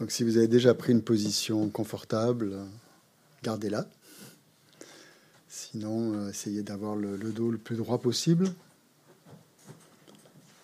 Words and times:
Donc 0.00 0.10
si 0.10 0.24
vous 0.24 0.38
avez 0.38 0.48
déjà 0.48 0.72
pris 0.72 0.92
une 0.92 1.02
position 1.02 1.68
confortable, 1.68 2.56
gardez-la. 3.42 3.86
Sinon, 5.46 6.14
euh, 6.14 6.30
essayez 6.30 6.62
d'avoir 6.62 6.96
le, 6.96 7.18
dos 7.18 7.50
le 7.50 7.58
plus 7.58 7.76
droit 7.76 7.98
possible 7.98 8.50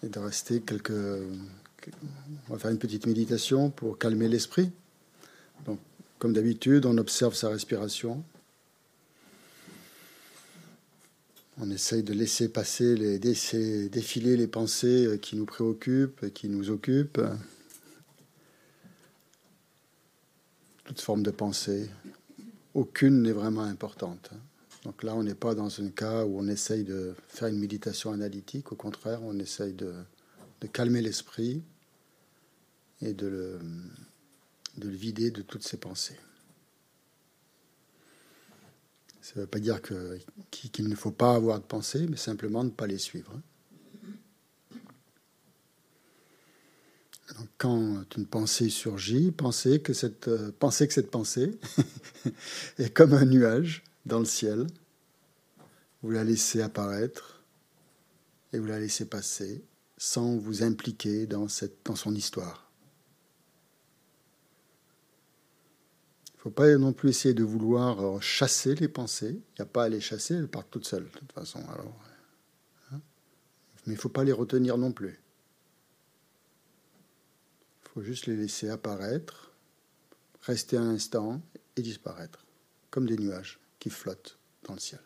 et 0.03 0.09
de 0.09 0.19
rester 0.19 0.61
quelques. 0.61 0.91
On 0.91 2.55
va 2.55 2.59
faire 2.59 2.71
une 2.71 2.79
petite 2.79 3.07
méditation 3.07 3.69
pour 3.69 3.99
calmer 3.99 4.27
l'esprit. 4.27 4.71
Donc, 5.67 5.79
comme 6.19 6.33
d'habitude, 6.33 6.87
on 6.87 6.97
observe 6.97 7.35
sa 7.35 7.51
respiration. 7.51 8.25
On 11.61 11.71
essaye 11.71 12.03
de 12.03 12.15
laisser 12.15 12.49
passer, 12.49 12.97
les, 12.97 13.19
défiler 13.19 14.37
les 14.37 14.47
pensées 14.47 15.19
qui 15.21 15.37
nous 15.37 15.47
préoccupent, 15.47 16.33
qui 16.33 16.49
nous 16.49 16.71
occupent. 16.71 17.21
Forme 21.01 21.23
de 21.23 21.31
pensée. 21.31 21.91
Aucune 22.75 23.23
n'est 23.23 23.33
vraiment 23.33 23.63
importante. 23.63 24.31
Donc 24.85 25.03
là, 25.03 25.15
on 25.15 25.23
n'est 25.23 25.35
pas 25.35 25.55
dans 25.55 25.81
un 25.81 25.89
cas 25.89 26.25
où 26.25 26.39
on 26.39 26.47
essaye 26.47 26.85
de 26.85 27.15
faire 27.29 27.49
une 27.49 27.59
méditation 27.59 28.13
analytique. 28.13 28.73
Au 28.73 28.77
contraire, 28.77 29.21
on 29.23 29.39
essaye 29.39 29.73
de, 29.73 29.95
calmer 30.73 31.01
l'esprit 31.01 31.63
et 33.03 33.15
de 33.15 33.27
le, 33.27 33.59
de 34.79 34.89
le 34.89 34.95
vider 34.95 35.31
de 35.31 35.43
toutes 35.43 35.63
ses 35.63 35.77
pensées. 35.77 36.19
Ça 39.23 39.33
ne 39.37 39.41
veut 39.41 39.47
pas 39.47 39.59
dire 39.59 39.81
qu'il 40.51 40.89
ne 40.89 40.95
faut 40.95 41.11
pas 41.11 41.35
avoir 41.35 41.59
de 41.59 41.65
pensées, 41.65 42.07
mais 42.09 42.17
simplement 42.17 42.63
ne 42.63 42.71
pas 42.71 42.87
les 42.87 42.99
suivre. 42.99 43.33
Quand 47.59 48.05
une 48.17 48.27
pensée 48.27 48.69
surgit, 48.69 49.31
pensez 49.31 49.81
que 49.81 49.93
cette, 49.93 50.29
euh, 50.29 50.53
pensée 50.59 51.59
est 52.79 52.91
comme 52.91 53.13
un 53.15 53.25
nuage 53.25 53.83
dans 54.05 54.19
le 54.19 54.25
ciel. 54.25 54.67
Vous 56.03 56.11
la 56.11 56.25
laissez 56.25 56.61
apparaître 56.61 57.43
et 58.53 58.59
vous 58.59 58.67
la 58.67 58.79
laissez 58.79 59.07
passer 59.07 59.65
sans 59.99 60.37
vous 60.37 60.63
impliquer 60.63 61.27
dans, 61.27 61.49
son 61.49 62.15
histoire. 62.15 62.71
Il 66.29 66.37
ne 66.37 66.43
faut 66.43 66.51
pas 66.51 66.77
non 66.77 66.93
plus 66.93 67.11
essayer 67.11 67.35
de 67.35 67.43
vouloir 67.43 68.23
chasser 68.23 68.75
les 68.77 68.89
pensées. 68.89 69.33
Il 69.33 69.59
n'y 69.59 69.63
a 69.63 69.67
pas 69.67 69.85
à 69.85 69.89
les 69.89 70.01
chasser, 70.01 70.35
elles 70.35 70.49
partent 70.49 70.71
toutes 70.71 70.87
seules, 70.87 71.05
de 71.05 71.19
toute 71.19 71.33
façon. 71.33 71.59
Alors, 71.71 71.99
hein. 72.93 73.01
Mais 73.87 73.95
il 73.95 73.97
ne 73.97 74.01
faut 74.01 74.11
pas 74.11 74.23
les 74.23 74.33
retenir 74.33 74.79
non 74.79 74.93
plus 74.93 75.19
faut 77.97 78.03
juste 78.03 78.27
les 78.27 78.37
laisser 78.37 78.69
apparaître, 78.69 79.53
rester 80.43 80.77
un 80.77 80.91
instant 80.91 81.41
et 81.77 81.81
disparaître, 81.81 82.45
comme 82.91 83.07
des 83.07 83.17
nuages 83.17 83.59
qui 83.79 83.89
flottent 83.89 84.39
dans 84.65 84.75
le 84.75 84.81
ciel. 84.81 85.01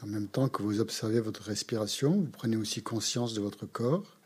En 0.00 0.06
même 0.06 0.28
temps 0.28 0.48
que 0.48 0.62
vous 0.62 0.80
observez 0.80 1.20
votre 1.20 1.42
respiration, 1.42 2.12
vous 2.12 2.30
prenez 2.30 2.56
aussi 2.56 2.82
conscience 2.82 3.34
de 3.34 3.40
votre 3.40 3.66
corps. 3.66 4.16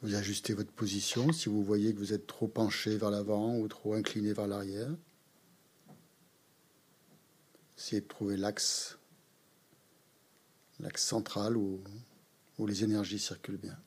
Vous 0.00 0.14
ajustez 0.14 0.54
votre 0.54 0.70
position 0.70 1.32
si 1.32 1.48
vous 1.50 1.62
voyez 1.62 1.92
que 1.92 1.98
vous 1.98 2.14
êtes 2.14 2.26
trop 2.26 2.48
penché 2.48 2.96
vers 2.96 3.10
l'avant 3.10 3.56
ou 3.58 3.68
trop 3.68 3.94
incliné 3.94 4.32
vers 4.32 4.46
l'arrière. 4.46 4.94
Essayez 7.76 8.00
de 8.00 8.06
trouver 8.06 8.36
l'axe, 8.36 8.96
l'axe 10.80 11.04
central 11.04 11.56
où, 11.56 11.80
où 12.58 12.66
les 12.66 12.84
énergies 12.84 13.18
circulent 13.18 13.58
bien. 13.58 13.78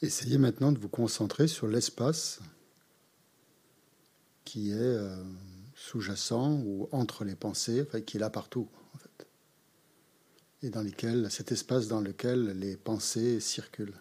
Essayez 0.00 0.38
maintenant 0.38 0.70
de 0.70 0.78
vous 0.78 0.88
concentrer 0.88 1.48
sur 1.48 1.66
l'espace 1.66 2.38
qui 4.44 4.70
est 4.70 4.76
euh, 4.76 5.24
sous-jacent 5.74 6.52
ou 6.64 6.88
entre 6.92 7.24
les 7.24 7.34
pensées, 7.34 7.84
qui 8.06 8.16
est 8.16 8.20
là 8.20 8.30
partout, 8.30 8.68
en 8.94 8.98
fait. 8.98 9.26
Et 10.62 10.70
dans 10.70 10.84
cet 11.30 11.50
espace 11.50 11.88
dans 11.88 12.00
lequel 12.00 12.58
les 12.60 12.76
pensées 12.76 13.40
circulent. 13.40 14.00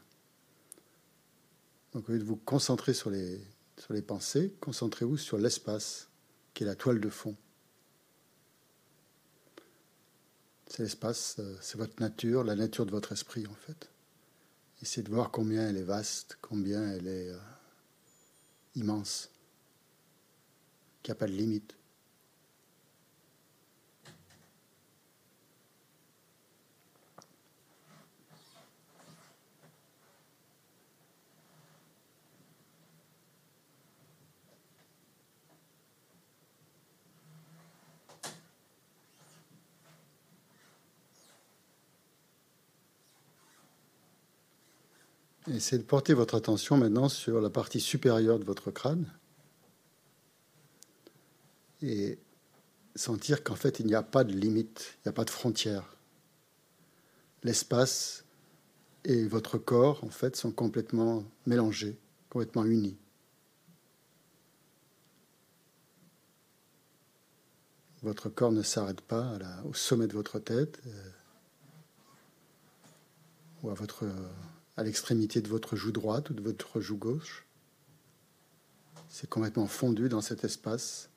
Donc 1.93 2.07
au 2.09 2.11
lieu 2.11 2.19
de 2.19 2.23
vous 2.23 2.35
concentrer 2.35 2.93
sur 2.93 3.09
les, 3.09 3.41
sur 3.77 3.93
les 3.93 4.03
pensées, 4.03 4.53
concentrez-vous 4.59 5.17
sur 5.17 5.39
l'espace 5.39 6.09
qui 6.53 6.63
est 6.63 6.67
la 6.67 6.75
toile 6.75 6.99
de 6.99 7.09
fond. 7.09 7.35
C'est 10.67 10.83
l'espace, 10.83 11.37
euh, 11.39 11.57
c'est 11.59 11.77
votre 11.77 11.99
nature, 11.99 12.43
la 12.43 12.55
nature 12.55 12.85
de 12.85 12.91
votre 12.91 13.13
esprit 13.13 13.47
en 13.47 13.55
fait. 13.55 13.89
Essayez 14.81 15.03
de 15.03 15.09
voir 15.09 15.31
combien 15.31 15.69
elle 15.69 15.77
est 15.77 15.83
vaste, 15.83 16.37
combien 16.41 16.91
elle 16.91 17.07
est 17.07 17.29
euh, 17.29 17.39
immense, 18.75 19.31
qu'il 21.01 21.11
n'y 21.11 21.17
a 21.17 21.19
pas 21.19 21.27
de 21.27 21.33
limite. 21.33 21.76
Essayez 45.49 45.81
de 45.81 45.87
porter 45.87 46.13
votre 46.13 46.35
attention 46.35 46.75
maintenant 46.75 47.07
sur 47.07 47.39
la 47.39 47.49
partie 47.49 47.79
supérieure 47.79 48.37
de 48.37 48.43
votre 48.43 48.69
crâne 48.69 49.09
et 51.81 52.19
sentir 52.95 53.45
qu'en 53.45 53.55
fait 53.55 53.79
il 53.79 53.85
n'y 53.85 53.95
a 53.95 54.03
pas 54.03 54.25
de 54.25 54.33
limite, 54.33 54.97
il 54.97 55.07
n'y 55.07 55.09
a 55.09 55.13
pas 55.13 55.23
de 55.23 55.29
frontière. 55.29 55.95
L'espace 57.43 58.25
et 59.05 59.25
votre 59.25 59.57
corps 59.57 60.03
en 60.03 60.09
fait 60.09 60.35
sont 60.35 60.51
complètement 60.51 61.23
mélangés, 61.45 61.97
complètement 62.29 62.65
unis. 62.65 62.97
Votre 68.01 68.27
corps 68.27 68.51
ne 68.51 68.63
s'arrête 68.63 69.01
pas 69.01 69.37
au 69.63 69.73
sommet 69.73 70.07
de 70.07 70.13
votre 70.13 70.39
tête 70.39 70.81
euh, 70.87 71.09
ou 73.63 73.69
à 73.69 73.73
votre 73.73 74.05
à 74.77 74.83
l'extrémité 74.83 75.41
de 75.41 75.47
votre 75.47 75.75
joue 75.75 75.91
droite 75.91 76.29
ou 76.29 76.33
de 76.33 76.41
votre 76.41 76.79
joue 76.79 76.97
gauche. 76.97 77.45
C'est 79.09 79.29
complètement 79.29 79.67
fondu 79.67 80.09
dans 80.09 80.21
cet 80.21 80.43
espace 80.43 81.09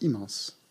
immense. 0.00 0.61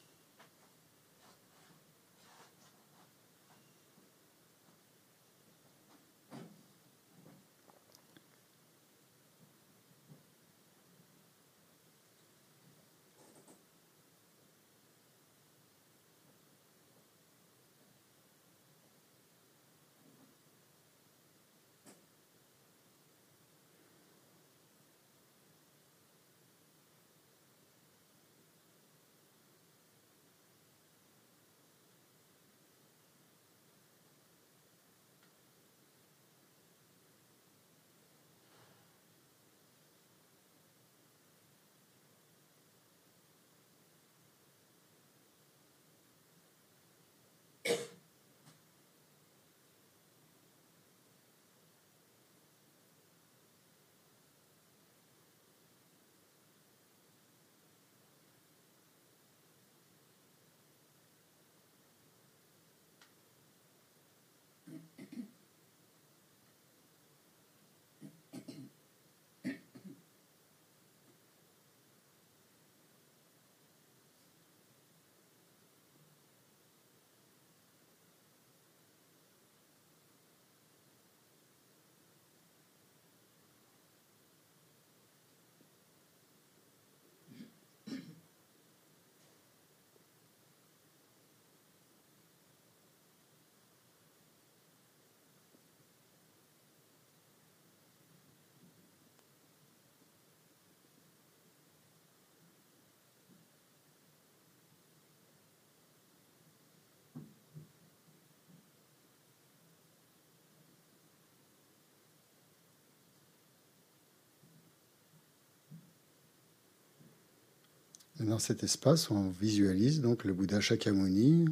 Dans 118.22 118.38
cet 118.38 118.64
espace, 118.64 119.10
on 119.10 119.30
visualise 119.30 120.00
donc 120.00 120.26
le 120.26 120.34
Bouddha 120.34 120.62
Shakyamuni 120.62 121.46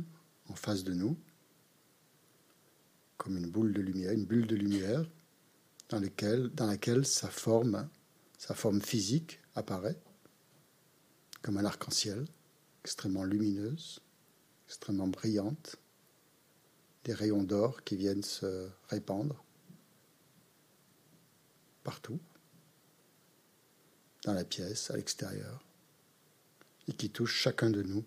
en 0.50 0.54
face 0.54 0.84
de 0.84 0.94
nous, 0.94 1.18
comme 3.18 3.38
une 3.38 3.50
boule 3.50 3.74
de 3.74 3.82
lumière, 3.82 4.12
une 4.12 4.26
bulle 4.26 4.46
de 4.46 4.56
lumière, 4.56 5.04
dans, 5.90 6.00
laquelle 6.68 7.08
sa 7.08 7.30
forme 7.32 7.90
physique 8.84 9.40
apparaît, 9.56 10.00
comme 11.42 11.58
un 11.58 11.66
arc-en-ciel, 11.66 12.26
extrêmement 12.84 13.24
lumineuse, 13.24 14.00
extrêmement 14.68 15.08
brillante, 15.08 15.78
des 17.04 17.14
rayons 17.14 17.42
d'or 17.42 17.84
qui 17.84 17.96
viennent 17.96 18.22
se 18.22 18.70
répandre 18.90 19.44
partout, 21.84 22.20
dans 24.24 24.34
la 24.34 24.46
pièce, 24.46 24.92
à 24.92 24.98
l'extérieur 24.98 25.64
et 26.90 26.94
qui 26.94 27.12
touche 27.12 27.36
chacun 27.36 27.70
de 27.70 27.84
nous, 27.84 28.04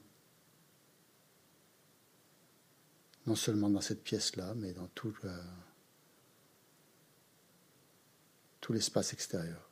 non 3.26 3.36
seulement 3.36 3.70
dans 3.70 3.80
cette 3.80 4.02
pièce-là, 4.02 4.54
mais 4.56 4.72
dans 4.72 4.88
tout, 4.88 5.16
tout 8.60 8.72
l'espace 8.72 9.12
extérieur. 9.12 9.71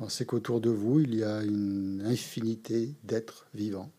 Pensez 0.00 0.24
qu'autour 0.24 0.62
de 0.62 0.70
vous, 0.70 1.00
il 1.00 1.14
y 1.14 1.22
a 1.22 1.42
une 1.42 2.00
infinité 2.06 2.94
d'êtres 3.02 3.46
vivants. 3.52 3.92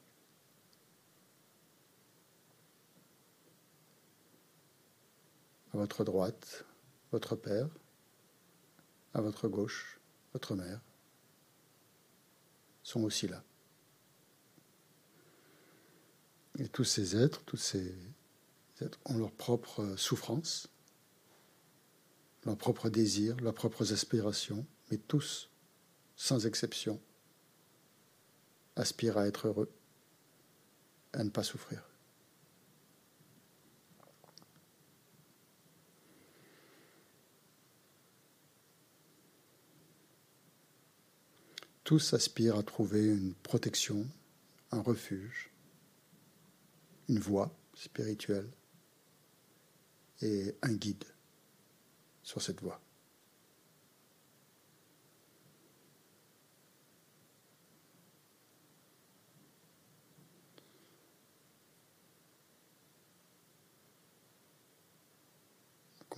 À 5.72 5.78
votre 5.78 6.04
droite, 6.04 6.66
votre 7.12 7.36
Père. 7.36 7.70
À 9.14 9.22
votre 9.22 9.48
gauche, 9.48 10.00
votre 10.34 10.56
Mère 10.56 10.82
sont 12.82 13.04
aussi 13.04 13.28
là. 13.28 13.44
Et 16.58 16.68
tous 16.68 16.84
ces 16.84 17.16
êtres, 17.16 17.44
tous 17.44 17.58
ces 17.58 17.94
êtres 18.82 19.00
ont 19.06 19.20
leur 19.20 19.32
propre 19.32 19.96
souffrance, 19.98 20.68
leurs 22.44 22.58
propres 22.58 22.90
désirs, 22.90 23.38
leurs 23.40 23.54
propres 23.54 23.94
aspirations, 23.94 24.66
mais 24.90 24.98
tous 24.98 25.51
sans 26.22 26.46
exception, 26.46 27.02
aspire 28.76 29.18
à 29.18 29.26
être 29.26 29.48
heureux, 29.48 29.72
à 31.14 31.24
ne 31.24 31.32
pas 31.32 31.42
souffrir. 31.42 31.84
tous 41.84 42.14
aspirent 42.14 42.58
à 42.58 42.64
trouver 42.64 43.04
une 43.04 43.34
protection, 43.34 44.08
un 44.70 44.82
refuge, 44.82 45.50
une 47.10 47.20
voie 47.20 47.52
spirituelle 47.74 48.50
et 50.22 50.56
un 50.62 50.74
guide 50.74 51.04
sur 52.22 52.42
cette 52.42 52.62
voie. 52.62 52.80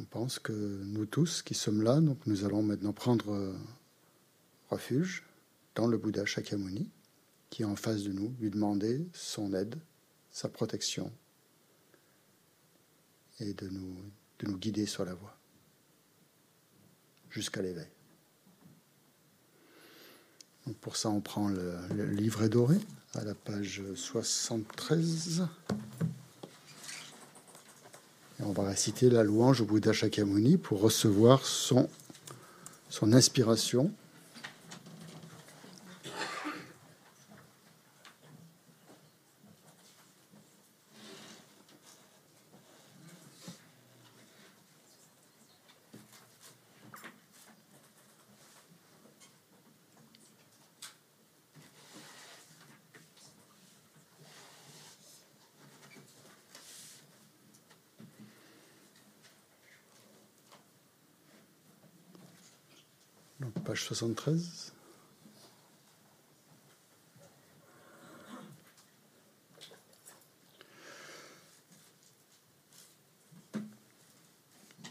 On 0.04 0.06
pense 0.06 0.38
que 0.38 0.52
nous 0.52 1.06
tous 1.06 1.42
qui 1.42 1.54
sommes 1.54 1.82
là, 1.82 2.02
donc 2.02 2.28
nous 2.28 2.44
allons 2.44 2.62
maintenant 2.62 2.92
prendre 2.92 3.32
euh, 3.32 3.56
refuge 4.70 5.24
dans 5.76 5.88
le 5.88 5.98
Bouddha 5.98 6.26
Shakyamuni, 6.26 6.90
qui 7.50 7.62
est 7.62 7.66
en 7.66 7.78
face 7.78 8.04
de 8.04 8.12
nous, 8.12 8.36
lui 8.42 8.50
demander 8.50 9.08
son 9.14 9.54
aide, 9.54 9.76
sa 10.30 10.50
protection, 10.50 11.10
et 13.40 13.54
de 13.54 13.70
nous, 13.70 13.96
de 14.40 14.48
nous 14.48 14.58
guider 14.58 14.86
sur 14.88 15.06
la 15.06 15.14
voie, 15.14 15.38
jusqu'à 17.30 17.62
l'éveil. 17.62 17.88
Donc 20.68 20.76
pour 20.80 20.98
ça, 20.98 21.12
on 21.12 21.22
prend 21.22 21.48
le, 21.48 21.78
le 21.96 22.08
livret 22.08 22.50
doré 22.50 22.76
à 23.14 23.24
la 23.24 23.36
page 23.36 23.82
73 23.96 25.48
on 28.48 28.52
va 28.52 28.64
réciter 28.64 29.10
la 29.10 29.24
louange 29.24 29.62
au 29.62 29.66
Bouddha 29.66 29.94
Shakyamuni 29.94 30.58
pour 30.58 30.82
recevoir 30.82 31.46
son, 31.46 31.90
son 32.90 33.14
inspiration 33.14 33.92
73. 63.82 64.74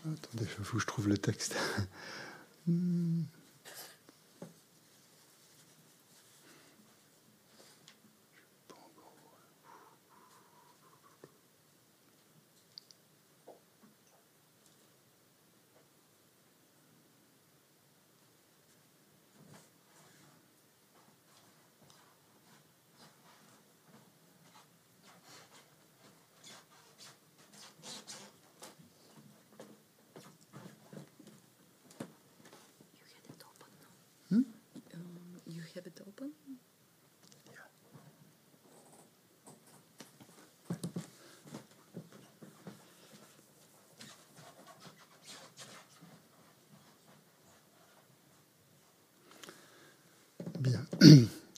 Attendez, 0.05 0.19
il 0.59 0.65
faut 0.65 0.77
que 0.77 0.83
je 0.83 0.87
trouve 0.87 1.09
le 1.09 1.19
texte. 1.19 1.57
Hmm. 2.69 3.23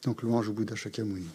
Donc 0.05 0.14
louange 0.25 0.49
au 0.49 0.53
Bouddha 0.53 0.75
Shakyamuni. 0.75 1.29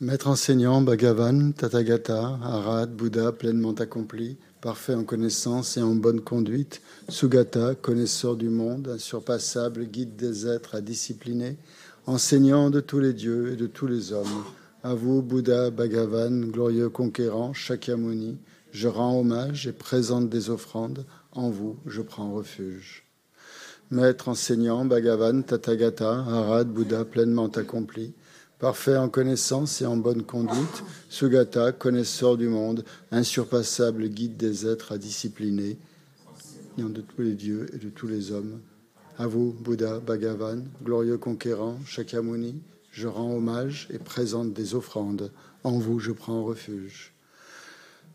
Maître 0.00 0.28
enseignant, 0.28 0.80
Bhagavan, 0.80 1.52
Tathagata, 1.52 2.38
Arhat, 2.42 2.86
Bouddha 2.86 3.32
pleinement 3.32 3.72
accompli, 3.72 4.36
parfait 4.60 4.94
en 4.94 5.04
connaissance 5.04 5.76
et 5.76 5.82
en 5.82 5.94
bonne 5.94 6.20
conduite, 6.20 6.82
Sugata, 7.08 7.74
connaisseur 7.74 8.36
du 8.36 8.48
monde, 8.48 8.88
insurpassable, 8.88 9.84
guide 9.86 10.16
des 10.16 10.46
êtres 10.46 10.74
à 10.74 10.80
discipliner, 10.80 11.56
enseignant 12.06 12.68
de 12.68 12.80
tous 12.80 12.98
les 12.98 13.12
dieux 13.12 13.52
et 13.52 13.56
de 13.56 13.66
tous 13.66 13.86
les 13.86 14.12
hommes. 14.12 14.44
À 14.82 14.94
vous, 14.94 15.22
Bouddha, 15.22 15.70
Bhagavan, 15.70 16.50
glorieux 16.50 16.88
conquérant, 16.88 17.52
Shakyamuni, 17.52 18.38
je 18.72 18.88
rends 18.88 19.20
hommage 19.20 19.66
et 19.68 19.72
présente 19.72 20.28
des 20.28 20.50
offrandes. 20.50 21.06
En 21.30 21.48
vous, 21.50 21.76
je 21.86 22.02
prends 22.02 22.32
refuge. 22.32 23.04
Maître 23.92 24.30
enseignant, 24.30 24.86
Bhagavan, 24.86 25.42
Tathagata, 25.42 26.24
Arad, 26.26 26.66
Bouddha 26.72 27.04
pleinement 27.04 27.48
accompli, 27.48 28.14
parfait 28.58 28.96
en 28.96 29.10
connaissance 29.10 29.82
et 29.82 29.86
en 29.86 29.98
bonne 29.98 30.22
conduite, 30.22 30.82
Sugata, 31.10 31.72
connaisseur 31.72 32.38
du 32.38 32.48
monde, 32.48 32.86
insurpassable 33.10 34.08
guide 34.08 34.38
des 34.38 34.66
êtres 34.66 34.92
à 34.92 34.98
discipliner, 34.98 35.76
de 36.78 37.02
tous 37.02 37.20
les 37.20 37.34
dieux 37.34 37.66
et 37.74 37.76
de 37.76 37.90
tous 37.90 38.06
les 38.06 38.32
hommes. 38.32 38.60
À 39.18 39.26
vous, 39.26 39.52
Bouddha, 39.52 40.00
Bhagavan, 40.00 40.62
glorieux 40.82 41.18
conquérant, 41.18 41.76
Shakyamuni, 41.84 42.62
je 42.92 43.08
rends 43.08 43.34
hommage 43.34 43.88
et 43.90 43.98
présente 43.98 44.54
des 44.54 44.74
offrandes. 44.74 45.30
En 45.64 45.72
vous, 45.72 45.98
je 45.98 46.12
prends 46.12 46.42
refuge. 46.42 47.12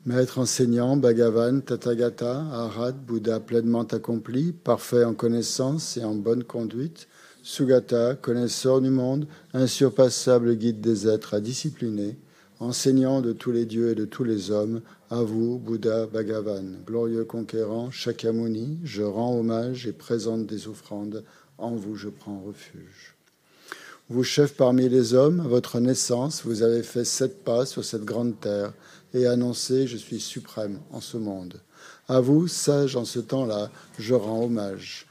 Maître 0.08 0.40
enseignant, 0.40 0.96
Bhagavan, 0.96 1.60
Tathagata, 1.60 2.40
Arhat, 2.54 2.94
Bouddha 2.94 3.42
pleinement 3.42 3.84
accompli, 3.84 4.54
parfait 4.54 5.04
en 5.04 5.14
connaissance 5.14 5.98
et 5.98 6.04
en 6.06 6.16
bonne 6.16 6.46
conduite, 6.46 7.10
Sugata, 7.44 8.16
connaisseur 8.16 8.80
du 8.80 8.90
monde, 8.90 9.28
insurpassable 9.54 10.56
guide 10.56 10.80
des 10.80 11.10
êtres 11.10 11.34
à 11.34 11.42
discipliner, 11.42 12.18
enseignant 12.62 13.20
de 13.20 13.34
tous 13.34 13.52
les 13.52 13.66
dieux 13.66 13.90
et 13.90 13.96
de 13.96 14.06
tous 14.06 14.24
les 14.24 14.50
hommes, 14.50 14.80
à 15.10 15.24
vous, 15.24 15.60
Bouddha 15.60 16.06
Bhagavan, 16.06 16.64
glorieux 16.86 17.26
conquérant, 17.26 17.92
Shakyamuni, 17.92 18.80
je 18.86 19.04
rends 19.04 19.38
hommage 19.38 19.88
et 19.88 19.92
présente 19.92 20.46
des 20.46 20.70
offrandes, 20.70 21.26
en 21.58 21.76
vous 21.76 21.98
je 21.98 22.08
prends 22.08 22.40
refuge. 22.40 23.18
Vous, 24.10 24.24
chef 24.24 24.54
parmi 24.54 24.88
les 24.88 25.14
hommes, 25.14 25.42
à 25.42 25.50
votre 25.50 25.82
naissance, 25.82 26.46
vous 26.46 26.64
avez 26.64 26.82
fait 26.82 27.04
sept 27.04 27.44
pas 27.44 27.66
sur 27.66 27.84
cette 27.84 28.06
grande 28.06 28.40
terre, 28.40 28.72
et 29.14 29.26
annoncer 29.26 29.88
Je 29.88 29.98
suis 29.98 30.20
suprême 30.20 30.80
en 30.92 31.02
ce 31.02 31.18
monde. 31.18 31.60
À 32.08 32.20
vous, 32.20 32.48
sage 32.48 32.96
en 32.96 33.06
ce 33.06 33.20
temps-là, 33.20 33.70
je 34.00 34.14
rends 34.14 34.44
hommage. 34.44 35.08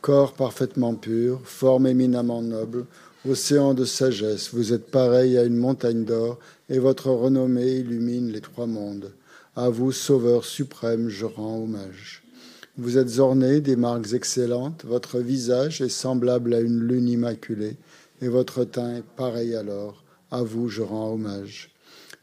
Corps 0.00 0.34
parfaitement 0.34 0.94
pur, 0.94 1.40
forme 1.44 1.86
éminemment 1.86 2.42
noble, 2.42 2.86
océan 3.28 3.74
de 3.74 3.84
sagesse, 3.84 4.50
vous 4.52 4.72
êtes 4.72 4.90
pareil 4.90 5.38
à 5.38 5.44
une 5.44 5.56
montagne 5.56 6.04
d'or, 6.04 6.38
et 6.68 6.78
votre 6.78 7.10
renommée 7.10 7.76
illumine 7.76 8.32
les 8.32 8.40
trois 8.40 8.66
mondes. 8.66 9.12
À 9.54 9.68
vous, 9.68 9.92
Sauveur 9.92 10.44
suprême, 10.44 11.08
je 11.08 11.24
rends 11.24 11.62
hommage. 11.62 12.22
Vous 12.78 12.98
êtes 12.98 13.18
orné 13.18 13.60
des 13.60 13.76
marques 13.76 14.12
excellentes, 14.14 14.84
votre 14.84 15.20
visage 15.20 15.80
est 15.82 15.88
semblable 15.88 16.54
à 16.54 16.60
une 16.60 16.80
lune 16.80 17.08
immaculée, 17.08 17.76
et 18.20 18.28
votre 18.28 18.64
teint 18.64 18.96
est 18.96 19.04
pareil 19.16 19.54
à 19.54 19.62
l'or. 19.62 20.02
À 20.30 20.42
vous, 20.42 20.68
je 20.68 20.82
rends 20.82 21.12
hommage. 21.12 21.71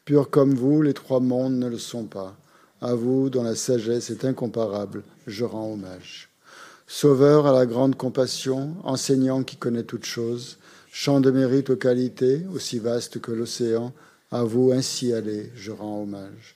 Purs 0.09 0.31
comme 0.31 0.55
vous, 0.55 0.81
les 0.81 0.95
trois 0.95 1.19
mondes 1.19 1.59
ne 1.59 1.67
le 1.67 1.77
sont 1.77 2.05
pas. 2.05 2.35
À 2.81 2.95
vous, 2.95 3.29
dont 3.29 3.43
la 3.43 3.53
sagesse 3.53 4.09
est 4.09 4.25
incomparable, 4.25 5.03
je 5.27 5.45
rends 5.45 5.71
hommage. 5.71 6.29
Sauveur 6.87 7.45
à 7.45 7.53
la 7.53 7.67
grande 7.67 7.95
compassion, 7.95 8.73
enseignant 8.83 9.43
qui 9.43 9.55
connaît 9.55 9.83
toutes 9.83 10.05
choses, 10.05 10.57
champ 10.91 11.21
de 11.21 11.29
mérite 11.29 11.69
aux 11.69 11.75
qualités, 11.75 12.41
aussi 12.51 12.79
vaste 12.79 13.21
que 13.21 13.31
l'océan, 13.31 13.93
à 14.31 14.43
vous 14.43 14.71
ainsi 14.71 15.13
aller, 15.13 15.51
je 15.53 15.69
rends 15.69 16.01
hommage. 16.01 16.55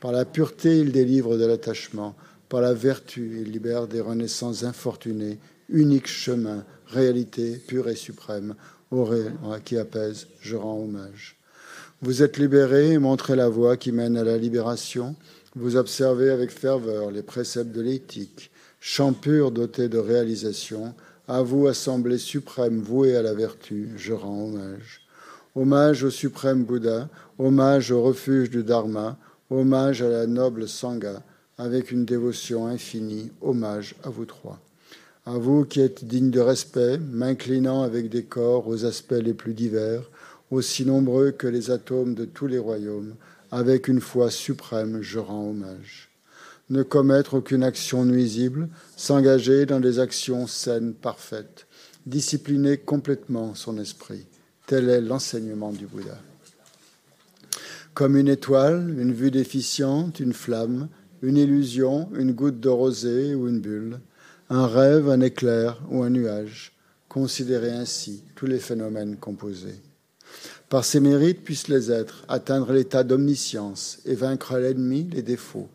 Par 0.00 0.12
la 0.12 0.24
pureté, 0.24 0.78
il 0.78 0.92
délivre 0.92 1.36
de 1.36 1.46
l'attachement, 1.46 2.14
par 2.48 2.60
la 2.60 2.74
vertu, 2.74 3.40
il 3.40 3.50
libère 3.50 3.88
des 3.88 4.00
renaissances 4.00 4.62
infortunées, 4.62 5.40
unique 5.68 6.06
chemin, 6.06 6.64
réalité 6.86 7.56
pure 7.56 7.88
et 7.88 7.96
suprême, 7.96 8.54
au 8.92 9.04
qui 9.64 9.78
apaise, 9.78 10.28
je 10.40 10.54
rends 10.54 10.78
hommage. 10.78 11.33
Vous 12.04 12.22
êtes 12.22 12.36
libérés 12.36 12.98
montrez 12.98 13.34
la 13.34 13.48
voie 13.48 13.78
qui 13.78 13.90
mène 13.90 14.18
à 14.18 14.24
la 14.24 14.36
libération. 14.36 15.16
Vous 15.56 15.76
observez 15.76 16.28
avec 16.28 16.50
ferveur 16.50 17.10
les 17.10 17.22
préceptes 17.22 17.72
de 17.72 17.80
l'éthique, 17.80 18.50
champ 18.78 19.14
pur 19.14 19.50
doté 19.50 19.88
de 19.88 19.96
réalisation. 19.96 20.92
À 21.28 21.40
vous, 21.40 21.66
assemblée 21.66 22.18
suprême 22.18 22.78
vouée 22.78 23.16
à 23.16 23.22
la 23.22 23.32
vertu, 23.32 23.88
je 23.96 24.12
rends 24.12 24.44
hommage. 24.44 25.00
Hommage 25.56 26.04
au 26.04 26.10
suprême 26.10 26.64
Bouddha, 26.64 27.08
hommage 27.38 27.90
au 27.90 28.02
refuge 28.02 28.50
du 28.50 28.62
Dharma, 28.62 29.16
hommage 29.48 30.02
à 30.02 30.08
la 30.10 30.26
noble 30.26 30.68
Sangha, 30.68 31.22
avec 31.56 31.90
une 31.90 32.04
dévotion 32.04 32.66
infinie, 32.66 33.32
hommage 33.40 33.94
à 34.04 34.10
vous 34.10 34.26
trois. 34.26 34.60
À 35.24 35.38
vous 35.38 35.64
qui 35.64 35.80
êtes 35.80 36.04
dignes 36.04 36.30
de 36.30 36.40
respect, 36.40 36.98
m'inclinant 36.98 37.80
avec 37.80 38.10
des 38.10 38.24
corps 38.24 38.68
aux 38.68 38.84
aspects 38.84 39.12
les 39.12 39.32
plus 39.32 39.54
divers, 39.54 40.02
aussi 40.50 40.84
nombreux 40.84 41.30
que 41.30 41.46
les 41.46 41.70
atomes 41.70 42.14
de 42.14 42.24
tous 42.24 42.46
les 42.46 42.58
royaumes, 42.58 43.14
avec 43.50 43.88
une 43.88 44.00
foi 44.00 44.30
suprême, 44.30 45.00
je 45.00 45.18
rends 45.18 45.50
hommage. 45.50 46.10
Ne 46.70 46.82
commettre 46.82 47.34
aucune 47.34 47.62
action 47.62 48.04
nuisible, 48.04 48.68
s'engager 48.96 49.66
dans 49.66 49.80
des 49.80 49.98
actions 49.98 50.46
saines, 50.46 50.94
parfaites, 50.94 51.66
discipliner 52.06 52.78
complètement 52.78 53.54
son 53.54 53.78
esprit. 53.78 54.26
Tel 54.66 54.88
est 54.88 55.00
l'enseignement 55.00 55.72
du 55.72 55.86
Bouddha. 55.86 56.18
Comme 57.92 58.16
une 58.16 58.28
étoile, 58.28 58.96
une 58.98 59.12
vue 59.12 59.30
déficiente, 59.30 60.18
une 60.20 60.32
flamme, 60.32 60.88
une 61.22 61.36
illusion, 61.36 62.08
une 62.16 62.32
goutte 62.32 62.60
de 62.60 62.68
rosée 62.68 63.34
ou 63.34 63.46
une 63.46 63.60
bulle, 63.60 64.00
un 64.50 64.66
rêve, 64.66 65.08
un 65.08 65.20
éclair 65.20 65.80
ou 65.90 66.02
un 66.02 66.10
nuage, 66.10 66.72
considérez 67.08 67.70
ainsi 67.70 68.24
tous 68.34 68.46
les 68.46 68.58
phénomènes 68.58 69.16
composés. 69.16 69.80
Par 70.68 70.84
ses 70.84 71.00
mérites 71.00 71.44
puissent 71.44 71.68
les 71.68 71.92
êtres 71.92 72.24
atteindre 72.28 72.72
l'état 72.72 73.04
d'omniscience 73.04 73.98
et 74.04 74.14
vaincre 74.14 74.56
l'ennemi, 74.58 75.08
les 75.12 75.22
défauts. 75.22 75.68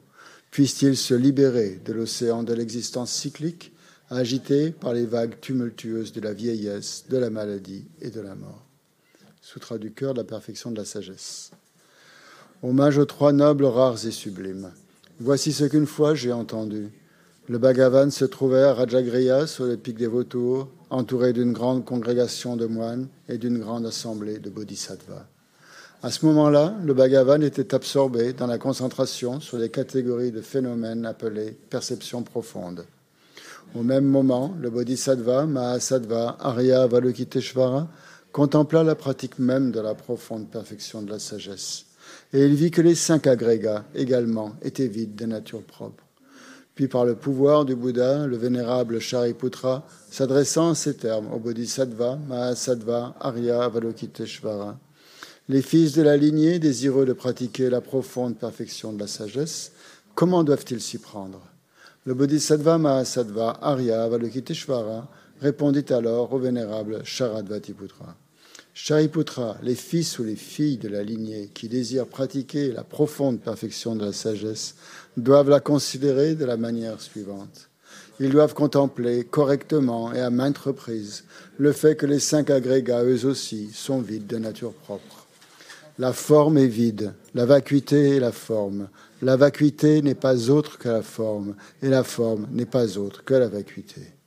Puissent-ils 0.52 0.98
se 0.98 1.14
libérer 1.14 1.80
de 1.86 1.94
l'océan 1.94 2.44
de 2.44 2.54
l'existence 2.54 3.12
cyclique, 3.12 3.72
agité 4.10 4.72
par 4.72 4.94
les 4.94 5.06
vagues 5.06 5.40
tumultueuses 5.40 6.12
de 6.12 6.22
la 6.22 6.34
vieillesse, 6.34 7.06
de 7.10 7.18
la 7.18 7.30
maladie 7.30 7.86
et 8.02 8.10
de 8.10 8.22
la 8.22 8.36
mort. 8.36 8.66
Sutra 9.42 9.78
du 9.78 9.92
cœur 9.92 10.14
la 10.14 10.24
perfection 10.24 10.72
de 10.72 10.78
la 10.78 10.86
sagesse. 10.86 11.52
Hommage 12.62 12.98
aux 12.98 13.06
trois 13.06 13.32
nobles, 13.32 13.66
rares 13.66 14.06
et 14.06 14.12
sublimes. 14.12 14.72
Voici 15.20 15.54
ce 15.54 15.66
qu'une 15.66 15.86
fois 15.86 16.16
j'ai 16.16 16.32
entendu. 16.32 16.90
Le 17.50 17.58
Bhagavan 17.58 18.12
se 18.12 18.26
trouvait 18.26 18.62
à 18.62 18.76
Rajagriha, 18.76 19.48
sur 19.48 19.66
le 19.66 19.76
pic 19.76 19.98
des 19.98 20.06
vautours, 20.06 20.68
entouré 20.92 21.34
d'une 21.34 21.52
grande 21.52 21.84
congrégation 21.84 22.56
de 22.56 22.68
moines 22.68 23.08
et 23.28 23.40
d'une 23.40 23.58
grande 23.58 23.88
assemblée 23.88 24.38
de 24.38 24.52
bodhisattvas. 24.52 25.26
À 26.04 26.12
ce 26.12 26.28
moment-là, 26.28 26.76
le 26.84 26.94
Bhagavan 26.94 27.42
était 27.42 27.74
absorbé 27.74 28.34
dans 28.34 28.46
la 28.46 28.60
concentration 28.60 29.40
sur 29.40 29.58
les 29.58 29.70
catégories 29.70 30.30
de 30.30 30.42
phénomènes 30.42 31.08
appelés 31.08 31.58
perception 31.72 32.22
profonde. 32.22 32.86
Au 33.74 33.82
même 33.82 34.06
moment, 34.06 34.54
le 34.62 34.70
bodhisattva 34.70 35.48
Mahasattva 35.48 36.38
Arya 36.40 36.84
Avalokiteshvara 36.84 37.88
contempla 38.32 38.84
la 38.84 38.94
pratique 38.94 39.40
même 39.40 39.72
de 39.72 39.80
la 39.80 39.96
profonde 39.96 40.52
perfection 40.52 41.02
de 41.02 41.10
la 41.10 41.18
sagesse. 41.18 41.86
Et 42.32 42.46
il 42.46 42.54
vit 42.54 42.70
que 42.70 42.84
les 42.84 42.94
cinq 42.94 43.26
agrégats 43.26 43.86
également 43.96 44.52
étaient 44.62 44.88
vides 44.88 45.16
de 45.16 45.26
nature 45.26 45.64
propre. 45.64 46.04
Puis 46.80 46.88
par 46.88 47.04
le 47.04 47.16
pouvoir 47.16 47.66
du 47.66 47.76
Bouddha, 47.76 48.26
le 48.26 48.38
vénérable 48.38 49.02
Shariputra, 49.02 49.86
s'adressant 50.10 50.70
en 50.70 50.74
ces 50.74 50.96
termes 50.96 51.28
au 51.34 51.38
Bodhisattva, 51.38 52.18
Mahasattva, 52.30 53.18
Arya, 53.20 53.64
Avalokiteshvara, 53.64 54.80
les 55.50 55.62
fils 55.62 55.92
de 55.92 56.04
la 56.04 56.16
lignée 56.16 56.58
désireux 56.58 57.06
de 57.06 57.12
pratiquer 57.12 57.70
la 57.70 57.82
profonde 57.82 58.38
perfection 58.38 58.94
de 58.94 59.00
la 59.02 59.08
sagesse, 59.08 59.74
comment 60.16 60.46
doivent-ils 60.46 60.80
s'y 60.80 61.00
prendre? 61.00 61.42
Le 62.06 62.14
Bodhisattva 62.14 62.78
Mahasattva 62.78 63.60
Arya 63.62 64.02
Avalokiteshvara 64.02 65.10
répondit 65.42 65.92
alors 65.92 66.32
au 66.32 66.40
vénérable 66.40 67.02
Sharadvatiputra. 67.04 68.16
Shariputra, 68.82 69.58
les 69.62 69.76
fils 69.76 70.20
ou 70.20 70.24
les 70.24 70.38
filles 70.38 70.78
de 70.78 70.88
la 70.88 71.04
lignée 71.04 71.52
qui 71.54 71.68
désirent 71.68 72.08
pratiquer 72.08 72.72
la 72.72 72.86
profonde 72.86 73.42
perfection 73.42 73.94
de 73.94 74.06
la 74.06 74.14
sagesse 74.14 74.76
doivent 75.18 75.50
la 75.50 75.60
considérer 75.60 76.34
de 76.34 76.46
la 76.46 76.56
manière 76.56 77.02
suivante. 77.02 77.70
Ils 78.22 78.30
doivent 78.30 78.54
contempler 78.54 79.26
correctement 79.26 80.14
et 80.14 80.22
à 80.22 80.30
maintes 80.30 80.60
reprises 80.60 81.26
le 81.58 81.74
fait 81.74 81.98
que 81.98 82.06
les 82.06 82.20
cinq 82.20 82.50
agrégats, 82.50 83.04
eux 83.04 83.26
aussi, 83.26 83.70
sont 83.74 84.00
vides 84.00 84.28
de 84.28 84.38
nature 84.38 84.74
propre. 84.74 85.28
La 86.00 86.14
forme 86.14 86.58
est 86.58 86.68
vide, 86.68 87.14
la 87.36 87.46
vacuité 87.46 88.16
est 88.16 88.22
la 88.22 88.32
forme. 88.32 88.88
La 89.22 89.36
vacuité 89.36 90.02
n'est 90.02 90.16
pas 90.16 90.50
autre 90.50 90.78
que 90.78 90.88
la 90.88 91.02
forme, 91.02 91.56
et 91.82 91.90
la 91.90 92.06
forme 92.06 92.48
n'est 92.54 92.66
pas 92.66 92.98
autre 92.98 93.26
que 93.26 93.34
la 93.34 93.50
vacuité. 93.50 94.19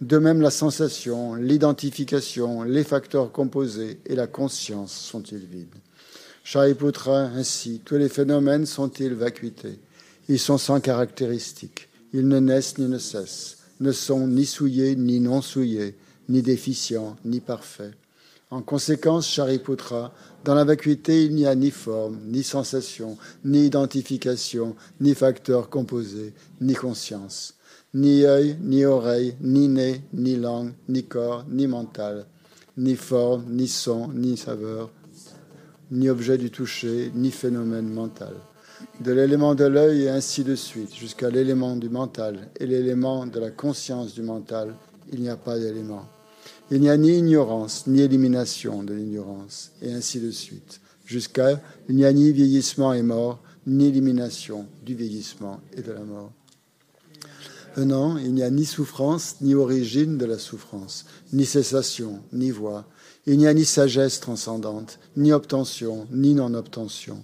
De 0.00 0.18
même, 0.18 0.40
la 0.40 0.50
sensation, 0.50 1.34
l'identification, 1.34 2.62
les 2.62 2.84
facteurs 2.84 3.32
composés 3.32 4.00
et 4.06 4.14
la 4.14 4.26
conscience 4.26 4.92
sont-ils 4.92 5.44
vides. 5.44 5.74
Shariputra, 6.44 7.22
ainsi, 7.22 7.82
tous 7.84 7.96
les 7.96 8.08
phénomènes 8.08 8.64
sont-ils 8.64 9.14
vacuités 9.14 9.80
ils 10.28 10.38
sont 10.38 10.58
sans 10.58 10.80
caractéristiques. 10.80 11.88
Ils 12.12 12.28
ne 12.28 12.38
naissent 12.38 12.78
ni 12.78 12.86
ne 12.86 12.98
cessent, 12.98 13.58
ne 13.80 13.92
sont 13.92 14.26
ni 14.26 14.44
souillés 14.44 14.94
ni 14.94 15.20
non 15.20 15.40
souillés, 15.40 15.96
ni 16.28 16.42
déficients 16.42 17.16
ni 17.24 17.40
parfaits. 17.40 17.94
En 18.50 18.62
conséquence, 18.62 19.28
Shariputra, 19.28 20.12
dans 20.44 20.54
la 20.54 20.64
vacuité, 20.64 21.24
il 21.24 21.34
n'y 21.34 21.46
a 21.46 21.54
ni 21.54 21.70
forme, 21.70 22.18
ni 22.26 22.42
sensation, 22.42 23.18
ni 23.44 23.66
identification, 23.66 24.74
ni 25.00 25.14
facteur 25.14 25.68
composé, 25.68 26.32
ni 26.60 26.74
conscience, 26.74 27.54
ni 27.94 28.24
œil, 28.24 28.56
ni 28.60 28.84
oreille, 28.84 29.34
ni 29.40 29.68
nez, 29.68 30.02
ni 30.12 30.36
langue, 30.36 30.72
ni 30.88 31.04
corps, 31.04 31.44
ni 31.48 31.66
mental, 31.66 32.26
ni 32.76 32.96
forme, 32.96 33.44
ni 33.48 33.68
son, 33.68 34.08
ni 34.12 34.36
saveur, 34.36 34.90
ni 35.90 36.08
objet 36.08 36.38
du 36.38 36.50
toucher, 36.50 37.10
ni 37.14 37.30
phénomène 37.30 37.88
mental 37.88 38.34
de 39.00 39.12
l'élément 39.12 39.54
de 39.54 39.64
l'œil 39.64 40.02
et 40.02 40.08
ainsi 40.08 40.44
de 40.44 40.54
suite, 40.54 40.94
jusqu'à 40.94 41.30
l'élément 41.30 41.76
du 41.76 41.88
mental 41.88 42.48
et 42.58 42.66
l'élément 42.66 43.26
de 43.26 43.38
la 43.38 43.50
conscience 43.50 44.14
du 44.14 44.22
mental, 44.22 44.74
il 45.12 45.20
n'y 45.20 45.28
a 45.28 45.36
pas 45.36 45.58
d'élément. 45.58 46.04
Il 46.70 46.80
n'y 46.80 46.90
a 46.90 46.96
ni 46.96 47.16
ignorance, 47.16 47.86
ni 47.86 48.00
élimination 48.00 48.82
de 48.82 48.94
l'ignorance, 48.94 49.72
et 49.80 49.92
ainsi 49.92 50.20
de 50.20 50.30
suite, 50.30 50.80
jusqu'à 51.04 51.60
il 51.88 51.96
n'y 51.96 52.04
a 52.04 52.12
ni 52.12 52.30
vieillissement 52.32 52.92
et 52.92 53.02
mort, 53.02 53.40
ni 53.66 53.86
élimination 53.86 54.66
du 54.84 54.94
vieillissement 54.94 55.60
et 55.76 55.82
de 55.82 55.92
la 55.92 56.04
mort. 56.04 56.32
Non, 57.76 58.18
il 58.18 58.34
n'y 58.34 58.42
a 58.42 58.50
ni 58.50 58.64
souffrance, 58.64 59.36
ni 59.40 59.54
origine 59.54 60.18
de 60.18 60.24
la 60.24 60.38
souffrance, 60.38 61.04
ni 61.32 61.44
cessation, 61.44 62.20
ni 62.32 62.50
voix. 62.50 62.84
Il 63.26 63.38
n'y 63.38 63.46
a 63.46 63.54
ni 63.54 63.64
sagesse 63.64 64.20
transcendante, 64.20 64.98
ni 65.16 65.32
obtention, 65.32 66.06
ni 66.10 66.34
non-obtention. 66.34 67.22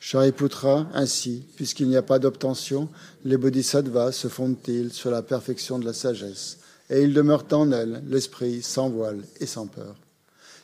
Shariputra, 0.00 0.86
ainsi, 0.94 1.44
puisqu'il 1.56 1.88
n'y 1.88 1.96
a 1.96 2.02
pas 2.02 2.18
d'obtention, 2.18 2.88
les 3.24 3.36
bodhisattvas 3.36 4.12
se 4.12 4.28
fondent-ils 4.28 4.92
sur 4.92 5.10
la 5.10 5.22
perfection 5.22 5.78
de 5.78 5.86
la 5.86 5.92
sagesse, 5.92 6.58
et 6.90 7.02
ils 7.02 7.14
demeurent 7.14 7.46
en 7.52 7.72
elle, 7.72 8.02
l'esprit 8.06 8.62
sans 8.62 8.88
voile 8.90 9.22
et 9.40 9.46
sans 9.46 9.66
peur. 9.66 9.96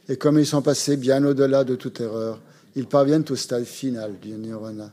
Et 0.08 0.16
comme 0.16 0.38
ils 0.38 0.46
sont 0.46 0.62
passés 0.62 0.96
bien 0.96 1.24
au-delà 1.24 1.64
de 1.64 1.74
toute 1.74 2.00
erreur, 2.00 2.40
ils 2.76 2.86
parviennent 2.86 3.24
au 3.30 3.36
stade 3.36 3.64
final 3.64 4.18
du 4.20 4.30
nirvana. 4.30 4.92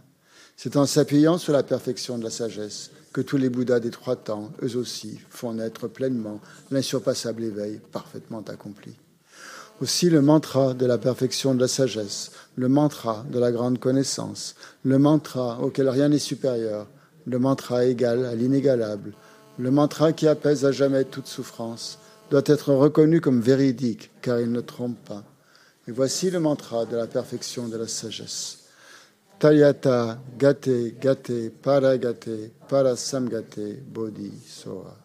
C'est 0.56 0.78
en 0.78 0.86
s'appuyant 0.86 1.38
sur 1.38 1.54
la 1.54 1.64
perfection 1.64 2.18
de 2.18 2.24
la 2.24 2.30
sagesse 2.30 2.92
que 3.14 3.22
tous 3.22 3.38
les 3.38 3.50
Bouddhas 3.50 3.80
des 3.80 3.90
trois 3.90 4.16
temps, 4.16 4.52
eux 4.64 4.78
aussi, 4.78 5.20
font 5.30 5.54
naître 5.54 5.88
pleinement 5.88 6.40
l'insurpassable 6.70 7.44
éveil 7.44 7.80
parfaitement 7.92 8.44
accompli. 8.48 8.94
Aussi 9.82 10.10
le 10.10 10.22
mantra 10.22 10.74
de 10.74 10.86
la 10.86 10.98
perfection 10.98 11.56
de 11.56 11.62
la 11.62 11.68
sagesse, 11.68 12.32
le 12.56 12.70
mantra 12.70 13.26
de 13.32 13.40
la 13.40 13.52
grande 13.52 13.80
connaissance, 13.80 14.56
le 14.84 15.00
mantra 15.00 15.60
auquel 15.60 15.90
rien 15.90 16.10
n'est 16.10 16.20
supérieur, 16.20 16.88
le 17.26 17.40
mantra 17.40 17.86
égal 17.86 18.26
à 18.26 18.36
l'inégalable, 18.36 19.14
le 19.58 19.72
mantra 19.72 20.14
qui 20.14 20.28
apaise 20.28 20.66
à 20.66 20.72
jamais 20.72 21.04
toute 21.04 21.28
souffrance, 21.28 21.98
doit 22.30 22.44
être 22.46 22.74
reconnu 22.74 23.20
comme 23.20 23.42
véridique 23.42 24.12
car 24.22 24.40
il 24.40 24.52
ne 24.52 24.62
trompe 24.62 24.98
pas. 25.06 25.24
Et 25.88 25.92
voici 25.92 26.30
le 26.30 26.40
mantra 26.40 26.86
de 26.86 26.96
la 26.96 27.08
perfection 27.08 27.68
de 27.68 27.76
la 27.76 27.88
sagesse. 27.88 28.61
Talyata 29.42 30.20
gate 30.38 31.00
gate 31.00 31.50
paragate 31.64 32.52
parasamgate 32.70 33.82
bodhi 33.92 34.32
soa. 34.48 34.96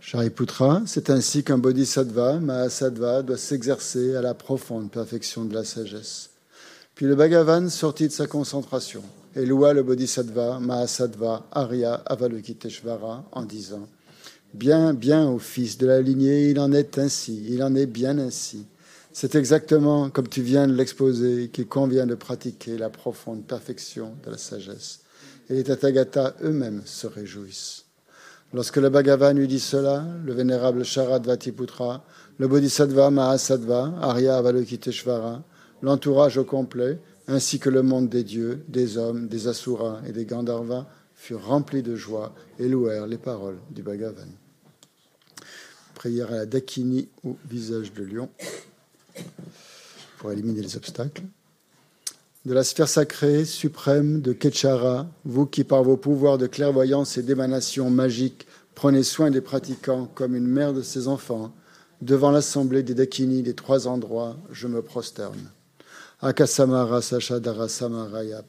Shariputra, 0.00 0.80
c'est 0.86 1.10
ainsi 1.10 1.44
qu'un 1.44 1.58
bodhisattva, 1.58 2.38
Mahasattva, 2.38 3.22
doit 3.22 3.36
s'exercer 3.36 4.16
à 4.16 4.22
la 4.22 4.32
profonde 4.32 4.90
perfection 4.90 5.44
de 5.44 5.52
la 5.52 5.64
sagesse. 5.64 6.30
Puis 6.94 7.04
le 7.04 7.16
Bhagavan 7.16 7.68
sortit 7.68 8.08
de 8.08 8.12
sa 8.12 8.26
concentration 8.26 9.02
et 9.36 9.44
loua 9.44 9.74
le 9.74 9.82
bodhisattva, 9.82 10.58
Mahasattva, 10.58 11.46
Arya 11.52 12.02
Avalokiteshvara 12.06 13.24
en 13.32 13.42
disant 13.42 13.86
Bien, 14.54 14.92
bien, 14.92 15.30
ô 15.30 15.38
fils 15.38 15.78
de 15.78 15.86
la 15.86 16.02
lignée, 16.02 16.50
il 16.50 16.60
en 16.60 16.72
est 16.72 16.98
ainsi, 16.98 17.42
il 17.48 17.62
en 17.62 17.74
est 17.74 17.86
bien 17.86 18.18
ainsi. 18.18 18.66
C'est 19.10 19.34
exactement 19.34 20.10
comme 20.10 20.28
tu 20.28 20.42
viens 20.42 20.66
de 20.66 20.74
l'exposer 20.74 21.48
qu'il 21.48 21.66
convient 21.66 22.06
de 22.06 22.14
pratiquer 22.14 22.76
la 22.76 22.90
profonde 22.90 23.46
perfection 23.46 24.14
de 24.24 24.30
la 24.30 24.36
sagesse. 24.36 25.00
Et 25.48 25.54
les 25.54 25.64
Tathagata 25.64 26.34
eux-mêmes 26.42 26.82
se 26.84 27.06
réjouissent. 27.06 27.86
Lorsque 28.52 28.76
le 28.76 28.90
Bhagavan 28.90 29.32
lui 29.32 29.48
dit 29.48 29.58
cela, 29.58 30.04
le 30.22 30.34
vénérable 30.34 30.84
Sharad 30.84 31.26
Vatiputra, 31.26 32.04
le 32.36 32.46
Bodhisattva 32.46 33.10
Mahasattva, 33.10 33.94
Arya 34.02 34.36
Avalokiteshvara, 34.36 35.42
l'entourage 35.80 36.36
au 36.36 36.44
complet, 36.44 36.98
ainsi 37.26 37.58
que 37.58 37.70
le 37.70 37.82
monde 37.82 38.10
des 38.10 38.24
dieux, 38.24 38.64
des 38.68 38.98
hommes, 38.98 39.28
des 39.28 39.48
asuras 39.48 40.02
et 40.06 40.12
des 40.12 40.26
Gandharvas, 40.26 40.86
furent 41.14 41.46
remplis 41.46 41.82
de 41.82 41.96
joie 41.96 42.34
et 42.58 42.68
louèrent 42.68 43.06
les 43.06 43.18
paroles 43.18 43.58
du 43.70 43.82
Bhagavan. 43.82 44.28
Prière 46.02 46.32
à 46.32 46.38
la 46.38 46.46
Dakini 46.46 47.06
au 47.22 47.36
visage 47.48 47.92
de 47.92 48.02
lion 48.02 48.28
pour 50.18 50.32
éliminer 50.32 50.60
les 50.60 50.76
obstacles. 50.76 51.22
De 52.44 52.52
la 52.52 52.64
sphère 52.64 52.88
sacrée 52.88 53.44
suprême 53.44 54.20
de 54.20 54.32
Ketchara, 54.32 55.06
vous 55.24 55.46
qui 55.46 55.62
par 55.62 55.84
vos 55.84 55.96
pouvoirs 55.96 56.38
de 56.38 56.48
clairvoyance 56.48 57.18
et 57.18 57.22
d'émanation 57.22 57.88
magique 57.88 58.48
prenez 58.74 59.04
soin 59.04 59.30
des 59.30 59.40
pratiquants 59.40 60.10
comme 60.12 60.34
une 60.34 60.48
mère 60.48 60.72
de 60.72 60.82
ses 60.82 61.06
enfants, 61.06 61.54
devant 62.00 62.32
l'assemblée 62.32 62.82
des 62.82 62.94
Dakini 62.94 63.44
des 63.44 63.54
trois 63.54 63.86
endroits, 63.86 64.36
je 64.50 64.66
me 64.66 64.82
prosterne. 64.82 65.52
Akasamara 66.20 67.00
Sachadara 67.00 67.68
Samaraya 67.68 68.42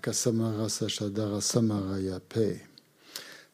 Akasamara 0.00 0.66
Sachadara 0.68 1.40
Samaraya 1.42 2.20
Pe. 2.26 2.58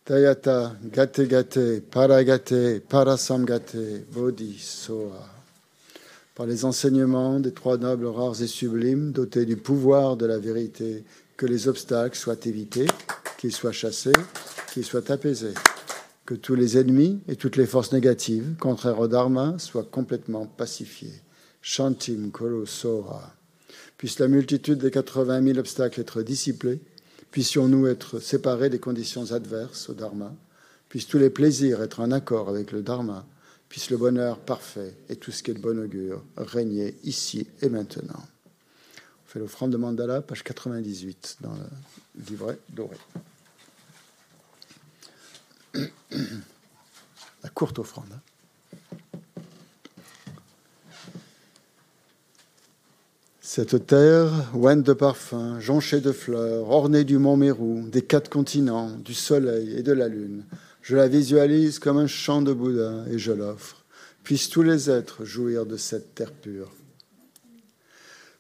Tayata 0.04 0.76
Gate 0.92 1.26
Gate 1.26 1.80
Paragate 1.90 2.80
Parasamgate 2.80 4.04
Bodhi 4.12 4.56
Soa. 4.56 5.28
Par 6.37 6.46
les 6.46 6.64
enseignements 6.64 7.40
des 7.40 7.52
trois 7.52 7.78
nobles 7.78 8.06
rares 8.06 8.40
et 8.42 8.46
sublimes, 8.46 9.11
dotés 9.11 9.44
du 9.44 9.56
pouvoir 9.56 10.16
de 10.16 10.26
la 10.26 10.38
vérité, 10.38 11.04
que 11.37 11.46
les 11.46 11.66
obstacles 11.66 12.16
soient 12.16 12.37
évités, 12.44 12.87
qu'ils 13.38 13.52
soient 13.52 13.72
chassés, 13.72 14.12
qu'ils 14.72 14.85
soient 14.85 15.11
apaisés, 15.11 15.54
que 16.24 16.35
tous 16.35 16.54
les 16.54 16.78
ennemis 16.78 17.20
et 17.26 17.35
toutes 17.35 17.56
les 17.56 17.66
forces 17.66 17.92
négatives, 17.92 18.54
contraires 18.61 19.00
au 19.00 19.09
Dharma, 19.09 19.59
soient 19.59 19.88
complètement 19.90 20.46
pacifiés. 20.46 21.22
Shantim 21.61 22.30
Koro 22.30 22.66
Soha. 22.66 23.35
Puisse 23.98 24.18
la 24.18 24.28
multitude 24.28 24.78
des 24.78 24.90
80 24.90 25.42
000 25.42 25.59
obstacles 25.59 26.00
être 26.00 26.22
dissipés, 26.22 26.80
puissions-nous 27.30 27.87
être 27.87 28.18
séparés 28.18 28.70
des 28.70 28.78
conditions 28.78 29.32
adverses 29.32 29.88
au 29.88 29.94
Dharma, 29.94 30.35
puissent 30.88 31.06
tous 31.06 31.18
les 31.18 31.30
plaisirs 31.30 31.82
être 31.82 32.00
en 32.00 32.11
accord 32.11 32.48
avec 32.48 32.72
le 32.72 32.82
Dharma, 32.82 33.26
puisse 33.68 33.90
le 33.90 33.96
bonheur 33.96 34.38
parfait 34.38 34.94
et 35.09 35.16
tout 35.16 35.32
ce 35.32 35.42
qui 35.42 35.50
est 35.50 35.54
de 35.54 35.61
bon 35.61 35.78
augure 35.78 36.22
régner 36.37 36.94
ici 37.04 37.46
et 37.62 37.68
maintenant. 37.68 38.22
On 39.24 39.28
fait 39.28 39.38
l'offrande 39.38 39.72
de 39.72 39.76
mandala, 39.76 40.20
page 40.22 40.44
98, 40.44 41.38
dans 41.40 41.54
le 41.54 42.22
livret 42.28 42.59
doré. 42.70 42.96
La 47.42 47.48
courte 47.50 47.78
offrande. 47.78 48.18
Cette 53.48 53.87
terre, 53.87 54.32
ointe 54.54 54.82
de 54.82 54.92
parfums, 54.92 55.61
jonchée 55.61 56.00
de 56.00 56.11
fleurs, 56.11 56.68
ornée 56.68 57.04
du 57.04 57.16
mont 57.16 57.37
Mérou, 57.37 57.85
des 57.87 58.02
quatre 58.02 58.28
continents, 58.28 58.90
du 58.90 59.14
soleil 59.14 59.72
et 59.78 59.85
de 59.85 59.92
la 59.92 60.09
lune, 60.09 60.44
je 60.82 60.96
la 60.96 61.06
visualise 61.06 61.78
comme 61.78 61.96
un 61.96 62.09
champ 62.09 62.42
de 62.42 62.52
Bouddha 62.52 63.04
et 63.09 63.18
je 63.18 63.30
l'offre. 63.30 63.85
Puissent 64.24 64.50
tous 64.50 64.64
les 64.64 64.90
êtres 64.90 65.24
jouir 65.24 65.64
de 65.64 65.76
cette 65.76 66.16
terre 66.16 66.32
pure. 66.32 66.72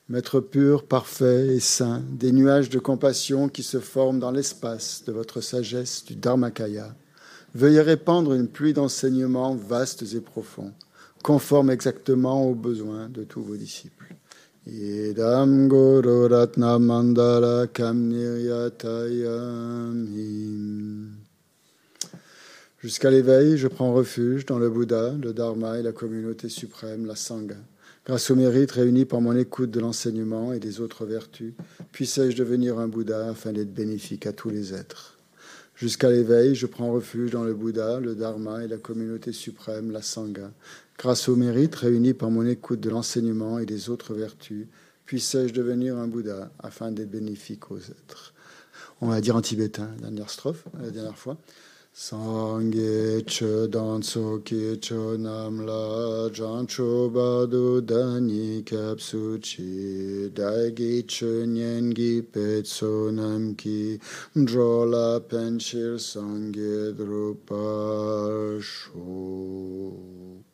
Maître 0.08 0.40
pur, 0.40 0.84
parfait 0.84 1.54
et 1.54 1.60
saint, 1.60 2.02
des 2.10 2.32
nuages 2.32 2.68
de 2.68 2.80
compassion 2.80 3.48
qui 3.48 3.62
se 3.62 3.78
forment 3.78 4.18
dans 4.18 4.32
l'espace 4.32 5.04
de 5.06 5.12
votre 5.12 5.40
sagesse 5.40 6.04
du 6.04 6.16
Dharmakaya, 6.16 6.96
veuillez 7.54 7.80
répandre 7.80 8.34
une 8.34 8.48
pluie 8.48 8.72
d'enseignements 8.72 9.54
vastes 9.54 10.02
et 10.14 10.20
profonds, 10.20 10.72
conformes 11.22 11.70
exactement 11.70 12.42
aux 12.44 12.56
besoins 12.56 13.08
de 13.08 13.22
tous 13.22 13.40
vos 13.40 13.56
disciples. 13.56 14.16
Jusqu'à 22.82 23.10
l'éveil, 23.10 23.56
je 23.56 23.68
prends 23.68 23.92
refuge 23.92 24.44
dans 24.44 24.58
le 24.58 24.68
Bouddha, 24.68 25.12
le 25.22 25.32
Dharma 25.32 25.78
et 25.78 25.84
la 25.84 25.92
communauté 25.92 26.48
suprême, 26.48 27.06
la 27.06 27.14
Sangha. 27.14 27.54
Grâce 28.04 28.28
au 28.32 28.34
mérite 28.34 28.72
réuni 28.72 29.04
par 29.04 29.20
mon 29.20 29.36
écoute 29.36 29.70
de 29.70 29.78
l'enseignement 29.78 30.52
et 30.52 30.58
des 30.58 30.80
autres 30.80 31.06
vertus, 31.06 31.54
puissais-je 31.92 32.36
devenir 32.36 32.80
un 32.80 32.88
Bouddha 32.88 33.28
afin 33.28 33.52
d'être 33.52 33.72
bénéfique 33.72 34.26
à 34.26 34.32
tous 34.32 34.50
les 34.50 34.74
êtres. 34.74 35.16
Jusqu'à 35.76 36.10
l'éveil, 36.10 36.56
je 36.56 36.66
prends 36.66 36.90
refuge 36.90 37.30
dans 37.30 37.44
le 37.44 37.54
Bouddha, 37.54 38.00
le 38.00 38.14
Dharma 38.14 38.64
et 38.64 38.68
la 38.68 38.78
communauté 38.78 39.30
suprême, 39.30 39.92
la 39.92 40.02
Sangha. 40.02 40.50
Grâce 40.98 41.28
au 41.28 41.36
mérite 41.36 41.74
réuni 41.74 42.14
par 42.14 42.30
mon 42.30 42.46
écoute 42.46 42.80
de 42.80 42.90
l'enseignement 42.90 43.58
et 43.58 43.66
des 43.66 43.90
autres 43.90 44.14
vertus, 44.14 44.66
puissais-je 45.04 45.52
devenir 45.52 45.96
un 45.96 46.08
Bouddha 46.08 46.50
afin 46.58 46.90
d'être 46.90 47.10
bénéfique 47.10 47.70
aux 47.70 47.78
êtres. 47.78 48.34
On 49.00 49.08
va 49.08 49.20
dire 49.20 49.36
en 49.36 49.42
tibétain, 49.42 49.90
dernière 50.00 50.30
strophe, 50.30 50.64
la 50.80 50.90
dernière 50.90 51.18
fois. 51.18 51.36
Sangye 51.98 53.24
che 53.24 53.68
danso 53.68 54.42
ki 54.44 54.78
cho 54.80 55.16
nam 55.16 55.64
la 55.64 56.28
jan 56.30 56.66
cho 56.66 57.08
badu 57.08 57.80
dani 57.80 58.62
kap 58.64 59.00
su 59.00 59.38
chi 59.40 60.30
dai 60.30 60.74
gi 60.74 61.06
che 61.06 61.46
nyen 61.46 61.94
gi 61.94 62.20
pet 62.22 62.68
nam 63.12 63.54
ki 63.54 63.98
dro 64.34 64.84
la 64.84 65.20
penchir 65.20 65.98
sangye 65.98 66.92
drupa 66.92 68.60
shu. 68.60 70.44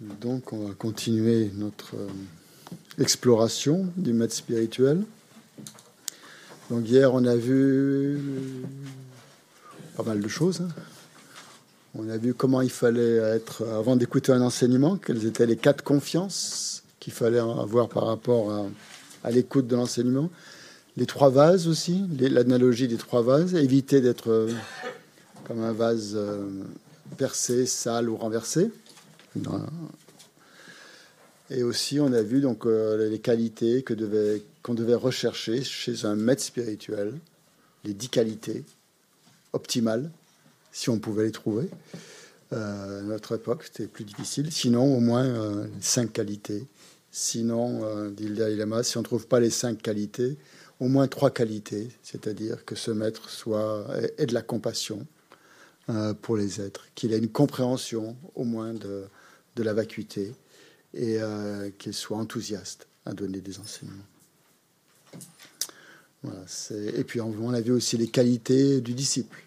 Donc, 0.00 0.52
on 0.52 0.66
va 0.66 0.74
continuer 0.74 1.50
notre 1.54 1.96
euh, 1.96 2.08
exploration 3.00 3.86
du 3.96 4.12
maître 4.12 4.34
spirituel. 4.34 5.04
Donc, 6.70 6.88
hier, 6.88 7.14
on 7.14 7.24
a 7.24 7.36
vu 7.36 8.20
pas 9.96 10.02
mal 10.02 10.20
de 10.20 10.28
choses. 10.28 10.60
Hein. 10.60 10.68
On 11.94 12.08
a 12.08 12.16
vu 12.16 12.34
comment 12.34 12.60
il 12.60 12.70
fallait 12.70 13.16
être, 13.16 13.66
avant 13.66 13.96
d'écouter 13.96 14.32
un 14.32 14.42
enseignement, 14.42 14.96
quelles 14.96 15.26
étaient 15.26 15.46
les 15.46 15.56
quatre 15.56 15.82
confiances 15.82 16.82
qu'il 17.00 17.12
fallait 17.12 17.38
avoir 17.38 17.88
par 17.88 18.06
rapport 18.06 18.70
à, 19.24 19.30
l'écoute 19.30 19.66
de 19.66 19.74
l'enseignement. 19.74 20.30
Les 20.96 21.06
trois 21.06 21.30
vases 21.30 21.66
aussi, 21.66 22.04
l'analogie 22.18 22.88
des 22.88 22.96
trois 22.96 23.22
vases, 23.22 23.54
éviter 23.54 24.00
d'être 24.00 24.30
euh, 24.30 24.52
comme 25.44 25.62
un 25.62 25.72
vase 25.72 26.12
euh, 26.14 26.46
percé, 27.16 27.66
sale 27.66 28.08
ou 28.08 28.16
renversé. 28.16 28.70
Et 31.50 31.62
aussi, 31.62 31.98
on 32.00 32.12
a 32.12 32.22
vu 32.22 32.40
donc 32.40 32.66
euh, 32.66 33.08
les 33.08 33.20
qualités 33.20 33.82
que 33.82 33.94
qu'on 34.62 34.74
devait 34.74 34.94
rechercher 34.94 35.64
chez 35.64 36.04
un 36.04 36.14
maître 36.14 36.42
spirituel, 36.42 37.14
les 37.84 37.94
dix 37.94 38.10
qualités 38.10 38.64
optimales, 39.52 40.10
si 40.72 40.90
on 40.90 40.98
pouvait 40.98 41.24
les 41.24 41.32
trouver. 41.32 41.70
Euh, 42.52 43.00
à 43.00 43.02
notre 43.02 43.36
époque, 43.36 43.64
c'était 43.64 43.86
plus 43.86 44.04
difficile. 44.04 44.52
Sinon, 44.52 44.96
au 44.96 45.00
moins 45.00 45.24
euh, 45.24 45.66
cinq 45.80 46.12
qualités. 46.12 46.66
Sinon, 47.10 48.10
dit 48.10 48.28
le 48.28 48.36
Dalai 48.36 48.56
Lama, 48.56 48.82
si 48.82 48.98
on 48.98 49.00
ne 49.00 49.04
trouve 49.04 49.26
pas 49.26 49.40
les 49.40 49.50
cinq 49.50 49.80
qualités, 49.80 50.36
au 50.78 50.88
moins 50.88 51.08
trois 51.08 51.30
qualités, 51.30 51.88
c'est-à-dire 52.02 52.66
que 52.66 52.74
ce 52.74 52.90
maître 52.90 53.30
soit 53.30 53.86
ait 54.18 54.26
de 54.26 54.34
la 54.34 54.42
compassion, 54.42 55.06
euh, 55.90 56.14
pour 56.14 56.36
les 56.36 56.60
êtres, 56.60 56.86
qu'il 56.94 57.12
ait 57.12 57.18
une 57.18 57.30
compréhension 57.30 58.16
au 58.34 58.44
moins 58.44 58.74
de, 58.74 59.06
de 59.56 59.62
la 59.62 59.72
vacuité 59.72 60.34
et 60.94 61.20
euh, 61.20 61.70
qu'il 61.78 61.94
soit 61.94 62.18
enthousiaste 62.18 62.86
à 63.06 63.12
donner 63.12 63.40
des 63.40 63.58
enseignements. 63.58 64.04
Et 66.70 67.04
puis 67.04 67.20
on 67.20 67.52
a 67.52 67.60
vu 67.60 67.72
aussi 67.72 67.96
les 67.96 68.08
qualités 68.08 68.80
du 68.80 68.92
disciple. 68.92 69.42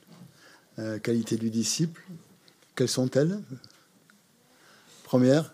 Euh, 0.79 0.99
qualités 0.99 1.35
du 1.35 1.49
disciple, 1.49 2.01
quelles 2.75 2.87
sont-elles? 2.87 3.39
Première 5.03 5.53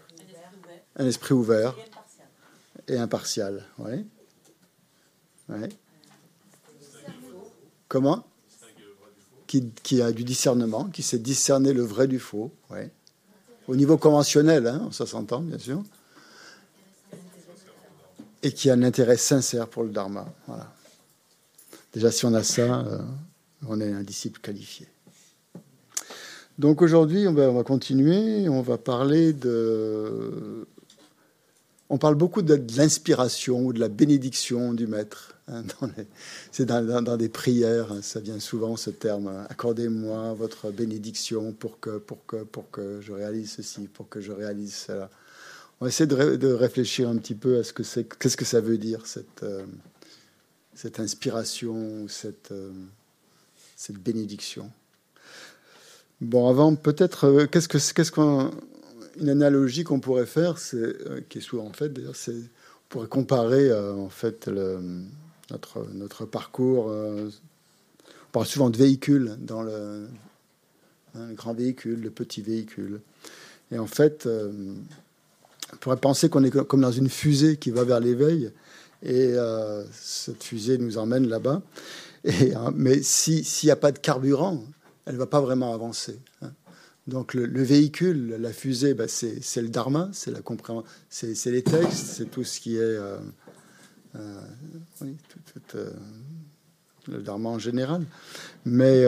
Un 0.95 1.07
esprit 1.07 1.33
ouvert 1.33 1.75
et 2.87 2.97
impartial. 2.97 3.65
Oui. 3.79 4.05
Ouais. 5.49 5.69
Comment? 7.87 8.27
Qui, 9.47 10.01
a 10.01 10.11
du 10.11 10.23
discernement, 10.23 10.85
qui 10.85 11.01
sait 11.01 11.19
discerner 11.19 11.73
le 11.73 11.83
vrai 11.83 12.07
du 12.07 12.19
faux. 12.19 12.51
Ouais. 12.69 12.91
Au 13.67 13.75
niveau 13.75 13.97
conventionnel, 13.97 14.67
hein, 14.67 14.89
ça 14.91 15.05
s'entend 15.05 15.41
bien 15.41 15.57
sûr. 15.57 15.83
Et 18.43 18.51
qui 18.51 18.69
a 18.69 18.73
un 18.73 18.83
intérêt 18.83 19.17
sincère 19.17 19.67
pour 19.67 19.83
le 19.83 19.89
dharma. 19.89 20.31
Voilà. 20.47 20.71
Déjà, 21.93 22.11
si 22.11 22.25
on 22.25 22.33
a 22.33 22.43
ça, 22.43 22.81
euh, 22.81 22.99
on 23.67 23.81
est 23.81 23.91
un 23.91 24.03
disciple 24.03 24.39
qualifié. 24.39 24.87
Donc 26.59 26.81
aujourd'hui, 26.81 27.27
on 27.27 27.33
va, 27.33 27.43
on 27.49 27.53
va, 27.53 27.63
continuer. 27.63 28.49
On 28.49 28.61
va 28.61 28.77
parler 28.77 29.33
de. 29.33 30.67
On 31.89 31.97
parle 31.97 32.15
beaucoup 32.15 32.41
de, 32.41 32.61
l'inspiration 32.75 33.65
ou 33.65 33.73
de 33.73 33.79
la 33.79 33.87
bénédiction 33.87 34.73
du 34.73 34.87
maître. 34.87 35.36
Hein, 35.49 35.63
c'est 36.51 36.65
dans, 36.65 37.17
des 37.17 37.29
prières, 37.29 37.91
hein, 37.91 38.01
ça 38.01 38.19
vient 38.19 38.39
souvent 38.39 38.75
ce 38.75 38.89
terme. 38.89 39.45
Accordez-moi 39.49 40.33
votre 40.33 40.71
bénédiction 40.71 41.53
pour 41.53 41.79
que, 41.79 41.97
pour, 41.97 42.25
que, 42.25 42.43
pour 42.43 42.69
que 42.69 42.99
je 43.01 43.13
réalise 43.13 43.51
ceci, 43.51 43.87
pour 43.87 44.09
que 44.09 44.19
je 44.19 44.31
réalise 44.31 44.73
cela. 44.73 45.09
On 45.79 45.85
va 45.85 45.89
essayer 45.89 46.07
de, 46.07 46.53
réfléchir 46.53 47.07
un 47.07 47.17
petit 47.17 47.35
peu 47.35 47.59
à 47.59 47.63
ce 47.63 47.71
que 47.71 47.83
c'est, 47.83 48.03
qu'est-ce 48.17 48.35
que 48.35 48.45
ça 48.45 48.61
veut 48.61 48.77
dire 48.77 49.05
cette, 49.05 49.43
euh, 49.43 49.65
cette 50.73 50.99
inspiration, 50.99 52.07
cette, 52.09 52.51
euh, 52.51 52.71
cette 53.75 53.97
bénédiction. 53.97 54.71
Bon, 56.19 56.49
avant, 56.49 56.75
peut-être, 56.75 57.25
euh, 57.25 57.45
qu'est-ce 57.45 57.67
que 57.67 57.77
qu'est-ce 57.93 58.11
qu'on 58.11 58.51
une 59.19 59.29
analogie 59.29 59.83
qu'on 59.83 59.99
pourrait 59.99 60.27
faire, 60.27 60.59
c'est 60.59 60.95
qui 61.27 61.39
est 61.39 61.41
souvent 61.41 61.71
faite 61.73 61.93
d'ailleurs, 61.93 62.15
c'est 62.15 62.35
on 62.35 62.89
pourrait 62.89 63.07
comparer 63.07 63.73
en 63.73 64.09
fait 64.09 64.47
le, 64.47 64.79
notre 65.51 65.85
notre 65.93 66.25
parcours. 66.25 66.87
on 66.87 67.29
parle 68.31 68.45
souvent 68.45 68.69
de 68.69 68.77
véhicules 68.77 69.37
dans 69.39 69.61
le, 69.61 70.07
hein, 71.15 71.31
grand 71.33 71.53
véhicule, 71.53 72.01
le 72.01 72.09
petit 72.09 72.41
véhicule, 72.41 73.01
et 73.71 73.79
en 73.79 73.87
fait, 73.87 74.27
on 74.27 75.75
pourrait 75.77 75.97
penser 75.97 76.29
qu'on 76.29 76.43
est 76.43 76.51
comme 76.51 76.81
dans 76.81 76.91
une 76.91 77.09
fusée 77.09 77.57
qui 77.57 77.71
va 77.71 77.83
vers 77.83 77.99
l'éveil, 77.99 78.51
et 79.03 79.33
cette 79.91 80.43
fusée 80.43 80.77
nous 80.77 80.97
emmène 80.97 81.27
là-bas. 81.27 81.61
Et, 82.23 82.53
hein, 82.53 82.73
mais 82.75 83.01
s'il 83.03 83.43
n'y 83.63 83.71
a 83.71 83.75
pas 83.75 83.91
de 83.91 83.99
carburant, 83.99 84.63
elle 85.05 85.13
ne 85.13 85.19
va 85.19 85.27
pas 85.27 85.39
vraiment 85.39 85.73
avancer. 85.73 86.19
Hein. 86.41 86.51
Donc 87.07 87.33
le, 87.33 87.63
véhicule, 87.63 88.35
la 88.37 88.51
fusée, 88.51 88.93
bah, 88.93 89.07
c'est 89.07 89.61
le 89.61 89.69
dharma, 89.69 90.09
c'est 90.11 90.31
les 91.45 91.63
textes, 91.63 92.05
c'est 92.17 92.29
tout 92.29 92.43
ce 92.43 92.59
qui 92.59 92.75
est 92.75 92.81
euh, 92.81 93.15
euh, 93.15 93.19
tout, 94.99 95.75
euh, 95.75 95.91
le 97.07 97.21
dharma 97.21 97.49
en 97.49 97.59
général. 97.59 98.05
Mais 98.65 99.05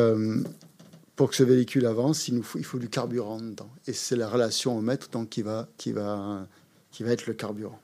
pour 1.15 1.29
que 1.29 1.35
ce 1.35 1.43
véhicule 1.43 1.85
avance, 1.85 2.27
il, 2.27 2.35
nous 2.35 2.43
faut, 2.43 2.79
du 2.79 2.89
carburant 2.89 3.39
dedans. 3.41 3.69
Et 3.87 3.93
c'est 3.93 4.15
la 4.15 4.29
relation 4.29 4.77
au 4.77 4.81
maître 4.81 5.09
donc, 5.09 5.29
qui, 5.29 5.41
va, 5.41 5.67
être 6.99 7.27
le 7.27 7.33
carburant 7.33 7.79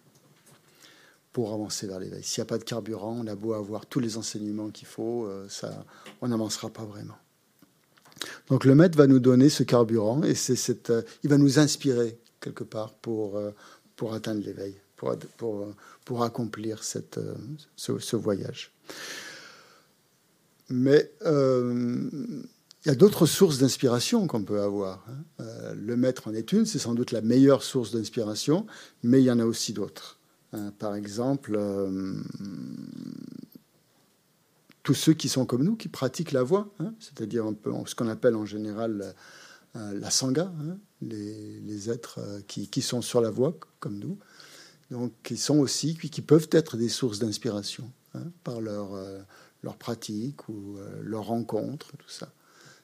pour 1.33 1.53
avancer 1.53 1.85
vers 1.85 1.99
l'éveil. 1.99 2.23
S'il 2.23 2.41
n'y 2.41 2.47
a 2.47 2.49
pas 2.49 2.57
de 2.57 2.63
carburant, 2.63 3.17
on 3.19 3.27
a 3.27 3.35
beau 3.35 3.53
avoir 3.53 3.85
tous 3.85 3.99
les 3.99 4.17
enseignements 4.17 4.69
qu'il 4.69 4.87
faut, 4.87 5.29
on 6.21 6.27
n'avancera 6.27 6.69
pas 6.69 6.85
vraiment. 6.85 7.15
Donc 8.47 8.65
le 8.65 8.75
maître 8.75 8.97
va 8.97 9.07
nous 9.07 9.19
donner 9.19 9.49
ce 9.49 9.63
carburant 9.63 10.23
et 10.23 10.35
c'est 10.35 10.55
cette, 10.55 10.89
euh, 10.89 11.01
il 11.23 11.29
va 11.29 11.37
nous 11.37 11.59
inspirer 11.59 12.17
quelque 12.39 12.63
part 12.63 12.93
euh, 13.07 13.51
pour 13.95 14.13
atteindre 14.13 14.43
l'éveil, 14.43 14.75
pour, 14.95 15.15
pour, 16.05 16.23
accomplir 16.23 16.83
cette, 16.83 17.17
euh, 17.17 17.35
ce, 17.75 18.15
voyage. 18.15 18.71
Mais 20.69 21.11
il 21.21 22.87
y 22.87 22.89
a 22.89 22.95
d'autres 22.95 23.25
sources 23.25 23.59
d'inspiration 23.59 24.27
qu'on 24.27 24.43
peut 24.43 24.61
avoir. 24.61 25.05
Hein. 25.09 25.43
le 25.75 25.95
maître 25.95 26.27
en 26.27 26.33
est 26.33 26.51
une, 26.51 26.65
c'est 26.65 26.79
sans 26.79 26.93
doute 26.93 27.11
la 27.11 27.21
meilleure 27.21 27.63
source 27.63 27.91
d'inspiration, 27.91 28.65
mais 29.03 29.21
il 29.21 29.25
y 29.25 29.31
en 29.31 29.39
a 29.39 29.45
aussi 29.45 29.73
d'autres. 29.73 30.19
Hein. 30.53 30.71
par 30.79 30.95
exemple, 30.95 31.59
tous 34.85 34.93
ceux 34.93 35.13
qui 35.13 35.27
sont 35.27 35.45
comme 35.45 35.63
nous, 35.63 35.75
qui 35.75 35.89
pratiquent 35.89 36.31
la 36.31 36.43
voie, 36.43 36.69
hein, 36.79 36.93
c'est-à-dire 36.99 37.45
ce 37.85 37.95
qu'on 37.95 38.07
appelle 38.07 38.35
en 38.35 38.45
général 38.45 39.15
euh, 39.75 39.99
la 39.99 40.09
sangha, 40.11 40.53
hein, 40.61 40.77
les, 41.01 41.89
êtres 41.89 42.19
euh, 42.19 42.39
qui, 42.47 42.81
sont 42.81 43.01
sur 43.01 43.19
la 43.19 43.31
voie 43.31 43.57
comme 43.79 43.97
nous, 43.97 44.17
donc 44.91 45.13
qui 45.23 45.37
sont 45.37 45.57
aussi, 45.57 45.95
qui 45.95 46.21
peuvent 46.21 46.49
être 46.51 46.77
des 46.77 46.89
sources 46.89 47.19
d'inspiration 47.19 47.91
hein, 48.13 48.23
par 48.43 48.61
leur, 48.61 48.93
euh, 48.93 49.19
leur 49.63 49.77
pratique 49.77 50.47
ou 50.49 50.77
leur 51.01 51.25
rencontre, 51.25 51.91
tout 51.97 52.09
ça. 52.09 52.31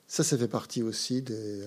Ça, 0.08 0.24
ça 0.24 0.38
fait 0.38 0.48
partie 0.48 0.84
aussi 0.84 1.22
des, 1.22 1.64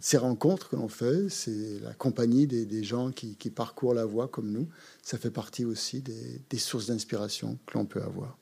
ces 0.00 0.18
rencontres 0.18 0.68
que 0.68 0.76
l'on 0.76 0.88
fait, 0.88 1.28
c'est 1.30 1.80
la 1.80 1.94
compagnie 1.94 2.46
des, 2.46 2.84
gens 2.84 3.10
qui, 3.10 3.34
parcourent 3.50 3.94
la 3.94 4.04
voie 4.04 4.28
comme 4.28 4.50
nous. 4.50 4.68
Ça 5.02 5.18
fait 5.18 5.30
partie 5.30 5.64
aussi 5.64 6.00
des, 6.00 6.40
des 6.50 6.58
sources 6.58 6.86
d'inspiration 6.86 7.58
que 7.66 7.78
l'on 7.78 7.86
peut 7.86 8.02
avoir. 8.02 8.36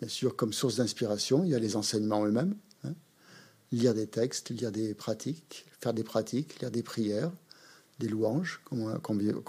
Bien 0.00 0.08
sûr, 0.08 0.36
comme 0.36 0.52
source 0.52 0.76
d'inspiration, 0.76 1.44
il 1.44 1.50
y 1.50 1.54
a 1.54 1.58
les 1.58 1.74
enseignements 1.74 2.24
eux-mêmes. 2.24 2.54
Hein. 2.84 2.94
lire 3.72 3.94
des 3.94 4.06
textes, 4.06 4.50
lire 4.50 4.70
des 4.70 4.94
pratiques, 4.94 5.66
faire 5.80 5.92
des 5.92 6.04
pratiques, 6.04 6.60
lire 6.60 6.70
des 6.70 6.84
prières, 6.84 7.32
des 7.98 8.08
louanges, 8.08 8.60
comme 8.64 9.00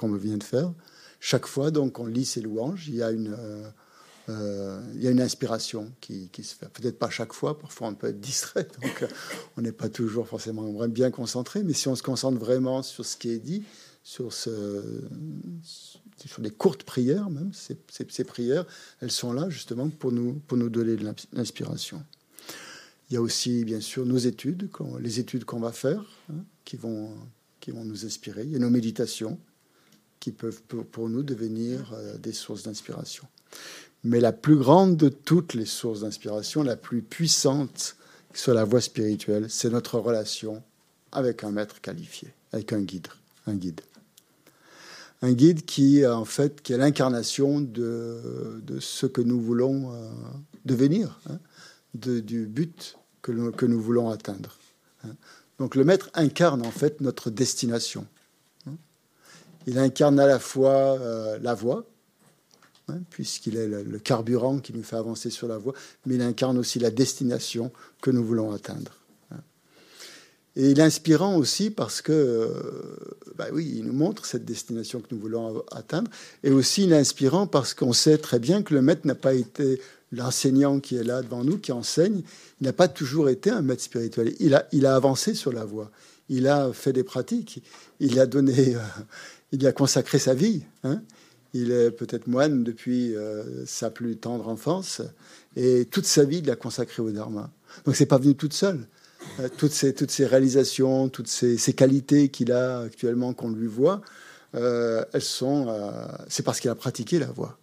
on 0.02 0.16
vient 0.16 0.38
de 0.38 0.44
faire. 0.44 0.74
Chaque 1.20 1.46
fois, 1.46 1.72
donc, 1.72 2.00
on 2.00 2.06
lit 2.06 2.26
ces 2.26 2.42
louanges, 2.42 2.88
il 2.88 2.96
y 2.96 3.04
a 3.04 3.12
une, 3.12 3.36
euh, 3.38 3.70
euh, 4.30 4.82
il 4.96 5.04
y 5.04 5.08
a 5.08 5.12
une 5.12 5.22
inspiration 5.22 5.92
qui, 6.00 6.30
se 6.44 6.56
fait. 6.56 6.70
Peut-être 6.70 6.98
pas 6.98 7.10
chaque 7.10 7.34
fois, 7.34 7.58
parfois 7.58 7.88
on 7.88 7.96
peut 7.96 8.08
être 8.08 8.20
distrait, 8.20 8.68
donc 8.82 9.04
euh, 9.04 9.08
on 9.58 9.62
n'est 9.62 9.72
pas 9.72 9.90
toujours 9.90 10.28
forcément 10.28 10.88
bien 10.88 11.12
concentré, 11.12 11.64
mais 11.64 11.74
si 11.74 11.88
on 11.88 11.96
se 11.96 12.04
concentre 12.04 12.38
vraiment 12.38 12.84
sur 12.84 13.06
ce 13.06 13.18
qui 13.18 13.32
est 13.32 13.40
dit, 13.40 13.64
sur, 14.02 14.32
ce, 14.32 15.04
sur 16.26 16.42
des 16.42 16.52
courtes 16.52 16.84
prières 16.84 17.30
même. 17.30 17.52
Ces, 17.54 17.78
ces, 17.90 18.24
prières, 18.24 18.66
elles 19.02 19.12
sont 19.12 19.34
là 19.34 19.50
justement 19.50 19.90
pour 19.90 20.12
nous, 20.12 20.36
pour 20.48 20.58
nous 20.58 20.70
donner 20.70 20.96
de 20.96 21.14
l'inspiration. 21.34 22.04
Il 23.10 23.16
y 23.16 23.18
a 23.18 23.22
aussi, 23.22 23.66
bien 23.66 23.82
sûr, 23.82 24.06
nos 24.06 24.18
études, 24.18 24.70
les 25.00 25.20
études 25.20 25.44
qu'on 25.44 25.60
va 25.60 25.72
faire, 25.72 26.04
hein, 26.32 26.46
qui, 26.64 26.78
vont, 26.78 27.14
qui 27.60 27.72
vont 27.72 27.84
nous 27.84 28.06
inspirer. 28.06 28.44
Il 28.44 28.52
y 28.52 28.56
a 28.56 28.60
nos 28.60 28.70
méditations, 28.70 29.40
qui 30.20 30.32
peuvent 30.32 30.62
pour, 30.64 31.10
nous 31.10 31.24
devenir 31.24 31.94
euh, 31.94 32.18
des 32.18 32.34
sources 32.34 32.64
d'inspiration. 32.64 33.26
Mais 34.04 34.20
la 34.20 34.34
plus 34.34 34.58
grande 34.58 34.98
de 34.98 35.10
toutes 35.10 35.54
les 35.54 35.66
sources 35.66 36.02
d'inspiration, 36.02 36.64
la 36.64 36.76
plus 36.76 37.02
puissante 37.02 37.96
sur 38.34 38.54
la 38.54 38.64
voie 38.64 38.82
spirituelle, 38.82 39.48
c'est 39.50 39.70
notre 39.70 40.00
relation 40.00 40.62
avec 41.12 41.44
un 41.44 41.52
maître 41.52 41.82
qualifié, 41.82 42.34
avec 42.52 42.74
un 42.74 42.82
guide, 42.82 43.08
un 43.48 43.56
guide 43.56 43.82
un 45.22 45.34
guide 45.34 45.66
qui, 45.66 46.06
en 46.06 46.26
fait, 46.26 46.62
qui 46.62 46.74
est 46.74 46.78
l'incarnation 46.78 47.60
de, 47.60 48.62
de, 48.64 48.80
ce 48.80 49.06
que 49.06 49.22
nous 49.22 49.40
voulons 49.40 49.94
euh, 49.94 50.10
devenir, 50.66 51.20
hein, 51.30 51.40
du 51.94 52.46
but 52.46 52.96
que, 53.22 53.52
que, 53.52 53.66
nous 53.66 53.82
voulons 53.82 54.10
atteindre. 54.10 54.58
Hein. 55.04 55.16
Donc 55.60 55.76
le 55.76 55.84
maître 55.84 56.10
incarne 56.14 56.66
en 56.66 56.72
fait 56.72 57.02
notre 57.02 57.30
destination. 57.30 58.08
Hein. 58.66 58.76
Il 59.68 59.78
incarne 59.78 60.20
à 60.20 60.26
la 60.26 60.40
fois 60.40 60.98
euh, 61.00 61.38
la 61.42 61.54
voie, 61.54 61.86
puisqu'il 63.10 63.58
est 63.58 63.68
le, 63.68 64.00
carburant 64.00 64.60
qui 64.60 64.74
nous 64.74 64.84
fait 64.84 64.96
avancer 64.96 65.30
sur 65.30 65.48
la 65.48 65.58
voie, 65.58 65.74
mais 66.06 66.16
il 66.16 66.22
incarne 66.22 66.58
aussi 66.58 66.80
la 66.80 66.90
destination 66.90 67.72
que 68.02 68.10
nous 68.10 68.24
voulons 68.24 68.52
atteindre. 68.52 68.94
Et 70.56 70.72
il 70.72 70.80
est 70.80 70.84
inspirant 70.84 71.38
aussi 71.38 71.70
parce 71.70 72.02
que, 72.02 72.12
euh, 72.12 72.50
bah 73.36 73.46
oui, 73.54 73.72
il 73.78 73.86
nous 73.86 73.94
montre 73.94 74.26
cette 74.26 74.46
destination 74.46 75.00
que 75.00 75.08
nous 75.12 75.20
voulons 75.20 75.64
atteindre. 75.72 76.10
Et 76.44 76.50
aussi, 76.50 76.84
il 76.84 76.92
est 76.92 76.98
inspirant 76.98 77.48
parce 77.48 77.74
qu'on 77.74 77.94
sait 77.94 78.18
très 78.18 78.40
bien 78.40 78.64
que 78.64 78.74
le 78.74 78.82
maître 78.82 79.06
n'a 79.06 79.16
pas 79.16 79.36
été 79.36 79.80
l'enseignant 80.12 80.80
qui 80.80 80.96
est 80.96 81.04
là 81.04 81.22
devant 81.22 81.44
nous, 81.44 81.58
qui 81.58 81.72
enseigne. 81.72 82.22
Il 82.62 82.66
n'a 82.66 82.74
pas 82.74 82.88
toujours 82.88 83.30
été 83.30 83.50
un 83.50 83.62
maître 83.62 83.84
spirituel. 83.84 84.34
Il 84.40 84.86
a, 84.86 84.96
avancé 84.96 85.34
sur 85.34 85.52
la 85.52 85.66
voie. 85.66 85.92
Il 86.30 86.48
a 86.48 86.72
fait 86.74 86.94
des 86.94 87.04
pratiques. 87.04 87.64
Il 88.00 88.20
a 88.20 88.26
donné, 88.26 88.76
euh, 88.76 88.80
il 89.52 89.66
a 89.66 89.72
consacré 89.72 90.20
sa 90.20 90.34
vie. 90.34 90.64
Hein. 90.84 91.02
Il 91.54 91.72
est 91.72 91.92
peut-être 91.92 92.28
moine 92.28 92.64
depuis 92.64 93.16
euh, 93.16 93.66
sa 93.66 93.90
plus 93.90 94.18
tendre 94.18 94.48
enfance. 94.48 95.02
Et 95.56 95.86
toute 95.86 96.06
sa 96.06 96.24
vie, 96.24 96.38
il 96.38 96.46
l'a 96.46 96.56
consacré 96.56 97.02
au 97.02 97.12
Dharma. 97.12 97.50
Donc, 97.86 97.96
c'est 97.96 98.06
pas 98.06 98.18
venu 98.18 98.36
toute 98.36 98.54
seule. 98.54 98.88
Euh, 99.40 99.50
toutes, 99.58 99.72
ces, 99.72 99.96
ces 100.08 100.26
réalisations, 100.26 101.10
toutes 101.10 101.28
ces, 101.28 101.58
qualités 101.74 102.30
qu'il 102.30 102.52
a 102.52 102.82
actuellement, 102.82 103.34
qu'on 103.34 103.52
lui 103.52 103.68
voit, 103.68 104.02
elles 104.54 105.22
sont. 105.22 105.68
C'est 106.28 106.42
parce 106.42 106.60
qu'il 106.60 106.72
a 106.72 106.76
pratiqué 106.76 107.20
la 107.20 107.28
voix. 107.28 107.60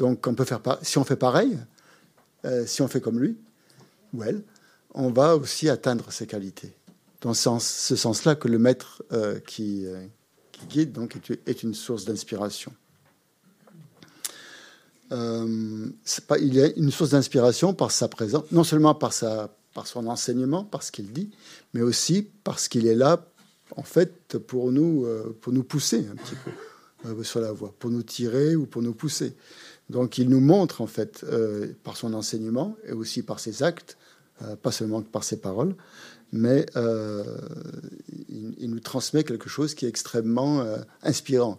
Donc, 0.00 0.26
on 0.26 0.34
peut 0.34 0.46
faire 0.46 0.62
si 0.80 0.96
on 0.96 1.04
fait 1.04 1.14
pareil, 1.14 1.58
si 2.64 2.80
on 2.80 2.88
fait 2.88 3.02
comme 3.02 3.20
lui 3.20 3.36
ou 4.14 4.22
elle, 4.22 4.42
on 4.94 5.10
va 5.10 5.36
aussi 5.36 5.68
atteindre 5.68 6.10
ces 6.10 6.26
qualités. 6.26 6.72
dans 7.20 7.34
ce 7.34 7.96
sens-là 7.96 8.34
que 8.34 8.48
le 8.48 8.58
maître 8.58 9.02
qui, 9.46 9.84
guide 10.70 10.92
donc, 10.92 11.18
est 11.44 11.62
une 11.62 11.74
source 11.74 12.06
d'inspiration. 12.06 12.72
Il 15.10 15.92
a 16.62 16.66
une 16.76 16.90
source 16.90 17.10
d'inspiration 17.10 17.74
par 17.74 17.90
sa 17.90 18.08
présence, 18.08 18.44
non 18.52 18.64
seulement 18.64 18.94
par, 18.94 19.12
son 19.12 20.06
enseignement, 20.06 20.64
par 20.64 20.82
ce 20.82 20.92
qu'il 20.92 21.12
dit, 21.12 21.30
mais 21.74 21.82
aussi 21.82 22.26
parce 22.42 22.68
qu'il 22.68 22.86
est 22.86 22.94
là, 22.94 23.26
en 23.76 23.82
fait, 23.82 24.38
pour 24.38 24.72
nous, 24.72 25.04
pousser 25.68 26.08
un 26.10 26.16
petit 26.16 26.36
peu. 26.42 26.52
Euh, 27.06 27.22
sur 27.22 27.40
la 27.40 27.50
voie, 27.50 27.74
pour 27.78 27.90
nous 27.90 28.02
tirer 28.02 28.54
ou 28.56 28.66
pour 28.66 28.82
nous 28.82 28.92
pousser. 28.92 29.34
Donc 29.90 30.18
il 30.18 30.28
nous 30.28 30.40
montre 30.40 30.80
en 30.80 30.86
fait 30.86 31.24
euh, 31.24 31.72
par 31.82 31.96
son 31.96 32.14
enseignement 32.14 32.76
et 32.86 32.92
aussi 32.92 33.22
par 33.22 33.40
ses 33.40 33.64
actes, 33.64 33.98
euh, 34.42 34.54
pas 34.54 34.70
seulement 34.70 35.02
par 35.02 35.24
ses 35.24 35.40
paroles, 35.40 35.74
mais 36.32 36.64
il, 38.28 38.70
nous 38.70 38.78
transmet 38.78 39.24
quelque 39.24 39.48
chose 39.48 39.74
qui 39.74 39.84
est 39.84 39.88
extrêmement 39.88 40.64
inspirant. 41.02 41.58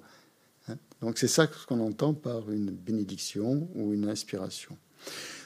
Hein. 0.70 0.76
Donc 1.02 1.18
c'est 1.18 1.28
ça 1.28 1.46
ce 1.46 1.68
qu'on 1.68 1.82
entend 1.82 2.14
par 2.14 2.50
une 2.50 2.72
bénédiction 2.72 3.68
ou 3.76 3.94
une 3.94 4.08
inspiration. 4.08 4.78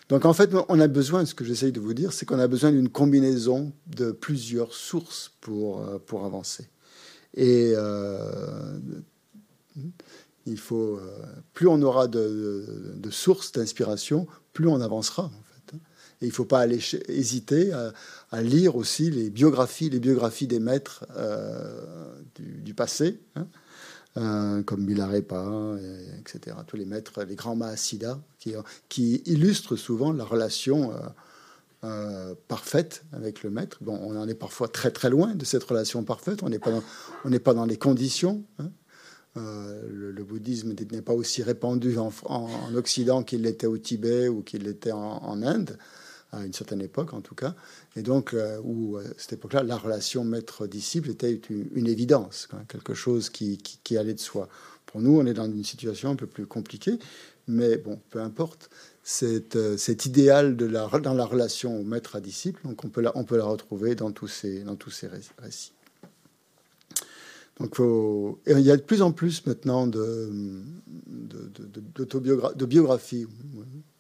Donc 0.09 0.25
en 0.25 0.33
fait, 0.33 0.51
on 0.69 0.79
a 0.79 0.87
besoin, 0.87 1.25
ce 1.25 1.33
que 1.33 1.43
j'essaye 1.43 1.71
de 1.71 1.79
vous 1.79 1.95
dire, 1.95 2.13
c'est 2.13 2.27
qu'on 2.27 2.37
a 2.37 2.47
besoin 2.47 2.71
d'une 2.71 2.89
combinaison 2.89 3.73
de 3.87 4.11
plusieurs 4.11 4.75
sources 4.75 5.31
pour, 5.41 5.83
pour 6.05 6.23
avancer. 6.23 6.69
Et 7.33 7.73
il 10.45 10.59
faut, 10.59 10.97
euh, 10.97 11.23
plus 11.53 11.67
on 11.67 11.81
aura 11.81 12.07
de, 12.07 12.63
sources 13.09 13.51
d'inspiration, 13.51 14.27
plus 14.53 14.67
on 14.67 14.81
avancera. 14.81 15.23
Hein. 15.23 15.77
Et 16.21 16.25
il 16.25 16.29
ne 16.29 16.33
faut 16.33 16.45
pas 16.45 16.65
hésiter 16.65 17.73
à, 17.73 18.41
lire 18.41 18.77
aussi 18.77 19.11
les 19.11 19.29
biographies, 19.29 19.89
les 19.89 19.99
biographies 19.99 20.47
des 20.47 20.59
maîtres 20.59 21.05
euh, 21.17 22.21
du, 22.35 22.73
passé, 22.73 23.19
hein. 23.35 23.47
euh, 24.15 24.63
comme 24.63 24.85
Milarepa, 24.85 25.75
etc. 26.19 26.55
Tous 26.67 26.77
les 26.77 26.85
maîtres, 26.85 27.21
les 27.23 27.35
grands 27.35 27.57
Mahasiddhas, 27.57 28.17
qui, 28.87 29.21
illustrent 29.25 29.75
souvent 29.75 30.13
la 30.13 30.23
relation 30.23 30.93
parfaite 32.47 33.03
avec 33.11 33.43
le 33.43 33.49
maître. 33.49 33.77
Bon, 33.81 33.99
on 34.01 34.15
en 34.15 34.27
est 34.29 34.35
parfois 34.35 34.69
très 34.69 34.91
très 34.91 35.09
loin 35.09 35.35
de 35.35 35.43
cette 35.43 35.63
relation 35.65 36.03
parfaite. 36.03 36.43
On 36.43 36.49
n'est 36.49 36.59
pas 36.59 36.81
on 37.25 37.29
n'est 37.29 37.39
pas 37.39 37.53
dans 37.53 37.65
les 37.65 37.77
conditions. 37.77 38.43
Hein. 38.57 38.71
Euh, 39.37 39.81
le, 39.91 40.23
bouddhisme 40.23 40.73
n'est 40.91 41.01
pas 41.01 41.13
aussi 41.13 41.43
répandu 41.43 41.97
en, 41.97 42.11
Occident 42.75 43.23
qu'il 43.23 43.41
l'était 43.41 43.67
au 43.67 43.77
Tibet 43.77 44.29
ou 44.29 44.41
qu'il 44.41 44.63
l'était 44.63 44.93
en, 44.93 45.43
Inde, 45.43 45.77
à 46.31 46.45
une 46.45 46.53
certaine 46.53 46.81
époque 46.81 47.13
en 47.13 47.21
tout 47.21 47.35
cas. 47.35 47.53
Et 47.95 48.01
donc, 48.01 48.33
euh, 48.33 48.59
où 48.63 48.97
à 48.97 49.03
cette 49.17 49.33
époque-là, 49.33 49.63
la 49.63 49.77
relation 49.77 50.23
maître-disciple 50.23 51.09
était 51.09 51.39
une, 51.49 51.87
évidence, 51.87 52.47
quelque 52.69 52.93
chose 52.93 53.29
qui, 53.29 53.59
allait 53.97 54.13
de 54.13 54.19
soi. 54.19 54.47
Pour 54.85 55.01
nous, 55.01 55.19
on 55.19 55.25
est 55.25 55.33
dans 55.33 55.45
une 55.45 55.63
situation 55.63 56.11
un 56.11 56.15
peu 56.15 56.27
plus 56.27 56.45
compliquée, 56.45 56.97
mais 57.47 57.77
bon, 57.77 57.99
peu 58.09 58.21
importe. 58.21 58.69
Euh, 59.21 59.77
cet 59.77 60.05
idéal 60.07 60.55
dans 60.55 61.13
la 61.13 61.25
relation 61.25 61.83
maître 61.83 62.15
à 62.15 62.21
disciple, 62.21 62.61
donc 62.63 62.83
on 62.83 62.89
peut 62.89 63.01
la, 63.01 63.15
on 63.15 63.23
peut 63.23 63.37
la 63.37 63.45
retrouver 63.45 63.93
dans 63.93 64.11
tous 64.11 64.27
ces, 64.27 64.63
dans 64.63 64.75
tous 64.75 64.89
ces 64.89 65.07
récits. 65.07 65.74
Donc, 67.59 67.77
il 68.47 68.59
y 68.59 68.71
a 68.71 68.77
de 68.77 68.81
plus 68.81 69.01
en 69.01 69.11
plus 69.11 69.45
maintenant 69.45 69.87
de, 69.87 70.29
biographies 72.65 73.27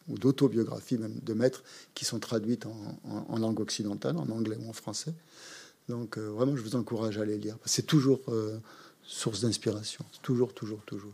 ou 0.07 0.17
d'autobiographies 0.17 0.97
même 0.97 1.19
de 1.23 1.33
maîtres 1.33 1.63
qui 1.93 2.05
sont 2.05 2.19
traduites 2.19 2.65
en, 2.65 3.37
langue 3.37 3.59
occidentale, 3.59 4.17
en 4.17 4.29
anglais 4.29 4.57
ou 4.59 4.69
en 4.69 4.73
français. 4.73 5.13
Donc 5.89 6.17
euh, 6.17 6.29
vraiment, 6.29 6.55
je 6.55 6.61
vous 6.61 6.75
encourage 6.75 7.17
à 7.17 7.25
les 7.25 7.37
lire. 7.37 7.57
C'est 7.65 7.85
toujours 7.85 8.21
euh, 8.29 8.57
source 9.03 9.41
d'inspiration, 9.41 10.03
toujours, 10.21 10.53
toujours, 10.53 10.81
toujours. 10.85 11.13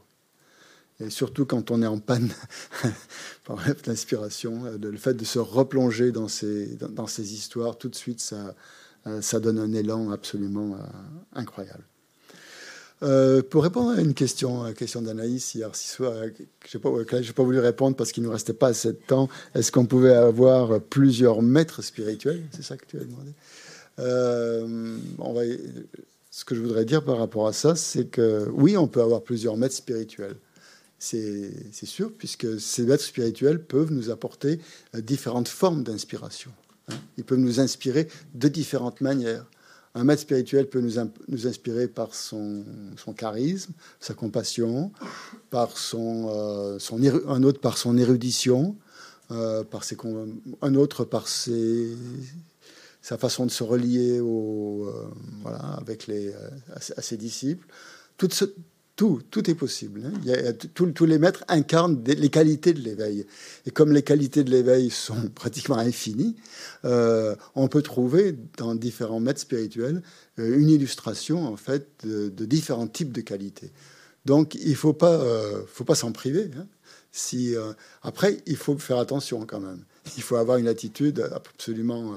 Et 0.99 1.09
surtout 1.09 1.45
quand 1.45 1.71
on 1.71 1.81
est 1.81 1.87
en 1.87 1.99
panne 1.99 2.29
d'inspiration, 3.85 4.65
euh, 4.65 4.77
le 4.77 4.97
fait 4.97 5.13
de 5.13 5.25
se 5.25 5.39
replonger 5.39 6.11
dans 6.11 6.27
ces, 6.27 6.77
histoires, 7.33 7.77
tout 7.77 7.89
de 7.89 7.95
suite, 7.95 8.19
ça 8.19 9.39
donne 9.39 9.57
un 9.57 9.73
élan 9.73 10.11
absolument 10.11 10.77
incroyable. 11.33 11.83
Euh, 13.03 13.41
pour 13.41 13.63
répondre 13.63 13.97
à 13.97 14.01
une 14.01 14.13
question, 14.13 14.63
à 14.63 14.67
la 14.67 14.73
question 14.73 15.01
d'Anaïs 15.01 15.55
hier 15.55 15.75
soir, 15.75 16.13
je 16.67 16.77
n'ai 16.77 17.33
pas, 17.33 17.43
voulu 17.43 17.59
répondre 17.59 17.95
parce 17.95 18.11
qu'il 18.11 18.21
ne 18.21 18.27
nous 18.27 18.33
restait 18.33 18.53
pas 18.53 18.67
assez 18.67 18.89
de 18.89 18.99
temps. 19.07 19.27
Est-ce 19.55 19.71
qu'on 19.71 19.85
pouvait 19.85 20.13
avoir 20.13 20.79
plusieurs 20.79 21.41
maîtres 21.41 21.81
spirituels? 21.81 22.43
C'est 22.51 22.63
ça 22.63 22.77
que 22.77 22.85
tu 22.85 22.97
as 22.97 23.03
demandé. 23.03 23.31
Euh, 23.99 24.97
ce 26.29 26.45
que 26.45 26.55
je 26.55 26.61
voudrais 26.61 26.85
dire 26.85 27.03
par 27.03 27.17
rapport 27.17 27.47
à 27.47 27.53
ça, 27.53 27.75
c'est 27.75 28.05
que 28.05 28.47
oui, 28.53 28.77
on 28.77 28.87
peut 28.87 29.01
avoir 29.01 29.21
plusieurs 29.21 29.57
maîtres 29.57 29.75
spirituels. 29.75 30.35
C'est 30.99 31.85
sûr, 31.85 32.11
puisque 32.15 32.59
ces 32.59 32.83
maîtres 32.83 33.03
spirituels 33.03 33.59
peuvent 33.63 33.91
nous 33.91 34.11
apporter 34.11 34.59
euh, 34.95 35.01
différentes 35.01 35.47
formes 35.47 35.81
d'inspiration. 35.83 36.51
Hein. 36.89 36.95
Ils 37.17 37.23
peuvent 37.23 37.39
nous 37.39 37.59
inspirer 37.59 38.07
de 38.35 38.47
différentes 38.47 39.01
manières. 39.01 39.45
Un 39.93 40.05
maître 40.05 40.21
spirituel 40.21 40.69
peut 40.69 40.79
nous, 40.79 40.93
nous 41.27 41.47
inspirer 41.47 41.87
par 41.87 42.15
son, 42.15 42.63
son, 42.95 43.13
charisme, 43.13 43.73
sa 43.99 44.13
compassion, 44.13 44.91
par 45.49 45.77
son, 45.77 46.29
euh, 46.29 46.79
son, 46.79 47.01
un 47.27 47.43
autre 47.43 47.59
par 47.59 47.77
son 47.77 47.97
érudition, 47.97 48.77
euh, 49.31 49.63
par 49.65 49.83
ses, 49.83 49.97
un 50.61 50.75
autre 50.75 51.03
par 51.03 51.27
ses, 51.27 51.89
sa 53.01 53.17
façon 53.17 53.45
de 53.45 53.51
se 53.51 53.63
relier 53.63 54.21
au, 54.21 54.87
euh, 54.87 55.09
voilà, 55.41 55.59
avec 55.59 56.07
les, 56.07 56.33
à, 56.73 57.01
ses 57.01 57.17
disciples. 57.17 57.67
Tout 58.17 58.29
ce, 58.31 58.45
tout, 59.31 59.49
est 59.49 59.55
possible. 59.55 60.03
Hein. 60.05 60.11
Il 60.25 60.69
tous 60.73 61.05
les 61.05 61.17
maîtres 61.17 61.43
incarnent 61.47 62.03
les 62.05 62.29
qualités 62.29 62.73
de 62.73 62.81
l'éveil. 62.81 63.25
Et 63.65 63.71
comme 63.71 63.91
les 63.91 64.03
qualités 64.03 64.43
de 64.43 64.51
l'éveil 64.51 64.91
sont 64.91 65.29
pratiquement 65.35 65.77
infinies, 65.77 66.35
euh, 66.85 67.35
on 67.55 67.67
peut 67.67 67.81
trouver 67.81 68.35
dans 68.57 68.75
différents 68.75 69.19
maîtres 69.19 69.39
spirituels 69.39 70.03
euh, 70.39 70.59
une 70.59 70.69
illustration 70.69 71.47
en 71.47 71.57
fait 71.57 71.87
de, 72.05 72.29
différents 72.45 72.87
types 72.87 73.11
de 73.11 73.21
qualités. 73.21 73.71
Donc 74.25 74.53
il 74.55 74.75
faut 74.75 74.93
pas, 74.93 75.15
euh, 75.15 75.63
faut 75.67 75.83
pas 75.83 75.95
s'en 75.95 76.11
priver. 76.11 76.51
Hein. 76.55 76.67
Si 77.11 77.55
après, 78.03 78.37
il 78.45 78.55
faut 78.55 78.77
faire 78.77 78.97
attention 78.97 79.45
quand 79.45 79.59
même. 79.59 79.83
Il 80.15 80.23
faut 80.23 80.37
avoir 80.37 80.57
une 80.57 80.67
attitude 80.69 81.27
absolument 81.33 82.15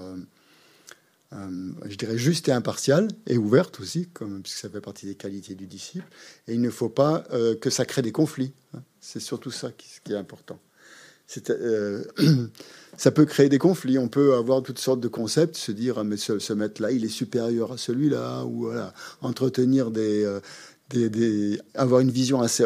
euh, 1.34 1.72
je 1.86 1.96
dirais, 1.96 2.18
juste 2.18 2.48
et 2.48 2.52
impartiale, 2.52 3.08
et 3.26 3.36
ouverte 3.36 3.80
aussi, 3.80 4.08
comme, 4.12 4.42
puisque 4.42 4.58
ça 4.58 4.68
fait 4.68 4.80
partie 4.80 5.06
des 5.06 5.14
qualités 5.14 5.54
du 5.54 5.66
disciple. 5.66 6.06
Et 6.46 6.54
il 6.54 6.60
ne 6.60 6.70
faut 6.70 6.88
pas 6.88 7.24
euh, 7.32 7.56
que 7.56 7.70
ça 7.70 7.84
crée 7.84 8.02
des 8.02 8.12
conflits. 8.12 8.52
Hein. 8.74 8.82
C'est 9.00 9.20
surtout 9.20 9.50
ça 9.50 9.70
qui, 9.72 10.12
est 10.12 10.16
important. 10.16 10.58
Euh, 11.50 12.04
ça 12.96 13.10
peut 13.10 13.24
créer 13.24 13.48
des 13.48 13.58
conflits. 13.58 13.98
On 13.98 14.08
peut 14.08 14.34
avoir 14.34 14.62
toutes 14.62 14.78
sortes 14.78 15.00
de 15.00 15.08
concepts, 15.08 15.56
se 15.56 15.72
dire, 15.72 15.98
ah, 15.98 16.04
mais 16.04 16.16
ce, 16.16 16.52
maître-là, 16.52 16.92
il 16.92 17.04
est 17.04 17.08
supérieur 17.08 17.72
à 17.72 17.78
celui-là, 17.78 18.44
ou 18.44 18.66
voilà, 18.66 18.94
entretenir 19.20 19.90
des, 19.90 20.38
des, 20.90 21.60
avoir 21.74 22.00
une 22.00 22.10
vision 22.10 22.42
assez 22.42 22.64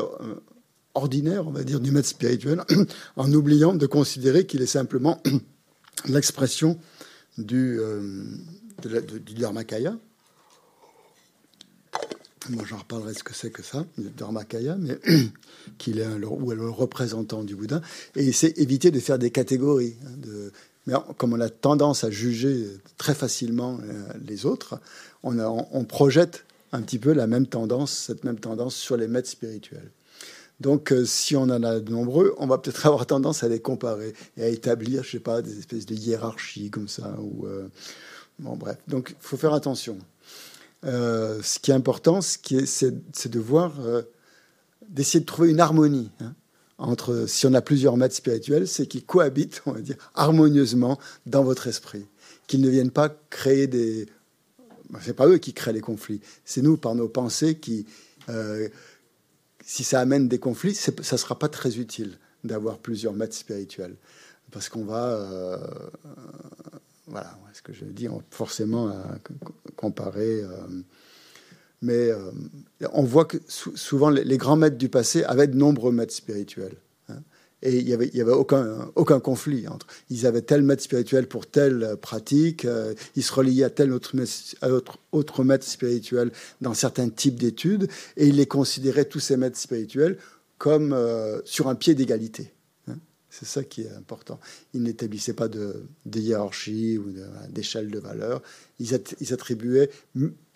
ordinaire, 0.95 1.47
on 1.47 1.53
va 1.53 1.65
dire, 1.65 1.81
du 1.81 1.91
maître 1.91 2.09
spirituel, 2.09 2.63
en 3.17 3.33
oubliant 3.33 3.75
de 3.75 3.87
considérer 3.87 4.47
qu'il 4.47 4.61
est 4.61 4.67
simplement 4.67 5.23
l'expression 6.07 6.79
du, 7.39 7.81
du 8.83 9.35
Dharmakaya. 9.35 9.97
Moi, 12.51 12.65
j'en 12.67 12.79
reparlerai 12.79 13.15
ce 13.15 13.23
que 13.23 13.35
c'est 13.35 13.51
que 13.51 13.63
ça, 13.63 13.85
le 13.99 14.11
Dharmakaya, 14.11 14.77
mais 14.77 14.99
qu'il 15.79 15.99
est 15.99 16.05
un, 16.05 16.19
le 16.19 16.27
représentant 16.29 17.45
du 17.45 17.55
Bouddha. 17.55 17.83
Et 18.17 18.33
c'est 18.33 18.59
éviter 18.59 18.91
de 18.91 19.01
faire 19.01 19.19
des 19.19 19.31
catégories. 19.31 19.97
Hein, 20.05 20.17
de, 20.17 20.53
mais 20.89 20.95
comme 21.19 21.35
on 21.35 21.41
a 21.41 21.51
tendance 21.51 22.03
à 22.05 22.11
juger 22.11 22.67
très 22.97 23.15
facilement 23.15 23.79
euh, 23.83 24.05
les 24.27 24.47
autres, 24.47 24.81
on, 25.23 25.39
on, 25.39 25.85
projette 25.85 26.47
un 26.73 26.81
petit 26.81 26.99
peu 26.99 27.13
la 27.13 27.27
même 27.27 27.47
tendance, 27.47 27.93
cette 27.93 28.25
même 28.25 28.39
tendance 28.39 28.75
sur 28.75 28.97
les 28.97 29.07
maîtres 29.07 29.29
spirituels. 29.29 29.91
Donc, 30.61 30.93
euh, 30.93 31.05
si 31.05 31.37
on 31.37 31.43
en 31.43 31.63
a 31.63 31.79
de 31.79 31.93
nombreux, 31.93 32.35
on 32.39 32.47
va 32.47 32.59
peut-être 32.59 32.87
avoir 32.87 33.07
tendance 33.07 33.45
à 33.45 33.49
les 33.49 33.61
comparer 33.61 34.13
et 34.37 34.43
à 34.43 34.49
établir, 34.49 35.05
je 35.05 35.13
sais 35.13 35.21
pas, 35.21 35.43
des 35.43 35.59
espèces 35.59 35.87
de 35.87 35.95
hiérarchies 35.95 36.71
comme 36.71 36.89
ça, 36.89 37.17
ou 37.21 37.47
euh, 37.47 37.69
Bon, 38.39 38.57
bref, 38.57 38.79
donc 38.87 39.17
il 39.19 39.27
faut 39.27 39.37
faire 39.37 39.53
attention. 39.53 39.99
Euh, 40.85 41.41
ce 41.43 41.59
qui 41.59 41.73
est 41.73 41.75
important, 41.75 42.21
c'est 42.21 43.31
de 43.31 43.41
voir, 43.41 43.73
d'essayer 44.89 45.19
de 45.19 45.25
trouver 45.25 45.51
une 45.51 45.59
harmonie 45.59 46.13
hein, 46.21 46.35
entre, 46.79 47.27
si 47.27 47.49
on 47.49 47.55
a 47.55 47.61
plusieurs 47.61 47.97
maîtres 47.97 48.15
spirituels, 48.15 48.69
c'est 48.69 48.87
qu'ils 48.87 49.05
cohabitent, 49.05 49.61
on 49.67 49.73
va 49.73 49.81
dire, 49.81 49.97
harmonieusement 50.15 51.01
dans 51.27 51.43
votre 51.43 51.67
esprit, 51.67 52.07
qu'ils 52.47 52.61
ne 52.61 52.69
viennent 52.69 52.93
pas 52.93 53.09
créer 53.29 53.67
des. 53.67 54.07
C'est 55.01 55.15
pas 55.15 55.27
eux 55.27 55.39
qui 55.39 55.53
créent 55.53 55.73
les 55.73 55.81
conflits, 55.81 56.21
c'est 56.45 56.63
nous 56.63 56.77
par 56.77 56.95
nos 56.95 57.09
pensées 57.09 57.57
qui, 57.57 57.87
si 59.69 59.85
ça 59.85 60.01
amène 60.01 60.29
des 60.29 60.39
conflits, 60.39 60.75
ça 60.75 61.19
sera 61.19 61.39
pas 61.39 61.51
très 61.51 61.77
utile 61.77 62.19
d'avoir 62.43 62.79
plusieurs 62.79 63.13
maîtres 63.13 63.37
spirituels, 63.37 63.97
parce 64.51 64.71
qu'on 64.71 64.87
va 64.87 65.61
voilà, 67.07 67.39
ce 67.53 67.61
que 67.61 67.75
je 67.75 67.85
dis, 67.85 68.09
forcément 68.31 68.91
comparer. 69.77 70.43
mais 71.83 72.11
on 72.95 73.03
voit 73.03 73.27
que 73.27 73.37
souvent 73.47 74.09
les, 74.09 74.39
grands 74.39 74.57
maîtres 74.57 74.79
du 74.79 74.89
passé 74.89 75.23
avaient 75.25 75.49
de 75.49 75.57
nombreux 75.57 75.93
maîtres 75.93 76.15
spirituels. 76.15 76.77
Et 77.63 77.79
il 77.79 77.85
n'y 77.85 77.93
avait, 77.93 78.09
y 78.15 78.21
avait 78.21 78.33
aucun, 78.33 79.21
conflit 79.21 79.67
entre. 79.67 79.87
Ils 80.11 80.27
avaient 80.27 80.43
tel 80.43 80.63
maître 80.63 80.83
spirituel 80.83 81.27
pour 81.27 81.47
telle 81.47 81.97
pratique, 82.01 82.65
euh, 82.65 82.95
ils 83.17 83.25
se 83.25 83.33
reliaient 83.33 83.65
à 83.65 83.71
tel 83.71 83.93
autre, 83.93 84.15
maître 85.45 85.67
spirituel 85.67 86.31
dans 86.61 86.75
certains 86.75 87.09
types 87.09 87.35
d'études, 87.35 87.89
et 88.17 88.29
ils 88.29 88.37
les 88.37 88.47
considéraient, 88.47 89.07
tous 89.07 89.19
ces 89.19 89.37
maîtres 89.37 89.59
spirituels, 89.59 90.19
comme 90.59 90.93
euh, 90.93 91.41
sur 91.45 91.69
un 91.69 91.75
pied 91.75 91.97
d'égalité. 91.97 92.53
Hein. 92.87 92.99
C'est 93.29 93.47
ça 93.47 93.65
qui 93.65 93.83
est 93.83 93.93
important. 93.93 94.39
Ils 94.73 94.85
n'établissaient 94.85 95.33
pas 95.33 95.49
de, 95.49 95.83
de, 96.07 96.21
hiérarchie 96.21 96.97
ou 96.97 97.13
d'échelle 97.49 97.91
de, 97.91 97.99
valeur. 97.99 98.41
Ils, 98.79 99.01
ils, 99.21 99.33
attribuaient 99.33 99.91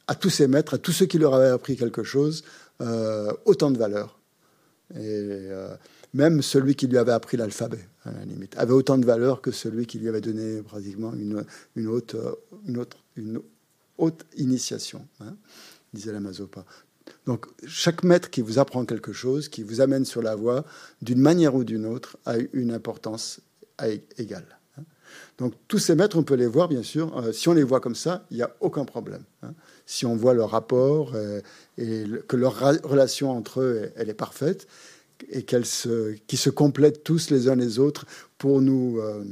à 0.06 0.14
tous 0.14 0.30
ces 0.30 0.46
maîtres, 0.46 0.74
à 0.74 0.78
tous 0.78 0.92
ceux 0.92 1.06
qui 1.06 1.18
leur 1.18 1.34
avaient 1.34 1.48
appris 1.48 1.76
quelque 1.76 2.04
chose, 2.04 2.44
euh, 2.80 3.32
autant 3.44 3.72
de 3.72 3.78
valeur. 3.78 4.20
Et 4.94 5.48
même 6.14 6.42
celui 6.42 6.74
qui 6.74 6.86
lui 6.86 6.98
avait 6.98 7.12
appris 7.12 7.36
l'alphabet, 7.36 7.84
à 8.04 8.12
la 8.12 8.24
limite, 8.24 8.56
avait 8.58 8.72
autant 8.72 8.98
de 8.98 9.06
valeur 9.06 9.40
que 9.40 9.50
celui 9.50 9.86
qui 9.86 9.98
lui 9.98 10.08
avait 10.08 10.20
donné 10.20 10.62
pratiquement 10.62 11.12
une, 11.14 11.44
une, 11.76 11.88
haute, 11.88 12.16
une, 12.66 12.78
autre, 12.78 12.98
une 13.16 13.40
haute 13.98 14.24
initiation, 14.36 15.06
hein, 15.20 15.34
disait 15.94 16.12
la 16.12 16.20
Mazopa. 16.20 16.64
Donc 17.26 17.46
chaque 17.66 18.02
maître 18.02 18.30
qui 18.30 18.42
vous 18.42 18.58
apprend 18.58 18.84
quelque 18.84 19.12
chose, 19.12 19.48
qui 19.48 19.62
vous 19.62 19.80
amène 19.80 20.04
sur 20.04 20.22
la 20.22 20.34
voie, 20.34 20.64
d'une 21.00 21.20
manière 21.20 21.54
ou 21.54 21.64
d'une 21.64 21.86
autre, 21.86 22.16
a 22.26 22.36
une 22.52 22.72
importance 22.72 23.40
égale. 24.18 24.46
Hein. 24.76 24.82
Donc 25.38 25.54
tous 25.68 25.78
ces 25.78 25.94
maîtres, 25.94 26.16
on 26.16 26.22
peut 26.22 26.34
les 26.34 26.46
voir, 26.46 26.68
bien 26.68 26.82
sûr. 26.82 27.16
Euh, 27.18 27.32
si 27.32 27.48
on 27.48 27.52
les 27.52 27.62
voit 27.62 27.80
comme 27.80 27.94
ça, 27.94 28.26
il 28.30 28.36
n'y 28.36 28.42
a 28.42 28.54
aucun 28.60 28.84
problème. 28.84 29.24
Hein. 29.42 29.54
Si 29.86 30.06
on 30.06 30.16
voit 30.16 30.34
leur 30.34 30.50
rapport 30.50 31.12
euh, 31.14 31.40
et 31.78 32.04
que 32.28 32.36
leur 32.36 32.58
relation 32.84 33.30
entre 33.30 33.60
eux, 33.60 33.90
elle 33.96 34.08
est 34.08 34.14
parfaite, 34.14 34.66
et 35.30 35.42
qu'elles 35.42 35.66
se, 35.66 36.14
qui 36.26 36.36
se 36.36 36.50
complètent 36.50 37.04
tous 37.04 37.30
les 37.30 37.48
uns 37.48 37.56
les 37.56 37.78
autres 37.78 38.06
pour 38.38 38.60
nous, 38.60 38.98
euh, 39.00 39.24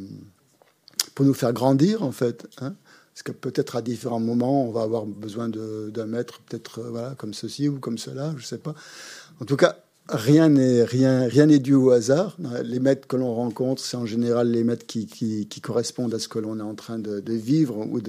pour 1.14 1.24
nous 1.24 1.34
faire 1.34 1.52
grandir, 1.52 2.02
en 2.02 2.12
fait. 2.12 2.46
Hein. 2.60 2.74
Parce 3.14 3.22
que 3.22 3.32
peut-être 3.32 3.76
à 3.76 3.82
différents 3.82 4.20
moments, 4.20 4.66
on 4.66 4.70
va 4.70 4.82
avoir 4.82 5.04
besoin 5.04 5.48
d'un 5.48 6.06
maître, 6.06 6.40
peut-être 6.48 6.80
euh, 6.80 6.90
voilà, 6.90 7.14
comme 7.16 7.34
ceci 7.34 7.68
ou 7.68 7.78
comme 7.78 7.98
cela, 7.98 8.32
je 8.36 8.42
ne 8.42 8.46
sais 8.46 8.58
pas. 8.58 8.74
En 9.40 9.44
tout 9.44 9.56
cas, 9.56 9.76
rien 10.08 10.48
n'est 10.48 10.84
rien, 10.84 11.28
rien 11.28 11.46
dû 11.46 11.74
au 11.74 11.90
hasard. 11.90 12.36
Les 12.64 12.80
maîtres 12.80 13.06
que 13.06 13.16
l'on 13.16 13.34
rencontre, 13.34 13.82
c'est 13.82 13.96
en 13.96 14.06
général 14.06 14.50
les 14.50 14.64
maîtres 14.64 14.86
qui, 14.86 15.06
qui, 15.06 15.60
correspondent 15.60 16.14
à 16.14 16.18
ce 16.18 16.28
que 16.28 16.38
l'on 16.38 16.58
est 16.58 16.62
en 16.62 16.74
train 16.74 16.98
de, 16.98 17.20
de 17.20 17.32
vivre 17.32 17.76
ou 17.78 18.00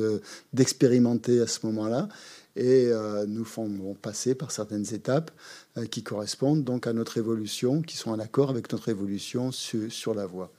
d'expérimenter 0.53 1.41
à 1.41 1.47
ce 1.47 1.65
moment-là 1.65 2.07
et 2.55 2.87
euh, 2.87 3.25
nous 3.27 3.45
font 3.45 3.95
passer 4.01 4.35
par 4.35 4.51
certaines 4.51 4.93
étapes 4.93 5.31
euh, 5.77 5.85
qui 5.85 6.03
correspondent 6.03 6.63
donc 6.63 6.87
à 6.87 6.93
notre 6.93 7.17
évolution, 7.17 7.81
qui 7.81 7.97
sont 7.97 8.11
en 8.11 8.19
accord 8.19 8.49
avec 8.49 8.71
notre 8.71 8.89
évolution 8.89 9.51
sur, 9.51 10.13
la 10.13 10.25
voie. 10.25 10.51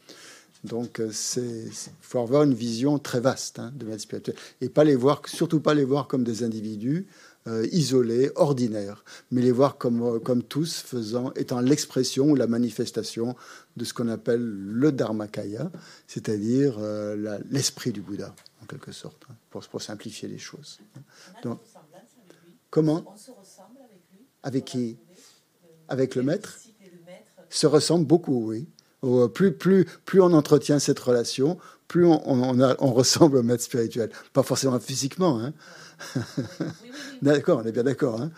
Donc, 0.64 1.01
il 1.01 1.43
euh, 1.43 1.68
faut 2.01 2.20
avoir 2.20 2.45
une 2.45 2.55
vision 2.55 2.99
très 2.99 3.20
vaste 3.20 3.59
hein, 3.59 3.72
de 3.74 3.84
maître 3.84 4.03
spirituel 4.03 4.36
et 4.61 4.68
pas 4.68 4.84
les 4.84 4.97
voir, 4.97 5.22
surtout 5.26 5.61
pas 5.61 5.74
les 5.74 5.84
voir 5.84 6.07
comme 6.07 6.24
des 6.24 6.43
individus 6.43 7.07
isolés, 7.72 8.30
ordinaires, 8.36 9.05
mais 9.32 9.43
les 9.43 9.51
voir 9.51 9.76
comme, 9.76 10.20
comme 10.20 10.45
tous 10.45 10.76
faisant, 10.76 11.32
étant 11.34 11.59
l'expression 11.59 12.30
ou 12.30 12.36
la 12.36 12.47
manifestation 12.47 13.34
de 13.76 13.84
ce 13.84 13.93
qu'on 13.93 14.07
appelle 14.07 14.40
le 14.40 14.93
Dharmakaya, 14.93 15.68
c'est-à-dire 16.07 16.78
l'esprit 17.51 17.90
du 17.90 18.01
Bouddha, 18.01 18.32
en 18.62 18.66
quelque 18.66 18.93
sorte, 18.93 19.24
hein, 19.28 19.34
pour, 19.51 19.66
pour 19.66 19.82
simplifier 19.82 20.28
les 20.28 20.38
choses. 20.38 20.78
Donc, 21.43 21.59
Comment 22.72 23.04
On 23.06 23.16
se 23.18 23.30
ressemble 23.30 23.80
avec 23.84 24.00
lui. 24.10 24.26
Avec 24.42 24.64
qui 24.64 24.98
Avec 25.88 26.14
le 26.14 26.22
maître 26.22 26.58
Se 27.50 27.66
ressemble 27.66 28.06
beaucoup, 28.06 28.48
oui. 28.48 28.66
Plus, 29.34 29.52
plus, 29.52 29.84
plus 30.06 30.22
on 30.22 30.32
entretient 30.32 30.78
cette 30.78 30.98
relation, 30.98 31.58
plus 31.86 32.06
on, 32.06 32.22
on, 32.26 32.92
ressemble 32.92 33.36
au 33.36 33.42
maître 33.42 33.62
spirituel. 33.62 34.10
Pas 34.32 34.42
forcément 34.42 34.80
physiquement, 34.80 35.38
hein. 35.38 35.52
d'accord, 37.22 37.60
on 37.62 37.66
est 37.66 37.72
bien 37.72 37.82
d'accord. 37.82 38.22
Hein. 38.22 38.30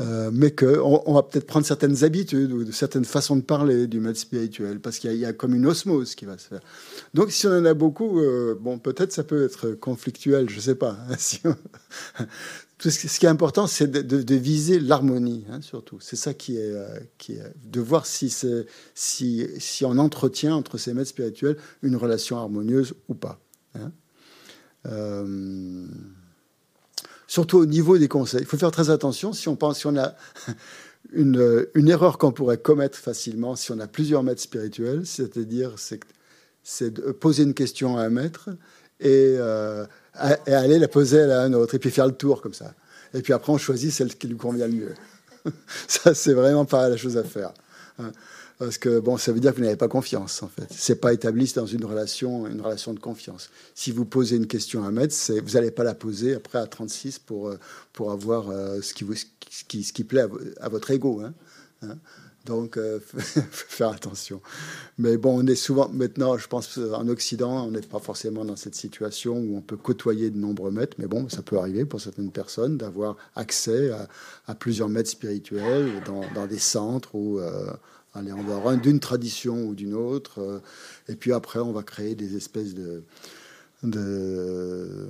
Euh, 0.00 0.30
mais 0.32 0.52
qu'on 0.52 1.02
on 1.06 1.14
va 1.14 1.22
peut-être 1.22 1.46
prendre 1.46 1.66
certaines 1.66 2.04
habitudes 2.04 2.52
ou 2.52 2.70
certaines 2.70 3.06
façons 3.06 3.36
de 3.36 3.40
parler 3.42 3.86
du 3.86 4.00
maître 4.00 4.20
spirituel, 4.20 4.80
parce 4.80 4.98
qu'il 4.98 5.14
y, 5.14 5.24
a 5.24 5.32
comme 5.32 5.54
une 5.54 5.66
osmose 5.66 6.14
qui 6.14 6.24
va 6.24 6.36
se 6.36 6.46
faire. 6.46 6.60
Donc, 7.14 7.32
si 7.32 7.46
on 7.46 7.52
en 7.52 7.64
a 7.64 7.74
beaucoup, 7.74 8.20
euh, 8.20 8.56
bon, 8.60 8.78
peut-être 8.78 9.12
ça 9.12 9.24
peut 9.24 9.44
être 9.44 9.70
conflictuel, 9.72 10.50
je 10.50 10.56
ne 10.56 10.60
sais 10.60 10.74
pas. 10.76 10.96
Hein, 11.08 11.14
si 11.18 11.40
ce 12.80 13.18
qui 13.18 13.26
est 13.26 13.28
important, 13.28 13.66
c'est 13.66 13.90
de, 13.90 14.34
viser 14.34 14.78
l'harmonie, 14.78 15.44
hein, 15.50 15.60
surtout. 15.60 15.98
C'est 16.00 16.16
ça 16.16 16.32
qui 16.32 16.56
est, 16.56 16.72
euh, 16.72 17.00
de 17.64 17.80
voir 17.80 18.06
si, 18.06 18.32
on 19.82 19.98
entretient 19.98 20.54
entre 20.54 20.78
ces 20.78 20.94
maîtres 20.94 21.10
spirituels 21.10 21.56
une 21.82 21.96
relation 21.96 22.38
harmonieuse 22.38 22.94
ou 23.08 23.14
pas. 23.14 23.40
Hein. 23.74 23.90
Euh, 24.86 25.86
surtout 27.26 27.58
au 27.58 27.66
niveau 27.66 27.98
des 27.98 28.08
conseils. 28.08 28.40
Il 28.40 28.46
faut 28.46 28.56
faire 28.56 28.70
très 28.70 28.90
attention 28.90 29.32
si 29.32 29.48
on 29.48 29.56
pense, 29.56 29.80
si 29.80 29.86
on 29.86 29.96
a 29.96 30.14
une, 31.12 31.88
erreur 31.88 32.16
qu'on 32.16 32.32
pourrait 32.32 32.58
commettre 32.58 32.96
facilement 32.96 33.56
si 33.56 33.72
on 33.72 33.80
a 33.80 33.88
plusieurs 33.88 34.22
maîtres 34.22 34.42
spirituels, 34.42 35.04
c'est-à-dire 35.04 35.74
poser 37.18 37.42
une 37.42 37.54
question 37.54 37.96
à 37.96 38.02
un 38.02 38.10
maître 38.10 38.50
et 39.00 39.36
euh, 39.38 39.86
et 40.46 40.52
aller 40.52 40.78
la 40.78 40.88
poser 40.88 41.22
à 41.22 41.42
un 41.42 41.52
autre, 41.52 41.74
et 41.74 41.78
puis 41.78 41.90
faire 41.90 42.06
le 42.06 42.12
tour 42.12 42.42
comme 42.42 42.54
ça. 42.54 42.74
Et 43.14 43.22
puis 43.22 43.32
après, 43.32 43.52
on 43.52 43.58
choisit 43.58 43.92
celle 43.92 44.14
qui 44.14 44.26
lui 44.26 44.36
convient 44.36 44.66
le 44.66 44.74
mieux. 44.74 44.94
ça, 45.88 46.14
c'est 46.14 46.34
vraiment 46.34 46.64
pas 46.64 46.88
la 46.88 46.96
chose 46.96 47.16
à 47.16 47.24
faire. 47.24 47.52
Hein. 47.98 48.12
Parce 48.58 48.76
que 48.76 48.98
bon, 48.98 49.16
ça 49.16 49.30
veut 49.30 49.38
dire 49.38 49.52
que 49.52 49.58
vous 49.58 49.64
n'avez 49.64 49.76
pas 49.76 49.86
confiance, 49.86 50.42
en 50.42 50.48
fait. 50.48 50.66
C'est 50.70 50.96
pas 50.96 51.12
établi 51.12 51.50
dans 51.54 51.66
une 51.66 51.84
relation, 51.84 52.46
une 52.48 52.60
relation 52.60 52.92
de 52.92 52.98
confiance. 52.98 53.50
Si 53.74 53.92
vous 53.92 54.04
posez 54.04 54.36
une 54.36 54.48
question 54.48 54.82
à 54.82 54.88
un 54.88 54.90
maître, 54.90 55.14
vous 55.28 55.52
n'allez 55.52 55.70
pas 55.70 55.84
la 55.84 55.94
poser 55.94 56.34
après 56.34 56.58
à 56.58 56.66
36 56.66 57.20
pour, 57.20 57.48
euh, 57.48 57.58
pour 57.92 58.10
avoir 58.10 58.50
euh, 58.50 58.80
ce, 58.82 58.94
qui 58.94 59.04
vous, 59.04 59.14
ce, 59.14 59.24
qui, 59.68 59.84
ce 59.84 59.92
qui 59.92 60.02
plaît 60.02 60.24
à, 60.60 60.68
votre 60.68 60.90
ego. 60.90 61.20
Hein. 61.20 61.34
Hein. 61.82 61.98
Donc, 62.48 62.78
euh, 62.78 62.98
faire 63.50 63.90
attention. 63.90 64.40
Mais 64.96 65.18
bon, 65.18 65.38
on 65.42 65.46
est 65.46 65.54
souvent, 65.54 65.90
maintenant, 65.90 66.38
je 66.38 66.48
pense, 66.48 66.78
en 66.78 67.06
Occident, 67.08 67.66
on 67.66 67.70
n'est 67.70 67.82
pas 67.82 67.98
forcément 67.98 68.42
dans 68.46 68.56
cette 68.56 68.74
situation 68.74 69.36
où 69.36 69.58
on 69.58 69.60
peut 69.60 69.76
côtoyer 69.76 70.30
de 70.30 70.38
nombreux 70.38 70.70
maîtres. 70.70 70.96
Mais 70.98 71.06
bon, 71.06 71.28
ça 71.28 71.42
peut 71.42 71.58
arriver 71.58 71.84
pour 71.84 72.00
certaines 72.00 72.30
personnes 72.30 72.78
d'avoir 72.78 73.16
accès 73.36 73.90
à, 74.46 74.54
plusieurs 74.54 74.88
maîtres 74.88 75.10
spirituels 75.10 76.02
dans, 76.06 76.46
des 76.46 76.58
centres 76.58 77.14
où, 77.14 77.38
euh, 77.38 77.66
allez, 78.14 78.32
on 78.32 78.42
va 78.42 78.56
avoir 78.56 78.76
d'une 78.78 78.98
tradition 78.98 79.66
ou 79.66 79.74
d'une 79.74 79.92
autre. 79.92 80.40
Euh, 80.40 80.60
et 81.08 81.16
puis 81.16 81.34
après, 81.34 81.58
on 81.58 81.72
va 81.72 81.82
créer 81.82 82.14
des 82.14 82.34
espèces 82.34 82.74
de 82.74 83.02
de, 83.82 85.08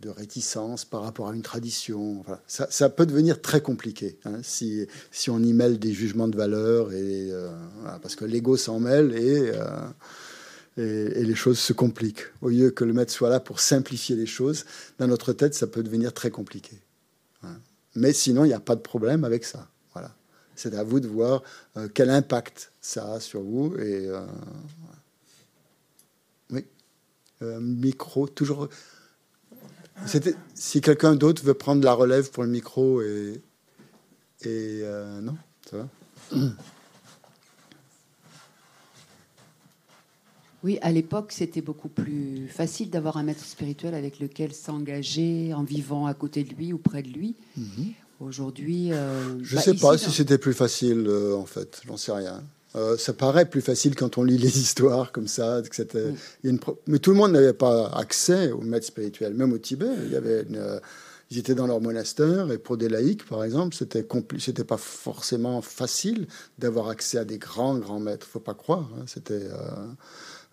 de, 0.00 0.08
réticence 0.08 0.84
par 0.84 1.02
rapport 1.02 1.28
à 1.28 1.34
une 1.34 1.42
tradition. 1.42 2.24
ça, 2.46 2.88
peut 2.88 3.04
devenir 3.04 3.42
très 3.42 3.60
compliqué 3.60 4.18
hein, 4.24 4.38
si, 4.42 4.86
si, 5.10 5.28
on 5.30 5.38
y 5.40 5.52
mêle 5.52 5.78
des 5.78 5.92
jugements 5.92 6.28
de 6.28 6.36
valeur, 6.36 6.92
et, 6.92 7.30
euh, 7.30 7.50
parce 8.00 8.16
que 8.16 8.24
l'ego 8.24 8.56
s'en 8.56 8.80
mêle 8.80 9.12
euh, 9.14 9.88
et, 10.78 10.82
et, 10.82 11.24
les 11.24 11.34
choses 11.34 11.58
se 11.58 11.72
compliquent. 11.72 12.24
Au 12.40 12.48
lieu 12.48 12.70
que 12.70 12.84
le 12.84 12.94
maître 12.94 13.12
soit 13.12 13.28
là 13.28 13.38
pour 13.38 13.60
simplifier 13.60 14.16
les 14.16 14.26
choses, 14.26 14.64
dans 14.98 15.06
notre 15.06 15.32
tête, 15.32 15.54
ça 15.54 15.66
peut 15.66 15.82
devenir 15.82 16.14
très 16.14 16.30
compliqué. 16.30 16.78
Hein. 17.42 17.56
Mais 17.96 18.12
sinon, 18.12 18.44
il 18.44 18.48
n'y 18.48 18.54
a 18.54 18.60
pas 18.60 18.76
de 18.76 18.80
problème 18.80 19.24
avec 19.24 19.44
ça. 19.44 19.68
Voilà. 19.92 20.14
C'est 20.56 20.74
à 20.74 20.84
vous 20.84 21.00
de 21.00 21.08
voir 21.08 21.42
euh, 21.76 21.88
quel 21.92 22.08
impact 22.08 22.72
ça 22.80 23.12
a 23.12 23.20
sur 23.20 23.42
vous. 23.42 23.76
Et, 23.78 24.08
euh, 27.44 27.60
micro, 27.60 28.26
toujours. 28.26 28.68
Si 30.54 30.80
quelqu'un 30.80 31.14
d'autre 31.14 31.44
veut 31.44 31.54
prendre 31.54 31.84
la 31.84 31.92
relève 31.92 32.30
pour 32.30 32.42
le 32.42 32.48
micro 32.48 33.00
et. 33.00 33.42
et 34.42 34.80
euh, 34.82 35.20
non 35.20 35.36
Ça 35.70 35.76
va 35.76 35.88
Oui, 40.64 40.78
à 40.80 40.90
l'époque, 40.90 41.30
c'était 41.30 41.60
beaucoup 41.60 41.88
plus 41.88 42.48
facile 42.48 42.88
d'avoir 42.88 43.18
un 43.18 43.22
maître 43.22 43.44
spirituel 43.44 43.94
avec 43.94 44.18
lequel 44.18 44.54
s'engager 44.54 45.52
en 45.52 45.62
vivant 45.62 46.06
à 46.06 46.14
côté 46.14 46.42
de 46.42 46.54
lui 46.54 46.72
ou 46.72 46.78
près 46.78 47.02
de 47.02 47.10
lui. 47.10 47.36
Mhm. 47.56 47.92
Aujourd'hui. 48.20 48.90
Euh, 48.92 49.38
je 49.42 49.56
ne 49.56 49.56
bah, 49.56 49.62
sais 49.62 49.74
pas 49.74 49.98
si 49.98 50.10
c'était 50.10 50.38
plus 50.38 50.54
facile, 50.54 51.06
en 51.36 51.44
fait. 51.44 51.82
J'en 51.86 51.98
sais 51.98 52.12
rien. 52.12 52.42
Euh, 52.76 52.96
ça 52.96 53.12
paraît 53.12 53.46
plus 53.46 53.60
facile 53.60 53.94
quand 53.94 54.18
on 54.18 54.24
lit 54.24 54.38
les 54.38 54.58
histoires 54.60 55.12
comme 55.12 55.28
ça. 55.28 55.62
Que 55.62 56.12
Mais 56.86 56.98
tout 56.98 57.10
le 57.10 57.16
monde 57.16 57.32
n'avait 57.32 57.52
pas 57.52 57.88
accès 57.90 58.50
aux 58.50 58.60
maîtres 58.60 58.86
spirituels. 58.86 59.34
Même 59.34 59.52
au 59.52 59.58
Tibet, 59.58 59.94
il 60.06 60.12
y 60.12 60.16
avait 60.16 60.44
euh, 60.54 60.80
ils 61.30 61.38
étaient 61.38 61.54
dans 61.54 61.66
leur 61.66 61.80
monastère 61.80 62.50
et 62.52 62.58
pour 62.58 62.76
des 62.76 62.88
laïcs, 62.88 63.26
par 63.26 63.44
exemple, 63.44 63.74
c'était 63.74 64.06
c'était 64.38 64.64
pas 64.64 64.76
forcément 64.76 65.62
facile 65.62 66.26
d'avoir 66.58 66.88
accès 66.88 67.18
à 67.18 67.24
des 67.24 67.38
grands 67.38 67.78
grands 67.78 68.00
maîtres. 68.00 68.26
Faut 68.26 68.40
pas 68.40 68.54
croire. 68.54 68.90
Hein. 68.98 69.04
C'était, 69.06 69.48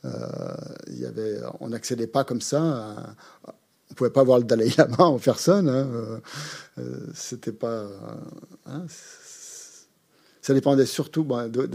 euh, 0.06 0.54
il 0.88 1.00
y 1.00 1.06
avait, 1.06 1.40
on 1.60 1.70
n'accédait 1.70 2.08
pas 2.08 2.24
comme 2.24 2.42
ça. 2.42 3.16
on 3.90 3.94
pouvait 3.96 4.10
pas 4.12 4.24
voir 4.24 4.40
le 4.40 4.46
Dalai 4.46 4.70
Lama 4.78 5.06
en 5.06 5.20
personne. 5.20 5.70
Hein, 5.70 6.22
c'était 7.14 7.52
pas. 7.52 7.88
Hein, 8.66 8.86
ça 10.42 10.54
dépendait 10.54 10.86
surtout 10.86 11.24
bah, 11.24 11.48
de, 11.50 11.68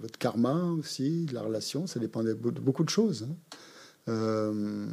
votre 0.00 0.18
karma 0.18 0.62
aussi, 0.78 1.26
de 1.26 1.34
la 1.34 1.42
relation. 1.42 1.86
Ça 1.86 2.00
dépendait 2.00 2.34
de 2.34 2.60
beaucoup 2.60 2.84
de 2.84 2.90
choses. 2.90 3.26
Hein. 4.06 4.86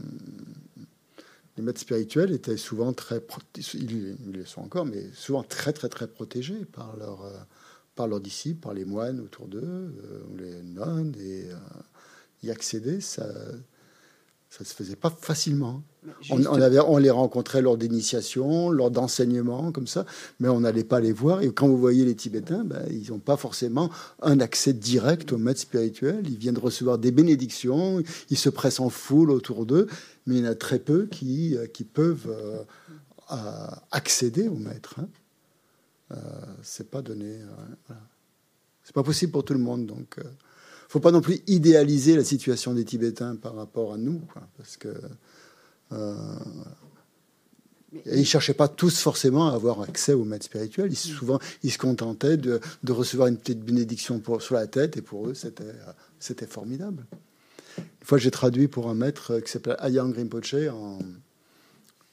les 1.58 1.64
maîtres 1.64 1.82
spirituels 1.82 2.32
étaient 2.32 2.58
souvent 2.58 2.94
très, 2.94 3.22
ils, 3.74 4.16
le 4.32 4.46
sont 4.46 4.62
encore, 4.62 4.86
mais 4.86 5.04
souvent 5.14 5.44
très 5.44 5.74
très 5.74 5.90
très 5.90 6.08
protégés 6.08 6.66
par 6.66 6.96
leur 6.98 7.24
par 8.00 8.08
leurs 8.08 8.22
disciples, 8.22 8.62
par 8.62 8.74
les 8.74 8.86
moines 8.86 9.20
autour 9.20 9.50
d'eux, 9.50 9.60
euh, 9.62 10.22
les 10.38 10.64
nonnes, 10.64 11.14
et 11.20 11.52
euh, 11.52 11.58
y 12.44 12.50
accéder, 12.50 13.02
ça 13.02 13.28
ça 14.50 14.66
se 14.66 14.74
faisait 14.74 14.96
pas 14.96 15.10
facilement. 15.10 15.84
On, 16.32 16.44
avait, 16.62 16.80
on 16.80 16.98
les 16.98 17.12
rencontrait 17.12 17.62
lors 17.62 17.78
d'initiation, 17.78 18.72
lors 18.72 18.90
d'enseignement, 18.90 19.72
comme 19.72 19.86
ça, 19.86 20.06
mais 20.40 20.50
on 20.50 20.62
n'allait 20.62 20.84
pas 20.84 21.00
les 21.00 21.12
voir. 21.12 21.42
Et 21.44 21.52
quand 21.52 21.68
vous 21.68 21.78
voyez 21.78 22.04
les 22.04 22.16
Tibétains, 22.16 22.64
ben, 22.64 22.84
ils 22.90 23.12
n'ont 23.12 23.20
pas 23.20 23.38
forcément 23.38 23.92
un 24.22 24.40
accès 24.40 24.74
direct 24.74 25.32
au 25.34 25.38
maître 25.38 25.60
spirituel. 25.60 26.24
Ils 26.28 26.38
viennent 26.38 26.58
recevoir 26.58 26.98
des 26.98 27.12
bénédictions, 27.12 28.02
ils 28.30 28.38
se 28.38 28.50
pressent 28.50 28.80
en 28.80 28.90
foule 28.90 29.30
autour 29.30 29.66
d'eux, 29.66 29.88
mais 30.26 30.36
il 30.38 30.46
y 30.46 30.48
en 30.48 30.52
a 30.52 30.56
très 30.56 30.80
peu 30.80 31.06
qui, 31.06 31.56
euh, 31.56 31.68
qui 31.68 31.84
peuvent 31.84 32.34
accéder 33.92 34.48
au 34.48 34.56
maître. 34.56 34.96
Hein. 35.00 35.08
Euh, 36.12 36.16
c'est 36.64 36.90
pas 36.90 37.02
donné. 37.02 37.40
Euh, 37.42 37.94
c'est 38.84 38.94
pas 38.94 39.04
possible 39.04 39.32
pour 39.32 39.44
tout 39.44 39.54
le 39.54 39.60
monde. 39.60 39.86
Donc, 39.86 40.18
euh, 40.18 40.24
faut 40.90 41.00
pas 41.00 41.12
non 41.12 41.22
plus 41.22 41.40
idéaliser 41.48 42.18
la 42.18 42.24
situation 42.24 42.74
des 42.74 42.84
Tibétains 42.84 43.36
par 43.36 43.56
rapport 43.56 43.94
à 43.94 43.98
nous, 43.98 44.22
parce 44.58 44.76
que 44.76 44.90
ils 48.06 48.20
ne 48.20 48.24
cherchaient 48.24 48.54
pas 48.54 48.68
tous 48.68 49.00
forcément 49.00 49.50
à 49.50 49.56
avoir 49.56 49.82
accès 49.82 50.14
au 50.14 50.24
maître 50.24 50.46
spirituel. 50.46 50.92
Ils, 50.92 50.96
souvent, 50.96 51.40
ils 51.64 51.72
se 51.72 51.78
contentaient 51.78 52.38
de, 52.38 52.60
recevoir 52.88 53.28
une 53.28 53.38
petite 53.38 53.62
bénédiction 53.62 54.20
pour, 54.20 54.42
sur 54.42 54.56
la 54.56 54.68
tête, 54.68 54.98
et 54.98 55.02
pour 55.02 55.28
eux, 55.28 55.34
c'était, 55.34 55.74
c'était 56.20 56.46
formidable. 56.46 57.06
Une 57.78 58.06
fois, 58.06 58.18
j'ai 58.18 58.32
traduit 58.32 58.68
pour 58.68 58.90
un 58.90 58.96
maître 58.96 59.40
qui 59.40 59.52
s'appelle 59.52 59.78
Ayang 59.80 60.14
Rinpoche 60.14 60.56
en, 60.72 61.00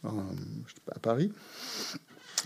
à 0.05 0.99
Paris. 0.99 1.33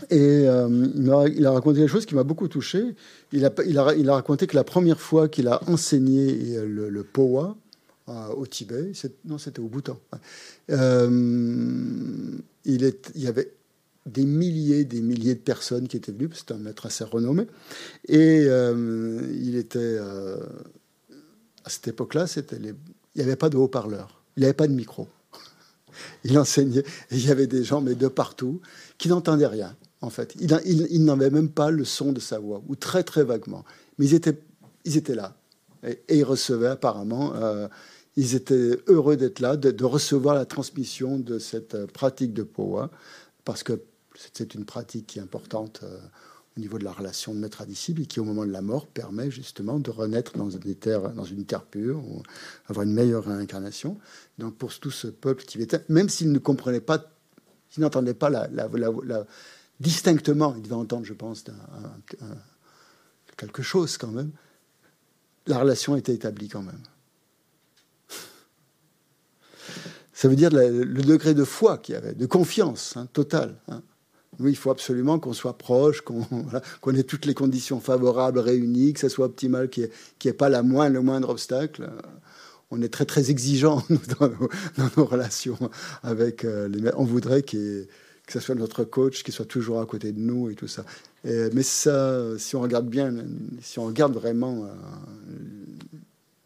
Et 0.08 0.46
euh, 0.46 1.28
il, 1.36 1.44
a, 1.46 1.50
raconté 1.50 1.80
quelque 1.80 1.90
chose 1.90 2.06
qui 2.06 2.14
m'a 2.14 2.22
beaucoup 2.22 2.48
touché. 2.48 2.94
Il 3.32 3.44
a, 3.44 3.52
il, 3.64 3.78
a, 3.78 3.94
il 3.94 4.08
a, 4.08 4.14
raconté 4.14 4.46
que 4.46 4.56
la 4.56 4.64
première 4.64 5.00
fois 5.00 5.28
qu'il 5.28 5.48
a 5.48 5.60
enseigné 5.68 6.56
euh, 6.56 6.66
le, 6.66 6.88
le 6.88 7.04
Powa 7.04 7.56
euh, 8.08 8.28
au 8.28 8.46
Tibet, 8.46 8.92
non, 9.24 9.38
c'était 9.38 9.60
au 9.60 9.68
Bhoutan, 9.68 10.00
il, 10.68 10.74
est, 12.84 13.12
il 13.14 13.22
y 13.22 13.28
avait 13.28 13.52
des 14.06 14.24
milliers, 14.24 14.84
des 14.84 15.00
milliers 15.00 15.34
de 15.34 15.40
personnes 15.40 15.86
qui 15.86 15.96
étaient 15.96 16.12
venues, 16.12 16.30
c'était 16.34 16.54
un 16.54 16.58
maître 16.58 16.86
assez 16.86 17.04
renommé. 17.04 17.46
Et 18.08 18.46
il 18.46 19.56
était, 19.56 19.98
à 19.98 21.70
cette 21.70 21.88
époque-là, 21.88 22.26
il 22.60 22.74
n'y 23.14 23.22
avait 23.22 23.36
pas 23.36 23.48
de 23.48 23.56
haut-parleur, 23.56 24.22
il 24.36 24.40
n'y 24.40 24.46
avait 24.46 24.54
pas 24.54 24.66
de 24.66 24.72
micro. 24.72 25.06
Il 26.24 26.38
enseignait, 26.38 26.84
il 27.10 27.26
y 27.26 27.30
avait 27.30 27.46
des 27.46 27.62
gens, 27.62 27.80
mais 27.80 27.94
de 27.94 28.08
partout, 28.08 28.60
qui 28.96 29.08
n'entendaient 29.08 29.46
rien 29.46 29.76
en 30.03 30.11
fait. 30.11 30.34
Ils, 30.40 31.05
n'avaient 31.05 31.30
même 31.30 31.51
pas 31.51 31.70
le 31.70 31.84
son 31.84 32.12
de 32.12 32.20
sa 32.20 32.38
voix, 32.38 32.62
ou 32.68 32.76
très 32.76 33.03
très 33.03 33.24
vaguement. 33.24 33.64
Mais 33.98 34.07
ils 34.07 34.14
étaient, 34.14 34.38
ils 34.84 34.96
étaient 34.96 35.14
là. 35.14 35.36
Et, 35.86 35.98
ils 36.18 36.24
recevaient 36.24 36.68
apparemment, 36.68 37.34
euh, 37.36 37.68
ils 38.16 38.34
étaient 38.34 38.78
heureux 38.86 39.16
d'être 39.16 39.40
là, 39.40 39.57
de, 39.57 39.84
recevoir 39.84 40.34
la 40.34 40.44
transmission 40.44 41.18
de 41.18 41.38
cette 41.38 41.74
euh, 41.74 41.86
pratique 41.86 42.32
de 42.34 42.42
Powa, 42.42 42.90
parce 43.44 43.62
que 43.62 43.80
c'est 44.34 44.55
une 44.55 44.64
pratique 44.64 45.07
qui 45.07 45.18
est 45.18 45.22
importante 45.22 45.80
euh, 45.82 45.98
au 46.57 46.61
niveau 46.61 46.78
de 46.78 46.84
la 46.84 46.92
relation 46.92 47.32
de 47.32 47.38
maître 47.38 47.62
à 47.62 47.66
disciple 47.66 48.03
et 48.03 48.07
qui, 48.07 48.20
au 48.20 48.24
moment 48.24 48.44
de 48.44 48.51
la 48.51 48.61
mort, 48.61 48.86
permet 48.86 49.30
justement 49.30 49.78
de 49.78 49.90
renaître 49.90 50.36
dans, 50.36 50.48
des 50.48 50.74
terres, 50.74 51.11
dans 51.12 51.24
une 51.24 51.44
terre 51.44 51.64
pure, 51.64 51.98
ou 51.98 52.22
avoir 52.68 52.84
une 52.84 52.92
meilleure 52.92 53.24
réincarnation. 53.24 53.96
Donc 54.38 54.57
pour 54.57 54.76
tout 54.78 54.90
ce 54.90 55.07
peuple 55.07 55.44
tibétain, 55.44 55.80
même 55.88 56.09
s'il 56.09 56.32
ne 56.32 56.38
comprenait 56.38 56.80
pas, 56.80 57.11
s'il 57.70 57.82
n'entendait 57.82 58.14
pas 58.14 58.28
la, 58.28 58.48
la, 58.48 58.68
la 59.05 59.26
distinctement, 59.80 60.54
il 60.56 60.62
devait 60.62 60.74
entendre, 60.74 61.04
je 61.04 61.14
pense, 61.14 61.44
quelque 63.36 63.62
chose 63.62 63.96
quand 63.96 64.12
même, 64.12 64.30
la 65.46 65.58
relation 65.58 65.96
était 65.96 66.14
établie 66.14 66.48
quand 66.48 66.62
même. 66.62 66.82
Ça 70.12 70.28
veut 70.28 70.36
dire 70.36 70.50
le, 70.52 70.84
degré 70.84 71.32
de 71.32 71.44
foi 71.44 71.78
qu'il 71.78 71.94
y 71.94 71.98
avait, 71.98 72.12
de 72.12 72.26
confiance 72.26 72.96
hein, 72.96 73.08
totale. 73.12 73.56
Hein. 73.68 73.82
Oui, 74.38 74.52
il 74.52 74.56
faut 74.56 74.70
absolument 74.70 75.18
qu'on 75.18 75.32
soit 75.32 75.56
proche, 75.56 76.02
qu'on 76.02 76.24
ait 76.94 77.02
toutes 77.02 77.24
les 77.24 77.34
conditions 77.34 77.80
favorables 77.80 78.38
réunies, 78.38 78.92
que 78.92 79.00
ça 79.00 79.08
soit 79.08 79.26
optimal, 79.26 79.70
qu'il 79.70 79.90
n'y 80.24 80.30
ait, 80.30 80.34
pas 80.34 80.48
la 80.48 80.62
moindre, 80.62 80.94
le 80.94 81.02
moindre 81.02 81.30
obstacle. 81.30 81.90
On 82.70 82.80
est 82.82 82.88
très 82.88 83.06
très 83.06 83.30
exigeant 83.30 83.82
dans, 84.20 84.30
nos, 84.96 85.04
relations 85.04 85.58
avec 86.02 86.44
euh, 86.44 86.68
les. 86.68 86.90
On 86.96 87.04
voudrait 87.04 87.42
qu'il 87.42 87.60
y 87.60 87.78
ait 87.78 87.88
que 88.30 88.38
ce 88.38 88.46
soit 88.46 88.54
notre 88.54 88.84
coach 88.84 89.24
qui 89.24 89.32
soit 89.32 89.44
toujours 89.44 89.80
à 89.80 89.86
côté 89.86 90.12
de 90.12 90.20
nous 90.20 90.50
et 90.50 90.54
tout 90.54 90.68
ça. 90.68 90.84
mais 91.24 91.64
ça, 91.64 92.38
si 92.38 92.54
on 92.54 92.60
regarde 92.60 92.88
bien, 92.88 93.12
si 93.60 93.80
on 93.80 93.86
regarde 93.86 94.14
vraiment 94.14 94.66
euh, 94.66 94.68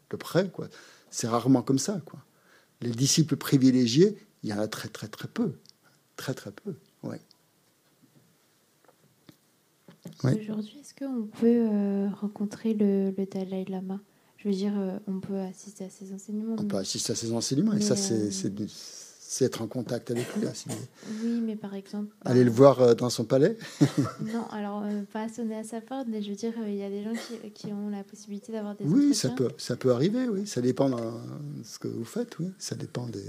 de 0.09 0.15
près, 0.15 0.49
quoi, 0.49 0.67
c'est 1.11 1.27
rarement 1.27 1.61
comme 1.61 1.77
ça. 1.77 2.01
Quoi. 2.03 2.19
Les 2.81 2.89
disciples 2.89 3.35
privilégiés, 3.35 4.17
il 4.41 4.49
y 4.49 4.53
en 4.53 4.57
a 4.57 4.67
très 4.67 4.89
très 4.89 5.07
très 5.07 5.27
peu, 5.27 5.51
très 6.15 6.33
très 6.33 6.51
peu. 6.51 6.73
Ouais. 7.03 7.21
Aujourd'hui, 10.23 10.79
est-ce 10.79 10.95
qu'on 10.95 11.27
peut 11.39 11.67
euh, 11.71 12.09
rencontrer 12.19 12.73
le, 12.73 13.13
Dalai 13.31 13.65
Lama? 13.69 13.99
Je 14.37 14.47
veux 14.47 14.55
dire, 14.55 14.73
euh, 14.75 14.97
on 15.05 15.19
peut 15.19 15.37
assister 15.37 15.85
à 15.85 15.89
ses 15.91 16.13
enseignements. 16.13 16.55
On 16.57 16.65
peut 16.65 16.77
assister 16.77 17.13
à 17.13 17.15
ses 17.15 17.31
enseignements, 17.31 17.73
et 17.73 17.81
ça, 17.81 17.95
c'est 17.95 18.49
c'est 19.27 19.45
être 19.45 19.61
en 19.61 19.67
contact 19.67 20.11
avec 20.11 20.27
lui. 20.35 20.47
Oui, 21.23 21.41
mais 21.41 21.55
par 21.55 21.73
exemple. 21.73 22.13
Aller 22.23 22.43
le 22.43 22.51
voir 22.51 22.79
euh, 22.79 22.93
dans 22.93 23.09
son 23.09 23.25
palais 23.25 23.57
Non, 24.21 24.45
alors 24.51 24.83
euh, 24.85 25.01
pas 25.11 25.27
sonner 25.29 25.57
à 25.57 25.63
sa 25.63 25.81
porte, 25.81 26.07
mais 26.07 26.21
je 26.21 26.29
veux 26.29 26.35
dire, 26.35 26.53
euh, 26.59 26.69
il 26.69 26.75
y 26.75 26.83
a 26.83 26.89
des 26.89 27.03
gens 27.03 27.13
qui, 27.53 27.67
ont 27.73 27.89
la 27.89 28.03
possibilité 28.03 28.51
d'avoir 28.51 28.75
des. 28.75 28.85
Oui, 28.85 29.15
ça 29.15 29.29
peut, 29.29 29.49
ça 29.57 29.75
peut 29.75 29.91
arriver, 29.91 30.29
oui. 30.29 30.45
Ça 30.45 30.61
dépend 30.61 30.89
de 30.89 30.95
ce 31.63 31.79
que 31.79 31.87
vous 31.87 32.05
faites, 32.05 32.37
oui. 32.39 32.51
Ça 32.59 32.75
dépend 32.75 33.07
des. 33.07 33.25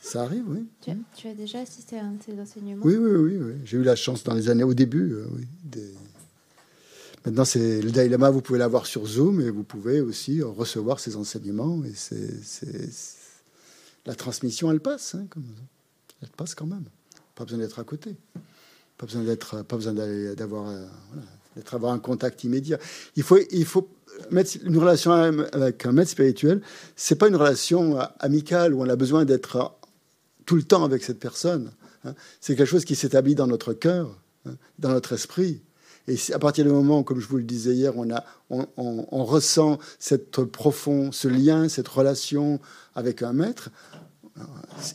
Ça 0.00 0.22
arrive, 0.22 0.44
oui. 0.48 0.66
Tu 0.80 0.90
as, 0.90 0.96
tu 1.14 1.28
as 1.28 1.34
déjà 1.34 1.60
assisté 1.60 1.98
à 1.98 2.04
un 2.04 2.12
de 2.12 2.22
ces 2.22 2.38
enseignements? 2.40 2.84
Oui, 2.84 2.96
oui, 2.96 3.10
oui. 3.12 3.38
oui. 3.40 3.52
J'ai 3.64 3.78
eu 3.78 3.84
la 3.84 3.94
chance 3.94 4.24
dans 4.24 4.34
les 4.34 4.50
années, 4.50 4.64
au 4.64 4.74
début, 4.74 5.14
oui. 5.36 5.46
Des... 5.62 5.94
Maintenant, 7.24 7.44
c'est 7.44 7.80
le 7.80 7.92
Dalai 7.92 8.08
Lama, 8.08 8.30
vous 8.30 8.42
pouvez 8.42 8.58
l'avoir 8.58 8.86
sur 8.86 9.06
Zoom 9.06 9.40
et 9.40 9.50
vous 9.50 9.62
pouvez 9.62 10.00
aussi 10.00 10.42
recevoir 10.42 10.98
ses 10.98 11.14
enseignements. 11.14 11.80
Et 11.84 11.92
c'est 11.94 13.21
la 14.06 14.14
transmission, 14.14 14.70
elle 14.70 14.80
passe. 14.80 15.14
Hein, 15.14 15.26
elle 16.22 16.28
passe 16.30 16.54
quand 16.54 16.66
même. 16.66 16.84
Pas 17.34 17.44
besoin 17.44 17.58
d'être 17.58 17.78
à 17.78 17.84
côté. 17.84 18.16
Pas 18.98 19.06
besoin 19.06 19.22
d'être, 19.22 19.62
pas 19.62 19.76
besoin 19.76 19.94
d'avoir, 20.34 20.68
euh, 20.68 20.86
d'être 21.56 21.74
avoir 21.74 21.92
un 21.92 21.98
contact 21.98 22.44
immédiat. 22.44 22.78
Il 23.16 23.22
faut, 23.22 23.38
il 23.50 23.64
faut 23.64 23.88
mettre 24.30 24.56
une 24.62 24.78
relation 24.78 25.12
avec 25.12 25.86
un 25.86 25.92
maître 25.92 26.10
spirituel. 26.10 26.60
C'est 26.96 27.16
pas 27.16 27.28
une 27.28 27.36
relation 27.36 27.98
amicale 28.18 28.74
où 28.74 28.82
on 28.82 28.88
a 28.88 28.96
besoin 28.96 29.24
d'être 29.24 29.76
tout 30.46 30.56
le 30.56 30.62
temps 30.62 30.84
avec 30.84 31.02
cette 31.02 31.18
personne. 31.18 31.72
Hein. 32.04 32.14
C'est 32.40 32.56
quelque 32.56 32.68
chose 32.68 32.84
qui 32.84 32.94
s'établit 32.94 33.34
dans 33.34 33.46
notre 33.46 33.72
cœur, 33.72 34.18
hein, 34.46 34.52
dans 34.78 34.90
notre 34.90 35.12
esprit. 35.14 35.62
Et 36.08 36.16
à 36.32 36.38
partir 36.40 36.64
du 36.64 36.70
moment, 36.70 37.04
comme 37.04 37.20
je 37.20 37.28
vous 37.28 37.36
le 37.36 37.44
disais 37.44 37.74
hier, 37.74 37.96
on, 37.96 38.10
a, 38.10 38.24
on, 38.50 38.66
on 38.76 39.24
ressent 39.24 39.78
cette 40.00 40.42
profond, 40.44 41.12
ce 41.12 41.28
lien, 41.28 41.68
cette 41.68 41.86
relation 41.86 42.60
avec 42.96 43.22
un 43.22 43.32
maître, 43.32 43.70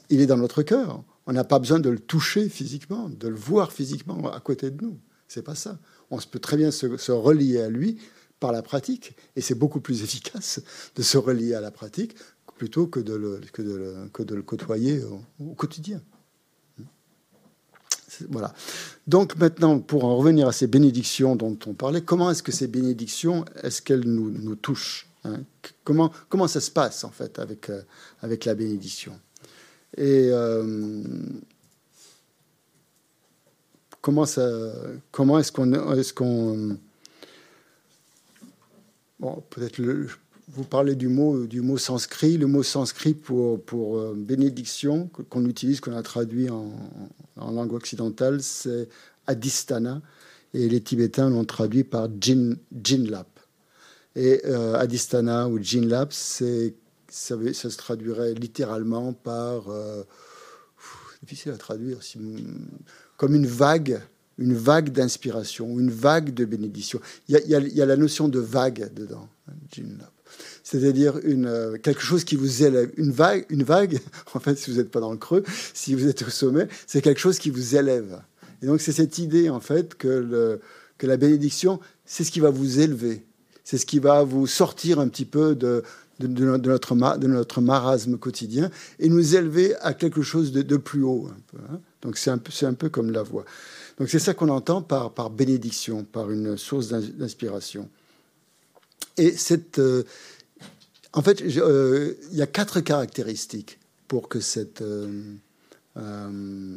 il 0.09 0.21
est 0.21 0.25
dans 0.25 0.38
notre 0.38 0.63
cœur. 0.63 1.03
On 1.25 1.33
n'a 1.33 1.43
pas 1.43 1.59
besoin 1.59 1.79
de 1.79 1.89
le 1.89 1.99
toucher 1.99 2.49
physiquement, 2.49 3.09
de 3.09 3.27
le 3.27 3.35
voir 3.35 3.71
physiquement 3.71 4.31
à 4.31 4.39
côté 4.39 4.71
de 4.71 4.83
nous. 4.83 4.97
C'est 5.27 5.41
pas 5.41 5.55
ça. 5.55 5.77
On 6.09 6.17
peut 6.17 6.39
très 6.39 6.57
bien 6.57 6.71
se, 6.71 7.11
relier 7.11 7.59
à 7.59 7.69
lui 7.69 7.97
par 8.39 8.51
la 8.51 8.61
pratique, 8.61 9.15
et 9.35 9.41
c'est 9.41 9.55
beaucoup 9.55 9.81
plus 9.81 10.03
efficace 10.03 10.61
de 10.95 11.01
se 11.01 11.17
relier 11.17 11.53
à 11.53 11.61
la 11.61 11.71
pratique 11.71 12.15
plutôt 12.57 12.88
que 12.88 12.99
de 12.99 13.13
le, 13.13 13.41
que 13.51 13.61
de 13.61 14.35
le, 14.35 14.41
côtoyer 14.41 15.03
au, 15.39 15.53
quotidien. 15.53 16.01
Voilà. 18.29 18.53
Donc 19.05 19.35
maintenant, 19.35 19.79
pour 19.79 20.05
en 20.05 20.17
revenir 20.17 20.47
à 20.47 20.51
ces 20.51 20.65
bénédictions 20.65 21.35
dont 21.35 21.57
on 21.67 21.73
parlait, 21.73 22.01
comment 22.01 22.31
est-ce 22.31 22.41
que 22.41 22.51
ces 22.51 22.67
bénédictions, 22.67 23.45
est-ce 23.61 23.81
qu'elles 23.81 24.07
nous, 24.07 24.31
nous 24.31 24.55
touchent 24.55 25.07
hein? 25.23 25.41
Comment, 25.83 26.11
comment 26.29 26.47
ça 26.47 26.61
se 26.61 26.71
passe 26.71 27.03
en 27.03 27.11
fait 27.11 27.38
avec, 27.38 27.69
euh, 27.69 27.83
avec 28.21 28.45
la 28.45 28.55
bénédiction? 28.55 29.19
Et 29.97 30.29
euh, 30.31 31.03
comment, 34.01 34.25
ça, 34.25 34.47
comment 35.11 35.39
est-ce 35.39 35.51
qu'on. 35.51 35.73
Est 35.73 36.13
qu'on 36.13 36.77
bon, 39.19 39.43
peut-être 39.49 39.79
le. 39.79 40.07
vous 40.49 40.63
parlez 40.63 40.95
du 40.95 41.07
mot, 41.07 41.47
du 41.47 41.61
mot 41.61 41.79
sanskrit. 41.79 42.37
Le 42.37 42.45
mot 42.45 42.61
sanskrit 42.61 43.15
pour, 43.15 43.59
pour 43.63 43.97
euh, 43.97 44.13
bénédiction, 44.15 45.09
qu'on 45.29 45.45
utilise, 45.45 45.79
qu'on 45.79 45.95
a 45.95 46.03
traduit 46.03 46.49
en, 46.49 46.71
langue 47.35 47.73
occidentale, 47.73 48.43
c'est 48.43 48.87
adistana. 49.25 50.01
Et 50.53 50.69
les 50.69 50.81
Tibétains 50.81 51.29
l'ont 51.29 51.43
traduit 51.43 51.83
par 51.83 52.07
jin, 52.21 52.55
jinlap. 52.83 53.27
Et 54.15 54.41
euh, 54.45 54.75
adistana 54.75 55.47
ou 55.49 55.61
jinlap, 55.61 56.13
c'est, 56.13 56.75
ça, 57.10 57.38
se 57.53 57.78
traduirait 57.78 58.34
littéralement 58.34 59.14
par. 59.14 59.70
Euh, 59.70 60.03
difficile 61.24 61.51
à 61.51 61.58
traduire, 61.58 61.99
comme 63.18 63.34
une 63.34 63.47
vague 63.47 64.01
une 64.38 64.53
vague 64.53 64.89
d'inspiration, 64.91 65.80
une 65.80 65.89
vague 65.89 66.34
de 66.34 66.45
bénédiction. 66.45 66.99
Il 67.28 67.39
y, 67.47 67.82
a, 67.82 67.86
la 67.86 67.97
notion 67.97 68.28
de 68.28 68.39
vague 68.39 68.93
dedans, 68.93 69.28
c'est-à-dire 70.64 71.18
une, 71.24 71.47
euh, 71.47 71.78
quelque 71.78 72.01
chose 72.01 72.24
qui 72.24 72.36
vous 72.36 72.64
élève. 72.64 72.91
Une 72.97 73.12
vague, 73.12 73.45
une 73.49 73.64
vague, 73.64 73.99
en 74.34 74.39
fait, 74.39 74.55
si 74.55 74.70
vous 74.70 74.78
n'êtes 74.78 74.91
pas 74.91 74.99
dans 74.99 75.12
le 75.12 75.18
creux, 75.18 75.43
si 75.74 75.95
vous 75.95 76.08
êtes 76.08 76.22
au 76.24 76.30
sommet, 76.30 76.68
c'est 76.86 77.01
quelque 77.01 77.20
chose 77.20 77.39
qui 77.39 77.49
vous 77.49 77.76
élève. 77.76 78.22
Et 78.62 78.68
donc 78.68 78.82
c'est 78.82 78.91
cette 78.91 79.18
idée, 79.18 79.49
en 79.49 79.60
fait, 79.60 79.95
que 79.95 80.60
la 81.01 81.18
bénédiction, 81.18 81.80
c'est 82.05 82.24
ce 82.24 82.32
qui 82.32 82.39
va 82.39 82.49
vous 82.49 82.80
élever. 82.80 83.26
C'est 83.64 83.78
ce 83.78 83.86
qui 83.86 83.99
va 83.99 84.24
vous 84.24 84.47
sortir 84.47 84.99
un 84.99 85.08
petit 85.10 85.26
peu 85.26 85.55
de, 85.55 85.84
de, 86.20 86.28
notre, 86.28 87.18
de 87.18 87.28
notre 87.28 87.61
marasme 87.61 88.18
quotidien 88.18 88.70
et 88.99 89.09
nous 89.09 89.36
élever 89.36 89.76
à 89.78 89.93
quelque 89.93 90.22
chose 90.22 90.51
de, 90.51 90.78
plus 90.78 91.03
haut. 91.03 91.30
Un 91.30 91.39
peu, 91.51 91.57
hein. 91.72 91.80
Donc 92.01 92.18
c'est 92.18 92.30
un, 92.30 92.74
peu, 92.74 92.89
comme 92.89 93.11
la 93.11 93.24
voix. 93.24 93.45
Donc 93.97 94.09
c'est 94.09 94.20
ça 94.20 94.34
qu'on 94.34 94.49
entend 94.49 94.82
par, 94.82 95.13
par 95.13 95.30
bénédiction, 95.30 96.03
par 96.03 96.32
une 96.32 96.57
source 96.57 96.89
d'inspiration. 96.89 97.89
Et 99.18 99.32
cette, 99.32 99.80
euh, 99.80 100.03
en 101.13 101.22
fait, 101.22 101.41
euh, 101.41 102.13
il 102.32 102.38
y 102.38 102.41
a 102.41 102.47
quatre 102.47 102.80
caractéristiques 102.82 103.80
pour 104.07 104.30
que 104.30 104.39
cette 104.39 104.82
euh, 104.82 106.76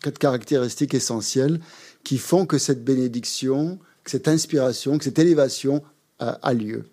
quatre 0.00 0.18
caractéristiques 0.18 0.94
essentielles 0.94 1.60
qui 2.04 2.18
font 2.18 2.46
que 2.46 2.58
cette 2.58 2.84
bénédiction, 2.84 3.78
que 4.04 4.10
cette 4.10 4.28
inspiration, 4.28 4.98
que 4.98 5.04
cette 5.04 5.18
élévation 5.18 5.82
a 6.20 6.54
lieu. 6.54 6.84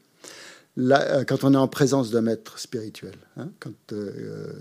Euh, 0.77 1.25
quand 1.25 1.43
on 1.43 1.53
est 1.53 1.57
en 1.57 1.67
présence 1.67 2.11
d'un 2.11 2.21
maître 2.21 2.57
spirituel. 2.57 3.15
Hein, 3.35 3.49
quand 3.59 3.91
euh, 3.91 4.53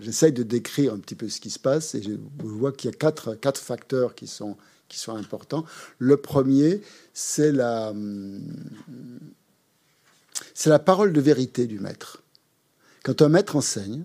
j'essaye 0.00 0.32
de 0.32 0.42
décrire 0.42 0.92
un 0.92 0.98
petit 0.98 1.14
peu 1.14 1.28
ce 1.28 1.40
qui 1.40 1.50
se 1.50 1.58
passe, 1.58 1.94
et 1.94 2.02
je, 2.02 2.12
vois 2.38 2.72
qu'il 2.72 2.90
y 2.90 2.92
a 2.92 2.96
quatre, 2.96 3.34
quatre 3.34 3.60
facteurs 3.60 4.14
qui 4.14 4.26
sont, 4.26 4.56
qui 4.88 4.98
sont 4.98 5.16
importants. 5.16 5.64
Le 5.98 6.18
premier, 6.18 6.82
c'est 7.14 7.50
la, 7.50 7.90
hum, 7.90 8.42
c'est 10.54 10.70
la 10.70 10.78
parole 10.78 11.12
de 11.12 11.20
vérité 11.20 11.66
du 11.66 11.78
maître. 11.80 12.22
Quand 13.02 13.22
un 13.22 13.30
maître 13.30 13.56
enseigne, 13.56 14.04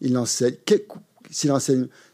il 0.00 0.18
enseigne 0.18 0.56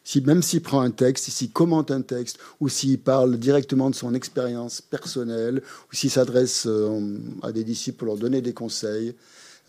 si, 0.04 0.20
même 0.20 0.42
s'il 0.42 0.60
prend 0.60 0.82
un 0.82 0.90
texte, 0.90 1.30
s'il 1.30 1.50
commente 1.50 1.90
un 1.90 2.02
texte, 2.02 2.38
ou 2.60 2.68
s'il 2.68 3.00
parle 3.00 3.38
directement 3.38 3.88
de 3.88 3.94
son 3.94 4.14
expérience 4.14 4.82
personnelle, 4.82 5.62
ou 5.90 5.96
s'il 5.96 6.10
s'adresse 6.10 6.66
euh, 6.66 7.18
à 7.42 7.52
des 7.52 7.64
disciples 7.64 7.98
pour 7.98 8.08
leur 8.08 8.18
donner 8.18 8.42
des 8.42 8.52
conseils, 8.52 9.14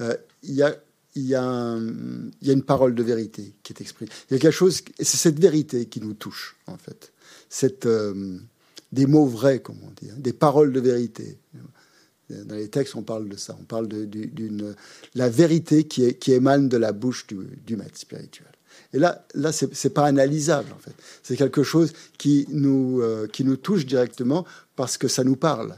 euh, 0.01 0.15
il, 0.43 0.53
y 0.53 1.35
a, 1.35 1.77
une 2.41 2.63
parole 2.63 2.93
de 2.93 3.01
vérité 3.01 3.53
qui 3.63 3.71
est 3.71 3.79
exprimée. 3.79 4.11
Il 4.29 4.33
y 4.33 4.35
a 4.35 4.39
quelque 4.39 4.51
chose, 4.51 4.81
c'est 4.99 5.17
cette 5.17 5.39
vérité 5.39 5.85
qui 5.85 6.01
nous 6.01 6.13
touche, 6.13 6.57
en 6.67 6.77
fait. 6.77 7.13
Euh, 7.85 8.37
des 8.91 9.05
mots 9.05 9.25
vrais, 9.25 9.59
comme 9.59 9.77
on 9.83 9.91
dit, 9.91 10.11
hein, 10.11 10.17
des 10.17 10.33
paroles 10.33 10.73
de 10.73 10.81
vérité. 10.81 11.37
Dans 12.29 12.55
les 12.55 12.69
textes, 12.69 12.95
on 12.95 13.03
parle 13.03 13.29
de 13.29 13.37
ça. 13.37 13.55
On 13.59 13.65
parle 13.65 13.87
d'une 13.87 14.75
la 15.13 15.29
vérité 15.29 15.83
qui, 15.85 16.31
émane 16.31 16.67
de 16.67 16.77
la 16.77 16.91
bouche 16.91 17.27
du 17.27 17.77
maître 17.77 17.97
spirituel. 17.97 18.54
Et 18.95 18.99
là, 18.99 19.25
là 19.33 19.51
ce 19.51 19.65
n'est 19.65 19.93
pas 19.93 20.05
analysable, 20.05 20.71
en 20.71 20.79
fait. 20.79 20.93
C'est 21.21 21.35
quelque 21.35 21.63
chose 21.63 21.91
qui 22.17 22.47
nous, 22.49 23.01
euh, 23.01 23.27
qui 23.27 23.43
nous 23.43 23.57
touche 23.57 23.85
directement 23.85 24.45
parce 24.77 24.97
que 24.97 25.09
ça 25.09 25.25
nous 25.25 25.35
parle. 25.35 25.77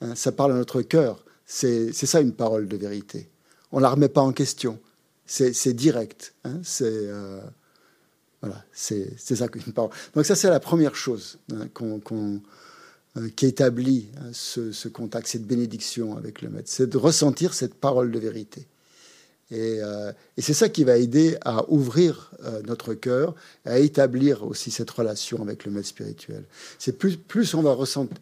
Hein. 0.00 0.14
ça 0.14 0.30
parle 0.30 0.52
à 0.52 0.54
notre 0.54 0.80
cœur. 0.80 1.24
C'est 1.46 1.92
ça 1.92 2.20
une 2.20 2.32
parole 2.32 2.68
de 2.68 2.76
vérité. 2.76 3.28
On 3.72 3.78
ne 3.78 3.82
la 3.82 3.90
remet 3.90 4.08
pas 4.08 4.20
en 4.20 4.32
question. 4.32 4.78
C'est 5.26 5.72
direct. 5.72 6.32
Hein. 6.44 6.60
c'est 6.62 6.84
euh, 6.86 7.40
voilà, 8.40 8.64
c'est 8.72 9.18
ça 9.18 9.48
qu'une 9.48 9.72
parole. 9.72 9.90
Donc 10.14 10.24
ça, 10.24 10.36
c'est 10.36 10.48
la 10.48 10.60
première 10.60 10.94
chose 10.94 11.38
hein, 11.52 11.66
euh, 13.16 13.28
qui 13.34 13.46
établit 13.46 14.10
ce, 14.32 14.70
ce, 14.70 14.86
contact, 14.86 15.26
cette 15.26 15.46
bénédiction 15.46 16.16
avec 16.16 16.40
le 16.40 16.50
maître. 16.50 16.68
C'est 16.70 16.88
de 16.88 16.98
ressentir 16.98 17.52
cette 17.52 17.74
parole 17.74 18.12
de 18.12 18.18
vérité. 18.18 18.68
Euh, 19.52 20.12
et, 20.36 20.42
c'est 20.42 20.54
ça 20.54 20.68
qui 20.68 20.84
va 20.84 20.96
aider 20.96 21.36
à 21.42 21.68
ouvrir 21.70 22.32
euh, 22.44 22.62
notre 22.62 22.94
cœur, 22.94 23.34
à 23.64 23.78
établir 23.78 24.44
aussi 24.44 24.70
cette 24.70 24.90
relation 24.90 25.42
avec 25.42 25.64
le 25.64 25.72
maître 25.72 25.88
spirituel. 25.88 26.44
C'est 26.78 26.98
plus, 26.98 27.16
plus 27.16 27.54
on 27.54 27.62
va 27.62 27.72
ressentir, 27.72 28.16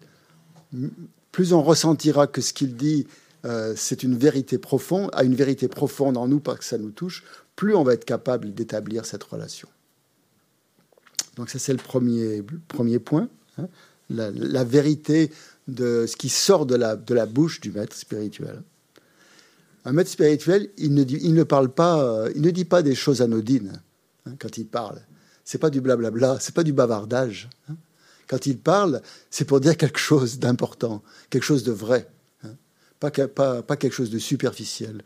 plus 1.30 1.52
on 1.52 1.62
ressentira 1.62 2.26
que 2.26 2.40
ce 2.40 2.52
qu'il 2.52 2.76
dit, 2.76 3.06
euh, 3.44 3.74
c'est 3.76 4.02
une 4.02 4.16
vérité 4.16 4.58
profonde, 4.58 5.10
a 5.12 5.24
une 5.24 5.34
vérité 5.34 5.68
profonde 5.68 6.16
en 6.16 6.28
nous 6.28 6.40
parce 6.40 6.58
que 6.58 6.64
ça 6.64 6.78
nous 6.78 6.90
touche, 6.90 7.24
plus 7.56 7.74
on 7.74 7.82
va 7.82 7.94
être 7.94 8.04
capable 8.04 8.52
d'établir 8.54 9.06
cette 9.06 9.22
relation. 9.22 9.68
Donc 11.36 11.50
ça 11.50 11.58
c'est 11.58 11.72
le 11.72 11.78
premier, 11.78 12.42
premier 12.68 12.98
point, 12.98 13.28
hein. 13.58 13.68
la, 14.10 14.30
la, 14.30 14.64
vérité 14.64 15.32
de 15.66 16.04
ce 16.06 16.16
qui 16.16 16.28
sort 16.28 16.66
de 16.66 16.74
la, 16.74 16.94
de 16.94 17.14
la 17.14 17.26
bouche 17.26 17.60
du 17.60 17.72
maître 17.72 17.96
spirituel. 17.96 18.62
Un 19.84 19.92
maître 19.92 20.10
spirituel, 20.10 20.70
il 20.76 20.94
ne, 20.94 21.02
dit, 21.02 21.44
parle 21.44 21.68
pas, 21.68 22.02
euh, 22.02 22.32
il 22.34 22.42
ne 22.42 22.50
dit 22.50 22.64
pas 22.64 22.82
des 22.82 22.94
choses 22.94 23.20
anodines 23.20 23.82
hein, 24.26 24.34
quand 24.38 24.56
il 24.56 24.66
parle. 24.66 25.00
C'est 25.44 25.58
pas 25.58 25.70
du 25.70 25.80
blablabla, 25.80 26.38
c'est 26.40 26.54
pas 26.54 26.62
du 26.62 26.72
bavardage. 26.72 27.50
Hein. 27.68 27.74
Quand 28.28 28.46
il 28.46 28.58
parle, 28.58 29.02
c'est 29.30 29.44
pour 29.44 29.60
dire 29.60 29.76
quelque 29.76 29.98
chose 29.98 30.38
d'important, 30.38 31.02
quelque 31.30 31.42
chose 31.42 31.64
de 31.64 31.72
vrai, 31.72 32.08
hein. 32.44 32.54
pas, 33.00 33.10
quelque 33.10 33.92
chose 33.92 34.10
de 34.10 34.18
superficiel. 34.18 35.02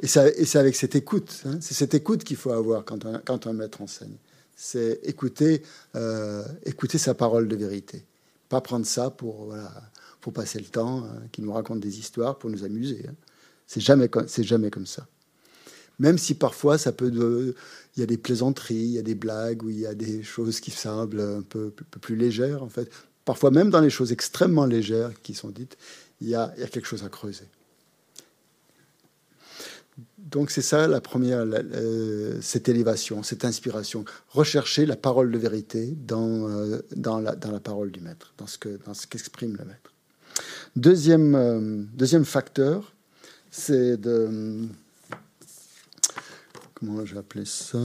Et, 0.00 0.06
c'est 0.06 0.56
avec 0.56 0.76
cette 0.76 0.96
écoute, 0.96 1.44
c'est 1.60 1.74
cette 1.74 1.94
écoute 1.94 2.24
qu'il 2.24 2.36
faut 2.36 2.52
avoir 2.52 2.84
quand 2.84 3.46
un, 3.46 3.52
maître 3.52 3.82
enseigne. 3.82 4.16
C'est 4.56 5.00
écouter, 5.02 5.62
euh, 5.94 6.42
écouter 6.64 6.96
sa 6.96 7.14
parole 7.14 7.48
de 7.48 7.56
vérité. 7.56 8.04
Pas 8.48 8.62
prendre 8.62 8.86
ça 8.86 9.10
pour, 9.10 9.46
voilà, 9.46 9.70
passer 10.32 10.58
le 10.58 10.66
temps, 10.66 11.06
qui 11.32 11.42
nous 11.42 11.52
raconte 11.52 11.80
des 11.80 11.98
histoires 11.98 12.38
pour 12.38 12.50
nous 12.50 12.64
amuser. 12.64 13.06
C'est 13.66 13.80
jamais, 13.80 14.08
c'est 14.26 14.44
jamais 14.44 14.70
comme 14.70 14.86
ça. 14.86 15.06
Même 15.98 16.18
si 16.18 16.34
parfois 16.34 16.78
ça 16.78 16.92
peut, 16.92 17.54
il 17.96 18.00
y 18.00 18.02
a 18.02 18.06
des 18.06 18.18
plaisanteries, 18.18 18.74
il 18.74 18.92
y 18.92 18.98
a 18.98 19.02
des 19.02 19.14
blagues, 19.14 19.62
ou 19.62 19.70
il 19.70 19.80
y 19.80 19.86
a 19.86 19.94
des 19.94 20.22
choses 20.22 20.60
qui 20.60 20.70
semblent 20.70 21.20
un 21.20 21.42
peu, 21.42 21.72
plus 22.00 22.16
légères 22.16 22.62
en 22.62 22.68
fait. 22.68 22.90
Parfois 23.24 23.50
même 23.50 23.70
dans 23.70 23.80
les 23.80 23.90
choses 23.90 24.12
extrêmement 24.12 24.66
légères 24.66 25.12
qui 25.22 25.34
sont 25.34 25.48
dites, 25.48 25.76
il 26.20 26.28
y 26.28 26.30
y 26.30 26.34
a 26.34 26.48
quelque 26.70 26.86
chose 26.86 27.04
à 27.04 27.08
creuser. 27.08 27.48
Donc 30.18 30.50
c'est 30.50 30.62
ça 30.62 30.86
la 30.88 31.00
première, 31.00 31.46
cette 32.40 32.68
élévation, 32.68 33.22
cette 33.22 33.44
inspiration. 33.44 34.04
Rechercher 34.28 34.84
la 34.84 34.96
parole 34.96 35.30
de 35.30 35.38
vérité 35.38 35.94
dans, 35.96 36.50
euh, 36.50 36.80
dans, 36.94 37.20
la, 37.20 37.36
dans 37.36 37.52
la 37.52 37.60
parole 37.60 37.90
du 37.90 38.00
maître, 38.00 38.34
dans 38.36 38.46
ce, 38.46 38.58
que, 38.58 38.78
dans 38.84 38.92
ce 38.92 39.06
qu'exprime 39.06 39.56
le 39.56 39.64
maître. 39.64 39.94
Deuxième, 40.74 41.34
euh, 41.34 41.84
deuxième 41.94 42.24
facteur, 42.24 42.95
c'est 43.56 43.96
de. 43.96 44.68
Comment 46.74 47.04
je 47.06 47.14
vais 47.14 47.20
appeler 47.20 47.46
ça? 47.46 47.78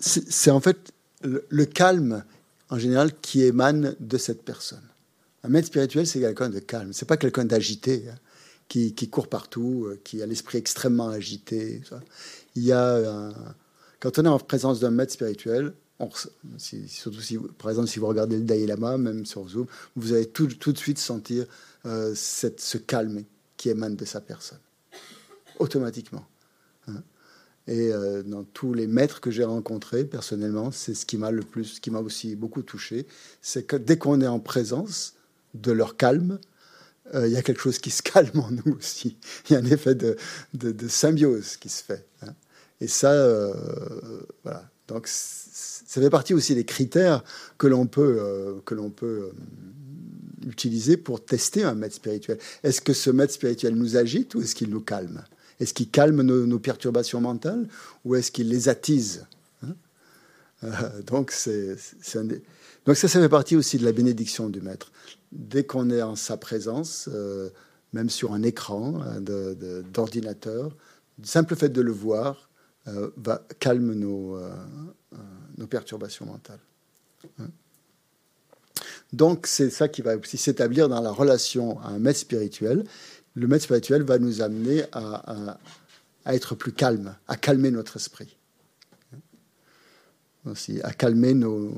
C'est 0.00 0.50
en 0.50 0.60
fait 0.60 0.92
le, 1.22 1.64
calme, 1.66 2.24
en 2.70 2.78
général, 2.78 3.12
qui 3.20 3.42
émane 3.42 3.94
de 4.00 4.16
cette 4.16 4.42
personne. 4.42 4.82
Un 5.44 5.48
maître 5.50 5.66
spirituel, 5.66 6.06
c'est 6.06 6.20
quelqu'un 6.20 6.48
de 6.48 6.58
calme. 6.58 6.92
C'est 6.94 7.06
pas 7.06 7.18
quelqu'un 7.18 7.44
d'agité, 7.44 8.04
hein, 8.10 8.16
qui, 8.68 8.94
court 9.10 9.28
partout, 9.28 9.86
euh, 9.86 10.00
qui 10.04 10.22
a 10.22 10.26
l'esprit 10.26 10.58
extrêmement 10.58 11.08
agité. 11.08 11.82
Il 12.56 12.64
y 12.64 12.72
a. 12.72 13.30
quand 14.00 14.18
on 14.18 14.24
est 14.24 14.28
en 14.28 14.38
présence 14.38 14.80
d'un 14.80 14.90
maître 14.90 15.12
spirituel, 15.12 15.74
surtout 16.56 17.20
si, 17.20 17.38
par 17.58 17.68
exemple, 17.68 17.88
si 17.88 17.98
vous 17.98 18.06
regardez 18.06 18.38
le 18.38 18.44
Dalai 18.44 18.66
Lama, 18.66 18.96
même 18.96 19.26
sur 19.26 19.46
Zoom, 19.46 19.66
vous 19.96 20.14
allez 20.14 20.26
tout, 20.26 20.46
de 20.46 20.78
suite 20.78 20.98
sentir 20.98 21.44
euh, 21.84 22.14
ce 22.14 22.78
calme 22.78 23.24
qui 23.58 23.68
émane 23.68 23.96
de 23.96 24.06
sa 24.06 24.22
personne 24.22 24.58
automatiquement. 25.60 26.26
Hein. 26.88 27.02
Et 27.66 27.92
euh, 27.92 28.22
dans 28.22 28.42
tous 28.42 28.74
les 28.74 28.86
maîtres 28.86 29.20
que 29.20 29.30
j'ai 29.30 29.44
rencontrés, 29.44 30.04
personnellement, 30.04 30.72
c'est 30.72 30.94
ce 30.94 31.06
qui 31.06 31.16
m'a 31.16 31.30
le 31.30 31.42
plus, 31.42 31.64
ce 31.64 31.80
qui 31.80 31.90
m'a 31.90 32.00
aussi 32.00 32.34
beaucoup 32.34 32.62
touché, 32.62 33.06
c'est 33.42 33.64
que 33.64 33.76
dès 33.76 33.96
qu'on 33.96 34.20
est 34.20 34.26
en 34.26 34.40
présence 34.40 35.14
de 35.54 35.70
leur 35.70 35.96
calme, 35.96 36.40
euh, 37.14 37.28
il 37.28 37.32
y 37.32 37.36
a 37.36 37.42
quelque 37.42 37.60
chose 37.60 37.78
qui 37.78 37.90
se 37.90 38.02
calme 38.02 38.40
en 38.40 38.50
nous 38.50 38.76
aussi. 38.76 39.16
Il 39.48 39.52
y 39.52 39.56
a 39.56 39.60
un 39.60 39.64
effet 39.66 39.94
de, 39.94 40.16
de, 40.54 40.88
symbiose 40.88 41.56
qui 41.56 41.68
se 41.68 41.82
fait. 41.82 42.06
Hein. 42.22 42.34
Et 42.80 42.88
ça, 42.88 43.12
euh, 43.12 43.52
voilà. 44.42 44.68
Donc, 44.88 45.06
ça 45.06 46.00
fait 46.00 46.10
partie 46.10 46.34
aussi 46.34 46.54
des 46.54 46.64
critères 46.64 47.22
que 47.58 47.68
l'on 47.68 47.86
peut, 47.86 48.60
que 48.64 48.74
l'on 48.74 48.90
peut 48.90 49.30
utiliser 50.44 50.96
pour 50.96 51.24
tester 51.24 51.62
un 51.62 51.74
maître 51.74 51.94
spirituel. 51.94 52.38
Est-ce 52.64 52.80
que 52.80 52.92
ce 52.92 53.10
maître 53.10 53.32
spirituel 53.32 53.76
nous 53.76 53.96
agite 53.96 54.34
ou 54.34 54.42
est-ce 54.42 54.56
qu'il 54.56 54.70
nous 54.70 54.80
calme? 54.80 55.22
Est-ce 55.60 55.74
qu'il 55.74 55.90
calme 55.90 56.22
nos, 56.22 56.58
perturbations 56.58 57.20
mentales 57.20 57.68
ou 58.04 58.14
est-ce 58.14 58.32
qu'il 58.32 58.48
les 58.48 58.68
attise 58.68 59.26
hein? 59.62 59.74
Euh, 60.64 61.02
donc, 61.02 61.30
ça, 61.30 61.50
ça 62.06 63.08
fait 63.08 63.28
partie 63.28 63.56
aussi 63.56 63.78
de 63.78 63.84
la 63.84 63.92
bénédiction 63.92 64.48
du 64.48 64.60
maître. 64.60 64.90
Dès 65.32 65.64
qu'on 65.64 65.90
est 65.90 66.02
en 66.02 66.16
sa 66.16 66.36
présence, 66.36 67.08
euh, 67.12 67.50
même 67.92 68.10
sur 68.10 68.32
un 68.32 68.42
écran 68.42 69.00
hein, 69.02 69.20
d'ordinateur, 69.20 70.76
le 71.18 71.26
simple 71.26 71.54
fait 71.54 71.68
de 71.68 71.80
le 71.80 71.92
voir 71.92 72.50
euh, 72.88 73.10
va 73.16 73.46
calme 73.58 73.94
nos, 73.94 74.38
nos 75.58 75.66
perturbations 75.66 76.26
mentales. 76.26 76.60
Hein 77.38 77.50
donc 79.12 79.46
c'est 79.46 79.70
ça 79.70 79.88
qui 79.88 80.02
va 80.02 80.16
aussi 80.16 80.36
s'établir 80.36 80.88
dans 80.88 81.00
la 81.00 81.10
relation 81.10 81.80
à 81.80 81.88
un 81.88 81.98
maître 81.98 82.18
spirituel. 82.18 82.84
Le 83.34 83.46
maître 83.46 83.64
spirituel 83.64 84.02
va 84.02 84.18
nous 84.18 84.42
amener 84.42 84.84
à, 84.92 85.58
être 86.26 86.54
plus 86.54 86.72
calme, 86.72 87.16
à 87.28 87.36
calmer 87.36 87.70
notre 87.70 87.96
esprit. 87.96 88.36
Aussi, 90.46 90.80
à 90.82 90.92
calmer 90.92 91.34
nos, 91.34 91.74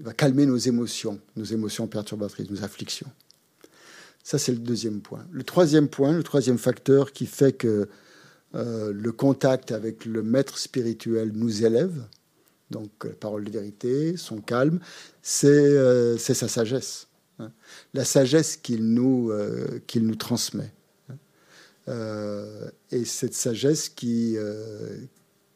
va 0.00 0.12
calmer 0.12 0.46
nos 0.46 0.56
émotions, 0.56 1.20
nos 1.36 1.44
émotions 1.44 1.86
perturbatrices, 1.86 2.50
nos 2.50 2.64
afflictions. 2.64 3.10
Ça, 4.22 4.38
c'est 4.38 4.52
le 4.52 4.58
deuxième 4.58 5.00
point. 5.00 5.26
Le 5.30 5.44
troisième 5.44 5.88
point, 5.88 6.12
le 6.12 6.22
troisième 6.22 6.58
facteur 6.58 7.12
qui 7.12 7.26
fait 7.26 7.52
que 7.52 7.88
euh, 8.54 8.92
le 8.92 9.12
contact 9.12 9.72
avec 9.72 10.04
le 10.04 10.22
maître 10.22 10.58
spirituel 10.58 11.32
nous 11.34 11.64
élève, 11.64 12.04
donc 12.70 12.90
la 13.04 13.12
parole 13.12 13.44
de 13.44 13.50
vérité, 13.50 14.16
son 14.16 14.40
calme, 14.40 14.80
c'est 15.22 15.48
euh, 15.48 16.18
sa 16.18 16.48
sagesse. 16.48 17.08
Hein. 17.38 17.52
La 17.94 18.04
sagesse 18.04 18.56
qu'il 18.56 18.92
nous, 18.92 19.30
euh, 19.30 19.80
qu'il 19.86 20.06
nous 20.06 20.16
transmet. 20.16 20.72
Euh, 21.88 22.68
et 22.90 23.04
cette 23.04 23.34
sagesse 23.34 23.88
qui, 23.88 24.36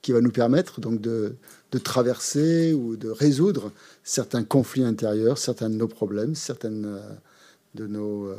qui 0.02 0.12
va 0.12 0.20
nous 0.20 0.30
permettre 0.32 0.80
donc 0.80 1.00
de, 1.00 1.36
de, 1.70 1.78
traverser 1.78 2.72
ou 2.72 2.96
de 2.96 3.08
résoudre 3.10 3.72
certains 4.02 4.42
conflits 4.42 4.84
intérieurs, 4.84 5.38
certains 5.38 5.70
de 5.70 5.76
nos 5.76 5.88
problèmes, 5.88 6.34
certaines 6.34 7.00
de 7.74 7.86
nos, 7.86 8.34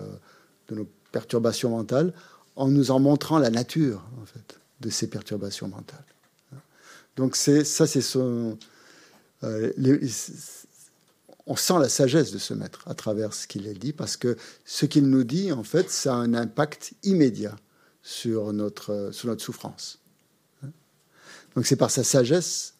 de 0.67 0.75
nos 0.75 0.87
perturbations 1.11 1.69
mentales, 1.69 2.13
en 2.55 2.67
nous 2.67 2.91
en 2.91 2.99
montrant 2.99 3.39
la 3.39 3.49
nature 3.49 4.03
en 4.21 4.25
fait, 4.25 4.59
de 4.81 4.89
ces 4.89 5.07
perturbations 5.07 5.67
mentales. 5.67 6.05
Donc 7.15 7.35
c'est 7.35 7.63
ça, 7.63 7.87
c'est 7.87 8.01
son. 8.01 8.57
Euh, 9.43 9.71
on 11.47 11.55
sent 11.55 11.79
la 11.79 11.89
sagesse 11.89 12.31
de 12.31 12.37
ce 12.37 12.53
maître 12.53 12.83
à 12.87 12.95
travers 12.95 13.33
ce 13.33 13.47
qu'il 13.47 13.71
dit, 13.77 13.93
parce 13.93 14.17
que 14.17 14.35
ce 14.65 14.85
qu'il 14.85 15.07
nous 15.07 15.23
dit, 15.23 15.51
en 15.51 15.63
fait, 15.63 15.91
ça 15.91 16.15
a 16.15 16.17
un 16.17 16.33
impact 16.33 16.93
immédiat 17.03 17.55
sur 18.05 18.53
notre, 18.53 19.09
sur 19.11 19.27
notre 19.27 19.43
souffrance. 19.43 19.97
Donc 21.55 21.65
c'est 21.65 21.75
par 21.75 21.89
sa 21.89 22.03
sagesse 22.03 22.75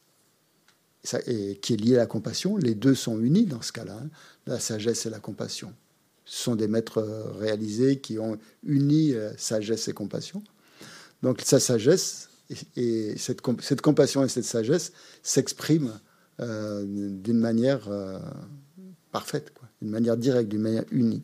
qui 1.04 1.74
est 1.74 1.78
liée 1.78 1.96
à 1.96 2.00
la 2.00 2.06
compassion. 2.06 2.58
Les 2.58 2.76
deux 2.76 2.94
sont 2.94 3.20
unis 3.20 3.48
dans 3.48 3.64
ce 3.64 3.72
cas-là, 3.72 3.98
hein, 4.04 4.10
la 4.46 4.60
sagesse 4.60 5.08
et 5.08 5.10
la 5.10 5.20
compassion. 5.20 5.74
Sont 6.26 6.56
des 6.56 6.68
maîtres 6.68 7.02
réalisés 7.40 8.00
qui 8.00 8.20
ont 8.20 8.38
uni 8.64 9.14
euh, 9.14 9.32
sagesse 9.38 9.88
et 9.88 9.94
compassion. 9.94 10.44
Donc 11.24 11.42
sa 11.44 11.60
sagesse 11.60 12.30
et, 12.76 13.18
cette, 13.18 13.42
cette, 13.62 13.82
compassion 13.82 14.24
et 14.24 14.30
cette 14.30 14.46
sagesse 14.46 14.92
s'expriment 15.24 16.00
euh, 16.40 16.84
d'une 16.88 17.40
manière 17.40 17.88
euh, 17.90 18.20
parfaite, 19.12 19.54
d'une 19.82 19.92
manière 19.92 20.18
directe, 20.18 20.50
d'une 20.50 20.62
manière 20.62 20.86
unie. 20.92 21.24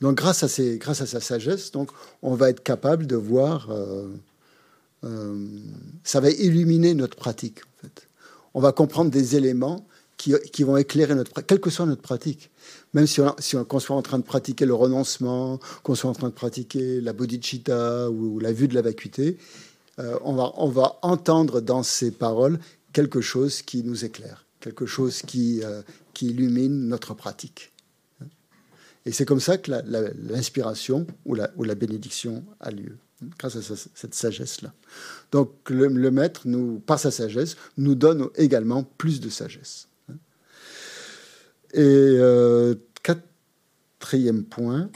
Donc 0.00 0.16
grâce 0.16 0.42
à, 0.42 0.48
ces, 0.48 0.78
grâce 0.78 1.00
à 1.00 1.06
sa 1.06 1.20
sagesse, 1.20 1.72
donc, 1.72 1.90
on 2.22 2.34
va 2.34 2.50
être 2.50 2.62
capable 2.62 3.06
de 3.06 3.16
voir, 3.16 3.68
euh, 3.70 4.08
ça 6.04 6.20
va 6.20 6.30
illuminer 6.30 6.94
notre 6.94 7.16
pratique. 7.16 7.60
En 7.60 7.82
fait. 7.82 8.08
On 8.54 8.60
va 8.60 8.72
comprendre 8.72 9.10
des 9.10 9.36
éléments 9.36 9.86
qui, 10.16 10.34
qui, 10.52 10.62
vont 10.62 10.76
éclairer 10.76 11.14
notre 11.14 11.40
quelle 11.42 11.60
que 11.60 11.70
soit 11.70 11.86
notre 11.86 12.02
pratique. 12.02 12.50
Même 12.94 13.06
si 13.06 13.20
on, 13.20 13.34
si 13.38 13.56
on, 13.56 13.64
qu'on 13.64 13.80
soit 13.80 13.96
en 13.96 14.02
train 14.02 14.18
de 14.18 14.24
pratiquer 14.24 14.64
le 14.66 14.74
renoncement, 14.74 15.60
qu'on 15.82 15.94
soit 15.94 16.10
en 16.10 16.14
train 16.14 16.28
de 16.28 16.34
pratiquer 16.34 17.00
la 17.00 17.12
bodhicitta 17.12 18.10
ou, 18.10 18.38
la 18.40 18.52
vue 18.52 18.68
de 18.68 18.74
la 18.74 18.82
vacuité, 18.82 19.38
on, 19.98 20.34
va, 20.34 20.52
on 20.56 20.68
va 20.68 20.98
entendre 21.00 21.62
dans 21.62 21.82
ces 21.82 22.10
paroles 22.10 22.58
quelque 22.92 23.22
chose 23.22 23.62
qui 23.62 23.82
nous 23.82 24.04
éclaire, 24.04 24.44
quelque 24.60 24.84
chose 24.84 25.22
qui, 25.22 25.62
qui 26.12 26.26
illumine 26.26 26.88
notre 26.88 27.14
pratique. 27.14 27.72
Et 29.06 29.12
c'est 29.12 29.24
comme 29.24 29.40
ça 29.40 29.56
que 29.56 29.70
l'inspiration 30.28 31.06
ou 31.24 31.36
la, 31.36 31.74
bénédiction 31.76 32.44
a 32.58 32.72
lieu, 32.72 32.98
grâce 33.38 33.54
à 33.54 33.62
cette 33.62 34.14
sagesse-là. 34.14 34.74
Donc 35.30 35.52
le, 35.70 36.10
maître, 36.10 36.42
par 36.84 36.98
sa 36.98 37.12
sagesse, 37.12 37.56
nous 37.78 37.94
donne 37.94 38.28
également 38.34 38.82
plus 38.82 39.20
de 39.20 39.30
sagesse. 39.30 39.86
Et 41.72 41.78
euh, 41.78 42.74
quatrième 43.04 44.42
point, 44.42 44.90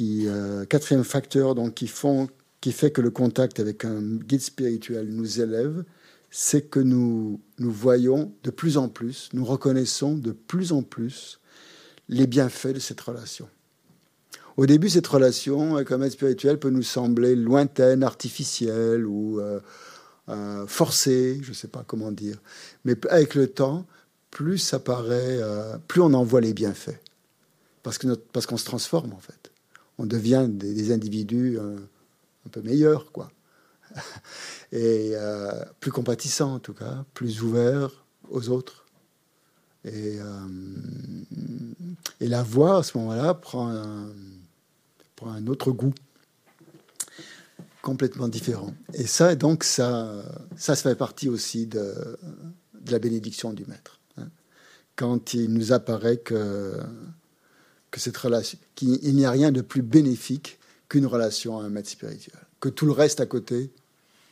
euh, 0.00 0.64
quatrième 0.66 1.04
facteur 1.04 1.56
donc, 1.56 1.74
qui, 1.74 1.88
fait 1.88 2.90
que 2.92 3.00
le 3.00 3.10
contact 3.10 3.58
avec 3.58 3.84
un 3.84 4.00
guide 4.00 4.42
spirituel 4.42 5.08
nous 5.08 5.40
élève, 5.40 5.82
c'est 6.30 6.70
que 6.70 6.78
nous 6.78 7.40
voyons 7.58 8.32
de 8.44 8.50
plus 8.52 8.76
en 8.76 8.88
plus, 8.88 9.28
nous 9.32 9.44
reconnaissons 9.44 10.14
de 10.14 10.30
plus 10.30 10.70
en 10.70 10.82
plus 10.82 11.40
les 12.08 12.26
bienfaits 12.26 12.74
de 12.74 12.78
cette 12.78 13.00
relation. 13.00 13.48
Au 14.56 14.66
début, 14.66 14.88
cette 14.88 15.06
relation 15.06 15.76
avec 15.76 15.90
un 15.90 15.98
maître 15.98 16.14
spirituel 16.14 16.58
peut 16.58 16.70
nous 16.70 16.82
sembler 16.82 17.34
lointaine, 17.34 18.04
artificielle 18.04 19.04
ou 19.04 19.40
euh, 19.40 19.60
euh, 20.28 20.66
forcée, 20.66 21.40
je 21.42 21.48
ne 21.48 21.54
sais 21.54 21.68
pas 21.68 21.82
comment 21.86 22.12
dire. 22.12 22.40
Mais 22.84 22.94
avec 23.10 23.34
le 23.34 23.48
temps, 23.48 23.86
plus 24.30 24.58
ça 24.58 24.78
paraît, 24.78 25.38
euh, 25.40 25.76
plus 25.88 26.00
on 26.00 26.14
en 26.14 26.22
voit 26.22 26.40
les 26.40 26.54
bienfaits. 26.54 27.00
Parce 27.82 27.98
qu'on 27.98 28.16
parce 28.32 28.46
qu'on 28.46 28.56
se 28.56 28.64
transforme, 28.64 29.12
en 29.12 29.18
fait. 29.18 29.50
On 29.98 30.06
devient 30.06 30.46
des, 30.48 30.72
des 30.72 30.92
individus 30.92 31.58
un 31.58 32.48
peu 32.50 32.62
meilleurs, 32.62 33.12
quoi. 33.12 33.30
et 34.72 35.12
plus 35.80 35.92
compatissant 35.92 36.54
en 36.54 36.58
tout 36.58 36.74
cas, 36.74 37.04
plus 37.12 37.42
ouvert 37.42 38.04
aux 38.30 38.48
autres. 38.48 38.83
Et, 39.84 40.18
euh, 40.18 40.48
et 42.20 42.28
la 42.28 42.42
voix 42.42 42.78
à 42.78 42.82
ce 42.82 42.96
moment-là 42.98 43.34
prend 43.34 43.68
un, 43.68 44.08
prend 45.16 45.30
un 45.30 45.46
autre 45.46 45.72
goût 45.72 45.94
complètement 47.82 48.28
différent. 48.28 48.72
Et 48.94 49.06
ça, 49.06 49.34
donc, 49.34 49.62
ça, 49.62 50.24
ça, 50.56 50.74
fait 50.74 50.94
partie 50.94 51.28
aussi 51.28 51.66
de, 51.66 51.94
de 52.80 52.92
la 52.92 52.98
bénédiction 52.98 53.52
du 53.52 53.66
maître. 53.66 54.00
Hein. 54.16 54.28
Quand 54.96 55.34
il 55.34 55.52
nous 55.52 55.72
apparaît 55.72 56.16
que, 56.16 56.80
que 57.90 58.00
cette 58.00 58.16
relation, 58.16 58.58
qu'il 58.74 59.14
n'y 59.14 59.26
a 59.26 59.30
rien 59.30 59.52
de 59.52 59.60
plus 59.60 59.82
bénéfique 59.82 60.58
qu'une 60.88 61.06
relation 61.06 61.60
à 61.60 61.64
un 61.64 61.68
maître 61.68 61.90
spirituel, 61.90 62.38
que 62.58 62.70
tout 62.70 62.86
le 62.86 62.92
reste 62.92 63.20
à 63.20 63.26
côté 63.26 63.70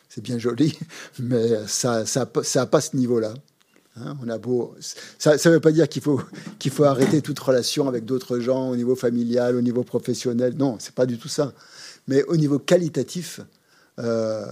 c'est 0.09 0.22
bien 0.22 0.38
joli, 0.38 0.78
mais 1.18 1.66
ça 1.66 2.05
ça, 2.05 2.30
ça 2.42 2.66
pas 2.66 2.80
ce 2.80 2.96
niveau-là. 2.96 3.34
Hein. 3.97 4.16
on 4.22 4.28
a 4.28 4.38
beau, 4.38 4.74
ça 5.18 5.34
ne 5.34 5.51
veut 5.51 5.61
pas 5.61 5.72
dire 5.72 5.88
qu'il 5.88 6.01
faut, 6.03 6.20
qu'il 6.59 6.70
faut 6.70 6.84
arrêter 6.84 7.20
toute 7.20 7.38
relation 7.38 7.88
avec 7.88 8.05
d'autres 8.05 8.38
gens 8.38 8.70
au 8.70 8.76
niveau 8.76 8.97
familial, 8.97 9.57
au 9.57 9.61
niveau 9.61 9.82
professionnel. 9.82 10.55
Non, 10.57 10.76
c'est 10.78 10.95
pas 10.95 11.07
du 11.07 11.18
tout 11.18 11.28
ça. 11.28 11.53
Mais 12.09 12.22
au 12.24 12.36
niveau 12.36 12.59
qualitatif, 12.59 13.40
euh, 13.99 14.47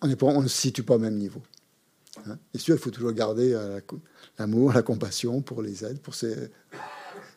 on, 0.00 0.08
ne 0.42 0.48
se 0.48 0.56
situe 0.56 0.82
pas 0.82 0.94
au 0.94 0.98
même 0.98 1.16
niveau. 1.16 1.42
Hein. 2.26 2.38
Sûr, 2.54 2.76
il 2.76 2.80
faut 2.80 2.90
toujours 2.90 3.12
garder 3.12 3.52
euh, 3.52 3.80
l'amour, 4.38 4.72
la 4.72 4.82
compassion 4.82 5.42
pour 5.42 5.62
les 5.62 5.84
aides, 5.84 6.00
pour 6.00 6.14
ces... 6.14 6.34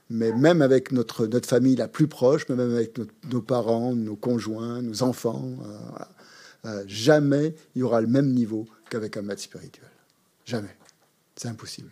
Mais 0.10 0.32
même 0.32 0.64
avec 0.64 0.92
notre, 0.92 1.28
notre 1.28 1.48
famille 1.48 1.76
la 1.76 1.88
plus 1.88 2.08
proche, 2.08 2.50
même 2.50 2.60
avec 2.60 2.98
nos 3.30 3.42
parents, 3.42 3.94
nos 3.94 4.16
conjoints, 4.16 4.82
nos 4.82 5.04
enfants. 5.04 5.60
Euh, 6.66 6.84
jamais 6.88 7.56
il 7.76 7.80
y 7.80 7.84
aura 7.84 8.02
le 8.02 8.08
même 8.08 8.34
niveau 8.34 8.68
qu'avec 8.90 9.18
un 9.18 9.22
maître 9.22 9.42
spirituel. 9.42 9.88
Jamais. 10.50 10.76
C'est 11.36 11.47
impossible. 11.47 11.91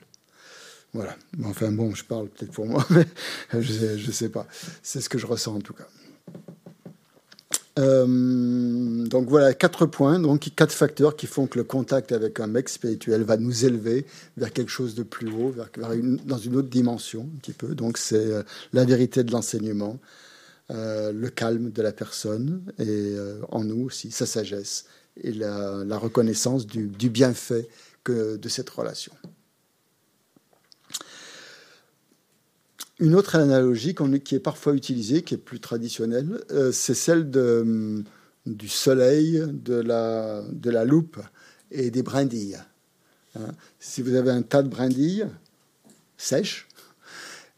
Voilà. 0.92 1.16
Enfin 1.46 1.72
bon, 1.72 1.94
je 1.94 2.04
parle 2.04 2.28
peut-être 2.30 2.52
pour 2.52 2.66
moi, 2.66 2.84
mais 2.90 3.06
je 3.54 4.08
ne 4.08 4.12
sais, 4.12 4.30
pas. 4.30 4.48
C'est 4.82 5.00
ce 5.00 5.10
que 5.10 5.20
je 5.20 5.28
ressens 5.28 5.58
en 5.58 5.62
tout 5.62 5.74
cas. 5.74 5.88
Euh, 7.78 9.06
donc 9.06 9.30
voilà, 9.30 9.54
quatre 9.54 9.86
points, 9.86 10.18
donc 10.18 10.50
quatre 10.56 10.74
facteurs 10.74 11.16
qui 11.16 11.28
font 11.28 11.46
que 11.46 11.60
le 11.60 11.66
contact 11.66 12.12
avec 12.12 12.40
un 12.40 12.48
mec 12.48 12.68
spirituel 12.68 13.22
va 13.22 13.38
nous 13.38 13.64
élever 13.64 14.08
vers 14.38 14.52
quelque 14.52 14.72
chose 14.72 14.96
de 14.96 15.04
plus 15.04 15.32
haut, 15.32 15.52
vers, 15.52 15.70
dans 16.26 16.40
une 16.40 16.56
autre 16.56 16.70
dimension 16.70 17.30
un 17.32 17.40
petit 17.40 17.54
peu. 17.54 17.76
Donc 17.76 18.00
c'est 18.00 18.16
euh, 18.16 18.42
la 18.74 18.86
vérité 18.86 19.24
de 19.24 19.32
l'enseignement, 19.32 20.00
euh, 20.72 21.12
le 21.12 21.30
calme 21.30 21.70
de 21.70 21.82
la 21.84 21.92
personne 21.92 22.64
et 22.80 23.16
en 23.52 23.64
nous 23.64 23.84
aussi 23.84 24.10
sa 24.10 24.26
sagesse 24.26 24.86
et 25.24 25.32
la, 25.32 25.98
reconnaissance 25.98 26.66
du, 26.66 27.10
bienfait 27.10 27.68
de 28.12 28.50
cette 28.50 28.70
relation. 28.70 29.14
une 33.00 33.16
autre 33.16 33.36
analogie 33.36 33.96
qui 34.24 34.36
est 34.36 34.40
parfois 34.40 34.74
utilisée, 34.74 35.22
qui 35.22 35.36
est 35.36 35.38
plus 35.38 35.60
traditionnelle, 35.60 36.44
euh, 36.52 36.72
c'est 36.72 36.96
celle 36.96 37.30
de, 37.30 38.04
du 38.46 38.68
soleil, 38.68 39.44
de 39.48 39.76
la, 39.80 40.86
loupe 40.86 41.20
et 41.72 41.92
des 41.92 42.02
brindilles. 42.02 42.58
Hein. 43.36 43.52
si 43.80 44.02
vous 44.02 44.16
avez 44.16 44.32
un 44.32 44.42
tas 44.42 44.64
de 44.64 44.70
brindilles 44.70 45.28
sèches, 46.18 46.68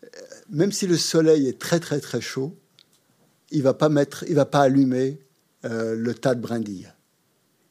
euh, 0.03 0.07
même 0.49 0.71
si 0.71 0.87
le 0.87 0.97
soleil 0.97 1.47
est 1.47 1.59
très 1.59 1.79
très 1.79 2.01
très 2.01 2.19
chaud, 2.19 2.57
il 3.51 3.63
va 3.63 3.73
pas 3.73 3.89
va 3.89 4.45
pas 4.45 4.61
allumer 4.61 5.19
euh, 5.65 5.95
le 5.95 6.13
tas 6.13 6.35
de 6.35 6.41
brindilles. 6.41 6.91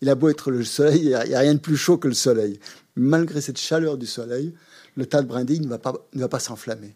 Il 0.00 0.08
a 0.08 0.14
beau 0.14 0.28
être 0.28 0.50
le 0.50 0.64
soleil, 0.64 1.00
il 1.00 1.08
n'y 1.08 1.14
a, 1.34 1.40
rien 1.40 1.54
de 1.54 1.60
plus 1.60 1.76
chaud 1.76 1.98
que 1.98 2.08
le 2.08 2.14
soleil. 2.14 2.60
Malgré 2.96 3.40
cette 3.40 3.58
chaleur 3.58 3.98
du 3.98 4.06
soleil, 4.06 4.54
le 4.96 5.06
tas 5.06 5.22
de 5.22 5.26
brindilles 5.26 5.60
ne 5.60 5.68
va 5.68 5.78
pas, 6.28 6.40
s'enflammer. 6.40 6.94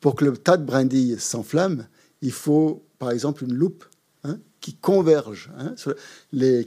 Pour 0.00 0.14
que 0.14 0.24
le 0.24 0.36
tas 0.36 0.56
de 0.56 0.64
brindilles 0.64 1.18
s'enflamme, 1.18 1.86
il 2.22 2.32
faut 2.32 2.84
par 2.98 3.10
exemple 3.10 3.44
une 3.44 3.54
loupe 3.54 3.84
hein, 4.24 4.38
qui 4.60 4.74
converge, 4.74 5.50
hein, 5.58 5.74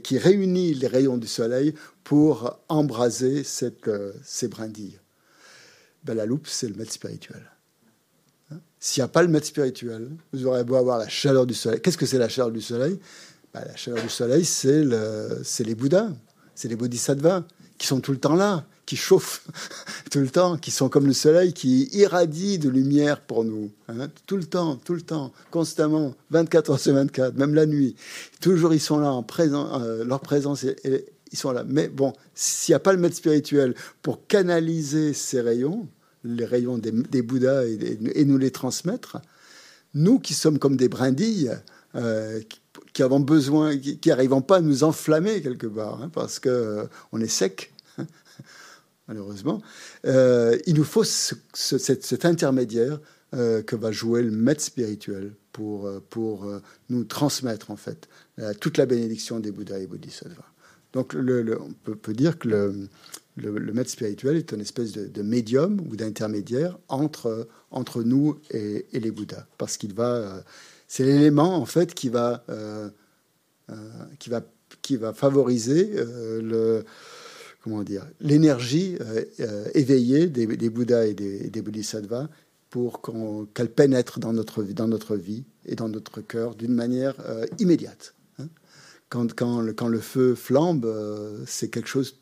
qui 0.02 0.18
réunit 0.18 0.74
les 0.74 0.86
rayons 0.86 1.18
du 1.18 1.26
soleil 1.26 1.74
pour 2.04 2.60
embraser 2.68 3.42
euh, 3.86 4.12
ces 4.24 4.48
brindilles. 4.48 4.98
Ben, 6.04 6.14
la 6.14 6.26
loupe, 6.26 6.46
c'est 6.48 6.68
le 6.68 6.74
maître 6.74 6.92
spirituel. 6.92 7.42
Hein. 8.50 8.56
S'il 8.80 9.00
n'y 9.00 9.04
a 9.04 9.08
pas 9.08 9.22
le 9.22 9.28
maître 9.28 9.46
spirituel, 9.46 10.10
vous 10.32 10.46
aurez 10.46 10.64
beau 10.64 10.74
avoir 10.74 10.98
la 10.98 11.08
chaleur 11.08 11.46
du 11.46 11.54
soleil. 11.54 11.80
Qu'est-ce 11.80 11.98
que 11.98 12.06
c'est 12.06 12.18
la 12.18 12.28
chaleur 12.28 12.50
du 12.50 12.60
soleil? 12.60 12.98
Ben, 13.54 13.64
La 13.66 13.76
chaleur 13.76 14.02
du 14.02 14.08
soleil, 14.08 14.44
c'est 14.44 14.84
le, 14.84 15.42
les 15.60 15.74
Bouddhas, 15.74 16.10
c'est 16.54 16.68
les 16.68 16.76
Bodhisattvas 16.76 17.44
qui 17.78 17.86
sont 17.86 18.00
tout 18.00 18.12
le 18.12 18.18
temps 18.18 18.36
là, 18.36 18.64
qui 18.86 18.96
chauffent 18.96 19.44
tout 20.10 20.20
le 20.20 20.28
temps, 20.28 20.56
qui 20.56 20.70
sont 20.70 20.88
comme 20.88 21.06
le 21.06 21.12
soleil, 21.12 21.52
qui 21.52 21.88
irradient 21.92 22.58
de 22.58 22.68
lumière 22.68 23.20
pour 23.20 23.44
nous, 23.44 23.72
hein, 23.88 24.08
tout 24.26 24.36
le 24.36 24.44
temps, 24.44 24.76
tout 24.76 24.94
le 24.94 25.02
temps, 25.02 25.32
constamment, 25.50 26.14
24 26.30 26.70
heures 26.70 26.78
sur 26.78 26.94
24, 26.94 27.34
même 27.36 27.54
la 27.54 27.66
nuit. 27.66 27.96
Toujours, 28.40 28.72
ils 28.74 28.80
sont 28.80 28.98
là, 28.98 29.10
en 29.10 29.22
présent, 29.22 29.80
euh, 29.80 30.04
leur 30.04 30.20
présence, 30.20 30.64
ils 30.84 31.38
sont 31.38 31.50
là. 31.52 31.64
Mais 31.66 31.88
bon, 31.88 32.12
s'il 32.34 32.72
n'y 32.72 32.76
a 32.76 32.80
pas 32.80 32.92
le 32.92 32.98
maître 32.98 33.16
spirituel 33.16 33.74
pour 34.02 34.26
canaliser 34.26 35.12
ces 35.12 35.40
rayons, 35.40 35.88
les 36.24 36.44
rayons 36.44 36.78
des, 36.78 37.22
Bouddhas 37.22 37.64
et, 37.66 38.24
nous 38.24 38.38
les 38.38 38.50
transmettre, 38.50 39.18
nous 39.94 40.18
qui 40.18 40.34
sommes 40.34 40.58
comme 40.58 40.76
des 40.76 40.88
brindilles, 40.88 41.50
euh, 41.96 42.40
qui, 42.92 43.02
avons 43.02 43.20
besoin, 43.20 43.76
qui 43.76 44.08
n'arrivons 44.08 44.42
pas 44.42 44.56
à 44.56 44.60
nous 44.60 44.84
enflammer 44.84 45.42
quelque 45.42 45.66
part, 45.66 46.02
hein, 46.02 46.08
parce 46.08 46.38
que 46.38 46.48
euh, 46.48 46.84
on 47.12 47.20
est 47.20 47.28
sec, 47.28 47.72
malheureusement. 49.08 49.62
Euh, 50.06 50.58
il 50.66 50.74
nous 50.74 50.84
faut 50.84 51.04
cet, 51.04 52.24
intermédiaire 52.24 53.00
euh, 53.34 53.62
que 53.62 53.76
va 53.76 53.92
jouer 53.92 54.22
le 54.22 54.30
maître 54.30 54.62
spirituel 54.62 55.34
pour, 55.52 55.90
pour 56.08 56.50
nous 56.88 57.04
transmettre 57.04 57.70
en 57.70 57.76
fait 57.76 58.08
toute 58.60 58.78
la 58.78 58.86
bénédiction 58.86 59.38
des 59.38 59.52
Bouddhas 59.52 59.80
et 59.80 59.86
Bodhisattvas. 59.86 60.50
Donc 60.94 61.14
on 61.14 61.94
peut, 61.94 62.12
dire 62.14 62.38
que 62.38 62.48
le, 62.48 62.88
le, 63.36 63.72
maître 63.72 63.90
spirituel 63.90 64.36
est 64.36 64.52
une 64.52 64.62
espèce 64.62 64.92
de, 64.92 65.22
médium 65.22 65.78
ou 65.90 65.96
d'intermédiaire 65.96 66.78
entre, 66.88 67.48
entre 67.70 68.02
nous 68.02 68.38
et, 68.50 68.86
les 68.92 69.10
Bouddhas, 69.10 69.46
parce 69.58 69.76
qu'il 69.76 69.92
va, 69.92 70.42
c'est 70.92 71.04
l'élément 71.04 71.56
en 71.56 71.64
fait 71.64 71.94
qui 71.94 72.10
va, 72.10 72.44
qui 74.18 74.28
va, 74.28 74.42
qui 74.82 74.96
va 74.96 75.14
favoriser 75.14 75.90
le 75.94 76.84
comment 77.62 77.82
dire, 77.82 78.06
l'énergie 78.20 78.96
euh, 79.00 79.24
euh, 79.40 79.68
éveillée 79.74 80.26
des, 80.28 80.46
Bouddhas 80.70 81.06
et 81.06 81.14
des, 81.14 81.62
Bodhisattvas 81.62 82.28
pour 82.70 83.02
qu'elle 83.54 83.70
pénètre 83.70 84.18
dans 84.18 84.32
notre, 84.32 84.62
dans 84.62 84.88
notre 84.88 85.16
vie 85.16 85.44
et 85.66 85.74
dans 85.74 85.88
notre 85.88 86.20
cœur 86.20 86.54
d'une 86.54 86.74
manière 86.74 87.14
euh, 87.20 87.46
immédiate. 87.58 88.14
Hein. 88.38 88.48
Quand, 89.08 89.32
quand, 89.34 89.60
le, 89.60 89.72
quand, 89.72 89.88
le, 89.88 90.00
feu 90.00 90.34
flambe, 90.34 90.86
c'est 91.46 91.68
quelque 91.68 91.88
chose 91.88 92.18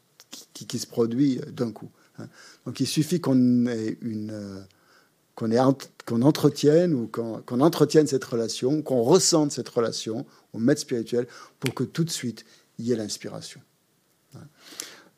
qui, 0.53 0.79
se 0.79 0.87
produit 0.87 1.41
d'un 1.53 1.71
coup. 1.71 1.91
Hein. 2.19 2.27
Donc 2.67 2.81
il 2.81 2.87
suffit 2.87 3.21
qu'on 3.21 3.67
ait 3.67 3.97
une 4.03 4.67
qu'on 6.07 6.23
entretienne 6.23 6.95
ou 6.95 7.07
qu'on 7.07 7.61
entretienne 7.61 8.07
cette 8.07 8.25
relation, 8.25 8.83
qu'on 8.83 9.03
ressente 9.03 9.53
cette 9.53 9.69
relation 9.69 10.27
au 10.53 10.59
maître 10.59 10.81
spirituel 10.81 11.27
pour 11.59 11.75
que 11.75 11.85
tout 11.85 12.05
de 12.05 12.11
suite 12.11 12.45
il 12.79 12.87
y 12.87 12.93
ait 12.93 12.97
l'inspiration. 12.97 13.61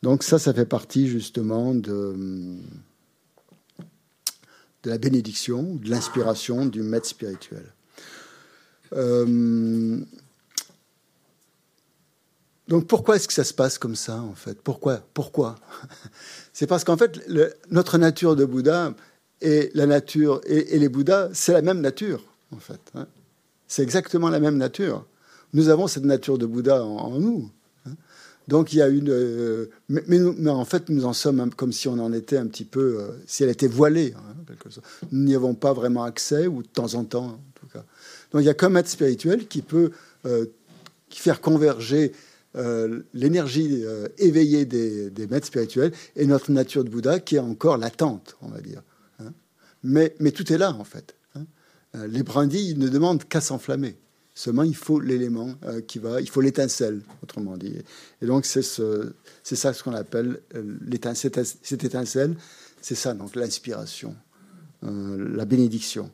Donc 0.01 0.23
ça, 0.23 0.39
ça 0.39 0.53
fait 0.53 0.65
partie 0.65 1.07
justement 1.07 1.73
de, 1.73 2.57
de 4.83 4.89
la 4.89 4.97
bénédiction, 4.97 5.75
de 5.75 5.89
l'inspiration 5.89 6.65
du 6.65 6.81
maître 6.81 7.07
spirituel. 7.07 7.65
Euh, 8.91 9.99
donc 12.67 12.87
pourquoi 12.87 13.15
est-ce 13.15 13.27
que 13.27 13.33
ça 13.33 13.43
se 13.43 13.53
passe 13.53 13.77
comme 13.77 13.95
ça 13.95 14.21
en 14.21 14.35
fait? 14.35 14.61
Pourquoi? 14.61 15.01
Pourquoi? 15.13 15.55
C'est 16.53 16.67
parce 16.67 16.83
qu'en 16.83 16.97
fait 16.97 17.21
notre 17.71 17.97
nature 17.97 18.35
de 18.35 18.45
Bouddha 18.45 18.93
et 19.43 19.71
la 19.75 19.85
nature 19.85 20.41
et, 20.47 20.79
les 20.79 20.89
Bouddhas, 20.89 21.29
c'est 21.33 21.53
la 21.53 21.61
même 21.61 21.81
nature 21.81 22.23
en 22.51 22.59
fait. 22.59 22.79
Hein. 22.95 23.07
c'est 23.67 23.83
exactement 23.83 24.29
la 24.29 24.39
même 24.39 24.57
nature. 24.57 25.05
Nous 25.53 25.69
avons 25.69 25.87
cette 25.87 26.05
nature 26.05 26.37
de 26.37 26.45
Bouddha 26.45 26.83
en 26.83 27.19
nous. 27.19 27.51
Donc 28.47 28.73
il 28.73 28.77
y 28.77 28.81
a 28.81 28.87
une. 28.87 29.09
Euh, 29.09 29.69
mais, 29.89 30.49
en 30.49 30.65
fait, 30.65 30.89
nous 30.89 31.05
en 31.05 31.13
sommes 31.13 31.53
comme 31.55 31.71
si 31.71 31.87
on 31.87 31.93
en 31.99 32.11
était 32.11 32.37
un 32.37 32.47
petit 32.47 32.65
peu. 32.65 32.97
Euh, 32.99 33.07
si 33.25 33.43
elle 33.43 33.49
était 33.49 33.67
voilée, 33.67 34.13
hein, 34.17 34.35
quelque 34.47 34.69
chose. 34.69 34.81
Nous 35.11 35.23
n'y 35.23 35.35
avons 35.35 35.53
pas 35.53 35.73
vraiment 35.73 36.03
accès, 36.03 36.47
ou 36.47 36.61
de 36.61 36.67
temps 36.67 36.95
en 36.95 37.05
temps, 37.05 37.25
en 37.25 37.39
tout 37.55 37.67
cas. 37.67 37.85
Donc 38.31 38.41
il 38.41 38.45
y 38.45 38.49
a 38.49 38.53
qu'un 38.53 38.69
maître 38.69 38.89
spirituel 38.89 39.47
qui 39.47 39.61
peut 39.61 39.91
euh, 40.25 40.45
faire 41.09 41.41
converger 41.41 42.13
l'énergie 43.15 43.83
éveillée 44.19 44.65
des, 44.65 45.09
des, 45.09 45.25
maîtres 45.25 45.47
spirituels 45.47 45.91
et 46.15 46.27
notre 46.27 46.51
nature 46.51 46.83
de 46.83 46.89
Bouddha 46.91 47.19
qui 47.19 47.37
est 47.37 47.39
encore 47.39 47.77
latente, 47.77 48.37
on 48.43 48.49
va 48.49 48.61
dire. 48.61 48.83
Mais, 49.83 50.09
tout 50.33 50.51
est 50.51 50.57
là, 50.57 50.71
en 50.71 50.83
fait. 50.83 51.15
Hein. 51.35 51.45
Les 52.07 52.23
brindilles 52.23 52.75
ne 52.75 52.87
demandent 52.87 53.23
qu'à 53.23 53.41
s'enflammer. 53.41 53.97
Seulement, 54.35 54.63
il 54.63 54.75
faut 54.75 54.99
l'élément 54.99 55.53
euh, 55.65 55.81
qui 55.81 55.99
va, 55.99 56.19
il 56.19 56.29
faut 56.29 56.41
l'étincelle, 56.41 57.01
autrement 57.21 57.55
dit. 57.55 57.75
Et 58.21 58.25
donc, 58.25 58.45
c'est 58.45 58.63
ce, 58.63 59.13
c'est 59.43 59.55
ça 59.55 59.73
ce 59.73 59.83
qu'on 59.83 59.93
appelle 59.93 60.41
euh, 60.55 60.77
l'étincelle. 60.87 61.31
Cette 61.61 61.83
étincelle, 61.83 62.35
c'est 62.81 62.95
ça, 62.95 63.13
donc 63.13 63.35
l'inspiration, 63.35 64.15
euh, 64.83 65.35
la 65.35 65.45
bénédiction 65.45 66.09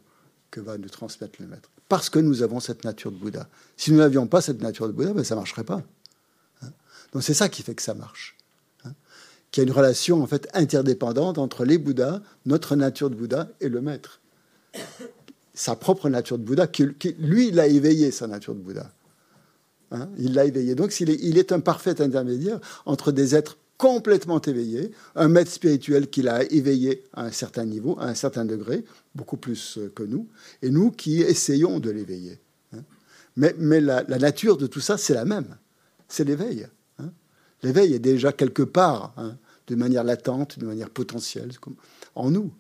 que 0.51 0.59
va 0.59 0.78
nous 0.78 0.89
transmettre 0.89 1.41
le 1.41 1.47
maître. 1.47 1.70
Parce 1.88 2.09
que 2.09 2.20
nous 2.20 2.43
avons 2.43 2.59
cette 2.59 2.84
nature 2.84 3.11
de 3.11 3.17
Bouddha. 3.17 3.47
Si 3.78 3.91
nous 3.91 3.99
n'avions 3.99 4.28
pas 4.28 4.41
cette 4.41 4.61
nature 4.61 4.88
de 4.88 4.91
Bouddha, 4.91 5.13
ben, 5.13 5.24
ça 5.24 5.36
ne 5.36 5.39
marcherait 5.39 5.63
pas. 5.63 5.82
Hein. 6.61 6.72
donc, 7.13 7.24
c'est 7.24 7.34
ça 7.34 7.47
qui 7.47 7.63
fait 7.63 7.74
que 7.74 7.82
ça 7.82 7.93
marche. 7.93 8.36
Qu'il 9.51 9.63
y 9.63 9.65
a 9.65 9.67
une 9.69 9.75
relation, 9.75 10.21
en 10.21 10.27
fait, 10.27 10.47
interdépendante 10.53 11.37
entre 11.37 11.65
les 11.65 11.77
Bouddhas, 11.77 12.21
notre 12.45 12.75
nature 12.75 13.09
de 13.09 13.15
Bouddha 13.15 13.49
et 13.61 13.69
le 13.69 13.81
maître 13.81 14.21
sa 15.59 15.75
propre 15.75 16.07
nature 16.07 16.37
de 16.37 16.43
Bouddha, 16.43 16.67
qui, 16.67 16.85
lui, 17.19 17.49
il 17.49 17.59
a 17.59 17.67
éveillé 17.67 18.11
sa 18.11 18.27
nature 18.27 18.55
de 18.55 18.61
Bouddha. 18.61 18.93
Hein, 19.91 20.07
il 20.17 20.33
l'a 20.33 20.45
éveillé. 20.45 20.73
Donc, 20.73 20.97
il 21.01 21.37
est, 21.37 21.51
un 21.51 21.59
parfait 21.59 21.99
intermédiaire 21.99 22.61
entre 22.85 23.11
des 23.11 23.35
êtres 23.35 23.57
complètement 23.77 24.39
éveillés, 24.39 24.91
un 25.15 25.27
maître 25.27 25.51
spirituel 25.51 26.09
qui 26.09 26.21
l'a 26.21 26.43
éveillé 26.45 27.03
à 27.13 27.25
un 27.25 27.31
certain 27.31 27.65
niveau, 27.65 27.97
à 27.99 28.05
un 28.05 28.13
certain 28.13 28.45
degré, 28.45 28.85
beaucoup 29.15 29.35
plus 29.35 29.77
euh, 29.77 29.91
que 29.93 30.03
nous, 30.03 30.29
et 30.61 30.69
nous 30.69 30.91
qui 30.91 31.21
essayons 31.21 31.79
de 31.79 31.89
l'éveiller. 31.89 32.39
Hein. 32.73 32.83
Mais 33.35 33.81
la, 33.81 34.03
nature 34.03 34.55
de 34.55 34.67
tout 34.67 34.81
ça, 34.81 34.97
c'est 34.97 35.13
la 35.13 35.25
même. 35.25 35.57
C'est 36.07 36.23
l'éveil. 36.23 36.67
Hein. 37.62 37.68
L'éveil 37.68 37.93
est 37.93 37.99
déjà 37.99 38.32
quelque 38.32 38.64
part, 38.64 39.14
de 39.68 39.76
manière 39.76 40.03
latente, 40.03 40.60
de 40.60 40.66
manière 40.66 40.89
potentielle, 40.89 41.51
en 42.16 42.32
nous. 42.32 42.51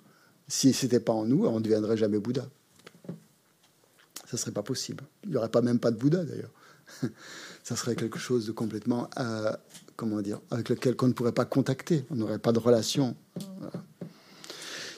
Si 0.47 0.73
ce 0.73 0.85
n'était 0.85 0.99
pas 0.99 1.13
en 1.13 1.25
nous, 1.25 1.45
on 1.45 1.59
ne 1.59 1.63
deviendrait 1.63 1.97
jamais 1.97 2.19
Bouddha. 2.19 2.47
Ça 4.29 4.37
serait 4.37 4.51
pas 4.51 4.63
possible. 4.63 5.03
Il 5.23 5.31
n'y 5.31 5.37
aurait 5.37 5.49
pas 5.49 5.61
même 5.61 5.79
pas 5.79 5.91
de 5.91 5.97
Bouddha 5.97 6.23
d'ailleurs. 6.23 6.51
ça 7.63 7.75
serait 7.75 7.95
quelque 7.95 8.19
chose 8.19 8.45
de 8.45 8.51
complètement, 8.51 9.09
euh, 9.19 9.51
comment 9.95 10.21
dire, 10.21 10.39
avec 10.51 10.69
lequel 10.69 10.95
on 11.01 11.07
ne 11.07 11.13
pourrait 11.13 11.31
pas 11.31 11.45
contacter. 11.45 12.05
On 12.09 12.15
n'aurait 12.15 12.39
pas 12.39 12.51
de 12.51 12.59
relation. 12.59 13.15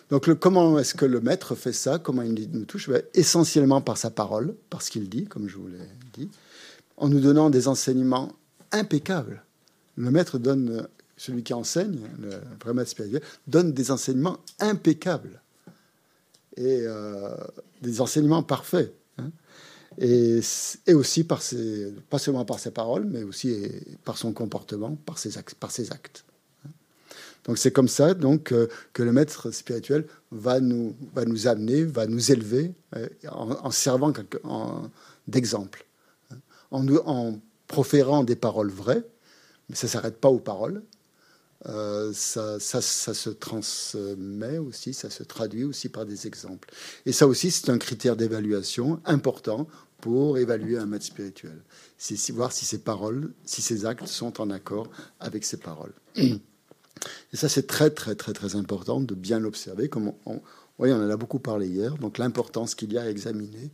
Donc, 0.10 0.34
comment 0.36 0.78
est-ce 0.80 0.93
que 0.93 1.06
le 1.06 1.22
maître 1.22 1.56
fait 1.56 1.72
ça? 1.72 1.97
Comment 1.97 2.22
il 2.22 2.49
nous 2.52 2.66
touche? 2.66 2.89
Ben, 2.89 3.02
Essentiellement 3.14 3.82
par 3.82 3.97
sa 3.97 4.10
parole, 4.10 4.56
par 4.70 4.82
ce 4.82 4.91
qu'il 4.91 5.08
dit, 5.10 5.26
comme 5.26 5.47
je 5.47 5.58
vous 5.58 5.68
l'ai 5.68 5.80
dit, 6.14 6.30
en 6.97 7.08
nous 7.08 7.22
donnant 7.22 7.49
des 7.49 7.70
enseignements 7.70 8.34
impeccables. 8.74 9.43
Le 10.02 10.10
maître 10.10 10.39
donne, 10.39 10.88
celui 11.16 11.43
qui 11.43 11.54
enseigne, 11.54 11.99
le 12.20 12.32
vrai 12.64 12.74
maître 12.74 12.89
spirituel, 12.89 13.22
donne 13.45 13.72
des 13.72 13.91
enseignements 13.91 14.39
impeccables 14.60 15.39
et 16.58 16.82
euh, 16.88 17.36
des 17.84 18.02
enseignements 18.02 18.41
parfaits. 18.41 18.93
Et, 19.99 20.41
aussi 20.88 21.24
par 21.24 21.43
ses, 21.43 21.93
pas 22.10 22.18
seulement 22.18 22.45
par 22.45 22.58
ses 22.58 22.72
paroles, 22.72 23.06
mais 23.06 23.22
aussi 23.22 23.70
par 24.04 24.18
son 24.18 24.34
comportement, 24.34 24.95
par 25.06 25.20
ses 25.20 25.38
actes. 25.38 25.56
Actes. 25.91 26.26
Donc 27.43 27.58
c'est 27.58 27.72
comme 27.72 27.88
ça 27.88 28.14
donc 28.14 28.52
euh, 28.52 28.68
que 28.93 29.04
le 29.04 29.12
maître 29.12 29.52
spirituel 29.52 30.06
va 30.32 30.60
nous, 30.60 30.95
va 31.14 31.26
nous 31.26 31.47
amener, 31.47 31.84
va 31.84 32.08
nous 32.08 32.32
élever 32.32 32.72
euh, 32.95 33.08
en, 33.30 33.72
servant 33.72 34.14
d'exemple, 35.28 35.86
hein. 36.32 36.38
en, 36.72 36.88
en 37.06 37.39
proférant 37.68 38.24
des 38.24 38.36
paroles 38.36 38.70
vraies, 38.70 39.04
mais 39.72 39.78
ça 39.78 39.88
ne 39.88 39.91
s'arrête 39.91 40.17
pas 40.17 40.28
aux 40.28 40.39
paroles. 40.39 40.84
Euh, 41.67 42.11
ça, 42.11 42.59
se 42.59 43.30
transmet 43.30 44.57
aussi, 44.57 44.93
ça 44.93 45.09
se 45.09 45.24
traduit 45.24 45.63
aussi 45.63 45.88
par 45.88 46.05
des 46.05 46.28
exemples. 46.28 46.69
Et 47.05 47.13
ça 47.13 47.26
aussi, 47.26 47.51
c'est 47.51 47.69
un 47.69 47.78
critère 47.78 48.17
d'évaluation 48.17 48.99
important 49.05 49.67
pour 50.01 50.38
évaluer 50.38 50.78
un 50.78 50.88
maître 50.88 51.05
spirituel. 51.05 51.57
C'est 51.97 52.34
voir 52.34 52.51
si 52.51 52.65
ses 52.65 52.80
paroles, 52.80 53.32
si 53.45 53.61
ses 53.61 53.86
actes 53.86 54.07
sont 54.07 54.41
en 54.41 54.49
accord 54.49 54.89
avec 55.22 55.45
ses 55.45 55.57
paroles. 55.57 55.93
Et 56.17 57.38
ça, 57.38 57.47
c'est 57.47 57.67
très, 57.67 57.91
très, 57.91 58.15
très, 58.15 58.34
très 58.34 58.57
important 58.57 58.99
de 58.99 59.15
bien 59.15 59.39
l'observer. 59.39 59.88
Comme 59.88 60.11
on, 60.26 60.41
on 60.80 60.91
en 60.91 61.09
a 61.09 61.15
beaucoup 61.15 61.39
parlé 61.39 61.67
hier. 61.67 61.95
Donc, 61.97 62.17
l'importance 62.17 62.76
qu'il 62.76 62.91
y 62.91 62.97
a 62.97 63.03
à 63.03 63.09
examiner 63.09 63.72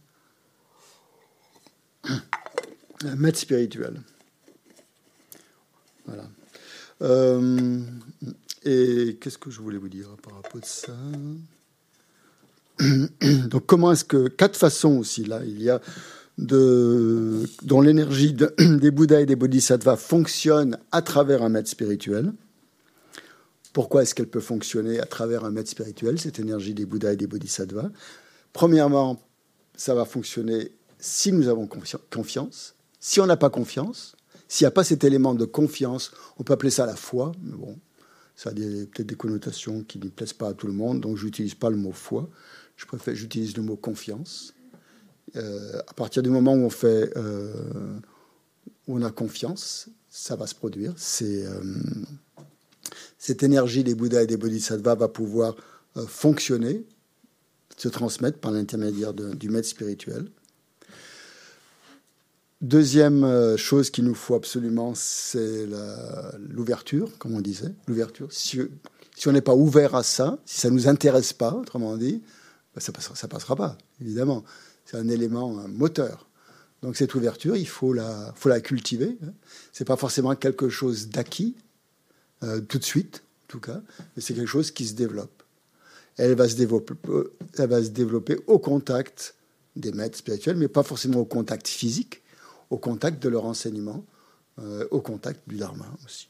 un 2.03 3.15
maître 3.15 3.39
spirituel. 3.39 3.99
Voilà. 6.07 6.29
Euh, 7.03 7.79
et 8.63 9.17
qu'est-ce 9.21 9.37
que 9.37 9.51
je 9.51 9.61
voulais 9.61 9.77
vous 9.77 9.89
dire 9.89 10.09
par 10.23 10.35
rapport 10.35 10.61
à 10.61 10.65
ça? 10.65 10.93
Donc, 13.49 13.65
comment 13.65 13.91
est-ce 13.91 14.05
que. 14.05 14.27
Quatre 14.27 14.57
façons 14.57 14.97
aussi, 14.97 15.23
là. 15.25 15.41
Il 15.45 15.61
y 15.61 15.69
a 15.69 15.81
de, 16.37 17.43
dont 17.63 17.81
l'énergie 17.81 18.33
des 18.59 18.91
Bouddhas 18.91 19.21
et 19.21 19.25
des 19.25 19.35
Bodhisattvas 19.35 19.97
fonctionne 19.97 20.77
à 20.91 21.01
travers 21.01 21.43
un 21.43 21.49
maître 21.49 21.69
spirituel. 21.69 22.33
Pourquoi 23.73 24.01
est-ce 24.01 24.15
qu'elle 24.15 24.27
peut 24.27 24.39
fonctionner 24.39 24.99
à 24.99 25.05
travers 25.05 25.45
un 25.45 25.51
maître 25.51 25.69
spirituel, 25.69 26.19
cette 26.19 26.39
énergie 26.39 26.73
des 26.73 26.85
Bouddhas 26.85 27.13
et 27.13 27.15
des 27.15 27.27
Bodhisattvas? 27.27 27.89
Premièrement, 28.53 29.21
ça 29.75 29.93
va 29.93 30.05
fonctionner 30.05 30.71
si 30.99 31.31
nous 31.31 31.47
avons 31.47 31.67
confiance. 31.67 32.75
Si 32.99 33.19
on 33.19 33.27
n'a 33.27 33.37
pas 33.37 33.51
confiance, 33.51 34.16
s'il 34.47 34.65
n'y 34.65 34.69
a 34.69 34.71
pas 34.71 34.83
cet 34.83 35.03
élément 35.03 35.35
de 35.35 35.45
confiance, 35.45 36.11
on 36.37 36.43
peut 36.43 36.53
appeler 36.53 36.71
ça 36.71 36.85
la 36.85 36.95
foi, 36.95 37.31
mais 37.41 37.55
bon, 37.55 37.77
ça 38.35 38.51
a 38.51 38.53
peut-être 38.53 39.07
des 39.07 39.15
connotations 39.15 39.83
qui 39.83 39.99
ne 39.99 40.09
plaisent 40.09 40.33
pas 40.33 40.49
à 40.49 40.53
tout 40.53 40.67
le 40.67 40.73
monde, 40.73 41.01
donc 41.01 41.17
je 41.17 41.25
n'utilise 41.25 41.55
pas 41.55 41.69
le 41.69 41.77
mot 41.77 41.91
foi, 41.91 42.29
je 42.75 42.85
préfère, 42.85 43.15
j'utilise 43.15 43.57
le 43.57 43.63
mot 43.63 43.75
confiance. 43.75 44.53
Euh, 45.35 45.79
à 45.87 45.93
partir 45.93 46.23
du 46.23 46.29
moment 46.29 46.53
où 46.53 46.59
on 46.59 46.69
fait, 46.69 47.11
euh, 47.17 47.99
où 48.87 48.97
on 48.97 49.01
a 49.01 49.11
confiance, 49.11 49.89
ça 50.09 50.35
va 50.35 50.47
se 50.47 50.55
produire. 50.55 50.93
C'est 50.95 51.45
euh, 51.45 51.61
cette 53.17 53.43
énergie 53.43 53.83
des 53.83 53.95
Bouddhas 53.95 54.23
et 54.23 54.27
des 54.27 54.37
Bodhisattvas 54.37 54.95
va 54.95 55.07
pouvoir 55.09 55.55
fonctionner, 56.07 56.85
se 57.75 57.87
transmettre 57.87 58.37
par 58.37 58.51
l'intermédiaire 58.51 59.13
du 59.13 59.49
maître 59.49 59.67
spirituel. 59.67 60.29
Deuxième 62.61 63.23
euh, 63.23 63.55
chose 63.55 63.91
qu'il 63.91 64.03
nous 64.05 64.15
faut 64.15 64.33
absolument, 64.33 64.93
c'est 64.95 65.67
l'ouverture, 66.49 67.15
comme 67.19 67.35
on 67.35 67.41
disait. 67.41 67.73
L'ouverture. 67.87 68.27
Si, 68.31 68.59
on 69.27 69.31
n'est 69.31 69.41
pas 69.41 69.53
ouvert 69.53 69.93
à 69.93 70.01
ça, 70.01 70.39
si 70.45 70.61
ça 70.61 70.69
ne 70.69 70.73
nous 70.73 70.87
intéresse 70.87 71.33
pas, 71.33 71.51
autrement 71.53 71.97
dit, 71.97 72.23
ben, 72.73 72.81
ça 72.81 72.91
ne 72.91 72.95
passera, 72.95 73.27
passera 73.27 73.55
pas, 73.55 73.77
évidemment. 74.01 74.43
C'est 74.85 74.97
un 74.97 75.07
élément 75.07 75.49
moteur. 75.67 76.27
Donc 76.81 76.95
cette 76.95 77.13
ouverture, 77.13 77.55
il 77.55 77.67
faut 77.67 77.93
la, 77.93 78.33
faut 78.35 78.49
la 78.49 78.59
cultiver. 78.59 79.17
Hein. 79.23 79.33
Ce 79.71 79.83
n'est 79.83 79.85
pas 79.85 79.97
forcément 79.97 80.35
quelque 80.35 80.69
chose 80.69 81.09
d'acquis, 81.09 81.55
euh, 82.43 82.61
tout 82.61 82.79
de 82.79 82.83
suite, 82.83 83.23
en 83.45 83.47
tout 83.49 83.59
cas, 83.59 83.81
mais 84.15 84.21
c'est 84.21 84.33
quelque 84.33 84.47
chose 84.47 84.71
qui 84.71 84.85
se 84.85 84.93
développe. 84.93 85.43
Elle 86.17 86.33
va 86.33 86.49
se 86.49 86.55
développer, 86.55 86.95
elle 87.57 87.69
va 87.69 87.83
se 87.83 87.89
développer 87.89 88.39
au 88.47 88.57
contact 88.57 89.35
des 89.75 89.91
maîtres 89.91 90.17
spirituels, 90.17 90.57
mais 90.57 90.67
pas 90.67 90.81
forcément 90.81 91.19
au 91.19 91.25
contact 91.25 91.67
physique 91.67 92.23
au 92.69 92.77
contact 92.77 93.21
de 93.21 93.29
leur 93.29 93.45
enseignement, 93.45 94.05
euh, 94.59 94.87
au 94.91 95.01
contact 95.01 95.41
du 95.47 95.57
Dharma 95.57 95.85
aussi. 96.05 96.27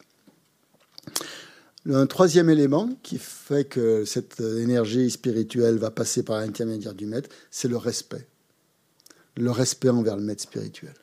Un 1.89 2.05
troisième 2.05 2.49
élément 2.49 2.89
qui 3.01 3.17
fait 3.17 3.65
que 3.65 4.03
cette 4.03 4.41
énergie 4.41 5.09
spirituelle 5.09 5.77
va 5.77 5.89
passer 5.89 6.23
par 6.23 6.39
l'intermédiaire 6.39 6.93
du 6.93 7.05
maître, 7.05 7.29
c'est 7.49 7.69
le 7.69 7.77
respect. 7.77 8.27
Le 9.37 9.51
respect 9.51 9.89
envers 9.89 10.17
le 10.17 10.23
maître 10.23 10.43
spirituel. 10.43 10.95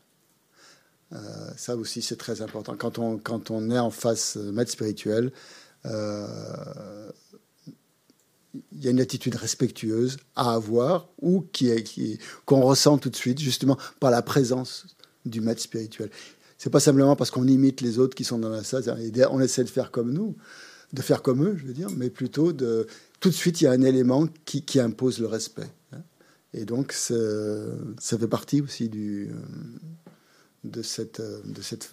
Euh, 1.13 1.19
ça 1.57 1.77
aussi, 1.77 2.03
c'est 2.03 2.17
très 2.17 2.43
important. 2.43 2.77
Quand 2.77 2.99
on, 2.99 3.17
quand 3.17 3.51
on 3.51 3.71
est 3.71 3.79
en 3.79 3.91
face 3.91 4.37
maître 4.37 4.71
spirituel, 4.71 5.33
euh, 5.87 7.11
il 8.73 8.85
y 8.85 8.89
a 8.89 8.91
une 8.91 9.01
attitude 9.01 9.35
respectueuse 9.35 10.19
à 10.37 10.55
avoir 10.55 11.09
ou 11.21 11.47
qui, 11.53 12.19
qu'on 12.45 12.61
ressent 12.61 12.99
tout 12.99 13.11
de 13.11 13.17
suite, 13.17 13.41
justement, 13.41 13.79
par 14.01 14.11
la 14.11 14.23
présence 14.23 14.87
du 15.25 15.41
maître 15.41 15.61
spirituel. 15.61 16.11
C'est 16.59 16.71
pas 16.71 16.81
simplement 16.81 17.17
parce 17.17 17.31
qu'on 17.31 17.47
imite 17.47 17.81
les 17.81 17.99
autres 17.99 18.15
qui 18.15 18.25
sont 18.25 18.39
dans 18.39 18.49
la 18.49 18.65
salle, 18.65 18.85
on 19.31 19.41
essaie 19.41 19.65
de 19.65 19.69
faire 19.69 19.91
comme 19.91 20.13
nous, 20.13 20.37
de 20.93 21.03
faire 21.03 21.23
comme 21.23 21.45
eux, 21.45 21.57
je 21.59 21.67
veux 21.67 21.73
dire, 21.73 21.89
mais 21.97 22.11
plutôt 22.11 22.53
de 22.53 22.87
tout 23.21 23.29
de 23.29 23.35
suite 23.35 23.61
il 23.61 23.65
y 23.65 23.67
a 23.67 23.73
un 23.73 23.83
élément 23.83 24.29
qui, 24.45 24.63
qui 24.63 24.81
impose 24.81 25.19
le 25.19 25.27
respect. 25.27 25.71
Hein. 25.93 26.03
Et 26.53 26.65
donc 26.65 26.93
ça 26.93 28.19
fait 28.19 28.29
partie 28.29 28.61
aussi 28.61 28.89
du, 28.89 29.31
euh, 29.31 29.35
de 30.65 30.83
cette, 30.83 31.21
de 31.21 31.63
cette 31.63 31.91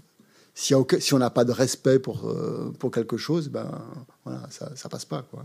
si, 0.54 0.76
on 0.76 1.18
n'a 1.18 1.30
pas 1.30 1.46
de 1.46 1.52
respect 1.52 1.98
pour, 1.98 2.30
euh, 2.30 2.72
pour 2.78 2.92
quelque 2.92 3.18
chose, 3.18 3.50
ben 3.50 3.82
voilà, 4.26 4.48
ça, 4.52 4.72
ça 4.76 4.90
passe 4.90 5.06
pas 5.06 5.24
quoi, 5.24 5.44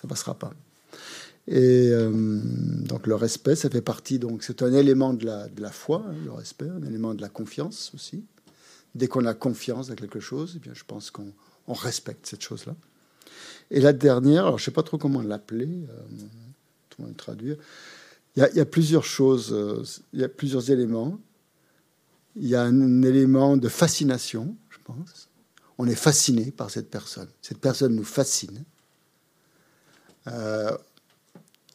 ça 0.00 0.08
passera 0.08 0.34
pas. 0.34 0.52
Et 1.50 1.88
euh, 1.92 2.10
donc 2.12 3.06
le 3.06 3.14
respect, 3.14 3.56
ça 3.56 3.70
fait 3.70 3.80
partie, 3.80 4.18
donc 4.18 4.42
c'est 4.42 4.62
un 4.62 4.72
élément 4.74 5.14
de 5.14 5.24
la, 5.24 5.48
de 5.48 5.62
la 5.62 5.70
foi, 5.70 6.04
hein, 6.06 6.14
le 6.22 6.30
respect, 6.30 6.68
un 6.68 6.82
élément 6.82 7.14
de 7.14 7.22
la 7.22 7.30
confiance 7.30 7.90
aussi. 7.94 8.22
Dès 8.94 9.08
qu'on 9.08 9.24
a 9.24 9.32
confiance 9.32 9.88
dans 9.88 9.94
quelque 9.94 10.20
chose, 10.20 10.54
eh 10.56 10.58
bien, 10.58 10.74
je 10.74 10.84
pense 10.86 11.10
qu'on 11.10 11.32
on 11.66 11.72
respecte 11.72 12.26
cette 12.26 12.42
chose-là. 12.42 12.76
Et 13.70 13.80
la 13.80 13.94
dernière, 13.94 14.44
alors 14.44 14.58
je 14.58 14.62
ne 14.62 14.64
sais 14.66 14.72
pas 14.72 14.82
trop 14.82 14.98
comment 14.98 15.22
l'appeler, 15.22 15.86
euh, 15.88 17.06
le 17.06 17.14
traduire, 17.14 17.56
il 18.36 18.40
y, 18.40 18.42
a, 18.42 18.50
il 18.50 18.56
y, 18.56 18.60
a, 18.60 18.66
plusieurs 18.66 19.04
choses, 19.04 19.52
euh, 19.52 19.82
il 20.12 20.20
y 20.20 20.24
a 20.24 20.28
plusieurs 20.28 20.70
éléments. 20.70 21.18
Il 22.36 22.46
y 22.46 22.56
a 22.56 22.62
un 22.62 23.02
élément 23.02 23.56
de 23.56 23.68
fascination, 23.68 24.54
je 24.68 24.78
pense. 24.84 25.28
On 25.78 25.86
est 25.86 25.94
fasciné 25.94 26.50
par 26.50 26.70
cette 26.70 26.90
personne. 26.90 27.28
Cette 27.40 27.58
personne 27.58 27.94
nous 27.94 28.04
fascine. 28.04 28.64
Euh, 30.26 30.76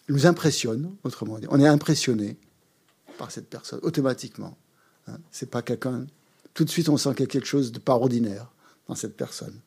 nous 0.09 0.25
impressionne, 0.25 0.95
autrement 1.03 1.39
dit. 1.39 1.47
On 1.49 1.59
est 1.59 1.67
impressionné 1.67 2.37
par 3.17 3.31
cette 3.31 3.49
personne, 3.49 3.79
automatiquement. 3.83 4.57
Hein. 5.07 5.17
C'est 5.31 5.49
pas 5.49 5.61
quelqu'un. 5.61 6.05
Tout 6.53 6.65
de 6.65 6.69
suite, 6.69 6.89
on 6.89 6.97
sent 6.97 7.11
qu'il 7.11 7.21
y 7.21 7.23
a 7.23 7.27
quelque 7.27 7.47
chose 7.47 7.71
de 7.71 7.79
pas 7.79 7.93
ordinaire 7.93 8.51
dans 8.87 8.95
cette 8.95 9.15
personne. 9.15 9.59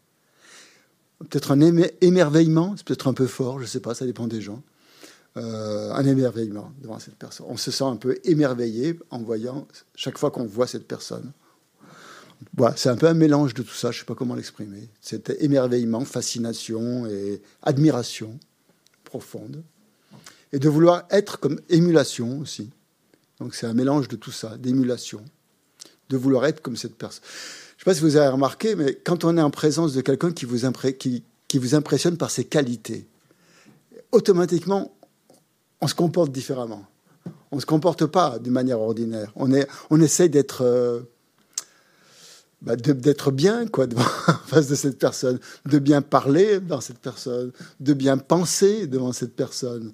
Peut-être 1.19 1.53
un 1.53 1.61
émerveillement, 2.03 2.75
c'est 2.77 2.85
peut-être 2.87 3.09
un 3.09 3.15
peu 3.15 3.27
fort, 3.27 3.61
je 3.61 3.67
sais 3.67 3.81
pas, 3.81 3.95
ça 3.95 4.05
dépend 4.05 4.27
des 4.27 4.43
gens. 4.43 4.63
Euh, 5.39 5.93
un 5.93 6.07
émerveillement 6.07 6.73
devant 6.81 6.99
cette 6.99 7.17
personne. 7.17 7.47
On 7.49 7.57
se 7.57 7.71
sent 7.71 7.85
un 7.85 7.97
peu 7.97 8.19
émerveillé 8.25 8.99
en 9.11 9.21
voyant, 9.23 9.67
chaque 9.95 10.19
fois 10.19 10.31
qu'on 10.31 10.47
voit 10.47 10.67
cette 10.67 10.87
personne. 10.87 11.33
C'est 12.77 12.91
un 12.91 12.97
peu 12.97 13.07
un 13.07 13.15
mélange 13.15 13.55
de 13.55 13.63
tout 13.63 13.75
ça, 13.75 13.91
je 13.91 13.97
ne 13.97 14.01
sais 14.01 14.07
pas 14.07 14.15
comment 14.15 14.35
l'exprimer. 14.35 14.89
Cet 15.01 15.31
émerveillement, 15.41 16.05
fascination 16.05 17.07
et 17.07 17.43
admiration 17.63 18.39
profonde 19.05 19.63
et 20.53 20.59
de 20.59 20.69
vouloir 20.69 21.05
être 21.11 21.39
comme 21.39 21.61
émulation 21.69 22.41
aussi. 22.41 22.71
Donc 23.41 23.55
c'est 23.55 23.67
un 23.67 23.75
mélange 23.75 24.09
de 24.09 24.17
tout 24.17 24.33
ça, 24.33 24.57
d'émulation, 24.57 25.25
de 26.09 26.17
vouloir 26.17 26.47
être 26.47 26.63
comme 26.63 26.77
cette 26.77 26.97
personne. 26.97 27.25
Je 27.77 27.83
ne 27.83 27.85
sais 27.85 27.85
pas 27.85 27.95
si 27.95 28.01
vous 28.01 28.17
avez 28.17 28.29
remarqué, 28.29 28.75
mais 28.75 28.95
quand 28.95 29.25
on 29.25 29.37
est 29.37 29.43
en 29.43 29.51
présence 29.51 29.93
de 29.93 30.01
quelqu'un 30.01 30.33
qui, 30.33 30.47
vous 30.47 30.59
qui, 30.99 31.59
vous 31.59 31.75
impressionne 31.75 32.17
par 32.17 32.31
ses 32.31 32.45
qualités, 32.45 33.07
automatiquement, 34.13 34.97
on 35.81 35.87
se 35.87 35.95
comporte 35.95 36.33
différemment. 36.33 36.87
On 37.51 37.57
ne 37.57 37.61
se 37.61 37.67
comporte 37.67 38.07
pas 38.07 38.39
d'une 38.39 38.53
manière 38.53 38.81
ordinaire. 38.81 39.31
On, 39.37 39.53
est, 39.53 39.69
on 39.91 40.01
essaye 40.01 40.31
d'être 40.31 40.63
euh, 40.63 41.01
bah, 42.63 42.75
d'être 42.75 43.31
bien 43.31 43.67
quoi, 43.67 43.87
devant, 43.87 44.03
face 44.47 44.69
de 44.69 44.75
cette 44.75 44.99
personne, 44.99 45.39
de 45.67 45.79
bien 45.79 46.03
parler 46.03 46.61
dans 46.61 46.81
cette 46.81 46.99
personne, 46.99 47.53
de 47.81 47.93
bien 47.93 48.17
penser 48.17 48.87
devant 48.87 49.13
cette 49.13 49.37
personne, 49.37 49.93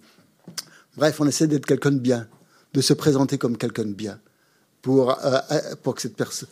Bref, 0.96 1.20
on 1.20 1.26
essaie 1.26 1.46
d'être 1.46 1.66
quelqu'un 1.66 1.92
de 1.92 1.98
bien, 1.98 2.28
de 2.74 2.80
se 2.80 2.92
présenter 2.92 3.38
comme 3.38 3.56
quelqu'un 3.56 3.84
de 3.84 3.92
bien, 3.92 4.20
pour, 4.82 5.10
euh, 5.10 5.38
euh, 5.50 5.60
pour 5.82 5.94
que 5.94 6.02
cette 6.02 6.16
personne, 6.16 6.48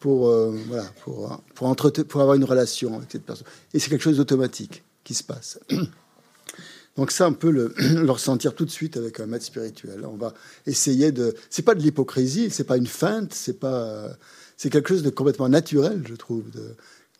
pour, 0.00 0.28
euh, 0.28 0.56
voilà, 0.66 0.90
pour, 1.02 1.42
pour, 1.54 2.20
avoir 2.20 2.34
une 2.34 2.44
relation 2.44 2.96
avec 2.96 3.12
cette 3.12 3.24
personne. 3.24 3.46
Et 3.74 3.78
c'est 3.78 3.90
quelque 3.90 4.02
chose 4.02 4.16
d'automatique 4.16 4.82
qui 5.04 5.14
se 5.14 5.22
passe. 5.22 5.58
Donc 6.96 7.10
ça, 7.10 7.28
on 7.28 7.34
peut 7.34 7.50
le, 7.50 8.10
ressentir 8.10 8.54
tout 8.54 8.64
de 8.64 8.70
suite 8.70 8.96
avec 8.96 9.20
un 9.20 9.26
maître 9.26 9.44
spirituel. 9.44 10.04
On 10.06 10.16
va 10.16 10.32
essayer 10.66 11.12
de... 11.12 11.34
C'est 11.50 11.62
pas 11.62 11.74
de 11.74 11.80
l'hypocrisie, 11.80 12.50
c'est 12.50 12.64
pas 12.64 12.76
une 12.76 12.86
feinte, 12.86 13.34
c'est 13.34 13.58
pas... 13.58 14.08
C'est 14.56 14.70
quelque 14.70 14.90
chose 14.90 15.02
de 15.02 15.10
complètement 15.10 15.48
naturel, 15.48 16.04
je 16.06 16.14
trouve, 16.14 16.44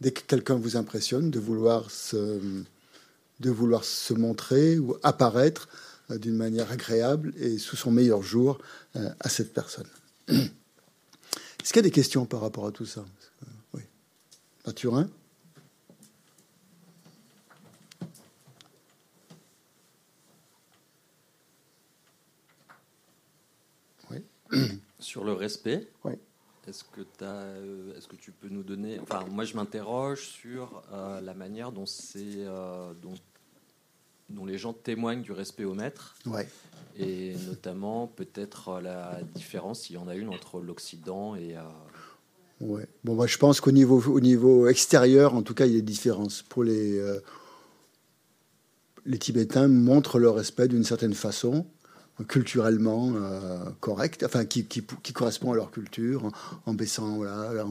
dès 0.00 0.12
que 0.12 0.20
quelqu'un 0.20 0.54
vous 0.54 0.76
impressionne, 0.76 1.30
de 1.30 1.40
vouloir 1.40 1.90
se, 1.90 2.38
de 3.40 3.50
vouloir 3.50 3.84
se 3.84 4.14
montrer 4.14 4.78
ou 4.78 4.96
apparaître 5.02 5.68
d'une 6.18 6.36
manière 6.36 6.70
agréable 6.70 7.32
et 7.36 7.58
sous 7.58 7.76
son 7.76 7.90
meilleur 7.90 8.22
jour 8.22 8.58
euh, 8.96 9.10
à 9.20 9.28
cette 9.28 9.52
personne. 9.52 9.88
Est-ce 10.28 11.72
qu'il 11.72 11.76
y 11.76 11.78
a 11.78 11.82
des 11.82 11.90
questions 11.90 12.26
par 12.26 12.40
rapport 12.40 12.66
à 12.66 12.72
tout 12.72 12.86
ça? 12.86 13.04
Oui. 13.74 13.82
Mathurin? 14.66 15.08
Oui. 24.10 24.24
Sur 24.98 25.24
le 25.24 25.32
respect, 25.32 25.88
oui. 26.04 26.14
est-ce 26.66 26.84
que, 26.84 27.02
euh, 27.22 27.96
est 27.96 28.08
que 28.08 28.16
tu 28.16 28.32
peux 28.32 28.48
nous 28.48 28.62
donner... 28.62 28.98
Enfin, 29.00 29.24
moi, 29.30 29.44
je 29.44 29.54
m'interroge 29.54 30.28
sur 30.28 30.82
la 30.92 31.34
manière 31.34 31.72
dont 31.72 31.86
c'est... 31.86 32.44
dont 33.02 33.14
dont 34.32 34.44
les 34.44 34.58
gens 34.58 34.72
témoignent 34.72 35.22
du 35.22 35.32
respect 35.32 35.64
au 35.64 35.74
maître. 35.74 36.14
Ouais. 36.26 36.48
Et 36.98 37.34
notamment, 37.46 38.06
peut-être 38.06 38.80
la 38.80 39.20
différence, 39.34 39.82
s'il 39.82 39.96
y 39.96 39.98
en 39.98 40.08
a 40.08 40.14
une, 40.14 40.28
entre 40.28 40.60
l'Occident 40.60 41.34
et. 41.36 41.56
Euh, 41.56 41.62
ouais. 42.60 42.86
Bon, 43.04 43.14
moi, 43.14 43.26
je 43.26 43.38
pense 43.38 43.60
qu'au 43.60 43.72
niveau, 43.72 44.02
au 44.12 44.20
niveau 44.20 44.68
extérieur, 44.68 45.34
en 45.34 45.42
tout 45.42 45.54
cas, 45.54 45.66
il 45.66 45.72
y 45.72 45.76
a 45.76 45.80
des 45.80 45.82
différences. 45.82 46.42
Pour 46.42 46.64
les, 46.64 46.98
euh, 46.98 47.20
les 49.06 49.18
Tibétains 49.18 49.68
montrent 49.68 50.18
leur 50.18 50.34
respect 50.34 50.68
d'une 50.68 50.84
certaine 50.84 51.14
façon, 51.14 51.66
culturellement 52.28 53.12
euh, 53.16 53.64
correcte, 53.80 54.22
enfin, 54.22 54.44
qui, 54.44 54.66
qui, 54.66 54.82
qui, 55.02 55.12
correspond 55.12 55.52
à 55.52 55.56
leur 55.56 55.70
culture, 55.70 56.30
en, 56.66 56.74
baissant. 56.74 57.16
Voilà, 57.16 57.66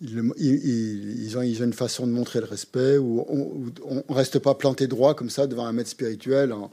ils, 0.00 1.38
ont, 1.38 1.42
une 1.42 1.72
façon 1.72 2.06
de 2.06 2.12
montrer 2.12 2.40
le 2.40 2.46
respect 2.46 2.98
où 2.98 3.24
on 3.28 3.94
ne 3.94 4.14
reste 4.14 4.38
pas 4.38 4.54
planté 4.54 4.86
droit 4.86 5.14
comme 5.14 5.30
ça 5.30 5.46
devant 5.46 5.66
un 5.66 5.72
maître 5.72 5.90
spirituel 5.90 6.52
en, 6.52 6.70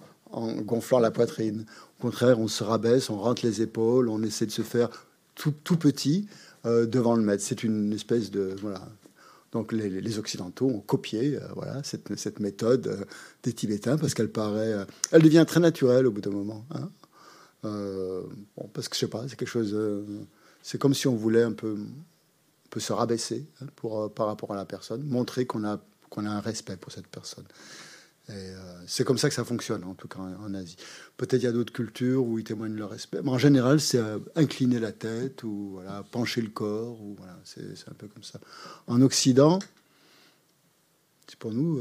gonflant 0.62 1.00
la 1.00 1.12
poitrine. 1.12 1.66
Au 2.00 2.02
contraire, 2.02 2.40
on 2.40 2.48
se 2.48 2.64
rabaisse, 2.64 3.10
on 3.10 3.18
rentre 3.18 3.46
les 3.46 3.62
épaules, 3.62 4.10
on 4.10 4.24
essaie 4.24 4.46
de 4.46 4.52
se 4.52 4.64
faire 4.64 4.90
tout, 5.36 5.54
petit 5.78 6.28
euh, 6.66 6.86
devant 6.86 7.16
le 7.16 7.22
maître. 7.22 7.44
C'est 7.44 7.64
une 7.64 7.94
espèce 7.94 8.30
de 8.32 8.56
voilà. 8.62 8.82
Donc 9.52 9.72
les, 9.72 10.18
Occidentaux 10.18 10.66
ont 10.68 10.80
copié 10.80 11.38
euh, 11.38 11.48
voilà 11.56 11.82
cette, 11.84 12.40
méthode 12.40 12.88
euh, 12.88 13.06
des 13.44 13.54
Tibétains 13.54 13.98
parce 13.98 14.16
qu'elle 14.16 14.32
paraît, 14.32 14.74
elle 15.12 15.22
devient 15.22 15.46
très 15.48 15.60
naturelle 15.60 16.08
au 16.08 16.12
bout 16.12 16.22
d'un 16.22 16.32
moment. 16.32 16.66
Hein. 16.72 16.90
parce 18.74 18.90
que 18.90 18.96
je 18.96 19.02
sais 19.02 19.08
pas, 19.08 19.24
c'est 19.30 19.38
quelque 19.38 19.48
chose. 19.48 19.78
c'est 20.64 20.80
comme 20.80 20.96
si 20.96 21.08
on 21.08 21.16
voulait 21.16 21.44
un 21.44 21.54
peu 21.54 21.78
peut 22.74 22.80
se 22.80 22.92
rabaisser 22.92 23.46
hein, 23.62 23.68
pour, 23.76 24.02
euh, 24.02 24.10
par 24.10 24.26
rapport 24.26 24.52
à 24.52 24.56
la 24.56 24.66
personne, 24.66 25.04
montrer 25.04 25.46
qu'on 25.46 25.64
a, 25.64 25.80
qu'on 26.10 26.26
a 26.26 26.30
un 26.30 26.40
respect 26.40 26.76
pour 26.76 26.92
cette 26.92 27.08
personne. 27.08 27.46
Euh, 28.30 28.82
c'est 28.88 29.04
comme 29.04 29.20
ça 29.20 29.30
que 29.30 29.36
ça 29.36 29.44
fonctionne, 29.44 29.84
en 29.84 29.94
tout 29.94 30.08
cas 30.08 30.20
en, 30.20 30.54
Asie. 30.56 30.78
Peut-être 31.18 31.42
il 31.42 31.46
y 31.46 31.48
a 31.48 31.52
d'autres 31.52 31.74
cultures 31.74 32.26
où 32.26 32.40
ils 32.40 32.44
témoignent 32.44 32.76
leur 32.76 32.90
respect, 32.90 33.20
mais 33.24 33.30
en 33.30 33.38
général, 33.38 33.80
c'est 33.80 34.00
euh, 34.00 34.18
incliner 34.36 34.80
la 34.80 34.92
tête 34.92 35.44
ou 35.44 35.80
pencher 36.12 36.42
le 36.42 36.50
corps, 36.50 36.98
c'est, 37.44 37.88
un 37.88 37.94
peu 37.94 38.08
comme 38.08 38.24
ça. 38.24 38.40
En 38.88 39.02
Occident, 39.02 39.60
c'est 41.28 41.38
pour 41.38 41.52
nous, 41.52 41.80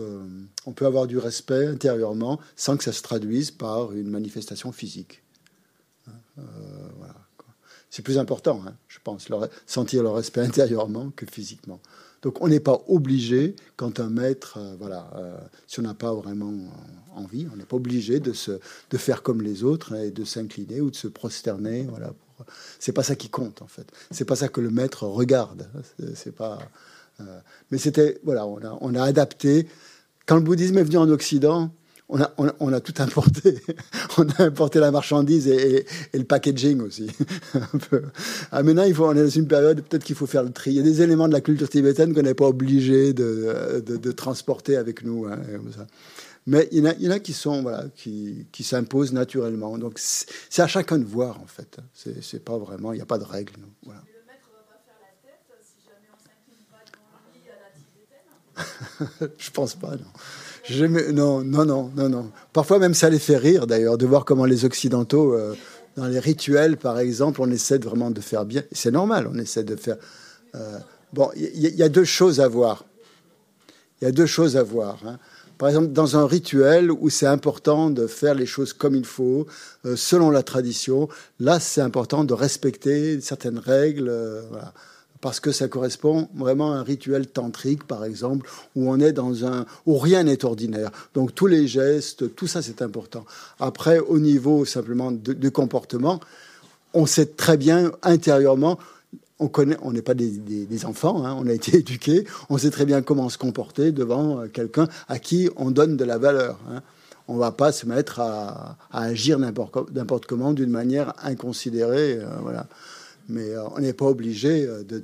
on 0.66 0.72
peut 0.72 0.86
avoir 0.86 1.06
du 1.06 1.18
respect 1.18 1.66
intérieurement 1.66 2.40
sans 2.56 2.76
que 2.76 2.84
ça 2.84 2.92
se 2.92 3.02
traduise 3.02 3.50
par 3.50 3.92
une 3.92 4.10
manifestation 4.10 4.72
physique. 4.72 5.22
Hein, 6.08 6.42
voilà 6.96 7.21
c'est 7.92 8.00
plus 8.00 8.16
important, 8.16 8.62
hein, 8.66 8.74
je 8.88 8.98
pense, 9.04 9.28
sentir 9.66 10.02
le 10.02 10.08
respect 10.08 10.40
intérieurement 10.50 11.12
que 11.14 11.26
physiquement. 11.26 11.78
Donc 12.22 12.40
on 12.40 12.48
n'est 12.48 12.58
pas 12.58 12.80
obligé, 12.88 13.54
quand 13.76 14.00
un 14.00 14.08
maître, 14.08 14.56
euh, 14.56 14.74
voilà, 14.78 15.10
euh, 15.16 15.36
si 15.66 15.78
on 15.78 15.82
n'a 15.82 15.92
pas 15.92 16.14
vraiment 16.14 16.52
euh, 16.52 17.20
envie, 17.20 17.46
on 17.52 17.56
n'est 17.56 17.66
pas 17.66 17.76
obligé 17.76 18.18
de, 18.18 18.32
se, 18.32 18.52
de 18.90 18.96
faire 18.96 19.22
comme 19.22 19.42
les 19.42 19.62
autres 19.62 19.94
et 19.94 20.10
de 20.10 20.24
s'incliner 20.24 20.80
ou 20.80 20.90
de 20.90 20.96
se 20.96 21.06
prosterner. 21.06 21.82
Voilà, 21.82 22.14
c'est 22.78 22.92
pas 22.92 23.02
ça 23.02 23.14
qui 23.14 23.28
compte 23.28 23.60
en 23.60 23.68
fait. 23.68 23.86
C'est 24.10 24.24
pas 24.24 24.36
ça 24.36 24.48
que 24.48 24.62
le 24.62 24.70
maître 24.70 25.06
regarde. 25.06 25.68
C'est 26.14 26.34
pas. 26.34 26.60
mais 27.70 27.76
c'était 27.76 28.20
voilà, 28.24 28.46
on 28.46 28.56
a, 28.64 28.78
on 28.80 28.94
a 28.94 29.02
adapté. 29.02 29.68
Quand 30.24 30.36
le 30.36 30.42
bouddhisme 30.42 30.78
est 30.78 30.84
venu 30.84 30.96
en 30.96 31.10
Occident, 31.10 31.70
on 32.12 32.72
a, 32.72 32.80
tout 32.80 32.94
importé. 32.98 33.60
on 34.18 34.28
a 34.28 34.42
importé 34.42 34.78
la 34.78 34.90
marchandise 34.90 35.48
et, 35.48 35.86
le 36.12 36.24
packaging 36.24 36.80
aussi. 36.82 37.10
Ah, 38.50 38.62
maintenant, 38.62 38.84
il 38.84 38.94
faut, 38.94 39.06
on 39.06 39.12
est 39.12 39.22
dans 39.22 39.28
une 39.28 39.46
période, 39.48 39.82
peut-être 39.82 40.04
qu'il 40.04 40.16
faut 40.16 40.26
faire 40.26 40.42
le 40.42 40.50
tri. 40.50 40.72
Il 40.72 40.76
y 40.76 40.80
a 40.80 40.82
des 40.82 41.00
éléments 41.00 41.26
de 41.26 41.32
la 41.32 41.40
culture 41.40 41.68
tibétaine 41.68 42.14
qu'on 42.14 42.22
n'est 42.22 42.34
pas 42.34 42.48
obligé 42.48 43.12
de, 43.12 44.12
transporter 44.12 44.76
avec 44.76 45.04
nous. 45.04 45.26
Hein, 45.26 45.38
Mais 46.46 46.68
il 46.70 46.84
y, 46.84 47.08
en 47.08 47.10
a, 47.10 47.18
qui 47.18 47.32
sont, 47.32 47.62
voilà, 47.62 47.86
qui, 47.94 48.46
s'imposent 48.60 49.12
naturellement. 49.12 49.78
Donc, 49.78 49.98
c'est 49.98 50.62
à 50.62 50.66
chacun 50.66 50.98
de 50.98 51.04
voir, 51.04 51.40
en 51.40 51.46
fait. 51.46 51.78
C'est 51.94 52.44
pas 52.44 52.58
vraiment, 52.58 52.92
il 52.92 52.96
n'y 52.96 53.02
a 53.02 53.06
pas 53.06 53.18
de 53.18 53.24
règles. 53.24 53.54
Voilà. 53.84 54.02
Je 59.38 59.50
pense 59.50 59.74
pas, 59.74 59.92
non 59.92 60.04
non, 60.70 61.42
non, 61.42 61.64
non, 61.64 61.90
non, 61.94 62.08
non. 62.08 62.30
Parfois 62.52 62.78
même 62.78 62.94
ça 62.94 63.10
les 63.10 63.18
fait 63.18 63.36
rire 63.36 63.66
d'ailleurs 63.66 63.98
de 63.98 64.06
voir 64.06 64.24
comment 64.24 64.44
les 64.44 64.64
Occidentaux, 64.64 65.34
euh, 65.34 65.54
dans 65.96 66.06
les 66.06 66.20
rituels 66.20 66.76
par 66.76 66.98
exemple, 66.98 67.40
on 67.42 67.50
essaie 67.50 67.78
vraiment 67.78 68.10
de 68.10 68.20
faire 68.20 68.44
bien. 68.44 68.62
C'est 68.72 68.90
normal, 68.90 69.28
on 69.32 69.38
essaie 69.38 69.64
de 69.64 69.76
faire. 69.76 69.96
Euh, 70.54 70.78
bon, 71.12 71.30
il 71.36 71.58
y, 71.58 71.82
a 71.82 71.88
deux 71.88 72.04
choses 72.04 72.40
à 72.40 72.48
voir. 72.48 72.84
Il 74.00 74.04
y 74.04 74.08
a 74.08 74.12
deux 74.12 74.26
choses 74.26 74.56
à 74.56 74.62
voir. 74.62 74.98
Hein. 75.06 75.18
Par 75.58 75.68
exemple, 75.68 75.92
dans 75.92 76.16
un 76.16 76.26
rituel 76.26 76.90
où 76.90 77.08
c'est 77.08 77.26
important 77.26 77.90
de 77.90 78.06
faire 78.06 78.34
les 78.34 78.46
choses 78.46 78.72
comme 78.72 78.94
il 78.94 79.04
faut, 79.04 79.46
euh, 79.84 79.96
selon 79.96 80.30
la 80.30 80.42
tradition, 80.42 81.08
là 81.40 81.60
c'est 81.60 81.80
important 81.80 82.24
de 82.24 82.34
respecter 82.34 83.20
certaines 83.20 83.58
règles. 83.58 84.12
voilà 84.50 84.72
parce 85.22 85.38
que 85.38 85.52
ça 85.52 85.68
correspond 85.68 86.28
vraiment 86.34 86.72
à 86.72 86.76
un 86.76 86.82
rituel 86.82 87.28
tantrique, 87.28 87.84
par 87.84 88.04
exemple, 88.04 88.46
où 88.74 88.90
on 88.90 88.98
est 88.98 89.12
dans 89.12 89.46
un 89.46 89.64
où 89.86 89.96
rien 89.96 90.24
n'est 90.24 90.44
ordinaire. 90.44 90.90
Donc 91.14 91.34
tous 91.34 91.46
les 91.46 91.66
gestes, 91.66 92.34
tout 92.34 92.48
ça 92.48 92.60
c'est 92.60 92.82
important. 92.82 93.24
Après, 93.60 94.00
au 94.00 94.18
niveau 94.18 94.64
simplement 94.66 95.12
de, 95.12 95.48
comportement, 95.48 96.18
on 96.92 97.06
sait 97.06 97.26
très 97.26 97.56
bien 97.56 97.92
intérieurement. 98.02 98.78
On 99.38 99.48
connaît, 99.48 99.76
on 99.82 99.92
n'est 99.92 100.02
pas 100.02 100.14
des, 100.14 100.84
enfants, 100.84 101.24
hein, 101.24 101.36
on 101.38 101.46
a 101.46 101.52
été 101.52 101.76
éduqués, 101.78 102.26
on 102.50 102.58
sait 102.58 102.70
très 102.70 102.84
bien 102.84 103.00
comment 103.00 103.28
se 103.28 103.38
comporter 103.38 103.92
devant 103.92 104.40
euh, 104.40 104.48
quelqu'un 104.48 104.88
à 105.08 105.20
qui 105.20 105.48
on 105.56 105.70
donne 105.70 105.96
de 105.96 106.04
la 106.04 106.18
valeur. 106.18 106.58
Hein 106.70 106.82
on 107.28 107.36
va 107.36 107.52
pas 107.52 107.70
se 107.70 107.86
mettre 107.86 108.18
à, 108.18 108.76
agir 108.90 109.38
n'importe 109.38 110.26
comment 110.26 110.52
d'une 110.52 110.70
manière 110.70 111.14
inconsidérée. 111.22 112.18
Euh, 112.18 112.26
voilà 112.42 112.66
mais 113.28 113.50
euh, 113.50 113.64
on 113.68 113.80
n'est 113.80 113.92
pas 113.92 114.06
obligé 114.06 114.66
euh, 114.66 114.82
de, 114.82 114.98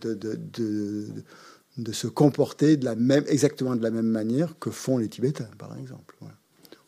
de, 1.76 1.92
se 1.92 2.06
comporter 2.06 2.76
de 2.76 2.84
la 2.84 2.94
même, 2.94 3.24
exactement 3.28 3.76
de 3.76 3.82
la 3.82 3.90
même 3.90 4.06
manière 4.06 4.58
que 4.58 4.70
font 4.70 4.98
les 4.98 5.08
Tibétains, 5.08 5.48
par 5.58 5.76
exemple. 5.78 6.16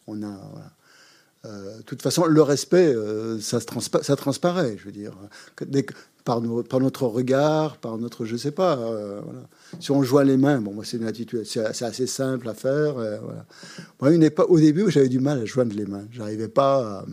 On 0.07 0.23
a, 0.23 0.41
euh, 1.45 1.79
de 1.79 1.83
toute 1.83 2.03
façon, 2.03 2.27
le 2.27 2.43
respect, 2.43 2.95
ça, 3.41 3.61
ça, 4.03 4.17
transparaît, 4.17 4.77
je 4.79 4.85
veux 4.85 4.93
dire, 4.93 5.17
par, 6.25 6.43
par, 6.69 6.81
notre 6.81 7.07
regard, 7.07 7.77
par 7.77 7.99
notre, 7.99 8.25
je 8.25 8.37
sais 8.37 8.51
pas. 8.51 8.79
Si 9.79 9.93
on 9.93 10.03
joint 10.03 10.25
les 10.25 10.37
mains, 10.37 10.61
bon, 10.61 10.73
moi 10.75 10.85
c'est 10.85 10.97
une 10.97 11.07
attitude, 11.07 11.45
c'est 11.45 11.83
assez 11.83 12.07
simple 12.07 12.49
à 12.49 12.55
faire. 12.55 12.95
voilà. 12.95 13.47
Moi, 14.01 14.13
une 14.13 14.29
pas 14.31 14.45
au 14.45 14.59
début, 14.59 14.91
j'avais 14.91 15.09
du 15.09 15.21
mal 15.21 15.39
à 15.39 15.45
joindre 15.45 15.75
les 15.77 15.87
mains. 15.87 16.07
J'arrivais 16.11 16.49
pas. 16.49 17.07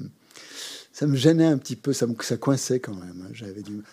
ça 0.91 1.05
me 1.05 1.15
gênait 1.15 1.45
un 1.45 1.59
petit 1.59 1.75
peu, 1.75 1.93
ça, 1.93 2.07
me, 2.07 2.15
ça 2.21 2.37
coinçait 2.37 2.79
quand 2.79 2.95
même. 2.95 3.23
Hein. 3.23 3.29
J'avais 3.33 3.61
du, 3.61 3.83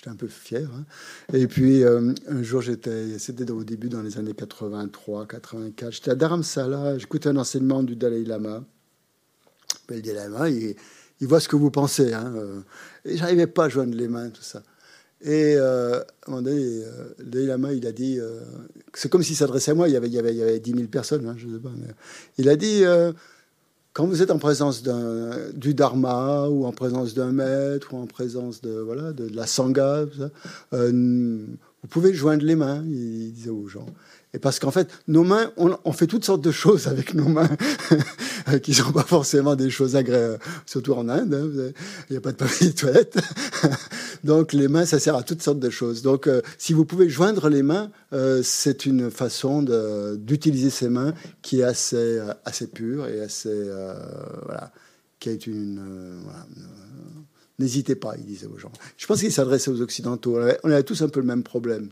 J'étais 0.00 0.12
un 0.12 0.16
peu 0.16 0.28
fier. 0.28 0.66
Hein. 0.74 0.86
Et 1.34 1.46
puis, 1.46 1.84
euh, 1.84 2.14
un 2.26 2.42
jour, 2.42 2.62
j'étais, 2.62 3.18
c'était 3.18 3.50
au 3.50 3.64
début, 3.64 3.90
dans 3.90 4.00
les 4.00 4.16
années 4.16 4.32
83, 4.32 5.26
84, 5.26 5.92
j'étais 5.92 6.10
à 6.10 6.14
Dharamsala, 6.14 6.96
j'écoutais 6.96 7.28
un 7.28 7.36
enseignement 7.36 7.82
du 7.82 7.96
Dalai 7.96 8.24
Lama. 8.24 8.64
Le 9.90 10.00
Dalai 10.00 10.14
Lama, 10.14 10.48
il, 10.48 10.74
voit 11.20 11.38
ce 11.38 11.50
que 11.50 11.56
vous 11.56 11.70
pensez. 11.70 12.14
Hein, 12.14 12.32
euh. 12.34 12.60
et 13.04 13.18
j'arrivais 13.18 13.46
pas 13.46 13.66
à 13.66 13.68
joindre 13.68 13.94
les 13.94 14.08
mains, 14.08 14.30
tout 14.30 14.40
ça. 14.40 14.62
Et 15.20 15.56
euh, 15.58 16.00
à 16.26 16.30
donné, 16.30 16.82
le 17.18 17.24
Dalai 17.26 17.46
Lama, 17.48 17.74
il 17.74 17.86
a 17.86 17.92
dit, 17.92 18.18
c'est 18.94 19.10
comme 19.10 19.22
s'il 19.22 19.36
s'adressait 19.36 19.72
à 19.72 19.74
moi, 19.74 19.86
il 19.86 19.92
y 19.92 19.98
avait, 19.98 20.08
il 20.08 20.14
y 20.14 20.18
avait, 20.18 20.32
il 20.32 20.38
y 20.38 20.42
avait 20.42 20.60
10 20.60 20.72
000 20.76 20.84
personnes, 20.86 21.26
hein, 21.28 21.34
je 21.36 21.46
sais 21.46 21.60
pas. 21.60 21.72
Il 22.38 22.48
a 22.48 22.56
dit, 22.56 22.84
quand 23.92 24.06
vous 24.06 24.22
êtes 24.22 24.30
en 24.30 24.38
présence 24.38 24.82
du 25.54 25.74
dharma 25.74 26.48
ou 26.48 26.64
en 26.64 26.72
présence 26.72 27.14
d'un 27.14 27.32
maître 27.32 27.92
ou 27.92 27.98
en 27.98 28.06
présence 28.06 28.60
de 28.60 28.70
voilà 28.70 29.12
de, 29.12 29.28
la 29.34 29.46
sangha, 29.46 30.04
euh, 30.72 31.46
vous 31.82 31.88
pouvez 31.88 32.12
joindre 32.12 32.44
les 32.44 32.56
mains, 32.56 32.84
il 32.86 33.32
disait 33.32 33.50
aux 33.50 33.66
gens. 33.66 33.86
Et 34.32 34.38
parce 34.38 34.60
qu'en 34.60 34.70
fait, 34.70 34.88
nos 35.08 35.24
mains, 35.24 35.52
on, 35.56 35.92
fait 35.92 36.06
toutes 36.06 36.24
sortes 36.24 36.40
de 36.40 36.52
choses 36.52 36.86
avec 36.86 37.14
nos 37.14 37.28
mains 37.28 37.50
qui 38.62 38.70
ne 38.70 38.76
sont 38.76 38.92
pas 38.92 39.02
forcément 39.02 39.56
des 39.56 39.70
choses 39.70 39.96
agréables, 39.96 40.38
surtout 40.66 40.92
en 40.92 41.08
Inde. 41.08 41.34
Hein, 41.34 41.72
il 42.08 42.12
n'y 42.12 42.16
a 42.16 42.20
pas 42.20 42.30
de 42.30 42.36
papier 42.36 42.68
de 42.68 42.74
toilette. 42.74 43.18
Donc 44.24 44.52
les 44.52 44.68
mains, 44.68 44.86
ça 44.86 45.00
sert 45.00 45.16
à 45.16 45.24
toutes 45.24 45.42
sortes 45.42 45.58
de 45.58 45.70
choses. 45.70 46.02
Donc 46.02 46.28
euh, 46.28 46.42
si 46.58 46.72
vous 46.72 46.84
pouvez 46.84 47.08
joindre 47.08 47.48
les 47.48 47.64
mains, 47.64 47.90
euh, 48.12 48.40
c'est 48.44 48.86
une 48.86 49.10
façon 49.10 49.62
d'utiliser 50.16 50.70
ces 50.70 50.88
mains 50.88 51.12
qui 51.42 51.60
est 51.60 51.64
assez, 51.64 51.96
euh, 51.96 52.66
pure 52.72 53.08
et 53.08 53.20
assez... 53.22 53.68
voilà, 54.44 54.70
qui 55.18 55.30
est 55.30 55.46
une... 55.48 56.22
N'hésitez 57.58 57.94
pas, 57.94 58.14
il 58.16 58.24
disait 58.24 58.46
aux 58.46 58.56
gens. 58.56 58.72
Je 58.96 59.06
pense 59.06 59.20
qu'il 59.20 59.32
s'adressait 59.32 59.70
aux 59.70 59.82
Occidentaux. 59.82 60.38
On 60.64 60.70
avait, 60.70 60.82
tous 60.82 61.02
un 61.02 61.08
peu 61.08 61.20
le 61.20 61.26
même 61.26 61.42
problème. 61.42 61.90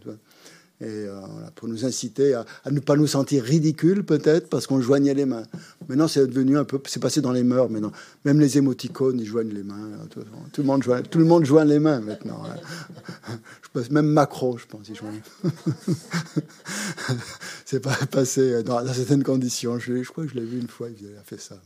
Et 0.81 0.87
euh, 0.87 1.21
pour 1.57 1.67
nous 1.67 1.85
inciter 1.85 2.35
à, 2.35 2.45
ne 2.71 2.79
pas 2.79 2.95
nous 2.95 3.09
sentir 3.09 3.43
ridicules, 3.43 4.05
peut-être, 4.05 4.49
parce 4.49 4.69
qu'on 4.69 4.81
joignait 4.81 5.15
les 5.15 5.25
mains. 5.25 5.43
Maintenant, 5.89 6.07
c'est 6.07 6.25
devenu 6.27 6.57
un 6.57 6.65
peu. 6.65 6.79
C'est 6.87 7.03
passé 7.03 7.21
dans 7.21 7.33
les 7.33 7.43
mœurs 7.43 7.69
maintenant. 7.69 7.91
Même 8.25 8.39
les 8.39 8.59
émoticônes, 8.59 9.19
ils 9.19 9.27
joignent 9.27 9.53
les 9.53 9.65
mains. 9.65 9.91
Tout, 10.11 10.21
le, 10.61 10.63
monde 10.63 10.83
joint, 10.85 11.03
tout 11.03 11.19
le 11.19 11.25
monde 11.25 11.45
joint 11.45 11.65
les 11.65 11.81
mains 11.81 12.01
maintenant. 12.01 12.43
Hein. 12.47 13.35
Je 13.63 13.69
pense, 13.73 13.91
même 13.91 14.07
Macron, 14.07 14.57
je 14.57 14.67
pense, 14.67 14.89
il 14.89 14.95
joint. 14.95 15.11
c'est 17.67 17.81
pas 17.81 17.95
passé 18.11 18.63
dans, 18.63 18.87
certaines 18.93 19.25
conditions. 19.25 19.79
Je, 19.79 20.03
je, 20.03 20.09
crois 20.09 20.25
que 20.25 20.31
je 20.31 20.37
l'ai 20.37 20.45
vu 20.45 20.59
une 20.59 20.69
fois, 20.69 20.89
il 20.89 21.07
a 21.19 21.23
fait 21.23 21.41
ça. 21.41 21.57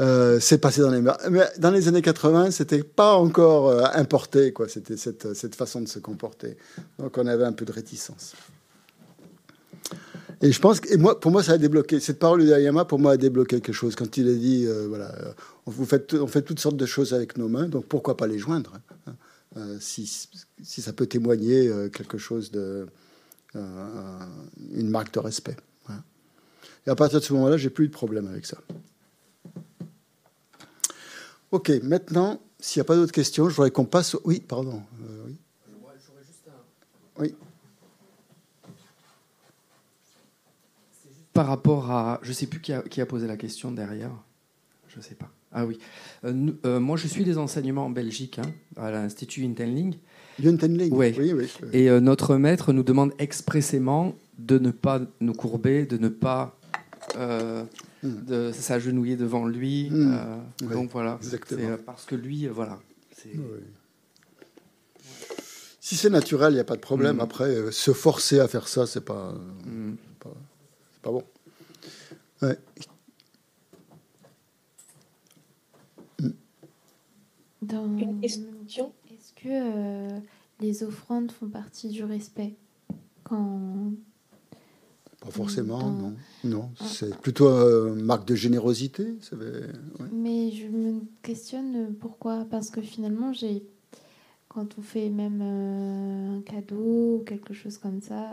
Euh, 0.00 0.38
c'est 0.40 0.58
passé 0.58 0.80
dans 0.80 0.90
les. 0.90 1.00
Mais 1.30 1.44
dans 1.58 1.70
les 1.70 1.88
années 1.88 2.02
80, 2.02 2.52
c'était 2.52 2.82
pas 2.82 3.14
encore 3.14 3.68
euh, 3.68 3.84
importé, 3.94 4.52
quoi. 4.52 4.68
C'était 4.68 4.96
cette, 4.96 5.34
cette, 5.34 5.56
façon 5.56 5.80
de 5.80 5.88
se 5.88 5.98
comporter. 5.98 6.56
Donc 6.98 7.18
on 7.18 7.26
avait 7.26 7.44
un 7.44 7.52
peu 7.52 7.64
de 7.64 7.72
réticence. 7.72 8.34
Et 10.40 10.52
je 10.52 10.60
pense 10.60 10.78
que, 10.78 10.92
et 10.92 10.96
moi, 10.96 11.18
pour 11.18 11.32
moi, 11.32 11.42
ça 11.42 11.52
a 11.52 11.58
débloqué. 11.58 11.98
Cette 11.98 12.20
parole 12.20 12.42
de 12.42 12.46
Dayama, 12.46 12.84
pour 12.84 13.00
moi, 13.00 13.12
a 13.12 13.16
débloqué 13.16 13.60
quelque 13.60 13.72
chose. 13.72 13.96
Quand 13.96 14.16
il 14.16 14.28
a 14.28 14.34
dit, 14.34 14.66
euh, 14.66 14.86
voilà, 14.88 15.12
on, 15.66 15.72
vous 15.72 15.84
fait, 15.84 16.14
on 16.14 16.28
fait 16.28 16.42
toutes 16.42 16.60
sortes 16.60 16.76
de 16.76 16.86
choses 16.86 17.12
avec 17.12 17.36
nos 17.36 17.48
mains, 17.48 17.66
donc 17.66 17.86
pourquoi 17.86 18.16
pas 18.16 18.28
les 18.28 18.38
joindre 18.38 18.74
hein, 19.06 19.14
si, 19.80 20.28
si, 20.62 20.80
ça 20.80 20.92
peut 20.92 21.06
témoigner 21.06 21.68
quelque 21.92 22.18
chose 22.18 22.52
de. 22.52 22.86
une 23.54 24.90
marque 24.90 25.12
de 25.14 25.18
respect. 25.18 25.56
Et 26.86 26.90
à 26.90 26.94
partir 26.94 27.18
de 27.18 27.24
ce 27.24 27.32
moment-là, 27.32 27.56
j'ai 27.56 27.70
plus 27.70 27.86
eu 27.86 27.88
de 27.88 27.92
problème 27.92 28.28
avec 28.28 28.46
ça. 28.46 28.58
Ok, 31.50 31.70
maintenant, 31.82 32.40
s'il 32.60 32.80
n'y 32.80 32.82
a 32.82 32.84
pas 32.84 32.96
d'autres 32.96 33.12
questions, 33.12 33.48
je 33.48 33.54
voudrais 33.54 33.70
qu'on 33.70 33.86
passe. 33.86 34.16
Oui, 34.24 34.40
pardon. 34.46 34.82
Euh, 35.02 35.24
oui. 35.26 35.36
oui. 37.18 37.34
Par 41.32 41.46
rapport 41.46 41.90
à. 41.90 42.20
Je 42.22 42.28
ne 42.28 42.34
sais 42.34 42.46
plus 42.46 42.60
qui 42.60 42.72
a, 42.72 42.82
qui 42.82 43.00
a, 43.00 43.06
posé 43.06 43.26
la 43.26 43.36
question 43.36 43.70
derrière. 43.70 44.10
Je 44.88 44.98
ne 44.98 45.02
sais 45.02 45.14
pas. 45.14 45.30
Ah 45.52 45.64
oui. 45.64 45.78
Euh, 46.24 46.50
euh, 46.66 46.80
moi, 46.80 46.98
je 46.98 47.06
suis 47.06 47.24
des 47.24 47.38
enseignements 47.38 47.86
en 47.86 47.90
Belgique, 47.90 48.38
hein, 48.38 48.52
à 48.76 48.90
l'Institut 48.90 49.46
Intenling. 49.46 49.94
Intenling 50.44 50.92
oui. 50.92 51.14
oui, 51.18 51.32
oui. 51.32 51.48
Et 51.72 51.88
notre 52.00 52.36
maître 52.36 52.74
nous 52.74 52.82
demande 52.82 53.12
expressément 53.18 54.14
de 54.38 54.58
ne 54.58 54.70
pas 54.70 55.00
nous 55.20 55.32
courber, 55.32 55.86
de 55.86 55.96
ne 55.96 56.08
pas. 56.08 56.58
De 58.02 58.52
s'agenouiller 58.52 59.16
devant 59.16 59.46
lui. 59.46 59.90
Hmm. 59.90 60.16
Euh, 60.62 60.74
donc 60.74 60.90
voilà, 60.90 61.18
c'est 61.20 61.52
euh, 61.52 61.76
parce 61.84 62.04
que 62.04 62.14
lui, 62.14 62.46
euh, 62.46 62.52
voilà. 62.52 62.78
Si 65.80 65.96
c'est 65.96 66.10
naturel, 66.10 66.52
il 66.52 66.56
n'y 66.56 66.60
a 66.60 66.64
pas 66.64 66.76
de 66.76 66.80
problème. 66.80 67.16
Hmm. 67.16 67.20
Après, 67.20 67.72
se 67.72 67.92
forcer 67.92 68.40
à 68.40 68.48
faire 68.48 68.68
ça, 68.68 68.86
c'est 68.86 69.04
pas, 69.04 69.34
pas, 70.20 70.30
pas, 71.02 71.10
bon. 71.10 71.24
Une 77.70 78.20
question. 78.20 78.92
Est-ce 79.10 79.32
que 79.34 80.20
les 80.60 80.82
offrandes 80.82 81.32
font 81.32 81.48
partie 81.48 81.88
du 81.88 82.04
respect 82.04 82.54
quand 83.24 83.92
pas 85.20 85.30
forcément, 85.30 85.90
non. 85.90 86.14
Non, 86.44 86.70
ah. 86.78 86.84
c'est 86.86 87.16
plutôt 87.18 87.48
une 87.48 88.04
marque 88.04 88.26
de 88.26 88.36
générosité. 88.36 89.16
Mais 90.12 90.52
je 90.52 90.68
me 90.68 91.00
questionne 91.22 91.94
pourquoi. 91.98 92.46
Parce 92.48 92.70
que 92.70 92.80
finalement, 92.80 93.32
j'ai 93.32 93.64
quand 94.48 94.78
on 94.78 94.82
fait 94.82 95.08
même 95.08 95.40
euh, 95.42 96.38
un 96.38 96.42
cadeau 96.42 97.16
ou 97.16 97.24
quelque 97.24 97.52
chose 97.52 97.78
comme 97.78 98.00
ça, 98.00 98.30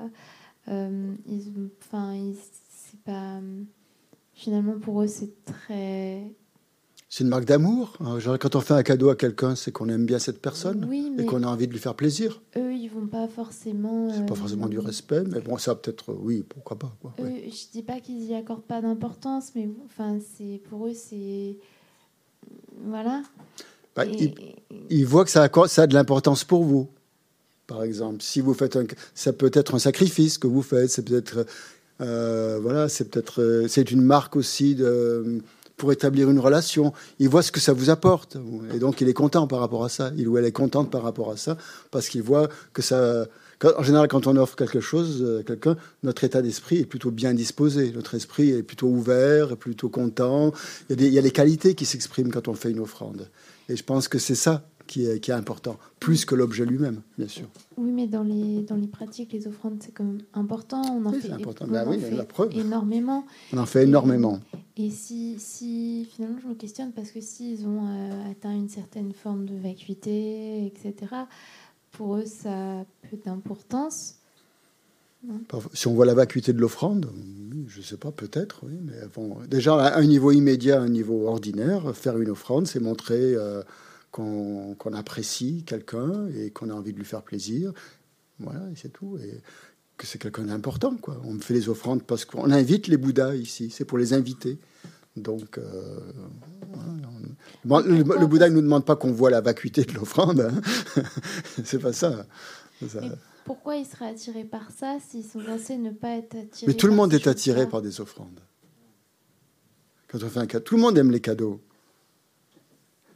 euh, 0.68 1.14
ils, 1.28 1.70
enfin, 1.82 2.20
c'est 2.70 3.00
pas. 3.02 3.40
Finalement, 4.34 4.78
pour 4.80 5.02
eux, 5.02 5.08
c'est 5.08 5.44
très 5.46 6.24
c'est 7.16 7.24
une 7.24 7.30
marque 7.30 7.46
d'amour. 7.46 7.94
Hein. 8.02 8.18
Quand 8.42 8.58
on 8.58 8.60
fait 8.60 8.74
un 8.74 8.84
cadeau 8.84 9.10
à 9.10 9.16
quelqu'un, 9.16 9.56
c'est 9.56 9.72
qu'on 9.72 9.88
aime 9.88 10.06
bien 10.06 10.20
cette 10.20 10.42
personne 10.42 10.86
et 11.18 11.24
qu'on 11.24 11.44
a 11.44 11.48
envie 11.48 11.66
de 11.66 11.72
lui 11.72 11.80
faire 11.80 11.96
plaisir. 11.96 12.42
Eux, 12.58 12.74
ils 12.74 12.90
vont 12.90 13.08
pas 13.08 13.30
forcément. 13.30 14.10
C'est 14.14 14.26
pas 14.26 14.34
euh, 14.34 14.36
forcément 14.36 14.68
du 14.68 14.80
respect, 14.80 15.24
mais 15.26 15.40
bon, 15.40 15.58
ça 15.58 15.76
peut-être, 15.76 16.14
oui, 16.14 16.44
pourquoi 16.44 16.78
pas. 16.78 16.94
Quoi. 17.02 17.14
Eux, 17.22 17.32
Je 17.46 17.72
dis 17.72 17.84
pas 17.84 18.02
qu'ils 18.02 18.22
y 18.22 18.36
accordent 18.36 18.66
pas 18.66 18.82
d'importance, 18.82 19.54
mais 19.56 19.70
enfin, 19.86 20.18
c'est 20.36 20.60
pour 20.70 20.88
eux, 20.88 20.94
c'est 20.94 21.56
voilà. 22.84 23.24
Bah, 23.96 24.04
ils, 24.90 25.06
voient 25.06 25.24
que 25.24 25.32
ça 25.32 25.46
a, 25.46 25.68
ça 25.70 25.84
a 25.84 25.88
de 25.88 25.94
l'importance 25.94 26.44
pour 26.44 26.66
vous. 26.66 26.90
Par 27.66 27.84
exemple, 27.84 28.18
si 28.24 28.42
vous 28.42 28.54
faites 28.54 28.76
un, 28.76 28.84
ça 29.14 29.32
peut 29.32 29.52
être 29.54 29.76
un 29.76 29.80
sacrifice 29.80 30.38
que 30.38 30.48
vous 30.48 30.62
faites, 30.62 30.90
c'est 30.90 31.06
peut-être, 31.06 31.46
euh, 32.02 32.60
voilà, 32.62 32.90
c'est 32.90 33.10
peut-être, 33.10 33.42
euh, 33.42 33.68
c'est 33.70 33.90
une 33.90 34.02
marque 34.02 34.36
aussi 34.36 34.76
de 34.76 35.42
pour 35.78 35.92
établir 35.92 36.30
une 36.30 36.40
relation. 36.40 36.94
Il 37.20 37.30
voit 37.30 37.44
ce 37.44 37.52
que 37.52 37.60
ça 37.60 37.74
vous 37.74 37.90
apporte. 37.90 38.38
Et 38.74 38.80
donc, 38.80 39.02
il 39.02 39.10
est 39.10 39.14
content 39.14 39.48
par 39.48 39.60
rapport 39.60 39.84
à 39.84 39.90
ça. 39.90 40.12
Il 40.18 40.28
ou 40.28 40.38
elle 40.38 40.46
est 40.46 40.52
contente 40.52 40.90
par 40.90 41.04
rapport 41.04 41.32
à 41.32 41.38
ça 41.38 41.58
parce 41.92 42.10
qu'il 42.10 42.24
voit 42.24 42.50
que 42.74 42.82
ça. 42.82 43.26
En 43.78 43.84
général, 43.84 44.10
quand 44.10 44.28
on 44.28 44.36
offre 44.36 44.56
quelque 44.58 44.82
chose 44.82 45.40
à 45.40 45.44
quelqu'un, 45.44 45.78
notre 46.04 46.26
état 46.26 46.42
d'esprit 46.42 46.80
est 46.80 46.86
plutôt 46.86 47.10
bien 47.10 47.34
disposé. 47.34 47.92
Notre 47.96 48.16
esprit 48.16 48.50
est 48.50 48.64
plutôt 48.64 48.88
ouvert, 48.88 49.56
plutôt 49.56 49.88
content. 49.90 50.52
Il 50.90 50.92
y 50.92 50.94
a, 50.94 50.96
des, 50.98 51.08
il 51.08 51.14
y 51.14 51.18
a 51.18 51.22
les 51.22 51.32
qualités 51.32 51.74
qui 51.74 51.86
s'expriment 51.86 52.32
quand 52.32 52.48
on 52.50 52.54
fait 52.54 52.72
une 52.72 52.80
offrande. 52.80 53.30
Et 53.70 53.76
je 53.76 53.84
pense 53.84 54.08
que 54.08 54.20
c'est 54.20 54.36
ça 54.36 54.68
qui 54.88 55.06
est, 55.06 55.20
qui 55.20 55.32
est 55.32 55.34
important, 55.34 55.78
plus 56.00 56.26
que 56.26 56.36
l'objet 56.36 56.66
lui-même, 56.66 57.02
bien 57.18 57.28
sûr. 57.28 57.46
Oui, 57.78 57.92
mais 57.92 58.08
dans 58.08 58.24
les, 58.24 58.62
dans 58.62 58.76
les 58.76 58.88
pratiques, 58.88 59.34
les 59.34 59.48
offrandes, 59.48 59.78
c'est 59.80 59.92
quand 59.94 60.04
même 60.04 60.22
important. 60.34 60.82
On 60.84 61.06
en 61.06 61.12
fait, 61.12 61.32
important. 61.32 61.66
Ben 61.68 61.86
oui, 61.88 62.00
la 62.12 62.24
preuve. 62.24 62.52
énormément. 62.56 63.26
On 63.54 63.58
en 63.58 63.66
fait 63.66 63.84
énormément. 63.84 64.40
Et, 64.78 64.90
si, 64.90 65.38
si, 65.40 66.08
finalement, 66.14 66.40
je 66.42 66.48
me 66.48 66.54
questionne, 66.56 66.92
parce 66.92 67.12
que 67.12 67.22
s'ils 67.22 67.66
ont 67.66 67.88
euh, 67.88 68.32
atteint 68.32 68.54
une 68.54 68.70
certaine 68.70 69.14
forme 69.14 69.46
de 69.46 69.56
vacuité, 69.56 70.66
etc., 70.66 70.96
pour 71.92 72.18
eux, 72.18 72.26
ça 72.26 72.80
a 72.80 72.86
peu 73.10 73.18
d'importance. 73.24 74.16
Si 75.74 75.88
on 75.88 75.94
voit 75.94 76.06
la 76.06 76.14
vacuité 76.14 76.54
de 76.54 76.60
l'offrande, 76.60 77.10
je 77.68 77.80
ne 77.80 77.84
sais 77.84 77.98
pas, 77.98 78.12
peut-être, 78.12 78.66
mais 78.66 78.94
bon, 79.16 79.38
déjà 79.48 79.76
à 79.76 79.98
un 79.98 80.06
niveau 80.06 80.32
immédiat, 80.32 80.80
à 80.80 80.84
un 80.84 80.90
niveau 80.90 81.28
ordinaire, 81.28 81.96
faire 81.96 82.18
une 82.18 82.30
offrande, 82.30 82.68
c'est 82.68 82.80
montrer 82.80 83.34
euh, 83.34 83.64
qu'on 84.12 84.94
apprécie 84.94 85.64
quelqu'un 85.66 86.28
et 86.38 86.52
qu'on 86.52 86.70
a 86.70 86.74
envie 86.74 86.94
de 86.94 86.98
lui 86.98 87.06
faire 87.06 87.24
plaisir. 87.24 87.74
Voilà, 88.40 88.70
et 88.72 88.76
c'est 88.76 88.92
tout. 88.92 89.18
Que 89.98 90.06
c'est 90.06 90.20
quelqu'un 90.20 90.44
d'important, 90.44 90.96
quoi. 90.98 91.22
On 91.24 91.40
fait 91.40 91.54
les 91.54 91.70
offrandes 91.70 92.04
parce 92.04 92.26
qu'on 92.26 92.52
invite 92.52 92.88
les 92.88 92.98
Bouddhas 92.98 93.36
ici, 93.36 93.70
c'est 93.70 93.86
pour 93.86 93.98
les 93.98 94.14
inviter. 94.14 94.60
Donc, 95.16 95.58
euh, 95.58 96.00
le, 97.64 98.26
Bouddha 98.26 98.50
ne 98.50 98.56
nous 98.56 98.62
demande 98.62 98.86
pas 98.86 98.98
qu'on 98.98 99.14
voit 99.14 99.30
la 99.30 99.40
vacuité 99.42 99.84
de 99.84 99.94
l'offrande. 99.94 100.42
Hein. 100.42 101.02
c'est 101.64 101.80
pas 101.80 101.94
ça. 101.94 102.26
pourquoi 103.46 103.78
ils 103.78 103.86
seraient 103.86 104.10
attirés 104.10 104.44
par 104.44 104.72
ça 104.72 104.98
s'ils 105.10 105.24
sont 105.24 105.42
censés 105.42 105.78
ne 105.78 105.92
pas 105.92 106.18
être 106.18 106.36
attirés 106.36 106.68
Mais 106.68 106.74
tout 106.74 106.88
le 106.88 106.94
monde 106.94 107.14
est 107.14 107.28
attiré 107.28 107.68
par 107.68 107.82
des 107.82 108.02
offrandes. 108.02 108.42
Quand 110.10 110.22
on 110.22 110.30
fait 110.30 110.40
un 110.40 110.48
cadeau, 110.48 110.64
tout 110.64 110.76
le 110.76 110.82
monde 110.82 110.98
aime 110.98 111.12
les 111.12 111.22
cadeaux. 111.22 111.62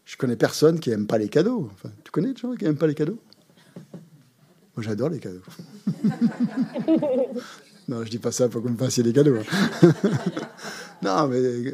Je 0.05 0.17
connais 0.17 0.37
personne 0.37 0.79
qui 0.79 0.89
aime 0.89 1.05
pas 1.05 1.17
les 1.17 1.29
cadeaux. 1.29 1.69
Enfin, 1.73 1.91
tu 2.03 2.11
connais 2.11 2.33
des 2.33 2.39
gens 2.39 2.55
qui 2.55 2.63
n'aiment 2.63 2.77
pas 2.77 2.87
les 2.87 2.95
cadeaux? 2.95 3.19
Moi, 4.75 4.83
j'adore 4.83 5.09
les 5.09 5.19
cadeaux. 5.19 5.41
non, 7.87 8.03
je 8.03 8.09
dis 8.09 8.19
pas 8.19 8.31
ça 8.31 8.47
pour 8.47 8.61
que 8.61 8.67
vous 8.67 8.73
me 8.73 8.79
fassiez 8.79 9.03
des 9.03 9.13
cadeaux. 9.13 9.35
Hein. 9.37 9.93
non, 11.03 11.27
mais 11.27 11.41
il 11.41 11.73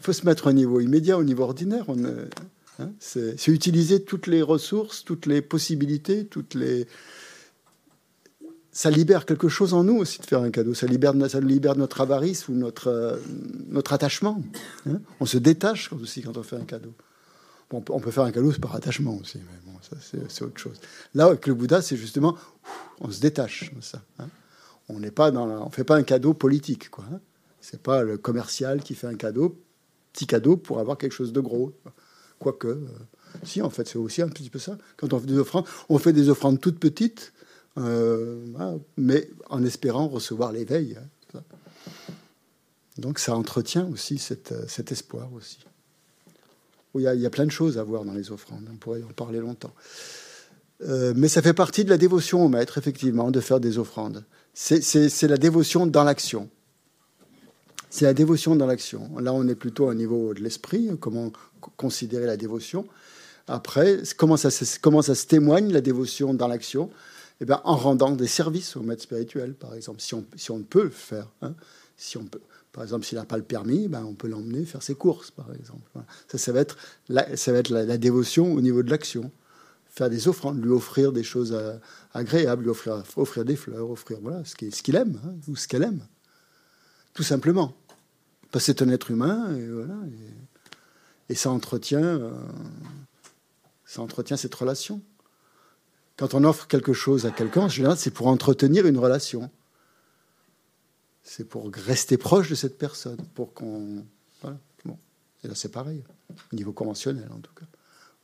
faut 0.00 0.12
se 0.12 0.24
mettre 0.24 0.48
au 0.48 0.52
niveau 0.52 0.80
immédiat, 0.80 1.18
au 1.18 1.24
niveau 1.24 1.42
ordinaire. 1.42 1.84
On, 1.88 1.98
hein, 2.04 2.90
c'est, 3.00 3.48
utiliser 3.48 4.02
toutes 4.02 4.26
les 4.26 4.42
ressources, 4.42 5.04
toutes 5.04 5.26
les 5.26 5.42
possibilités, 5.42 6.26
toutes 6.26 6.54
les. 6.54 6.86
Ça 8.70 8.90
libère 8.90 9.26
quelque 9.26 9.48
chose 9.48 9.74
en 9.74 9.82
nous 9.82 9.96
aussi 9.96 10.20
de 10.20 10.26
faire 10.26 10.42
un 10.42 10.50
cadeau. 10.50 10.72
Ça 10.72 10.86
libère, 10.86 11.12
ça 11.28 11.40
libère 11.40 11.74
notre 11.74 12.00
avarice 12.00 12.46
ou 12.48 12.54
notre, 12.54 12.88
euh, 12.88 13.16
notre 13.68 13.92
attachement. 13.92 14.40
Hein. 14.88 15.00
on 15.18 15.26
se 15.26 15.36
détache 15.36 15.92
aussi 15.92 16.22
quand 16.22 16.36
on 16.36 16.44
fait 16.44 16.56
un 16.56 16.64
cadeau 16.64 16.94
on 17.72 18.00
peut 18.00 18.10
faire 18.10 18.24
un 18.24 18.32
cadeau 18.32 18.52
par 18.52 18.74
attachement 18.74 19.16
aussi, 19.16 19.38
mais 19.38 19.72
bon, 19.72 19.78
ça 19.82 19.96
c'est 20.28 20.42
autre 20.42 20.58
chose. 20.58 20.80
Là, 21.14 21.26
avec 21.26 21.46
le 21.46 21.54
Bouddha, 21.54 21.82
c'est 21.82 21.96
justement, 21.96 22.36
on 23.00 23.10
se 23.10 23.20
détache 23.20 23.72
ça. 23.80 24.02
Hein. 24.18 24.28
On 24.88 25.00
n'est 25.00 25.10
pas 25.10 25.30
dans, 25.30 25.46
on 25.66 25.70
fait 25.70 25.84
pas 25.84 25.96
un 25.96 26.02
cadeau 26.02 26.32
politique, 26.32 26.88
quoi. 26.90 27.04
Hein. 27.12 27.20
C'est 27.60 27.82
pas 27.82 28.02
le 28.02 28.16
commercial 28.16 28.82
qui 28.82 28.94
fait 28.94 29.06
un 29.06 29.16
cadeau, 29.16 29.60
petit 30.12 30.26
cadeau 30.26 30.56
pour 30.56 30.78
avoir 30.78 30.96
quelque 30.96 31.12
chose 31.12 31.32
de 31.32 31.40
gros. 31.40 31.72
Quoique, 32.38 32.68
euh, 32.68 32.86
si, 33.42 33.60
en 33.60 33.68
fait, 33.68 33.86
c'est 33.86 33.98
aussi 33.98 34.22
un 34.22 34.28
petit 34.28 34.48
peu 34.48 34.58
ça. 34.58 34.78
Quand 34.96 35.12
on 35.12 35.20
fait 35.20 35.26
des 35.26 35.38
offrandes, 35.38 35.66
on 35.88 35.98
fait 35.98 36.12
des 36.12 36.30
offrandes 36.30 36.60
toutes 36.60 36.78
petites, 36.78 37.32
euh, 37.76 38.46
mais 38.96 39.28
en 39.50 39.62
espérant 39.64 40.08
recevoir 40.08 40.52
l'éveil. 40.52 40.96
Hein, 41.34 41.40
Donc 42.96 43.18
ça 43.18 43.36
entretient 43.36 43.86
aussi 43.88 44.18
cet 44.18 44.92
espoir 44.92 45.32
aussi. 45.34 45.58
Il 46.94 47.02
y, 47.02 47.06
a, 47.06 47.14
y, 47.14 47.26
a, 47.26 47.30
plein 47.30 47.46
de 47.46 47.50
choses 47.50 47.78
à 47.78 47.82
voir 47.82 48.04
dans 48.04 48.14
les 48.14 48.32
offrandes, 48.32 48.66
on 48.72 48.76
pourrait 48.76 49.02
en 49.02 49.12
parler 49.12 49.38
longtemps. 49.38 49.72
Euh, 50.82 51.12
mais 51.16 51.28
ça 51.28 51.42
fait 51.42 51.54
partie 51.54 51.84
de 51.84 51.90
la 51.90 51.98
dévotion 51.98 52.44
au 52.44 52.48
maître, 52.48 52.78
effectivement, 52.78 53.30
de 53.30 53.40
faire 53.40 53.60
des 53.60 53.78
offrandes. 53.78 54.24
C'est 54.54 55.28
la 55.28 55.36
dévotion 55.36 55.86
dans 55.86 56.04
l'action. 56.04 56.48
C'est 57.90 58.04
la 58.04 58.14
dévotion 58.14 58.56
dans 58.56 58.66
l'action. 58.66 59.18
Là, 59.18 59.32
on 59.32 59.46
est 59.48 59.54
plutôt 59.54 59.86
au 59.86 59.94
niveau 59.94 60.34
de 60.34 60.40
l'esprit, 60.40 60.90
comment 61.00 61.32
considérer 61.76 62.26
la 62.26 62.36
dévotion. 62.36 62.86
Après, 63.46 64.00
comment 64.16 64.36
ça, 64.36 64.50
comment 64.82 65.02
ça 65.02 65.14
se 65.14 65.26
témoigne, 65.26 65.72
la 65.72 65.80
dévotion 65.80 66.34
dans 66.34 66.48
l'action? 66.48 66.90
Eh 67.40 67.44
bien, 67.44 67.60
En 67.64 67.76
rendant 67.76 68.10
des 68.10 68.26
services 68.26 68.76
au 68.76 68.82
maître 68.82 69.02
spirituel, 69.02 69.54
par 69.54 69.74
exemple, 69.74 70.00
si 70.00 70.14
on, 70.14 70.24
si 70.36 70.50
on 70.50 70.62
peut 70.62 70.84
le 70.84 70.90
faire. 70.90 71.28
Hein. 71.40 71.54
si 71.96 72.16
on 72.18 72.24
peut. 72.24 72.40
Par 72.72 72.82
exemple, 72.82 73.04
s'il 73.04 73.18
n'a 73.18 73.24
pas 73.24 73.36
le 73.36 73.42
permis, 73.42 73.88
ben, 73.88 74.04
on 74.04 74.14
peut 74.14 74.28
l'emmener 74.28 74.64
faire 74.64 74.82
ses 74.82 74.94
courses, 74.94 75.30
par 75.30 75.52
exemple. 75.54 75.90
Ça, 76.30 76.38
ça 76.38 76.52
va 76.52 76.60
être, 76.60 76.76
la, 77.08 77.98
dévotion 77.98 78.52
au 78.52 78.60
niveau 78.60 78.82
de 78.82 78.90
l'action 78.90 79.30
faire 79.98 80.10
des 80.10 80.28
offrandes, 80.28 80.62
lui 80.62 80.70
offrir 80.70 81.12
des 81.12 81.24
choses 81.24 81.52
euh, 81.52 81.76
agréables, 82.14 82.62
lui 82.62 82.70
offrir, 82.70 83.02
offrir 83.16 83.44
des 83.44 83.56
fleurs, 83.56 83.90
offrir 83.90 84.18
voilà, 84.22 84.44
ce 84.44 84.54
qu'il 84.54 84.94
aime 84.94 85.20
hein, 85.24 85.32
ou 85.48 85.56
ce 85.56 85.66
qu'elle 85.66 85.82
aime. 85.82 86.06
Tout 87.14 87.24
simplement. 87.24 87.74
Parce 88.52 88.64
que 88.64 88.72
c'est 88.72 88.82
un 88.82 88.88
être 88.90 89.10
humain 89.10 89.54
et, 89.56 89.66
voilà, 89.66 89.96
et, 91.28 91.34
ça, 91.34 91.50
entretient, 91.50 92.04
euh, 92.04 92.30
ça 93.84 94.00
entretient 94.00 94.36
cette 94.36 94.54
relation. 94.54 95.02
Quand 96.16 96.34
on 96.34 96.44
offre 96.44 96.66
quelque 96.66 96.92
chose 96.92 97.26
à 97.26 97.30
quelqu'un, 97.30 97.62
en 97.62 97.68
général, 97.68 97.96
c'est 97.98 98.10
pour 98.10 98.28
entretenir 98.28 98.86
une 98.86 98.98
relation. 98.98 99.50
C'est 101.30 101.44
pour 101.44 101.70
rester 101.70 102.16
proche 102.16 102.48
de 102.48 102.54
cette 102.54 102.78
personne, 102.78 103.18
pour 103.34 103.52
qu'on. 103.52 104.02
Voilà. 104.40 104.56
Bon. 104.86 104.96
Et 105.44 105.48
là, 105.48 105.54
c'est 105.54 105.70
pareil, 105.70 106.02
au 106.52 106.56
niveau 106.56 106.72
conventionnel 106.72 107.28
en 107.30 107.40
tout 107.40 107.52
cas. 107.54 107.66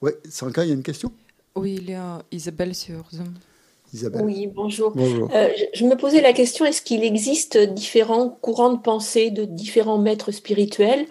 Oui, 0.01 0.13
Sanka, 0.31 0.65
il 0.65 0.69
y 0.69 0.71
a 0.71 0.75
une 0.75 0.83
question? 0.83 1.13
Oui, 1.55 1.79
il 1.79 1.91
y 1.91 1.95
a 1.95 2.23
Isabelle 2.33 2.75
sur 2.75 3.05
Zoom. 3.13 3.35
Isabelle. 3.93 4.23
Oui, 4.25 4.47
bonjour. 4.47 4.95
Euh, 4.97 5.49
je 5.75 5.85
me 5.85 5.97
posais 5.97 6.23
la 6.23 6.33
question, 6.33 6.65
est-ce 6.65 6.81
qu'il 6.81 7.05
existe 7.05 7.59
différents 7.59 8.31
courants 8.31 8.73
de 8.73 8.81
pensée 8.81 9.31
de 9.31 9.45
différents 9.45 9.99
maîtres 9.99 10.33
spirituels? 10.33 11.05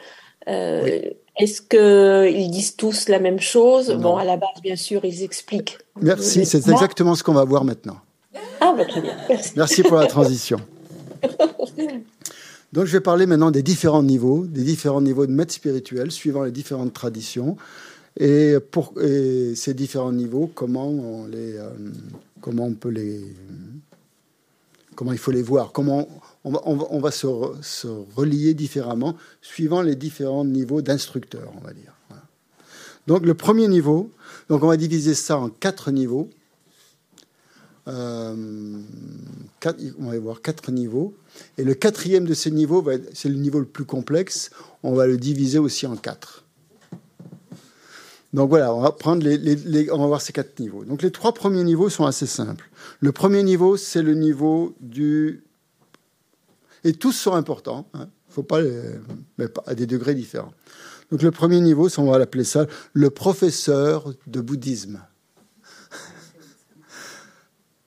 Euh, 0.47 0.99
Est-ce 1.37 1.61
qu'ils 1.61 2.49
disent 2.49 2.75
tous 2.75 3.07
la 3.07 3.19
même 3.19 3.39
chose? 3.39 3.91
Bon, 3.91 4.17
à 4.17 4.25
la 4.25 4.37
base, 4.37 4.61
bien 4.63 4.75
sûr, 4.75 5.05
ils 5.05 5.21
expliquent. 5.21 5.77
Merci, 6.01 6.45
c'est 6.45 6.67
exactement 6.69 7.13
ce 7.13 7.23
qu'on 7.23 7.33
va 7.33 7.45
voir 7.45 7.63
maintenant. 7.63 7.97
Ah, 8.59 8.73
bah, 8.75 8.85
très 8.85 9.01
bien, 9.01 9.15
merci. 9.29 9.51
Merci 9.55 9.83
pour 9.83 9.97
la 9.97 10.07
transition. 10.07 10.59
Donc, 12.73 12.85
je 12.85 12.91
vais 12.91 13.01
parler 13.01 13.25
maintenant 13.25 13.51
des 13.51 13.63
différents 13.63 14.03
niveaux, 14.03 14.45
des 14.45 14.63
différents 14.63 15.01
niveaux 15.01 15.27
de 15.27 15.31
maîtres 15.31 15.53
spirituels, 15.53 16.11
suivant 16.11 16.43
les 16.43 16.51
différentes 16.51 16.93
traditions. 16.93 17.55
Et 18.19 18.55
pour 18.71 18.93
ces 18.97 19.73
différents 19.73 20.11
niveaux, 20.11 20.51
comment 20.53 20.87
on 20.87 21.25
les, 21.27 21.57
euh, 21.57 21.69
comment 22.41 22.65
on 22.65 22.73
peut 22.73 22.89
les, 22.89 23.21
comment 24.95 25.11
il 25.11 25.17
faut 25.17 25.31
les 25.31 25.41
voir, 25.41 25.71
comment 25.71 26.07
on 26.43 26.99
va, 26.99 27.11
se, 27.11 27.87
relier 28.15 28.53
différemment 28.53 29.15
suivant 29.41 29.81
les 29.81 29.95
différents 29.95 30.45
niveaux 30.45 30.81
d'instructeurs, 30.81 31.51
on 31.57 31.65
va 31.65 31.73
dire. 31.73 31.93
Donc 33.07 33.25
le 33.25 33.33
premier 33.33 33.67
niveau, 33.67 34.11
donc 34.49 34.63
on 34.63 34.67
va 34.67 34.77
diviser 34.77 35.13
ça 35.13 35.37
en 35.37 35.49
quatre 35.49 35.91
niveaux. 35.91 36.29
Euh, 37.87 38.81
on 39.99 40.09
va 40.09 40.19
voir 40.19 40.41
quatre 40.41 40.71
niveaux. 40.71 41.13
Et 41.57 41.63
le 41.63 41.73
quatrième 41.73 42.25
de 42.25 42.33
ces 42.33 42.51
niveaux, 42.51 42.85
c'est 43.13 43.29
le 43.29 43.35
niveau 43.35 43.59
le 43.59 43.65
plus 43.65 43.85
complexe. 43.85 44.51
On 44.83 44.93
va 44.93 45.07
le 45.07 45.17
diviser 45.17 45.59
aussi 45.59 45.85
en 45.87 45.95
quatre. 45.95 46.43
Donc 48.33 48.49
voilà, 48.49 48.73
on 48.73 48.81
va, 48.81 48.91
prendre 48.91 49.25
on 49.91 49.97
va 49.99 50.07
voir 50.07 50.21
ces 50.21 50.33
quatre 50.33 50.59
niveaux. 50.59 50.83
Donc 50.85 51.03
les 51.03 51.11
trois 51.11 51.33
premiers 51.33 51.63
niveaux 51.63 51.89
sont 51.89 52.05
assez 52.05 52.25
simples. 52.25 52.69
Le 52.99 53.11
premier 53.11 53.43
niveau, 53.43 53.77
c'est 53.77 54.01
le 54.01 54.15
niveau 54.15 54.73
du... 54.79 55.43
Et 56.83 56.93
tous 56.93 57.13
sont 57.13 57.33
importants, 57.33 57.87
hein. 57.93 58.09
faut 58.27 58.43
pas 58.43 58.59
les... 58.59 58.81
mais 59.37 59.45
à 59.67 59.75
des 59.75 59.85
degrés 59.85 60.15
différents. 60.15 60.53
Donc 61.11 61.21
le 61.21 61.31
premier 61.31 61.61
niveau, 61.61 61.87
on 61.97 62.09
va 62.09 62.17
l'appeler 62.17 62.43
ça 62.43 62.65
le 62.93 63.09
professeur 63.11 64.13
de 64.25 64.41
bouddhisme. 64.41 64.99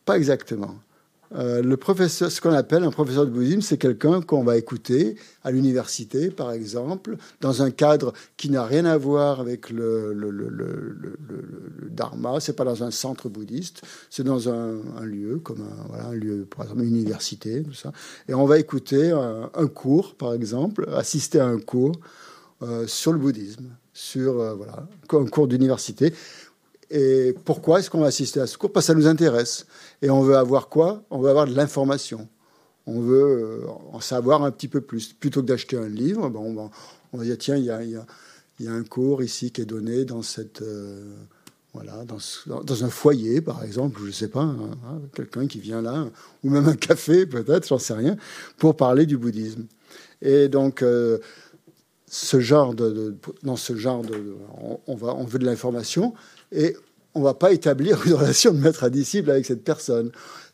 Pas 0.07 0.16
exactement. 0.16 0.77
Euh, 1.35 1.61
le 1.61 1.77
professeur, 1.77 2.31
ce 2.31 2.41
qu'on 2.41 2.53
appelle 2.53 2.85
un 2.85 2.91
professeur 2.91 3.27
de 3.27 3.31
bouddhisme, 3.31 3.61
c'est 3.61 3.78
quelqu'un 3.78 4.20
qu'on 4.23 4.45
va 4.45 4.57
écouter 4.57 5.16
à 5.43 5.51
l'université, 5.51 6.31
par 6.31 6.53
exemple, 6.53 7.16
dans 7.41 7.62
un 7.62 7.70
cadre 7.70 8.12
qui 8.37 8.49
n'a 8.49 8.65
rien 8.65 8.85
à 8.85 8.97
voir 8.97 9.41
avec 9.41 9.70
le, 9.70 10.12
le, 10.12 10.31
le, 10.31 10.49
le 10.49 11.19
dharma. 11.91 12.39
C'est 12.39 12.55
pas 12.55 12.65
dans 12.65 12.85
un 12.85 12.93
centre 12.93 13.28
bouddhiste, 13.28 13.83
c'est 14.09 14.23
dans 14.23 14.49
un, 14.49 14.81
lieu 15.03 15.41
comme 15.43 15.62
un, 15.62 15.89
voilà, 15.89 16.07
un 16.07 16.15
lieu, 16.15 16.47
par 16.49 16.65
exemple, 16.66 16.85
université, 16.85 17.62
tout 17.65 17.74
ça. 17.74 17.93
Et 18.28 18.35
on 18.35 18.47
va 18.47 18.59
écouter 18.59 19.11
un, 19.11 19.66
cours, 19.66 20.15
par 20.15 20.33
exemple, 20.33 20.89
assister 20.95 21.41
à 21.41 21.47
un 21.47 21.59
cours 21.59 21.97
euh, 22.62 22.87
sur 22.87 23.12
le 23.12 23.19
bouddhisme, 23.19 23.66
sur 23.93 24.41
euh, 24.41 24.55
voilà, 24.55 24.87
un 25.12 25.27
cours 25.27 25.49
d'université 25.49 26.12
et 26.91 27.35
pourquoi 27.45 27.81
est-ce 27.81 27.91
qu'on 27.91 28.01
va 28.01 28.07
assister 28.07 28.41
à 28.41 28.47
ce 28.47 28.57
cours? 28.57 28.73
Parce 28.73 28.87
que 28.87 28.93
ça 28.93 28.99
nous 28.99 29.07
intéresse. 29.07 29.67
Et 30.03 30.11
on 30.11 30.23
veut 30.23 30.37
avoir 30.37 30.69
quoi? 30.69 31.03
On 31.11 31.19
veut 31.19 31.31
avoir 31.31 31.47
de 31.47 31.55
l'information. 31.55 32.29
On 32.87 33.01
veut 33.01 33.65
euh, 33.65 33.67
en 33.93 34.01
savoir 34.01 34.45
un 34.45 34.51
petit 34.53 34.69
peu 34.69 34.81
plus. 34.81 35.13
Plutôt 35.13 35.43
que 35.43 35.47
d'acheter 35.47 35.77
un 35.77 35.89
livre, 35.89 36.29
ben, 36.29 36.41
on, 36.41 37.19
va, 37.19 37.25
dire 37.25 37.37
tiens, 37.39 37.57
il 37.57 37.65
y 37.65 37.71
a, 37.71 38.73
un 38.73 38.85
cours 38.85 39.23
ici 39.23 39.51
qui 39.51 39.63
est 39.63 39.67
donné 39.67 40.05
dans 40.05 40.23
cette. 40.23 40.63
Euh, 40.63 41.13
voilà, 41.75 42.05
dans, 42.07 42.85
un 42.85 42.89
foyer, 42.89 43.43
par 43.43 43.63
exemple, 43.63 44.01
je 44.01 44.07
ne 44.07 44.13
sais 44.13 44.29
pas, 44.29 44.41
hein, 44.41 44.71
hein, 44.87 44.99
quelqu'un 45.15 45.47
qui 45.47 45.61
vient 45.61 45.83
là, 45.83 46.07
ou 46.43 46.49
même 46.49 46.67
un 46.67 46.75
café, 46.75 47.27
peut-être, 47.27 47.69
j'en 47.69 47.79
sais 47.79 47.93
rien, 47.93 48.17
pour 48.57 48.77
parler 48.77 49.05
du 49.05 49.19
bouddhisme. 49.19 49.67
Et 50.23 50.49
donc, 50.49 50.81
euh, 50.81 51.19
ce 52.09 52.41
genre 52.41 52.75
de, 52.75 53.17
dans 53.43 53.57
ce 53.57 53.77
genre 53.77 54.03
de, 54.03 54.37
on, 54.87 54.95
va, 54.95 55.15
on 55.15 55.25
veut 55.25 55.39
de 55.39 55.45
l'information, 55.45 56.15
et 56.52 56.77
on 57.14 57.20
ne 57.20 57.24
va 57.24 57.35
pas 57.35 57.52
établir 57.52 58.06
une 58.06 58.14
relation 58.23 58.52
de 58.52 58.59
maître 58.59 58.85
à 58.85 58.90
disciple 58.90 59.31
avec 59.31 59.47
cette 59.47 59.64
personne. 59.64 60.10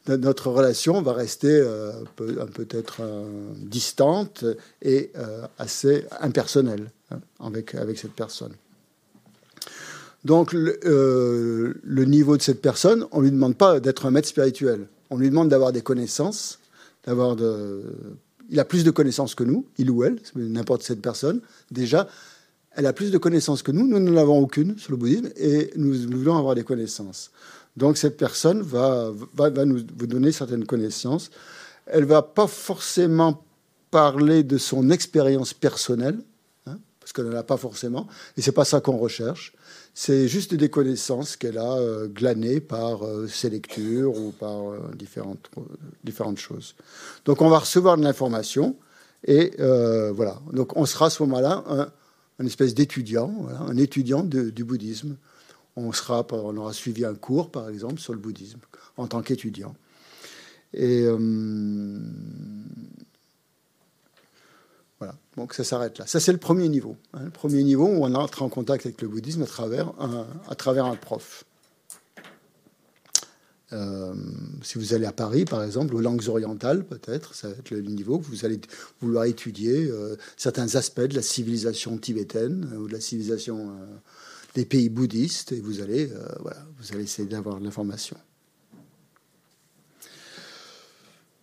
Notre 0.09 0.51
relation 0.51 1.01
va 1.01 1.13
rester 1.13 1.49
euh, 1.49 1.93
peut-être 2.17 2.99
euh, 3.03 3.25
distante 3.57 4.45
et 4.81 5.13
euh, 5.17 5.47
assez 5.59 6.07
impersonnelle 6.21 6.91
hein, 7.13 7.21
avec, 7.41 7.75
cette 7.97 8.13
personne. 8.13 8.53
Donc 10.25 10.53
le, 10.53 11.75
niveau 11.85 12.37
de 12.37 12.43
cette 12.43 12.61
personne, 12.61 13.07
on 13.13 13.19
ne 13.19 13.25
lui 13.25 13.31
demande 13.31 13.57
pas 13.57 13.79
d'être 13.79 14.07
un 14.07 14.11
maître 14.11 14.29
spirituel. 14.29 14.87
On 15.11 15.19
lui 15.19 15.31
demande 15.31 15.49
d'avoir 15.49 15.73
des 15.73 15.83
connaissances, 15.83 16.59
d'avoir. 17.07 17.37
Il 18.51 18.59
a 18.59 18.65
plus 18.65 18.85
de 18.85 18.91
connaissances 18.91 19.35
que 19.35 19.45
nous, 19.45 19.67
il 19.79 19.91
ou 19.91 20.05
elle, 20.05 20.19
n'importe 20.35 20.83
cette 20.83 21.01
personne, 21.01 21.41
déjà, 21.71 22.09
elle 22.75 22.87
a 22.87 22.93
plus 22.93 23.11
de 23.11 23.19
connaissances 23.19 23.63
que 23.63 23.73
nous. 23.73 23.87
Nous 23.87 23.99
n'en 23.99 24.21
avons 24.21 24.39
aucune 24.39 24.79
sur 24.79 24.93
le 24.93 24.97
bouddhisme 24.97 25.31
et 25.37 25.71
nous, 25.77 25.95
voulons 26.11 26.37
avoir 26.37 26.55
des 26.55 26.65
connaissances. 26.65 27.31
Donc 27.77 27.97
cette 27.97 28.17
personne 28.17 28.63
va, 28.63 29.13
nous 29.65 29.81
vous 29.97 30.07
donner 30.07 30.33
certaines 30.33 30.67
connaissances. 30.67 31.31
Elle 31.87 32.05
va 32.05 32.23
pas 32.23 32.47
forcément 32.47 33.45
parler 33.91 34.43
de 34.43 34.59
son 34.59 34.91
expérience 34.91 35.53
personnelle, 35.53 36.19
hein, 36.67 36.79
parce 37.01 37.13
qu'elle 37.13 37.27
n'en 37.27 37.37
a 37.37 37.43
pas 37.43 37.57
forcément, 37.57 38.07
et 38.37 38.43
c'est 38.43 38.53
pas 38.53 38.65
ça 38.65 38.81
qu'on 38.81 38.97
recherche. 38.97 39.53
C'est 39.95 40.27
juste 40.27 40.55
des 40.55 40.71
connaissances 40.71 41.37
qu'elle 41.37 41.59
a 41.59 41.75
euh, 41.77 42.09
glanées 42.09 42.61
par 42.61 43.05
euh, 43.05 43.29
ses 43.29 43.51
lectures 43.51 44.17
ou 44.17 44.33
par 44.33 44.71
euh, 44.71 44.79
différentes, 44.95 45.51
différentes 46.03 46.39
choses. 46.39 46.75
Donc 47.27 47.43
on 47.43 47.51
va 47.51 47.59
recevoir 47.59 47.99
de 47.99 48.03
l'information 48.03 48.77
et 49.27 49.53
voilà. 49.59 50.41
Donc 50.53 50.77
on 50.77 50.85
sera 50.85 51.07
à 51.07 51.11
ce 51.11 51.23
moment-là 51.23 51.93
espèce 52.47 52.75
d'étudiant, 52.75 53.47
un 53.61 53.77
étudiant 53.77 54.23
du 54.23 54.65
bouddhisme. 54.65 55.17
On, 55.77 55.93
sera, 55.93 56.27
on 56.33 56.57
aura 56.57 56.73
suivi 56.73 57.05
un 57.05 57.15
cours, 57.15 57.51
par 57.51 57.69
exemple, 57.69 57.99
sur 57.99 58.13
le 58.13 58.19
bouddhisme, 58.19 58.59
en 58.97 59.07
tant 59.07 59.23
qu'étudiant. 59.23 59.75
Et 60.75 61.03
euh, 61.03 61.19
voilà, 64.99 65.15
donc 65.37 65.55
ça 65.55 65.65
s'arrête 65.65 65.99
là. 65.99 66.07
Ça, 66.07 66.21
c'est 66.21 66.33
le 66.33 66.39
premier 66.39 66.69
niveau. 66.69 66.97
Hein, 67.13 67.25
le 67.25 67.31
premier 67.31 67.63
niveau 67.63 67.87
où 67.87 68.05
on 68.05 68.15
entre 68.15 68.43
en 68.43 68.49
contact 68.49 68.87
avec 68.87 69.01
le 69.03 69.09
bouddhisme 69.09 69.43
à 69.43 70.55
travers 70.55 70.87
un 70.87 70.97
prof. 70.97 71.45
Euh, 73.73 74.15
si 74.63 74.79
vous 74.79 74.95
allez 74.95 75.07
à 75.07 75.13
Paris, 75.13 75.45
par 75.45 75.63
exemple, 75.65 75.95
aux 75.95 76.01
langues 76.01 76.29
orientales, 76.29 76.85
peut-être, 76.85 77.35
ça 77.35 77.49
va 77.49 77.55
être 77.55 77.71
le 77.71 77.81
niveau 77.83 78.19
que 78.19 78.27
vous 78.27 78.45
allez 78.45 78.61
vouloir 79.01 79.25
étudier 79.25 79.89
euh, 79.91 80.17
certains 80.37 80.75
aspects 80.77 81.01
de 81.01 81.15
la 81.15 81.23
civilisation 81.23 81.97
tibétaine 81.97 82.69
ou 82.79 82.89
de 82.89 82.93
la 82.93 83.01
civilisation 83.01 83.73
des 84.55 84.65
pays 84.65 84.89
bouddhistes, 84.89 85.53
et 85.53 85.61
vous 85.61 85.81
allez, 85.81 86.11
voilà, 86.41 86.59
vous 86.79 86.93
allez 86.93 87.05
essayer 87.05 87.27
d'avoir 87.27 87.59
de 87.59 87.65
l'information. 87.65 88.17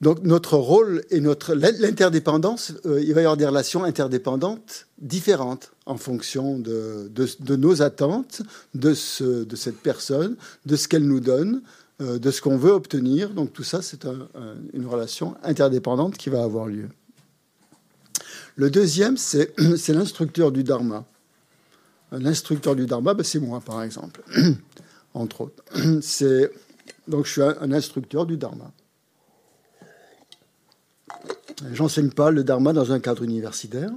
Donc 0.01 0.23
notre 0.23 0.55
rôle 0.55 1.03
et 1.09 1.19
notre 1.19 1.53
l'interdépendance, 1.53 2.73
euh, 2.85 3.01
il 3.01 3.13
va 3.13 3.21
y 3.21 3.23
avoir 3.25 3.35
des 3.35 3.45
relations 3.45 3.83
interdépendantes 3.83 4.87
différentes 4.97 5.71
en 5.85 5.97
fonction 5.97 6.57
de, 6.57 7.11
de, 7.11 7.55
nos 7.55 7.81
attentes, 7.81 8.41
de, 8.75 8.93
ce, 8.93 9.43
de 9.43 9.55
cette 9.57 9.79
personne, 9.79 10.37
de 10.65 10.75
ce 10.77 10.87
qu'elle 10.87 11.05
nous 11.05 11.19
donne, 11.19 11.55
euh, 11.57 11.59
de 11.99 12.31
ce 12.31 12.41
qu'on 12.41 12.57
veut 12.57 12.71
obtenir. 12.71 13.31
Donc 13.31 13.53
tout 13.53 13.63
ça, 13.63 13.81
c'est 13.81 14.05
une 14.73 14.85
relation 14.85 15.35
interdépendante 15.43 16.17
qui 16.17 16.29
va 16.29 16.43
avoir 16.43 16.67
lieu. 16.67 16.89
Le 18.55 18.69
deuxième, 18.69 19.15
c'est 19.17 19.53
l'instructeur 19.89 20.51
du 20.51 20.63
dharma. 20.63 21.05
L'instructeur 22.11 22.75
du 22.75 22.85
dharma, 22.85 23.13
ben, 23.13 23.23
c'est 23.23 23.39
moi, 23.39 23.61
par 23.61 23.83
exemple, 23.83 24.21
entre 25.13 25.41
autres. 25.41 25.63
Donc 27.07 27.25
je 27.25 27.31
suis 27.31 27.41
un 27.41 27.71
instructeur 27.71 28.25
du 28.25 28.37
dharma. 28.37 28.71
J'enseigne 31.73 32.09
pas 32.09 32.31
le 32.31 32.43
dharma 32.43 32.73
dans 32.73 32.91
un 32.91 32.99
cadre 32.99 33.23
universitaire. 33.23 33.91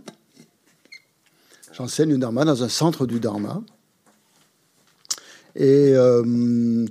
J'enseigne 1.72 2.10
le 2.10 2.18
dharma 2.18 2.44
dans 2.44 2.62
un 2.62 2.68
centre 2.68 3.06
du 3.06 3.18
dharma. 3.18 3.62
Et 5.54 5.92
euh, 5.94 6.86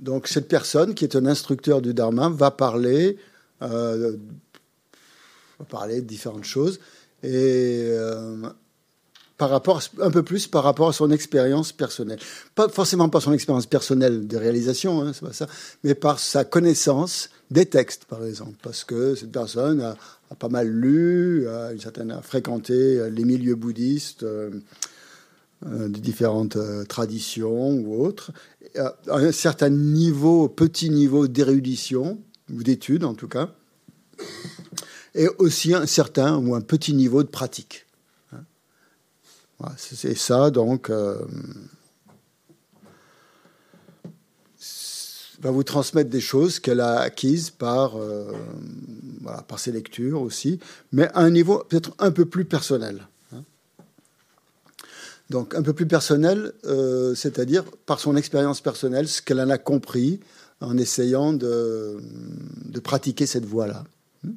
donc 0.00 0.28
cette 0.28 0.48
personne 0.48 0.94
qui 0.94 1.04
est 1.04 1.16
un 1.16 1.26
instructeur 1.26 1.82
du 1.82 1.94
dharma 1.94 2.28
va 2.28 2.50
parler, 2.50 3.18
euh, 3.62 4.16
va 5.58 5.64
parler 5.64 6.00
de 6.00 6.06
différentes 6.06 6.44
choses 6.44 6.80
et 7.22 7.88
euh, 7.90 8.48
par 9.36 9.50
rapport, 9.50 9.80
un 10.00 10.10
peu 10.10 10.22
plus 10.22 10.46
par 10.46 10.64
rapport 10.64 10.88
à 10.88 10.92
son 10.92 11.10
expérience 11.10 11.72
personnelle. 11.72 12.18
Pas 12.54 12.68
forcément 12.68 13.08
par 13.08 13.22
son 13.22 13.32
expérience 13.32 13.66
personnelle 13.66 14.26
de 14.26 14.36
réalisation, 14.36 15.02
hein, 15.02 15.12
c'est 15.12 15.24
pas 15.24 15.32
ça, 15.32 15.46
mais 15.84 15.94
par 15.94 16.18
sa 16.18 16.44
connaissance 16.44 17.30
des 17.50 17.66
textes, 17.66 18.04
par 18.04 18.24
exemple, 18.24 18.56
parce 18.62 18.84
que 18.84 19.14
cette 19.14 19.32
personne 19.32 19.80
a, 19.80 19.96
pas 20.34 20.48
mal 20.48 20.68
lu, 20.68 21.48
a, 21.48 21.70
une 21.72 22.20
fréquenté 22.22 23.10
les 23.10 23.24
milieux 23.24 23.54
bouddhistes 23.54 24.24
euh, 24.24 24.50
de 25.66 25.98
différentes 25.98 26.56
euh, 26.56 26.84
traditions 26.84 27.72
ou 27.72 28.04
autres, 28.04 28.32
a 28.76 28.94
un 29.08 29.32
certain 29.32 29.70
niveau, 29.70 30.48
petit 30.48 30.90
niveau 30.90 31.26
d'érudition, 31.26 32.22
ou 32.52 32.62
d'études 32.62 33.04
en 33.04 33.14
tout 33.14 33.28
cas, 33.28 33.50
et 35.14 35.28
aussi 35.38 35.74
un 35.74 35.86
certain 35.86 36.36
ou 36.36 36.54
un 36.54 36.60
petit 36.60 36.94
niveau 36.94 37.22
de 37.22 37.28
pratique. 37.28 37.86
Hein. 38.32 38.44
c'est 39.76 40.16
ça, 40.16 40.50
donc 40.50 40.90
va 45.40 45.50
vous 45.50 45.62
transmettre 45.62 46.10
des 46.10 46.20
choses 46.20 46.58
qu'elle 46.58 46.80
a 46.80 47.00
acquises 47.00 47.50
par, 47.50 47.96
euh, 47.96 48.32
par 49.46 49.58
ses 49.58 49.72
lectures 49.72 50.20
aussi, 50.20 50.58
mais 50.92 51.08
à 51.14 51.20
un 51.20 51.30
niveau 51.30 51.64
peut-être 51.68 51.94
un 51.98 52.10
peu 52.10 52.24
plus 52.24 52.44
personnel. 52.44 53.06
Donc 55.30 55.54
un 55.54 55.62
peu 55.62 55.72
plus 55.72 55.86
personnel, 55.86 56.52
euh, 56.64 57.14
c'est-à-dire 57.14 57.64
par 57.86 58.00
son 58.00 58.16
expérience 58.16 58.60
personnelle, 58.60 59.08
ce 59.08 59.20
qu'elle 59.20 59.40
en 59.40 59.50
a 59.50 59.58
compris 59.58 60.20
en 60.60 60.76
essayant 60.78 61.32
de, 61.32 61.98
pratiquer 62.82 63.26
cette 63.26 63.44
voie-là. 63.44 63.84
Hein. 64.26 64.30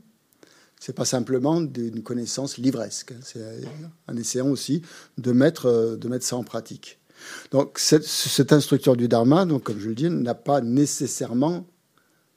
C'est 0.79 0.93
pas 0.93 1.05
simplement 1.05 1.61
d'une 1.61 2.03
connaissance 2.03 2.57
livresque, 2.57 3.13
hein. 3.13 3.21
c'est 3.23 3.41
en 4.07 4.17
essayant 4.17 4.49
aussi 4.49 4.81
de 5.17 5.31
mettre, 5.31 5.97
de 5.97 6.07
mettre 6.07 6.25
ça 6.25 6.35
en 6.35 6.43
pratique. 6.43 6.99
Donc 7.51 7.79
cet 7.79 8.53
instructeur 8.53 8.95
du 8.95 9.07
Dharma, 9.07 9.45
donc, 9.45 9.63
comme 9.63 9.79
je 9.79 9.89
le 9.89 9.95
dis, 9.95 10.09
n'a 10.09 10.35
pas 10.35 10.61
nécessairement, 10.61 11.67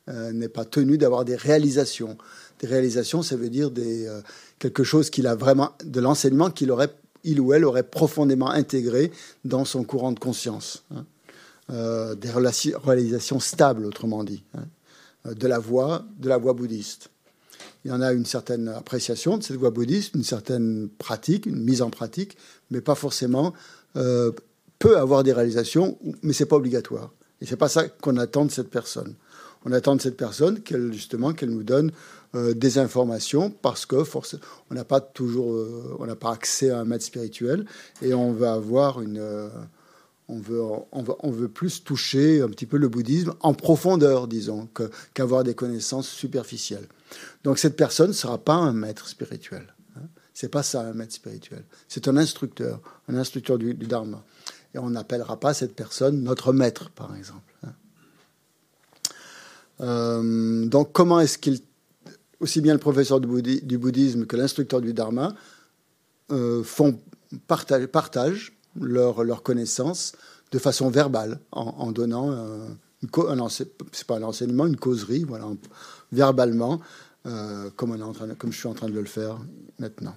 euh, 0.08 0.32
n'est 0.32 0.48
pas 0.48 0.64
tenu 0.64 0.98
d'avoir 0.98 1.24
des 1.24 1.36
réalisations. 1.36 2.18
Des 2.60 2.66
réalisations, 2.66 3.22
ça 3.22 3.36
veut 3.36 3.50
dire 3.50 3.70
euh, 3.78 4.20
quelque 4.58 4.84
chose 4.84 5.10
qu'il 5.10 5.26
a 5.26 5.34
vraiment, 5.34 5.72
de 5.84 6.00
l'enseignement 6.00 6.50
qu'il 6.50 6.70
aurait, 6.70 6.94
il 7.24 7.40
ou 7.40 7.52
elle 7.52 7.64
aurait 7.64 7.82
profondément 7.82 8.50
intégré 8.50 9.10
dans 9.44 9.64
son 9.64 9.84
courant 9.84 10.12
de 10.12 10.18
conscience. 10.18 10.84
Hein. 10.94 11.04
Euh, 11.70 12.14
des 12.14 12.30
réalisations 12.30 13.40
stables, 13.40 13.86
autrement 13.86 14.22
dit, 14.22 14.44
hein, 14.54 14.64
de 15.32 15.46
la 15.46 15.58
voie, 15.58 16.04
de 16.18 16.28
la 16.28 16.36
voie 16.36 16.52
bouddhiste. 16.52 17.08
Il 17.84 17.90
y 17.90 17.92
en 17.92 18.02
a 18.02 18.12
une 18.12 18.26
certaine 18.26 18.68
appréciation 18.68 19.38
de 19.38 19.42
cette 19.42 19.56
voie 19.56 19.70
bouddhiste, 19.70 20.14
une 20.14 20.24
certaine 20.24 20.88
pratique, 20.98 21.46
une 21.46 21.62
mise 21.62 21.82
en 21.82 21.90
pratique, 21.90 22.36
mais 22.70 22.80
pas 22.80 22.94
forcément 22.94 23.52
peut 24.78 24.98
avoir 24.98 25.22
des 25.22 25.32
réalisations, 25.32 25.98
mais 26.22 26.32
c'est 26.32 26.46
pas 26.46 26.56
obligatoire. 26.56 27.12
Et 27.40 27.46
c'est 27.46 27.56
pas 27.56 27.68
ça 27.68 27.88
qu'on 27.88 28.16
attend 28.16 28.44
de 28.44 28.50
cette 28.50 28.70
personne. 28.70 29.14
On 29.64 29.72
attend 29.72 29.96
de 29.96 30.00
cette 30.02 30.16
personne 30.16 30.60
qu'elle 30.60 30.92
justement 30.92 31.32
qu'elle 31.32 31.50
nous 31.50 31.62
donne 31.62 31.90
euh, 31.90 31.92
des 32.34 32.78
informations 32.78 33.50
parce 33.50 33.86
que 33.86 34.02
force, 34.02 34.36
on 34.70 34.74
n'a 34.74 34.84
pas 34.84 35.00
toujours, 35.00 35.52
euh, 35.52 35.96
on 36.00 36.06
n'a 36.06 36.16
pas 36.16 36.32
accès 36.32 36.70
à 36.70 36.80
un 36.80 36.84
maître 36.84 37.04
spirituel 37.04 37.64
et 38.02 38.12
on 38.12 38.32
va 38.32 38.54
avoir 38.54 39.00
une, 39.00 39.18
euh, 39.18 39.48
on 40.28 40.40
veut, 40.40 40.60
on 40.90 41.02
veut, 41.02 41.14
on 41.20 41.30
veut 41.30 41.48
plus 41.48 41.84
toucher 41.84 42.40
un 42.42 42.48
petit 42.48 42.66
peu 42.66 42.76
le 42.76 42.88
bouddhisme 42.88 43.34
en 43.40 43.54
profondeur, 43.54 44.26
disons, 44.26 44.68
qu'avoir 45.14 45.44
des 45.44 45.54
connaissances 45.54 46.08
superficielles. 46.08 46.88
Donc 47.44 47.58
cette 47.58 47.76
personne 47.76 48.08
ne 48.08 48.12
sera 48.12 48.38
pas 48.38 48.54
un 48.54 48.72
maître 48.72 49.06
spirituel. 49.06 49.72
Hein. 49.96 50.06
C'est 50.32 50.48
pas 50.48 50.64
ça 50.64 50.80
un 50.80 50.92
maître 50.92 51.14
spirituel. 51.14 51.64
C'est 51.86 52.08
un 52.08 52.16
instructeur, 52.16 52.80
un 53.08 53.14
instructeur 53.14 53.58
du, 53.58 53.74
dharma 53.74 54.24
et 54.74 54.78
on 54.78 54.90
n'appellera 54.90 55.38
pas 55.38 55.54
cette 55.54 55.76
personne 55.76 56.22
notre 56.24 56.52
maître, 56.52 56.90
par 56.90 57.14
exemple. 57.14 57.54
Hein. 57.62 57.72
Euh, 59.80 60.66
donc 60.66 60.92
comment 60.92 61.20
est-ce 61.20 61.38
qu'il, 61.38 61.60
aussi 62.44 62.60
bien 62.60 62.72
le 62.72 62.80
professeur 62.80 63.20
du, 63.20 63.78
bouddhisme 63.78 64.26
que 64.26 64.36
l'instructeur 64.36 64.80
du 64.80 64.92
dharma, 64.92 65.34
euh, 66.30 66.62
font 66.62 66.98
partage, 67.46 67.86
partagent 67.86 68.52
leur, 68.80 69.24
leur 69.24 69.42
connaissance 69.42 70.12
de 70.52 70.58
façon 70.58 70.88
verbale, 70.88 71.40
en, 71.50 71.90
donnant 71.90 72.30
euh, 72.30 72.68
c'est 73.50 74.06
pas 74.06 74.16
un 74.16 74.22
une 74.66 74.76
causerie, 74.76 75.24
voilà, 75.24 75.46
verbalement, 76.12 76.80
train 78.12 78.28
comme 78.38 78.52
je 78.52 78.58
suis 78.58 78.68
en 78.68 78.74
train 78.74 78.88
de 78.88 78.98
le 78.98 79.04
faire 79.04 79.38
maintenant. 79.78 80.14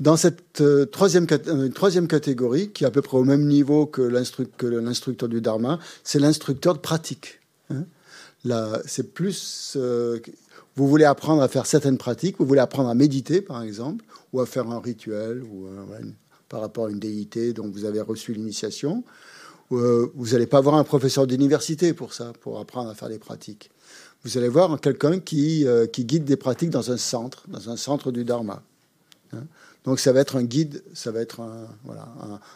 Dans 0.00 0.16
cette 0.16 0.60
euh, 0.60 0.86
troisième, 0.86 1.26
euh, 1.46 1.68
troisième 1.68 2.08
catégorie, 2.08 2.70
qui 2.70 2.82
est 2.82 2.86
à 2.86 2.90
peu 2.90 3.02
près 3.02 3.16
au 3.16 3.24
même 3.24 3.46
niveau 3.46 3.86
que 3.86 4.02
l'instructeur 4.02 5.28
du 5.28 5.40
Dharma, 5.40 5.78
c'est 6.02 6.18
l'instructeur 6.18 6.74
de 6.74 6.80
pratique. 6.80 7.40
Hein. 7.70 7.84
c'est 8.86 9.14
plus. 9.14 9.74
Euh, 9.76 10.18
vous 10.76 10.88
voulez 10.88 11.04
apprendre 11.04 11.42
à 11.42 11.48
faire 11.48 11.66
certaines 11.66 11.98
pratiques, 11.98 12.36
vous 12.38 12.46
voulez 12.46 12.60
apprendre 12.60 12.88
à 12.88 12.94
méditer, 12.94 13.40
par 13.40 13.62
exemple, 13.62 14.04
ou 14.32 14.40
à 14.40 14.46
faire 14.46 14.68
un 14.68 14.80
rituel, 14.80 15.42
ou 15.42 15.68
par 16.48 16.60
rapport 16.60 16.86
à 16.86 16.90
une 16.90 16.98
déité 16.98 17.52
dont 17.52 17.68
vous 17.68 17.84
avez 17.84 18.00
reçu 18.00 18.32
l'initiation. 18.32 19.04
vous 19.70 20.26
n'allez 20.32 20.46
pas 20.46 20.60
voir 20.60 20.74
un 20.74 20.84
professeur 20.84 21.26
d'université 21.26 21.92
pour 21.94 22.12
ça, 22.12 22.32
pour 22.40 22.58
apprendre 22.58 22.90
à 22.90 22.94
faire 22.94 23.08
des 23.08 23.18
pratiques. 23.18 23.70
Vous 24.24 24.36
allez 24.38 24.48
voir 24.48 24.80
quelqu'un 24.80 25.20
qui, 25.20 25.66
qui 25.92 26.04
guide 26.04 26.24
des 26.24 26.36
pratiques 26.36 26.70
dans 26.70 26.90
un 26.90 26.96
centre, 26.96 27.44
dans 27.48 27.70
un 27.70 27.76
centre 27.76 28.10
du 28.10 28.24
Dharma. 28.24 28.62
Hein. 29.32 29.44
Donc 29.84 30.00
ça 30.00 30.12
va 30.12 30.20
être 30.20 30.36
un 30.36 30.44
guide, 30.44 30.82
ça 30.94 31.10
va 31.10 31.20
être 31.20 31.40
un, 31.40 31.68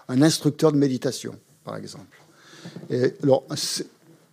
un, 0.09 0.23
instructeur 0.23 0.73
de 0.73 0.79
méditation, 0.79 1.39
par 1.65 1.77
exemple. 1.77 2.17
Et 2.91 3.15
alors, 3.23 3.45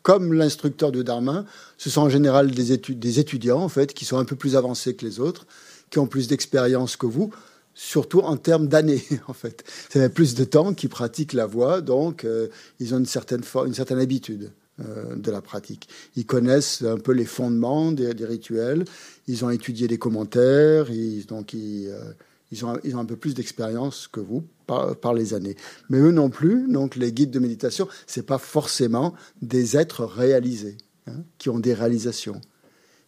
comme 0.06 0.34
l'instructeur 0.34 0.91
de 0.91 1.02
Dharma, 1.02 1.45
ce 1.80 1.90
sont 1.90 2.02
en 2.02 2.10
général 2.10 2.52
des, 2.52 2.77
des 2.77 3.19
étudiants, 3.19 3.61
en 3.61 3.69
fait, 3.69 3.91
qui 3.95 4.06
sont 4.06 4.19
un 4.19 4.23
peu 4.23 4.36
plus 4.36 4.56
avancés 4.56 4.95
que 4.95 5.03
les 5.03 5.19
autres, 5.19 5.48
qui 5.90 5.98
ont 5.98 6.06
plus 6.06 6.27
d'expérience 6.27 6.95
que 6.95 7.07
vous, 7.07 7.34
surtout 7.73 8.19
en 8.19 8.38
termes 8.38 8.68
d'années, 8.68 9.03
en 9.27 9.34
fait. 9.34 9.64
Fait 9.65 10.07
plus 10.10 10.36
de 10.36 10.44
temps 10.44 10.76
qu'ils 10.76 10.90
pratiquent 10.90 11.34
la 11.34 11.48
voix, 11.48 11.82
donc 11.82 12.23
euh, 12.23 12.49
ils 12.80 12.94
ont 12.94 12.99
une 12.99 13.07
certaine, 13.07 13.41
une 13.65 13.73
certaine 13.73 13.98
habitude. 13.98 14.52
Euh, 14.82 15.15
de 15.15 15.32
la 15.32 15.41
pratique. 15.41 15.88
Ils 16.18 16.26
connaissent 16.26 16.82
un 16.82 16.98
peu 16.98 17.14
les 17.14 17.23
fondements 17.23 17.94
des, 17.94 18.11
rituels, 18.26 18.84
ils 19.26 19.45
ont 19.45 19.49
étudié 19.49 19.88
des 19.88 19.98
commentaires, 19.98 20.91
ils, 20.91 21.26
donc 21.26 21.53
ils, 21.53 21.88
euh, 21.88 22.94
ont 22.94 22.99
un 22.99 23.06
peu 23.06 23.15
plus 23.15 23.34
d'expérience 23.36 24.10
que 24.11 24.19
vous 24.19 24.44
par, 24.66 25.14
les 25.14 25.34
années. 25.34 25.56
Mais 25.90 26.00
eux 26.00 26.12
non 26.12 26.30
plus, 26.30 26.68
donc 26.68 26.96
les 26.96 27.12
guides 27.12 27.32
de 27.32 27.40
méditation, 27.40 27.88
ce 28.08 28.20
n'est 28.20 28.26
pas 28.26 28.38
forcément 28.38 29.14
des 29.42 29.78
êtres 29.78 30.06
réalisés, 30.06 30.78
hein, 31.08 31.24
qui 31.38 31.50
ont 31.50 31.60
des 31.60 31.74
réalisations. 31.74 32.42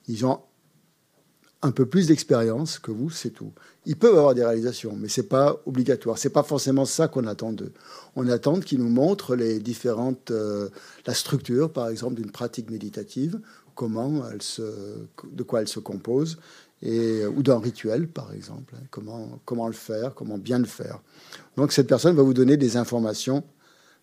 Ils 0.07 0.25
ont 0.25 0.39
un 1.63 1.71
peu 1.71 1.85
plus 1.85 2.07
d'expérience 2.07 2.77
que 2.77 2.91
vous, 2.91 3.09
c'est 3.09 3.31
tout. 3.31 3.51
Ils 3.85 3.97
peuvent 3.97 4.17
avoir 4.17 4.35
des 4.35 4.45
réalisations, 4.45 4.95
mais 4.95 5.07
c'est 5.07 5.27
pas 5.27 5.59
obligatoire. 5.65 6.17
C'est 6.17 6.29
pas 6.29 6.43
forcément 6.43 6.85
ça 6.85 7.07
qu'on 7.07 7.25
attend 7.25 7.51
d'eux. 7.51 7.73
On 8.15 8.27
attend 8.29 8.59
qu'ils 8.59 8.79
nous 8.79 8.89
montrent 8.89 9.35
les 9.35 9.59
différentes, 9.59 10.29
euh, 10.29 10.69
la 11.07 11.13
structure, 11.15 11.73
par 11.73 11.89
exemple, 11.89 12.15
d'une 12.15 12.31
pratique 12.31 12.69
méditative, 12.69 13.39
comment 13.73 14.23
elle 14.29 14.41
se, 14.41 14.61
de 15.31 15.43
quoi 15.43 15.61
elle 15.61 15.67
se 15.67 15.79
compose, 15.79 16.37
et, 16.81 17.25
ou 17.25 17.43
d'un 17.43 17.59
rituel, 17.59 18.07
par 18.07 18.33
exemple, 18.33 18.75
hein, 18.77 18.83
comment, 18.91 19.39
comment 19.45 19.67
le 19.67 19.73
faire, 19.73 20.13
comment 20.13 20.37
bien 20.37 20.59
le 20.59 20.65
faire. 20.65 21.01
Donc 21.55 21.71
cette 21.71 21.87
personne 21.87 22.15
va 22.15 22.23
vous 22.23 22.33
donner 22.33 22.57
des 22.57 22.77
informations 22.77 23.43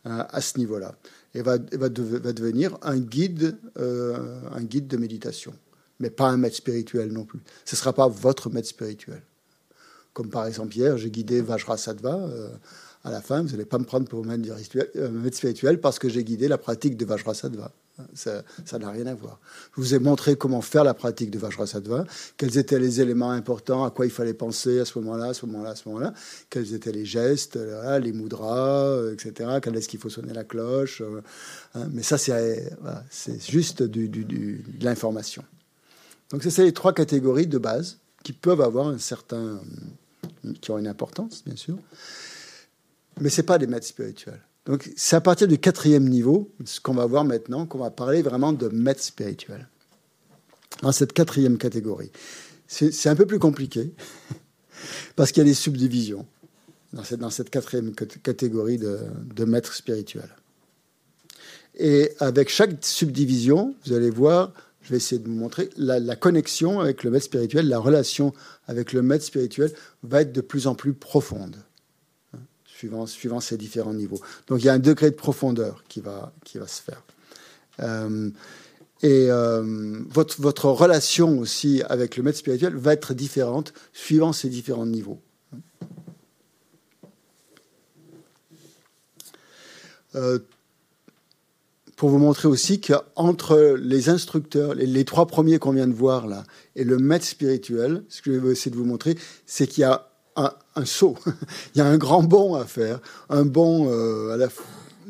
hein, 0.05 0.27
à 0.31 0.41
ce 0.41 0.59
niveau-là, 0.59 0.97
et 1.35 1.43
va, 1.43 1.59
va, 1.59 1.89
va, 1.89 1.89
devenir 1.89 2.77
un 2.83 2.99
guide, 2.99 3.57
euh, 3.79 4.41
un 4.53 4.63
guide 4.63 4.87
de 4.89 4.97
méditation, 4.97 5.55
mais 6.01 6.11
pas 6.11 6.29
un 6.29 6.37
maître 6.37 6.57
spirituel 6.57 7.13
non 7.13 7.25
plus. 7.25 7.41
Ce 7.65 7.75
ne 7.75 7.79
sera 7.79 7.93
pas 7.93 8.09
votre 8.09 8.51
maître 8.51 8.69
spirituel. 8.69 9.23
Comme 10.13 10.31
par 10.31 10.47
exemple 10.47 10.77
hier, 10.77 10.97
j'ai 10.97 11.11
guidé 11.11 11.41
Vajrasattva. 11.41 12.15
Euh, 12.15 12.49
à 13.03 13.11
la 13.11 13.21
fin, 13.21 13.43
vous 13.43 13.51
n'allez 13.51 13.65
pas 13.65 13.79
me 13.79 13.85
prendre 13.85 14.09
pour 14.09 14.25
euh, 14.25 15.11
maître 15.11 15.37
spirituel 15.37 15.81
parce 15.81 15.99
que 15.99 16.09
j'ai 16.09 16.25
guidé 16.25 16.49
la 16.49 16.57
pratique 16.57 16.97
de 16.97 17.05
Vajrasattva. 17.05 17.73
Ça 18.15 18.43
n'a 18.79 18.91
rien 18.91 19.07
à 19.07 19.15
voir. 19.15 19.39
Je 19.77 19.81
vous 19.81 19.95
ai 19.95 20.01
montré 20.01 20.35
comment 20.35 20.61
faire 20.61 20.83
la 20.83 20.95
pratique 20.95 21.31
de 21.31 21.39
Vajrasattva, 21.39 22.05
quels 22.37 22.59
étaient 22.59 22.81
les 22.81 23.01
éléments 23.01 23.31
importants, 23.31 23.85
à 23.85 23.91
quoi 23.91 24.05
il 24.05 24.11
fallait 24.11 24.35
penser 24.35 24.81
à 24.81 24.85
ce 24.85 24.99
moment-là, 24.99 25.27
à 25.27 25.35
ce 25.35 25.47
moment-là, 25.47 25.71
à 25.71 25.75
ce 25.77 25.89
moment-là, 25.89 26.12
quels 26.51 26.75
étaient 26.75 26.91
les 26.91 27.05
gestes, 27.05 27.57
les 27.57 28.12
mudras, 28.12 28.89
euh, 28.89 29.12
etc., 29.12 29.59
quand 29.62 29.73
est-ce 29.75 29.89
qu'il 29.89 30.01
faut 30.01 30.11
sonner 30.11 30.33
la 30.33 30.43
cloche. 30.43 31.03
Euh, 31.03 31.85
mais 31.93 32.03
ça, 32.03 32.19
c'est 32.19 33.51
juste 33.51 33.83
de 33.85 34.85
l'information. 34.85 35.45
Donc, 36.31 36.43
c'est 36.43 36.65
les 36.65 36.73
trois 36.73 36.93
catégories 36.93 37.47
de 37.47 37.59
base 37.59 37.99
qui 38.25 38.33
peuvent 38.33 38.61
avoir 38.61 38.89
un 38.89 38.99
certain. 38.99 39.61
qui 40.61 40.71
ont 40.73 40.79
une 40.79 40.89
importance, 40.89 41.45
bien 41.45 41.57
sûr. 41.57 41.79
Mais 43.21 43.31
ce 43.31 43.43
pas 43.43 43.59
des 43.59 43.69
maîtres 43.69 43.87
spirituels. 43.87 44.41
Donc 44.66 44.91
c'est 44.97 45.16
à 45.16 45.20
partir 45.20 45.47
du 45.47 45.59
quatrième 45.59 46.09
niveau, 46.09 46.51
ce 46.65 46.81
qu'on 46.81 46.95
va 46.95 47.07
voir 47.07 47.24
maintenant, 47.24 47.66
qu'on 47.66 47.78
va 47.78 47.91
parler 47.91 48.23
vraiment 48.23 48.53
de 48.53 48.69
maître 48.69 49.03
spirituel. 49.03 49.69
Dans 50.82 50.93
cette 50.93 51.12
quatrième 51.12 51.59
catégorie. 51.59 52.11
C'est 52.66 53.09
un 53.09 53.15
peu 53.15 53.27
plus 53.27 53.39
compliqué, 53.39 53.93
parce 55.16 55.31
qu'il 55.31 55.43
y 55.43 55.47
a 55.47 55.49
des 55.49 55.55
subdivisions 55.55 56.27
dans 56.93 57.05
cette, 57.05 57.20
dans 57.20 57.31
cette 57.31 57.51
quatrième 57.51 57.95
catégorie 57.95 58.78
de, 58.78 58.99
de 59.35 59.45
maître 59.45 59.74
spirituel. 59.74 60.28
Et 61.77 62.12
avec 62.20 62.49
chaque 62.49 62.85
subdivision, 62.85 63.74
vous 63.85 63.93
allez 63.93 64.11
voir, 64.11 64.53
je 64.82 64.91
vais 64.91 64.97
essayer 64.97 65.20
de 65.20 65.28
vous 65.28 65.35
montrer, 65.35 65.70
la, 65.77 65.99
la, 65.99 66.16
connexion 66.16 66.81
avec 66.81 67.03
le 67.03 67.11
maître 67.11 67.24
spirituel, 67.24 67.69
la 67.69 67.78
relation 67.78 68.32
avec 68.66 68.93
le 68.93 69.03
maître 69.03 69.24
spirituel 69.24 69.73
va 70.03 70.23
être 70.23 70.32
de 70.32 70.41
plus 70.41 70.66
en 70.66 70.74
plus 70.74 70.95
profonde 70.95 71.57
suivant, 72.77 73.41
ces 73.41 73.57
différents 73.57 73.95
niveaux. 73.95 74.21
Donc 74.49 74.61
il 74.61 74.67
y 74.67 74.69
a 74.69 74.73
un 74.73 74.79
degré 74.79 75.11
de 75.11 75.17
profondeur 75.17 75.85
qui 75.89 76.01
va, 76.01 76.33
qui 76.45 76.59
va 76.59 76.67
se 76.67 76.83
faire. 76.83 77.03
Euh, 77.81 78.31
et 79.03 79.31
euh, 79.31 80.01
votre, 80.09 80.41
votre 80.41 80.67
relation 80.67 81.39
aussi 81.39 81.83
avec 81.89 82.17
le 82.17 82.23
maître 82.23 82.39
spirituel 82.39 82.75
va 82.75 82.93
être 82.93 83.13
différente 83.13 83.75
suivant 83.93 84.33
ces 84.33 84.49
différents 84.49 84.87
niveaux. 84.87 85.21
Euh, 90.15 90.39
pour 91.97 92.09
vous 92.09 92.19
montrer 92.19 92.49
aussi 92.49 92.81
qu'entre 92.81 93.77
les 93.79 94.09
instructeurs, 94.09 94.75
les, 94.75 94.87
les 94.87 95.05
trois 95.05 95.27
premiers 95.27 95.59
qu'on 95.59 95.73
vient 95.73 95.87
de 95.87 95.93
voir 95.93 96.27
là, 96.27 96.45
et 96.77 96.85
le 96.85 96.99
maître 96.99 97.25
spirituel, 97.25 98.05
ce 98.09 98.23
que 98.23 98.33
je 98.33 98.39
vais 98.39 98.53
essayer 98.53 98.71
de 98.71 98.77
vous 98.77 98.85
montrer, 98.85 99.17
c'est 99.47 99.67
qu'il 99.67 99.83
y 99.83 99.85
a 99.85 100.14
un, 100.36 100.85
saut. 100.85 101.16
Il 101.74 101.78
y 101.78 101.81
a 101.81 101.86
un 101.86 101.98
grand 101.98 102.23
bond 102.23 102.55
à 102.55 102.65
faire, 102.65 103.01
un 103.28 103.44
bond, 103.44 103.90
euh, 103.90 104.31
à 104.31 104.36
la, 104.36 104.48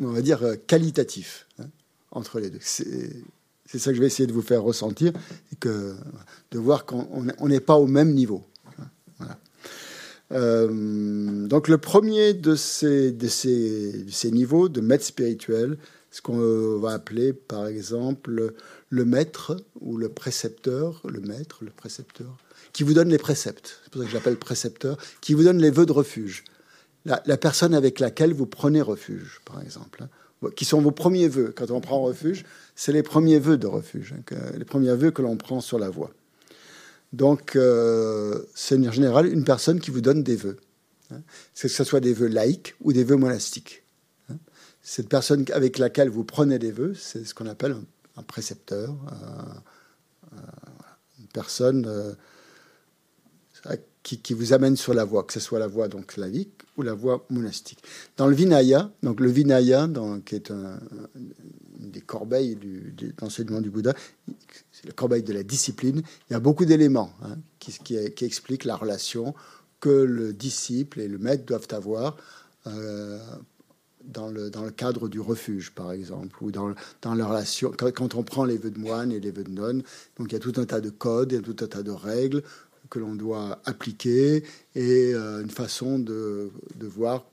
on 0.01 0.09
va 0.09 0.23
dire, 0.23 0.43
euh, 0.43 0.57
qualitatif 0.67 1.47
hein, 1.59 1.67
entre 2.11 2.41
les 2.41 2.51
deux. 2.51 2.59
C'est 2.61 3.79
ça 3.79 3.91
que 3.91 3.97
je 3.97 4.01
vais 4.01 4.07
essayer 4.07 4.27
de 4.27 4.33
vous 4.33 4.43
faire 4.43 4.63
ressentir, 4.63 5.13
que, 5.61 5.95
de 6.51 6.59
voir 6.59 6.85
qu'on 6.85 7.49
n'est 7.49 7.61
pas 7.61 7.77
au 7.77 7.87
même 7.87 8.13
niveau. 8.13 8.45
Hein, 9.21 9.27
euh, 10.33 11.47
donc 11.47 11.69
le 11.69 11.79
premier 11.79 12.35
de 12.35 12.55
ces, 12.55 13.13
niveaux 14.33 14.69
de 14.69 14.81
maître 14.81 15.05
spirituel, 15.05 15.79
ce 16.11 16.23
qu'on 16.23 16.79
va 16.79 16.93
appeler 16.93 17.33
par 17.33 17.67
exemple 17.67 18.55
le 18.89 19.05
maître 19.05 19.57
ou 19.81 19.97
le 19.97 20.09
précepteur, 20.09 21.03
le 21.09 21.21
maître, 21.21 21.65
le 21.65 21.71
précepteur, 21.71 22.37
qui 22.75 22.83
vous 22.83 22.93
donne 22.93 23.09
les 23.09 23.19
préceptes, 23.19 23.79
c'est 23.85 23.93
pour 23.93 24.03
ça 24.03 24.07
que 24.07 24.13
j'appelle 24.13 24.37
précepteur, 24.37 24.99
qui 25.23 25.33
vous 25.33 25.45
donne 25.45 25.59
les 25.59 25.71
vœux 25.71 25.87
de 25.87 25.93
refuge. 25.93 26.45
La, 27.07 27.37
personne 27.37 27.75
avec 27.75 28.01
laquelle 28.01 28.33
vous 28.33 28.47
prenez 28.47 28.83
refuge, 28.83 29.41
par 29.45 29.63
exemple, 29.63 30.03
hein, 30.03 30.51
qui 30.57 30.65
sont 30.65 30.81
vos 30.81 30.91
premiers 30.91 31.29
vœux. 31.29 31.53
Quand 31.55 31.71
on 31.71 31.81
prend 31.81 32.01
refuge, 32.03 32.45
c'est 32.75 32.93
les 32.93 33.03
premiers 33.03 33.39
vœux 33.39 33.59
de 33.59 33.67
refuge, 33.67 34.15
hein, 34.15 34.37
les 34.57 34.65
premiers 34.65 34.95
vœux 34.97 35.11
que 35.11 35.23
l'on 35.23 35.37
prend 35.37 35.61
sur 35.61 35.79
la 35.79 35.89
voie. 35.89 36.11
Donc, 37.13 37.57
euh, 37.57 38.43
c'est 38.55 38.77
en 38.77 38.91
général 38.91 39.33
une 39.33 39.45
personne 39.45 39.81
qui 39.81 39.91
vous 39.91 40.01
donne 40.01 40.23
des 40.23 40.37
vœux. 40.37 40.57
Hein, 41.13 41.21
que 41.55 41.69
ce 41.69 41.85
soit 41.85 42.01
des 42.01 42.15
vœux 42.15 42.29
laïques 42.29 42.75
ou 42.81 42.93
des 42.93 43.05
vœux 43.05 43.17
monastiques. 43.17 43.85
Cette 44.83 45.09
personne 45.09 45.45
avec 45.53 45.79
laquelle 45.79 46.09
vous 46.09 46.25
prenez 46.25 46.59
des 46.59 46.73
vœux, 46.73 46.95
c'est 46.95 47.25
ce 47.25 47.35
qu'on 47.35 47.47
appelle 47.47 47.77
un, 48.17 48.23
précepteur, 48.23 48.95
une 51.19 51.27
personne 51.33 52.17
euh, 53.67 53.77
qui, 54.03 54.35
vous 54.35 54.53
amène 54.53 54.77
sur 54.77 54.93
la 54.93 55.05
voie, 55.05 55.25
que 55.25 55.33
ce 55.33 55.41
soit 55.41 55.59
la 55.59 55.67
voie 55.67 55.89
donc 55.89 56.19
laïque 56.19 56.63
ou 56.77 56.83
la 56.83 56.93
voie 56.93 57.25
monastique. 57.31 57.79
Dans 58.19 58.27
le 58.27 58.35
Vinaya, 58.35 58.91
donc 59.03 59.19
le 59.19 59.31
Vinaya, 59.31 59.89
qui 60.27 60.35
est 60.35 60.51
un, 60.51 60.79
une 61.81 61.91
des 61.91 62.03
corbeilles 62.03 62.57
du, 62.57 63.15
d'enseignement 63.19 63.63
du 63.63 63.71
Bouddha, 63.71 63.95
c'est 64.73 64.87
la 64.87 64.93
corbeille 64.93 65.23
de 65.23 65.33
la 65.33 65.43
discipline, 65.43 66.03
il 66.29 66.33
y 66.35 66.37
a 66.37 66.41
beaucoup 66.41 66.67
d'éléments 66.67 67.13
hein, 67.23 67.37
qui, 67.59 67.97
expliquent 67.97 68.65
la 68.65 68.77
relation 68.77 69.35
que 69.81 69.89
le 69.89 70.35
disciple 70.35 71.01
et 71.01 71.09
le 71.09 71.19
maître 71.19 71.45
doivent 71.47 71.69
avoir 71.71 72.17
euh, 72.67 73.19
dans 74.05 74.29
le, 74.29 74.51
dans 74.51 74.69
cadre 74.71 75.09
du 75.09 75.21
refuge, 75.21 75.71
par 75.71 75.93
exemple, 75.93 76.37
ou 76.43 76.51
dans, 76.51 76.75
dans 77.03 77.15
la 77.15 77.27
relation, 77.27 77.73
quand, 77.77 77.91
quand, 77.93 78.15
on 78.15 78.23
prend 78.23 78.45
les 78.45 78.59
vœux 78.59 78.71
de 78.71 78.79
moine 78.79 79.13
et 79.13 79.21
les 79.21 79.31
vœux 79.31 79.45
de 79.45 79.51
nonne, 79.51 79.83
donc 80.19 80.31
il 80.31 80.33
y 80.33 80.37
a 80.37 80.41
tout 80.41 80.53
un 80.57 80.65
tas 80.65 80.81
de 80.81 80.91
codes, 80.91 81.33
il 81.33 81.37
y 81.37 81.39
a 81.39 81.43
tout 81.43 81.57
un 81.65 81.67
tas 81.67 81.83
de 81.83 81.91
règles 81.91 82.43
que 82.95 83.01
l'on 83.01 83.17
doit 83.17 83.61
appliquer 83.65 84.45
et 84.77 85.13
euh, 85.15 85.43
une 85.43 85.51
façon 85.51 85.99
de, 85.99 86.53
de, 86.77 86.87
voir, 86.87 87.25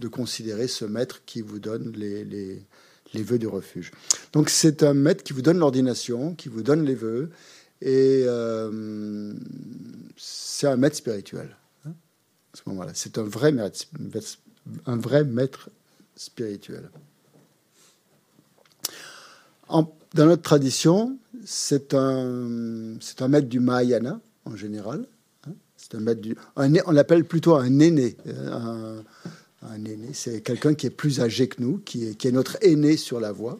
de 0.00 0.08
considérer 0.08 0.66
ce 0.66 0.84
maître 0.84 1.22
qui 1.24 1.42
vous 1.42 1.60
donne 1.60 1.92
les, 1.92 2.24
les, 2.24 2.60
les 3.14 3.22
vœux 3.22 3.38
du 3.38 3.46
refuge. 3.46 3.92
Donc 4.32 4.50
c'est 4.50 4.82
un 4.82 4.94
maître 4.94 5.22
qui 5.22 5.32
vous 5.32 5.42
donne 5.42 5.58
l'ordination, 5.58 6.34
qui 6.34 6.48
vous 6.48 6.62
donne 6.62 6.84
les 6.84 6.96
vœux, 6.96 7.30
et 7.80 8.24
euh, 8.26 9.32
c'est 10.16 10.66
un 10.66 10.76
maître 10.76 10.96
spirituel. 10.96 11.56
Hein, 11.86 11.92
à 12.52 12.56
ce 12.56 12.62
moment-là, 12.66 12.90
c'est 12.92 13.16
un 13.16 13.22
vrai 13.22 13.52
maître, 13.52 13.84
un 14.86 14.96
vrai 14.96 15.22
maître 15.22 15.70
spirituel. 16.16 16.90
En, 19.68 19.96
dans 20.14 20.26
notre 20.26 20.42
tradition, 20.42 21.16
c'est 21.44 21.94
un, 21.94 22.98
un 23.20 23.28
maître 23.28 23.48
du 23.48 23.60
Mahayana, 23.60 24.20
en 24.44 24.56
général. 24.56 25.06
Hein. 25.46 25.52
C'est 25.76 25.94
un 25.94 26.00
maître 26.00 26.20
du, 26.20 26.36
on 26.56 26.92
l'appelle 26.92 27.24
plutôt 27.24 27.54
un 27.54 27.78
aîné. 27.78 28.16
Euh, 28.26 29.00
un, 29.62 29.84
aîné, 29.84 30.10
c'est 30.12 30.40
quelqu'un 30.40 30.74
qui 30.74 30.86
est 30.86 30.90
plus 30.90 31.20
âgé 31.20 31.48
que 31.48 31.62
nous, 31.62 31.78
qui 31.78 32.06
est, 32.06 32.32
notre 32.32 32.56
aîné 32.62 32.96
sur 32.96 33.20
la 33.20 33.32
voie 33.32 33.58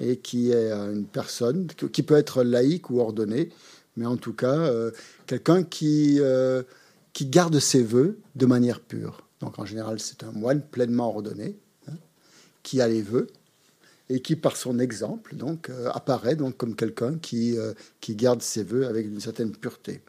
et 0.00 0.16
qui 0.16 0.52
est 0.52 0.70
une 0.70 1.06
personne 1.06 1.66
qui 1.66 2.02
peut 2.02 2.16
être 2.16 2.42
laïque 2.42 2.90
ou 2.90 3.00
ordonnée, 3.00 3.50
mais 3.96 4.06
en 4.06 4.16
tout 4.16 4.32
cas 4.32 4.54
euh, 4.54 4.90
quelqu'un 5.26 5.64
qui, 5.64 6.18
euh, 6.20 6.62
qui 7.12 7.26
garde 7.26 7.58
ses 7.58 7.82
voeux 7.82 8.18
de 8.36 8.46
manière 8.46 8.80
pure. 8.80 9.22
Donc 9.40 9.58
en 9.58 9.64
général, 9.64 10.00
c'est 10.00 10.24
un 10.24 10.32
moine 10.32 10.62
pleinement 10.62 11.08
ordonné 11.08 11.56
hein, 11.88 11.94
qui 12.62 12.80
a 12.80 12.88
les 12.88 13.02
vœux 13.02 13.28
et 14.10 14.20
qui, 14.20 14.36
par 14.36 14.56
son 14.56 14.78
exemple, 14.78 15.36
donc 15.36 15.70
apparaît 15.92 16.36
donc 16.36 16.56
comme 16.56 16.74
quelqu'un 16.74 17.18
qui, 17.18 17.56
qui 18.00 18.16
garde 18.16 18.42
ses 18.42 18.62
voeux 18.62 18.86
avec 18.86 19.06
une 19.06 19.20
certaine 19.20 19.52
pureté. 19.52 20.00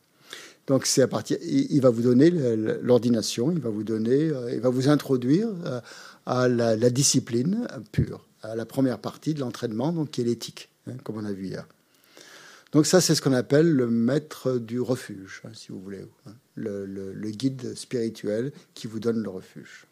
Donc 0.69 0.85
c'est 0.85 1.01
à 1.01 1.07
partir, 1.07 1.38
il 1.41 1.81
va 1.81 1.89
vous 1.89 2.03
donner 2.03 2.30
l'ordination, 2.30 3.51
il 3.51 3.59
va 3.59 3.71
vous 3.71 3.84
donner, 3.84 4.30
euh, 4.30 4.53
il 4.53 4.61
va 4.61 4.69
vous 4.69 4.88
introduire 4.88 5.47
euh, 5.65 5.81
à 6.27 6.47
la, 6.47 6.91
discipline 6.91 7.67
pure, 7.91 8.23
à 8.43 8.55
la 8.55 8.67
première 8.67 8.99
partie 8.99 9.34
de 9.34 9.39
l'entraînement, 9.39 9.91
donc 9.91 10.11
qui 10.11 10.21
est 10.21 10.26
l'éthique, 10.26 10.69
hein, 10.85 10.93
comme 11.03 11.17
on 11.17 11.26
a 11.26 11.31
vu 11.31 11.47
hier. 11.47 11.65
Donc 12.71 12.85
ça, 12.85 13.01
c'est 13.01 13.15
ce 13.15 13.21
qu'on 13.23 13.34
appelle 13.34 13.67
le 13.67 13.88
maître 13.88 14.59
du 14.59 14.80
refuge, 14.80 15.41
hein, 15.43 15.49
si 15.55 15.71
vous 15.71 15.81
voulez, 15.81 16.05
hein, 16.27 16.34
le, 16.53 17.31
guide 17.31 17.76
spirituel 17.76 18.51
qui 18.76 18.85
vous 18.85 18.99
donne 18.99 19.23
le 19.23 19.30
refuge. 19.31 19.88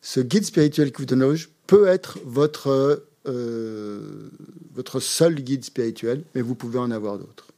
Ce 0.00 0.20
guide 0.20 0.44
spirituel 0.44 0.92
qui 0.92 1.02
vous 1.02 1.06
donne 1.06 1.24
refuge 1.24 1.50
peut 1.66 1.86
être 1.86 2.18
votre, 2.24 3.04
euh, 3.26 4.30
votre 4.74 5.00
seul 5.00 5.34
guide 5.36 5.64
spirituel, 5.64 6.24
mais 6.34 6.42
vous 6.42 6.54
pouvez 6.54 6.78
en 6.78 6.90
avoir 6.90 7.18
d'autres. 7.18 7.48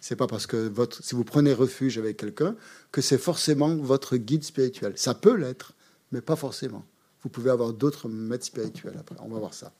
C'est 0.00 0.16
pas 0.16 0.26
parce 0.26 0.46
que 0.46 0.72
si 1.02 1.14
vous 1.14 1.24
prenez 1.24 1.52
refuge 1.52 1.98
avec 1.98 2.16
quelqu'un 2.16 2.56
que 2.90 3.02
c'est 3.02 3.18
forcément 3.18 3.76
votre 3.76 4.16
guide 4.16 4.44
spirituel. 4.44 4.94
Ça 4.96 5.14
peut 5.14 5.36
l'être, 5.36 5.74
mais 6.10 6.22
pas 6.22 6.36
forcément. 6.36 6.84
Vous 7.22 7.28
pouvez 7.28 7.50
avoir 7.50 7.74
d'autres 7.74 8.08
maîtres 8.08 8.46
spirituels 8.46 8.96
après. 8.98 9.16
On 9.22 9.28
va 9.28 9.38
voir 9.38 9.52
ça. 9.52 9.72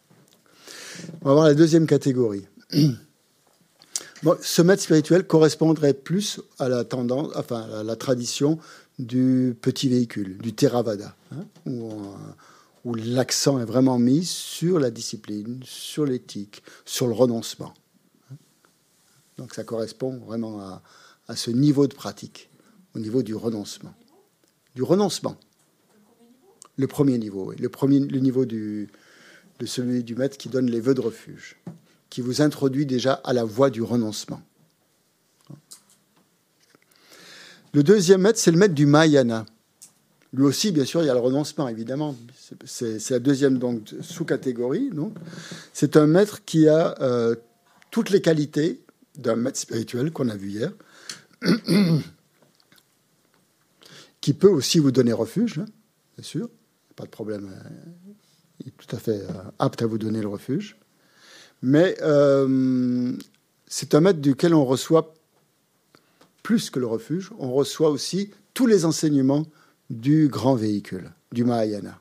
On 1.22 1.28
va 1.28 1.34
voir 1.34 1.46
la 1.46 1.54
deuxième 1.54 1.86
catégorie. 1.86 2.46
ce 4.42 4.62
maître 4.62 4.82
spirituel 4.82 5.26
correspondrait 5.26 5.94
plus 5.94 6.40
à 6.58 6.68
la 6.68 6.84
tendance, 6.84 7.32
enfin 7.34 7.62
à 7.62 7.82
la 7.82 7.96
tradition 7.96 8.58
du 9.00 9.56
petit 9.60 9.88
véhicule, 9.88 10.38
du 10.38 10.52
Theravada, 10.52 11.16
hein, 11.32 11.44
où, 12.84 12.94
l'accent 12.94 13.60
est 13.60 13.64
vraiment 13.64 13.98
mis 13.98 14.24
sur 14.24 14.78
la 14.78 14.90
discipline, 14.90 15.60
sur 15.64 16.04
l'éthique, 16.04 16.62
sur 16.84 17.06
le 17.06 17.12
renoncement. 17.12 17.74
Donc 19.36 19.54
ça 19.54 19.64
correspond 19.64 20.18
vraiment 20.18 20.60
à, 20.60 21.36
ce 21.36 21.50
niveau 21.50 21.86
de 21.86 21.94
pratique, 21.94 22.50
au 22.94 22.98
niveau 22.98 23.22
du 23.22 23.34
renoncement. 23.34 23.94
Du 24.74 24.82
renoncement. 24.82 25.36
Le 26.76 26.86
premier 26.86 27.18
niveau. 27.18 27.52
Le, 27.58 27.68
premier, 27.68 28.00
le 28.00 28.18
niveau 28.20 28.44
du, 28.44 28.88
de 29.58 29.66
celui 29.66 30.02
du 30.02 30.14
maître 30.14 30.38
qui 30.38 30.48
donne 30.48 30.70
les 30.70 30.80
vœux 30.80 30.94
de 30.94 31.00
refuge, 31.00 31.56
qui 32.08 32.20
vous 32.20 32.42
introduit 32.42 32.86
déjà 32.86 33.14
à 33.14 33.32
la 33.32 33.44
voie 33.44 33.70
du 33.70 33.82
renoncement. 33.82 34.42
Le 37.72 37.82
deuxième 37.82 38.22
maître, 38.22 38.38
c'est 38.38 38.50
le 38.50 38.58
maître 38.58 38.74
du 38.74 38.86
Mahayana. 38.86 39.46
Lui 40.32 40.44
aussi, 40.44 40.70
bien 40.72 40.84
sûr, 40.84 41.02
il 41.02 41.06
y 41.06 41.10
a 41.10 41.14
le 41.14 41.20
renoncement, 41.20 41.68
évidemment. 41.68 42.16
C'est 42.64 43.10
la 43.10 43.18
deuxième 43.18 43.60
sous-catégorie. 44.00 44.90
C'est 45.72 45.96
un 45.96 46.06
maître 46.06 46.44
qui 46.44 46.68
a 46.68 46.94
euh, 47.00 47.34
toutes 47.90 48.10
les 48.10 48.20
qualités 48.20 48.80
d'un 49.16 49.36
maître 49.36 49.58
spirituel 49.58 50.12
qu'on 50.12 50.28
a 50.28 50.36
vu 50.36 50.50
hier, 50.50 50.72
qui 54.20 54.34
peut 54.34 54.48
aussi 54.48 54.78
vous 54.78 54.92
donner 54.92 55.12
refuge, 55.12 55.58
hein, 55.58 55.66
bien 56.16 56.24
sûr, 56.24 56.48
pas 56.94 57.04
de 57.04 57.10
problème. 57.10 57.50
Euh, 57.52 57.68
il 58.60 58.68
est 58.68 58.76
tout 58.76 58.94
à 58.94 58.98
fait 58.98 59.22
euh, 59.22 59.32
apte 59.58 59.82
à 59.82 59.86
vous 59.86 59.98
donner 59.98 60.20
le 60.20 60.28
refuge. 60.28 60.76
Mais 61.62 61.96
c'est 63.66 63.94
un 63.94 64.00
maître 64.00 64.20
duquel 64.20 64.54
on 64.54 64.64
reçoit 64.64 65.14
plus 66.42 66.70
que 66.70 66.78
le 66.78 66.86
refuge, 66.86 67.30
on 67.38 67.52
reçoit 67.52 67.90
aussi 67.90 68.30
tous 68.54 68.66
les 68.66 68.84
enseignements 68.84 69.46
du 69.90 70.28
grand 70.28 70.54
véhicule, 70.54 71.12
du 71.32 71.44
Mahayana. 71.44 72.00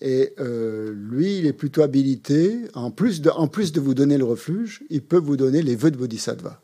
Et 0.00 0.34
euh, 0.40 0.92
lui, 0.92 1.38
il 1.38 1.46
est 1.46 1.52
plutôt 1.52 1.82
habilité, 1.82 2.62
en 2.74 2.90
plus, 2.90 3.20
de, 3.20 3.80
vous 3.80 3.94
donner 3.94 4.18
le 4.18 4.24
refuge, 4.24 4.82
il 4.90 5.02
peut 5.02 5.18
vous 5.18 5.36
donner 5.36 5.62
les 5.62 5.76
vœux 5.76 5.92
de 5.92 5.96
Bodhisattva. 5.96 6.60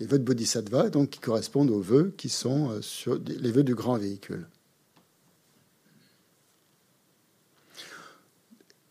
Les 0.00 0.06
vœux 0.06 0.18
de 0.18 0.24
Bodhisattva, 0.24 0.90
donc, 0.90 1.10
qui 1.10 1.20
correspondent 1.20 1.70
aux 1.70 1.80
vœux 1.80 2.12
qui 2.16 2.28
sont 2.28 2.70
euh, 2.70 2.82
sur 2.82 3.20
les 3.24 3.52
vœux 3.52 3.62
du 3.62 3.76
grand 3.76 3.96
véhicule. 3.96 4.48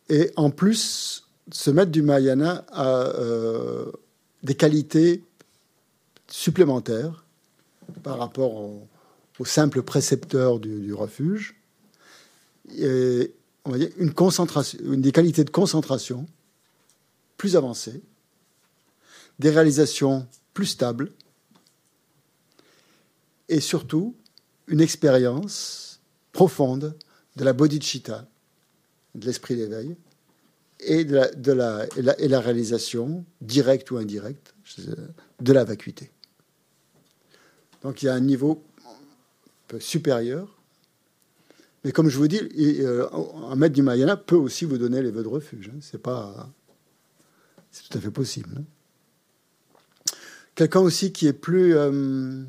Et 0.08 0.32
en 0.38 0.50
plus, 0.50 1.26
ce 1.52 1.72
maître 1.72 1.92
du 1.92 2.02
Mahayana 2.02 2.66
a, 2.70 3.08
euh, 3.18 3.92
des 4.44 4.56
qualités 4.56 5.24
supplémentaires 6.28 7.26
par 8.04 8.18
rapport 8.18 8.56
au, 8.56 8.88
simple 9.44 9.82
précepteur 9.82 10.60
du, 10.60 10.94
refuge. 10.94 11.56
On 12.70 13.72
va 13.72 13.78
dire 13.80 13.90
une 13.98 14.14
concentration, 14.14 14.78
des 14.84 15.12
qualités 15.12 15.44
de 15.44 15.50
concentration 15.50 16.28
plus 17.38 17.56
avancées, 17.56 18.04
des 19.40 19.50
réalisations 19.50 20.28
plus 20.54 20.68
stables, 20.68 21.12
et 23.50 23.60
surtout 23.60 24.16
une 24.68 24.80
expérience 24.80 26.00
profonde 26.34 26.96
de 27.36 27.44
la 27.44 27.54
bodhicitta, 27.54 28.28
de 29.16 29.26
l'esprit 29.26 29.56
d'éveil, 29.56 29.96
et, 30.82 31.06
de 31.06 31.52
la, 31.52 31.86
et, 31.96 32.28
la, 32.28 32.40
réalisation, 32.40 33.26
directe 33.42 33.92
ou 33.92 33.98
indirecte, 33.98 34.54
de 35.40 35.54
la 35.54 35.64
vacuité. 35.64 36.12
Donc 37.84 38.02
il 38.02 38.08
y 38.08 38.10
a 38.10 38.14
un 38.14 38.20
niveau 38.20 38.64
supérieur. 39.80 40.58
Mais 41.84 41.92
comme 41.92 42.10
je 42.10 42.18
vous 42.18 42.28
dis, 42.28 42.40
euh, 42.82 43.08
un 43.50 43.56
maître 43.56 43.74
du 43.74 43.82
Mayana 43.82 44.16
peut 44.16 44.36
aussi 44.36 44.66
vous 44.66 44.78
donner 44.78 45.02
les 45.02 45.10
vœux 45.10 45.24
de 45.24 45.28
refuge. 45.28 45.72
Hein. 45.74 45.80
C'est 45.82 46.02
pas, 46.02 46.50
c'est 47.72 47.90
tout 47.90 47.98
à 47.98 48.02
fait 48.02 48.12
possible. 48.12 48.50
Hein. 48.58 48.64
Quelqu'un 50.54 50.82
aussi 50.82 51.12
qui 51.12 51.28
est 51.28 51.34
plus, 51.34 51.76
euh, 51.76 52.44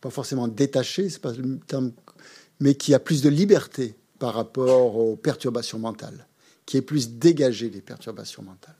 pas 0.00 0.10
forcément 0.10 0.48
détaché, 0.48 1.08
c'est 1.08 1.20
pas 1.20 1.32
le 1.32 1.58
terme, 1.60 1.92
mais 2.58 2.74
qui 2.74 2.94
a 2.94 2.98
plus 2.98 3.22
de 3.22 3.28
liberté 3.28 3.94
par 4.24 4.32
rapport 4.32 4.96
aux 4.96 5.16
perturbations 5.16 5.78
mentales, 5.78 6.26
qui 6.64 6.78
est 6.78 6.80
plus 6.80 7.10
dégagé 7.10 7.68
des 7.68 7.82
perturbations 7.82 8.42
mentales. 8.42 8.74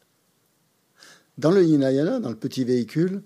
Dans 1.37 1.51
le 1.51 1.63
Hinayana, 1.63 2.19
dans 2.19 2.31
le 2.31 2.37
petit 2.37 2.65
véhicule, 2.65 3.21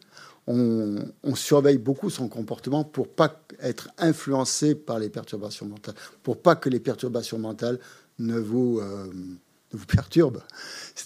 on, 0.48 1.36
surveille 1.36 1.78
beaucoup 1.78 2.10
son 2.10 2.26
comportement 2.26 2.82
pour 2.82 3.06
pas 3.06 3.40
être 3.60 3.90
influencé 3.98 4.74
par 4.74 4.98
les 4.98 5.10
perturbations 5.10 5.66
mentales, 5.66 5.94
pour 6.24 6.42
pas 6.42 6.56
que 6.56 6.68
les 6.68 6.80
perturbations 6.80 7.38
mentales 7.38 7.78
ne 8.18 8.40
vous, 8.40 8.80
euh, 8.80 9.06
vous 9.70 9.86
perturbent. 9.86 10.42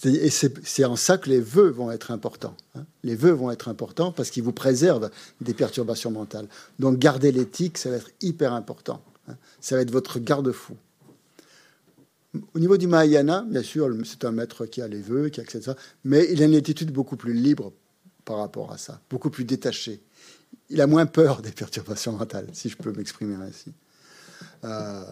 Et 0.05 0.31
c'est 0.31 0.85
en 0.85 0.95
ça 0.95 1.19
que 1.19 1.29
les 1.29 1.41
vœux 1.41 1.69
vont 1.69 1.91
être 1.91 2.09
importants. 2.09 2.57
Hein. 2.73 2.85
Les 3.03 3.15
vœux 3.15 3.33
vont 3.33 3.51
être 3.51 3.67
importants 3.67 4.11
parce 4.11 4.31
qu'ils 4.31 4.41
vous 4.41 4.51
préservent 4.51 5.11
des 5.41 5.53
perturbations 5.53 6.09
mentales. 6.09 6.47
Donc 6.79 6.97
garder 6.97 7.31
l'éthique, 7.31 7.77
ça 7.77 7.91
va 7.91 7.97
être 7.97 8.09
hyper 8.19 8.53
important. 8.53 9.03
Hein. 9.27 9.35
Ça 9.61 9.75
va 9.75 9.83
être 9.83 9.91
votre 9.91 10.17
garde-fou. 10.17 10.75
Au 12.53 12.59
niveau 12.59 12.77
du 12.77 12.87
Mahayana, 12.87 13.45
bien 13.47 13.61
sûr, 13.61 13.89
c'est 14.05 14.25
un 14.25 14.31
maître 14.31 14.65
qui 14.65 14.81
a 14.81 14.87
les 14.87 15.01
vœux, 15.01 15.29
qui 15.29 15.39
accepte 15.39 15.65
ça, 15.65 15.75
mais 16.03 16.27
il 16.31 16.41
a 16.41 16.45
une 16.45 16.55
attitude 16.55 16.91
beaucoup 16.91 17.15
plus 17.15 17.33
libre 17.33 17.71
par 18.25 18.37
rapport 18.37 18.71
à 18.71 18.77
ça, 18.77 18.99
beaucoup 19.09 19.29
plus 19.29 19.43
détachée. 19.43 20.01
Il 20.69 20.81
a 20.81 20.87
moins 20.87 21.05
peur 21.05 21.41
des 21.41 21.51
perturbations 21.51 22.13
mentales, 22.13 22.47
si 22.53 22.69
je 22.69 22.77
peux 22.77 22.91
m'exprimer 22.91 23.35
ainsi. 23.35 23.71
Euh, 24.63 25.03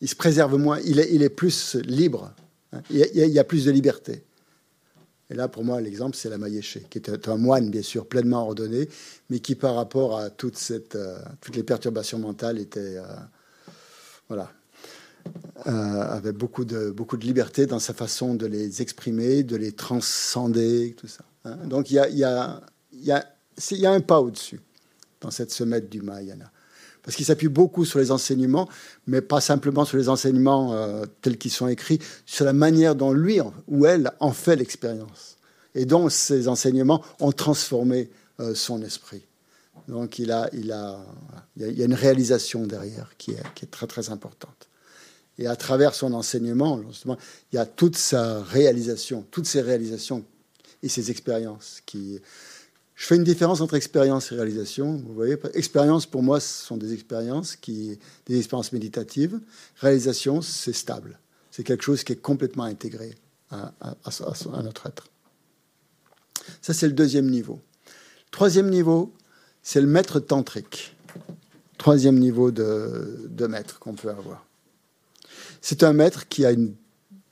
il 0.00 0.08
se 0.08 0.14
préserve 0.14 0.56
moins, 0.56 0.78
il 0.80 1.00
est, 1.00 1.28
plus 1.28 1.74
libre, 1.74 2.32
hein. 2.72 2.82
il, 2.90 2.98
y 2.98 3.38
a, 3.38 3.44
plus 3.44 3.64
de 3.64 3.72
liberté. 3.72 4.22
Et 5.30 5.34
là, 5.34 5.48
pour 5.48 5.64
moi, 5.64 5.80
l'exemple, 5.80 6.16
c'est 6.16 6.28
la 6.28 6.38
Mayéché, 6.38 6.86
qui 6.88 6.98
est 6.98 7.28
un 7.28 7.36
moine, 7.36 7.70
bien 7.70 7.82
sûr, 7.82 8.06
pleinement 8.06 8.46
ordonné, 8.46 8.88
mais 9.28 9.40
qui, 9.40 9.56
par 9.56 9.74
rapport 9.74 10.18
à 10.18 10.30
toute 10.30 10.56
cette, 10.56 10.94
euh, 10.94 11.18
toutes 11.40 11.56
les 11.56 11.64
perturbations 11.64 12.18
mentales, 12.18 12.58
était. 12.58 12.98
Euh, 12.98 13.04
voilà, 14.28 14.52
euh, 15.66 15.70
avait 15.70 16.32
beaucoup 16.32 16.64
de, 16.64 16.90
beaucoup 16.90 17.16
de 17.16 17.24
liberté 17.24 17.66
dans 17.66 17.78
sa 17.78 17.94
façon 17.94 18.34
de 18.34 18.46
les 18.46 18.80
exprimer, 18.82 19.42
de 19.42 19.56
les 19.56 19.72
transcender, 19.72 20.94
tout 20.96 21.08
ça. 21.08 21.24
Hein. 21.44 21.56
Donc 21.66 21.90
il 21.90 21.94
y 21.94 21.98
a, 21.98 22.08
y, 22.08 22.24
a, 22.24 22.60
y, 22.92 23.10
a, 23.10 23.24
y 23.70 23.86
a 23.86 23.90
un 23.90 24.00
pas 24.00 24.20
au-dessus 24.20 24.60
dans 25.20 25.30
cette 25.30 25.50
semette 25.50 25.90
du 25.90 26.00
Mahayana. 26.00 26.50
Parce 27.02 27.16
qu'il 27.16 27.26
s'appuie 27.26 27.48
beaucoup 27.48 27.84
sur 27.84 27.98
les 27.98 28.10
enseignements, 28.10 28.68
mais 29.06 29.20
pas 29.22 29.40
simplement 29.40 29.84
sur 29.84 29.96
les 29.96 30.08
enseignements 30.08 30.74
euh, 30.74 31.06
tels 31.22 31.38
qu'ils 31.38 31.50
sont 31.50 31.66
écrits, 31.66 31.98
sur 32.26 32.44
la 32.44 32.52
manière 32.52 32.94
dont 32.94 33.12
lui 33.12 33.40
ou 33.66 33.86
elle 33.86 34.12
en 34.20 34.32
fait 34.32 34.56
l'expérience. 34.56 35.36
Et 35.74 35.86
dont 35.86 36.08
ces 36.08 36.48
enseignements 36.48 37.02
ont 37.20 37.32
transformé 37.32 38.10
euh, 38.40 38.54
son 38.54 38.82
esprit. 38.82 39.22
Donc 39.86 40.18
il, 40.18 40.30
a, 40.32 40.50
il, 40.52 40.70
a, 40.70 40.98
il 41.56 41.78
y 41.78 41.82
a 41.82 41.84
une 41.86 41.94
réalisation 41.94 42.66
derrière 42.66 43.10
qui 43.16 43.32
est, 43.32 43.42
qui 43.54 43.64
est 43.64 43.68
très 43.68 43.86
très 43.86 44.10
importante. 44.10 44.67
Et 45.38 45.46
à 45.46 45.56
travers 45.56 45.94
son 45.94 46.12
enseignement, 46.14 46.80
il 47.52 47.56
y 47.56 47.58
a 47.58 47.66
toute 47.66 47.96
sa 47.96 48.42
réalisation, 48.42 49.24
toutes 49.30 49.46
ses 49.46 49.60
réalisations 49.60 50.24
et 50.82 50.88
ses 50.88 51.10
expériences. 51.12 51.80
Je 51.92 53.06
fais 53.06 53.14
une 53.14 53.24
différence 53.24 53.60
entre 53.60 53.74
expérience 53.74 54.32
et 54.32 54.34
réalisation. 54.34 54.96
Vous 54.96 55.14
voyez, 55.14 55.36
expérience 55.54 56.06
pour 56.06 56.24
moi, 56.24 56.40
ce 56.40 56.64
sont 56.64 56.76
des 56.76 56.92
expériences 56.92 57.54
qui, 57.54 57.98
des 58.26 58.38
expériences 58.38 58.72
méditatives. 58.72 59.38
Réalisation, 59.76 60.42
c'est 60.42 60.72
stable. 60.72 61.20
C'est 61.52 61.62
quelque 61.62 61.84
chose 61.84 62.02
qui 62.02 62.12
est 62.12 62.16
complètement 62.16 62.64
intégré 62.64 63.14
à, 63.50 63.72
notre 64.62 64.86
être. 64.86 65.06
Ça, 66.60 66.74
c'est 66.74 66.88
le 66.88 66.92
deuxième 66.92 67.30
niveau. 67.30 67.60
Troisième 68.32 68.68
niveau, 68.68 69.14
c'est 69.62 69.80
le 69.80 69.86
maître 69.86 70.18
tantrique. 70.18 70.96
Troisième 71.78 72.18
niveau 72.18 72.50
de 72.50 73.46
maître 73.46 73.78
qu'on 73.78 73.94
peut 73.94 74.10
avoir. 74.10 74.47
C'est 75.60 75.82
un 75.82 75.92
maître 75.92 76.28
qui 76.28 76.44
a 76.44 76.52
une 76.52 76.74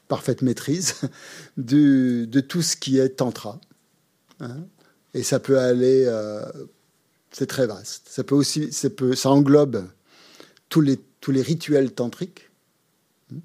parfaite 0.08 0.42
maîtrise 0.42 0.94
de 1.56 2.40
tout 2.40 2.62
ce 2.62 2.76
qui 2.76 2.98
est 2.98 3.10
tantra. 3.10 3.60
Hein. 4.40 4.66
et 5.14 5.22
ça 5.22 5.40
peut 5.40 5.58
aller, 5.58 6.04
euh, 6.06 6.42
c'est 7.32 7.46
très 7.46 7.66
vaste. 7.66 8.06
Ça 8.08 8.22
peut 8.22 8.34
aussi, 8.34 8.70
ça, 8.72 9.30
englobe 9.30 9.84
tous 10.68 10.80
les, 10.80 10.98
tous 11.20 11.32
les 11.32 11.42
rituels 11.42 11.92
tantriques. 11.92 12.50
Hein. 13.32 13.38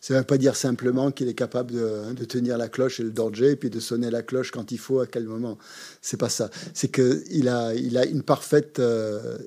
Ça 0.00 0.14
ne 0.14 0.18
veut 0.18 0.26
pas 0.26 0.36
dire 0.36 0.56
simplement 0.56 1.10
qu'il 1.10 1.28
est 1.28 1.34
capable 1.34 1.72
de, 1.72 2.24
tenir 2.26 2.58
la 2.58 2.68
cloche 2.68 3.00
et 3.00 3.02
le 3.02 3.12
dorje 3.12 3.42
et 3.42 3.56
puis 3.56 3.70
de 3.70 3.80
sonner 3.80 4.10
la 4.10 4.22
cloche 4.22 4.50
quand 4.50 4.72
il 4.72 4.78
faut, 4.78 5.00
à 5.00 5.06
quel 5.06 5.24
moment. 5.24 5.56
C'est 6.02 6.18
pas 6.18 6.28
ça. 6.28 6.50
C'est 6.74 6.92
qu'il 6.92 7.48
a, 7.48 7.74
il 7.74 7.96
a 7.96 8.04
une 8.04 8.22
parfaite, 8.22 8.78
euh, 8.78 9.38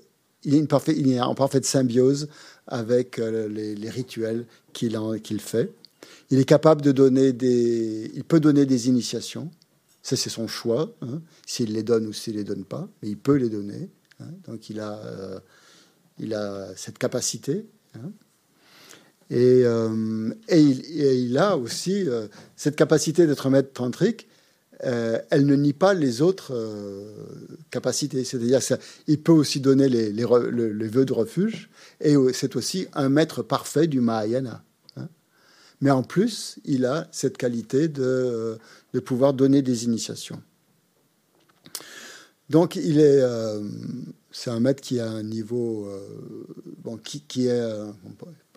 il, 0.43 0.55
est 1.11 1.21
en 1.21 1.35
parfaite 1.35 1.65
symbiose 1.65 2.27
avec 2.67 3.19
euh, 3.19 3.47
les, 3.47 3.89
rituels 3.89 4.45
qu'il 4.73 5.41
fait. 5.41 5.71
Il 6.29 6.39
est 6.39 6.45
capable 6.45 6.81
de 6.81 6.91
donner 6.91 7.33
des, 7.33 8.11
il 8.13 8.23
peut 8.23 8.39
donner 8.39 8.65
des 8.65 8.87
initiations. 8.87 9.49
Ça, 10.01 10.15
c'est 10.15 10.29
son 10.29 10.47
choix, 10.47 10.93
hein, 11.01 11.21
s'il 11.45 11.73
les 11.73 11.83
donne 11.83 12.07
ou 12.07 12.13
s'il 12.13 12.35
les 12.35 12.43
donne 12.43 12.63
pas, 12.63 12.87
mais 13.01 13.09
il 13.09 13.17
peut 13.17 13.35
les 13.35 13.49
donner. 13.49 13.89
Hein. 14.19 14.31
donc, 14.47 14.69
il 14.69 14.79
a, 14.79 14.97
euh, 14.99 15.39
il 16.19 16.33
a 16.33 16.69
cette 16.75 16.97
capacité. 16.97 17.65
Hein. 17.95 18.11
Et, 19.29 19.63
euh, 19.65 20.33
et, 20.47 20.61
il, 20.61 21.37
a 21.37 21.57
aussi 21.57 22.07
cette 22.55 22.75
capacité 22.75 23.27
d'être 23.27 23.49
maître 23.49 23.73
tantrique. 23.73 24.27
Euh, 24.85 25.19
elle 25.29 25.45
ne 25.45 25.55
nie 25.55 25.73
pas 25.73 25.93
les 25.93 26.21
autres 26.21 26.53
capacités. 27.69 28.23
C'est-à-dire 28.23 28.59
qu'il 29.05 29.21
peut 29.21 29.31
aussi 29.31 29.59
donner 29.59 29.89
les, 29.89 30.11
les, 30.11 30.23
le, 30.23 30.87
vœu 30.87 31.05
de 31.05 31.13
refuge, 31.13 31.69
et 31.99 32.15
c'est 32.33 32.55
aussi 32.55 32.87
un 32.93 33.09
maître 33.09 33.43
parfait 33.43 33.87
du 33.87 33.99
Mahayana. 33.99 34.63
Hein. 34.95 35.09
Mais 35.81 35.91
en 35.91 36.03
plus, 36.03 36.59
il 36.63 36.85
a 36.85 37.07
cette 37.11 37.37
qualité 37.37 37.87
de, 37.87 38.57
de 38.93 38.99
pouvoir 38.99 39.33
donner 39.33 39.61
des 39.61 39.83
initiations. 39.83 40.41
Donc, 42.49 42.75
il 42.77 42.99
est, 42.99 43.21
c'est 44.31 44.49
un 44.49 44.59
maître 44.59 44.81
qui 44.81 44.99
a 44.99 45.09
un 45.09 45.23
niveau, 45.23 45.87
bon, 46.77 46.97
qui, 46.97 47.47
est, 47.47 47.69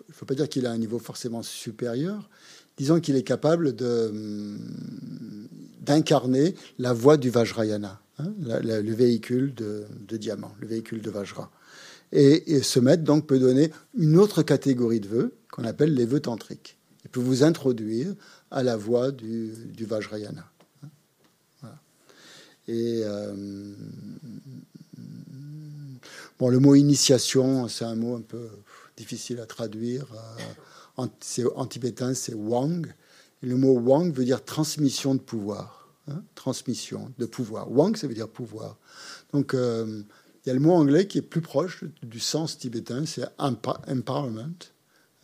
il 0.07 0.11
ne 0.11 0.13
faut 0.13 0.25
pas 0.25 0.35
dire 0.35 0.49
qu'il 0.49 0.65
a 0.65 0.71
un 0.71 0.77
niveau 0.77 0.99
forcément 0.99 1.43
supérieur. 1.43 2.29
Disons 2.77 2.99
qu'il 2.99 3.15
est 3.15 3.23
capable 3.23 3.75
d'incarner 5.81 6.55
la 6.79 6.93
voix 6.93 7.17
du 7.17 7.29
Vajrayana, 7.29 8.01
hein, 8.19 8.33
le 8.39 8.93
véhicule 8.93 9.53
de, 9.53 9.85
diamant, 10.17 10.53
le 10.59 10.67
véhicule 10.67 11.01
de 11.01 11.09
Vajra. 11.09 11.51
Et, 12.11 12.61
ce 12.61 12.79
maître 12.79 13.03
donc 13.03 13.27
peut 13.27 13.39
donner 13.39 13.71
une 13.97 14.17
autre 14.17 14.43
catégorie 14.43 14.99
de 14.99 15.07
vœux 15.07 15.33
qu'on 15.51 15.65
appelle 15.65 15.93
les 15.93 16.05
vœux 16.05 16.19
tantriques. 16.19 16.77
Il 17.05 17.09
peut 17.09 17.19
vous 17.19 17.43
introduire 17.43 18.13
à 18.49 18.63
la 18.63 18.77
voix 18.77 19.11
du, 19.11 19.51
Vajrayana. 19.79 20.47
Et 22.67 23.01
euh, 23.03 23.73
bon, 26.39 26.47
le 26.47 26.59
mot 26.59 26.75
initiation, 26.75 27.67
c'est 27.67 27.83
un 27.83 27.95
mot 27.95 28.15
un 28.15 28.21
peu 28.21 28.47
difficile 28.95 29.39
à 29.41 29.45
traduire. 29.45 30.05
Euh, 30.13 30.41
en, 30.97 31.65
tibétain, 31.65 32.13
c'est 32.13 32.33
Wang. 32.33 32.93
Le 33.41 33.55
mot 33.55 33.77
Wang 33.79 34.13
veut 34.13 34.25
dire 34.25 34.43
transmission 34.43 35.15
de 35.15 35.19
pouvoir. 35.19 35.89
Hein, 36.07 36.21
transmission 36.35 37.11
de 37.17 37.25
pouvoir. 37.25 37.71
Wang, 37.71 37.95
ça 37.95 38.07
veut 38.07 38.13
dire 38.13 38.27
pouvoir. 38.27 38.77
Donc, 39.31 39.53
euh, 39.53 40.03
il 40.45 40.49
y 40.49 40.51
a 40.51 40.53
le 40.53 40.59
mot 40.59 40.73
anglais 40.73 41.07
qui 41.07 41.17
est 41.17 41.23
plus 41.23 41.41
proche 41.41 41.83
du 42.03 42.19
sens 42.19 42.57
tibétain, 42.57 43.05
c'est 43.05 43.25
empowerment, 43.37 44.53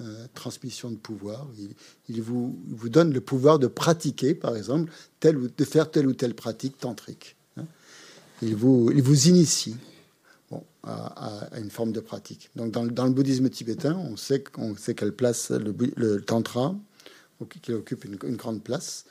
euh, 0.01 0.25
transmission 0.33 0.89
de 0.91 0.95
pouvoir. 0.95 1.47
Il, 2.07 2.21
vous, 2.21 2.57
donne 2.85 3.13
le 3.13 3.21
pouvoir 3.21 3.59
de 3.59 3.67
pratiquer, 3.67 4.33
par 4.33 4.55
exemple, 4.55 4.91
de 5.21 5.65
faire 5.65 5.91
telle 5.91 6.07
ou 6.07 6.13
telle 6.13 6.33
pratique 6.33 6.77
tantrique. 6.77 7.35
Hein. 7.57 7.65
Il 8.41 8.55
vous 8.55 9.27
initie 9.27 9.75
à, 10.83 11.49
une 11.57 11.69
forme 11.69 11.91
de 11.91 11.99
pratique. 11.99 12.49
Donc 12.55 12.71
dans, 12.71 12.83
le 13.05 13.11
bouddhisme 13.11 13.49
tibétain, 13.49 13.95
on 13.95 14.17
sait, 14.17 14.41
qu'on 14.41 14.75
sait 14.75 14.95
qu'elle 14.95 15.13
place 15.13 15.51
le, 15.51 16.21
tantra, 16.21 16.75
qui 17.61 17.73
occupe 17.73 18.05
une, 18.05 18.15
grande 18.15 18.63
place, 18.63 19.05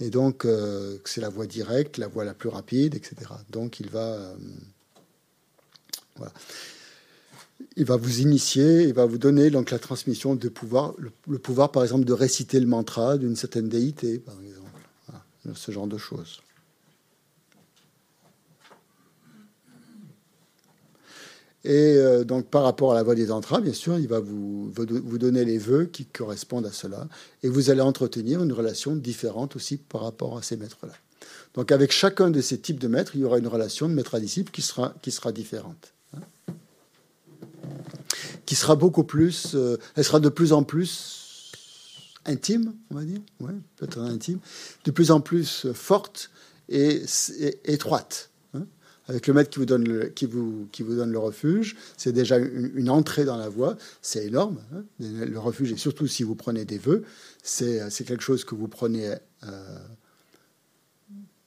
et 0.00 0.10
donc 0.10 0.44
euh, 0.44 0.98
c'est 1.04 1.20
la 1.20 1.28
voie 1.28 1.46
directe, 1.46 1.98
la 1.98 2.08
voie 2.08 2.24
la 2.24 2.34
plus 2.34 2.48
rapide, 2.48 2.94
etc. 2.94 3.32
Donc 3.50 3.80
il 3.80 3.90
va, 3.90 4.14
euh, 4.14 4.34
voilà. 6.16 6.32
il 7.76 7.84
va 7.84 7.96
vous 7.96 8.20
initier, 8.20 8.84
il 8.84 8.94
va 8.94 9.06
vous 9.06 9.18
donner 9.18 9.50
donc 9.50 9.70
la 9.70 9.78
transmission 9.78 10.34
de 10.34 10.48
pouvoir, 10.48 10.94
le, 10.98 11.38
pouvoir 11.38 11.70
par 11.70 11.82
exemple 11.82 12.04
de 12.04 12.12
réciter 12.12 12.60
le 12.60 12.66
mantra 12.66 13.18
d'une 13.18 13.36
certaine 13.36 13.68
déité, 13.68 14.18
par 14.18 14.34
exemple, 14.40 15.54
ce 15.54 15.72
genre 15.72 15.86
de 15.86 15.98
choses. 15.98 16.40
Et 21.64 21.96
euh, 21.96 22.24
donc, 22.24 22.46
par 22.46 22.62
rapport 22.62 22.92
à 22.92 22.94
la 22.94 23.02
voie 23.02 23.14
des 23.14 23.30
entraves, 23.30 23.62
bien 23.62 23.74
sûr, 23.74 23.98
il 23.98 24.08
va 24.08 24.20
vous, 24.20 24.70
vous 24.70 25.18
donner 25.18 25.44
les 25.44 25.58
vœux 25.58 25.84
qui 25.84 26.06
correspondent 26.06 26.66
à 26.66 26.72
cela. 26.72 27.06
Et 27.42 27.48
vous 27.48 27.68
allez 27.70 27.82
entretenir 27.82 28.42
une 28.42 28.52
relation 28.52 28.96
différente 28.96 29.56
aussi 29.56 29.76
par 29.76 30.02
rapport 30.02 30.38
à 30.38 30.42
ces 30.42 30.56
maîtres-là. 30.56 30.94
Donc, 31.54 31.70
avec 31.70 31.92
chacun 31.92 32.30
de 32.30 32.40
ces 32.40 32.58
types 32.58 32.78
de 32.78 32.88
maîtres, 32.88 33.12
il 33.14 33.20
y 33.20 33.24
aura 33.24 33.38
une 33.38 33.46
relation 33.46 33.88
de 33.88 33.94
maître 33.94 34.14
à 34.14 34.20
disciple 34.20 34.50
qui 34.50 34.62
sera, 34.62 34.94
qui 35.02 35.10
sera 35.10 35.32
différente. 35.32 35.92
Hein. 36.16 36.54
qui 38.46 38.54
sera 38.54 38.74
beaucoup 38.74 39.04
plus. 39.04 39.54
Euh, 39.54 39.76
elle 39.96 40.04
sera 40.04 40.20
de 40.20 40.30
plus 40.30 40.54
en 40.54 40.62
plus 40.62 41.52
intime, 42.24 42.72
on 42.90 42.94
va 42.94 43.04
dire. 43.04 43.20
Ouais, 43.38 43.52
peut-être 43.76 43.98
intime. 43.98 44.38
De 44.84 44.90
plus 44.90 45.10
en 45.10 45.20
plus 45.20 45.66
forte 45.74 46.30
et 46.70 47.02
étroite 47.64 48.29
avec 49.10 49.26
le 49.26 49.34
maître 49.34 49.50
qui 49.50 49.58
vous 49.58 49.66
donne 49.66 49.86
le, 49.86 50.06
qui 50.06 50.24
vous, 50.24 50.68
qui 50.70 50.84
vous 50.84 50.94
donne 50.94 51.10
le 51.10 51.18
refuge, 51.18 51.76
c'est 51.96 52.12
déjà 52.12 52.38
une, 52.38 52.88
entrée 52.88 53.24
dans 53.24 53.36
la 53.36 53.48
voie, 53.48 53.76
c'est 54.02 54.24
énorme. 54.24 54.60
Hein. 54.72 54.84
le 55.00 55.38
refuge, 55.38 55.72
et 55.72 55.76
surtout 55.76 56.06
si 56.06 56.22
vous 56.22 56.36
prenez 56.36 56.64
des 56.64 56.78
vœux, 56.78 57.02
c'est 57.42 58.04
quelque 58.06 58.22
chose 58.22 58.44
que 58.44 58.54
vous 58.54 58.68
prenez, 58.68 59.12
euh, 59.42 59.78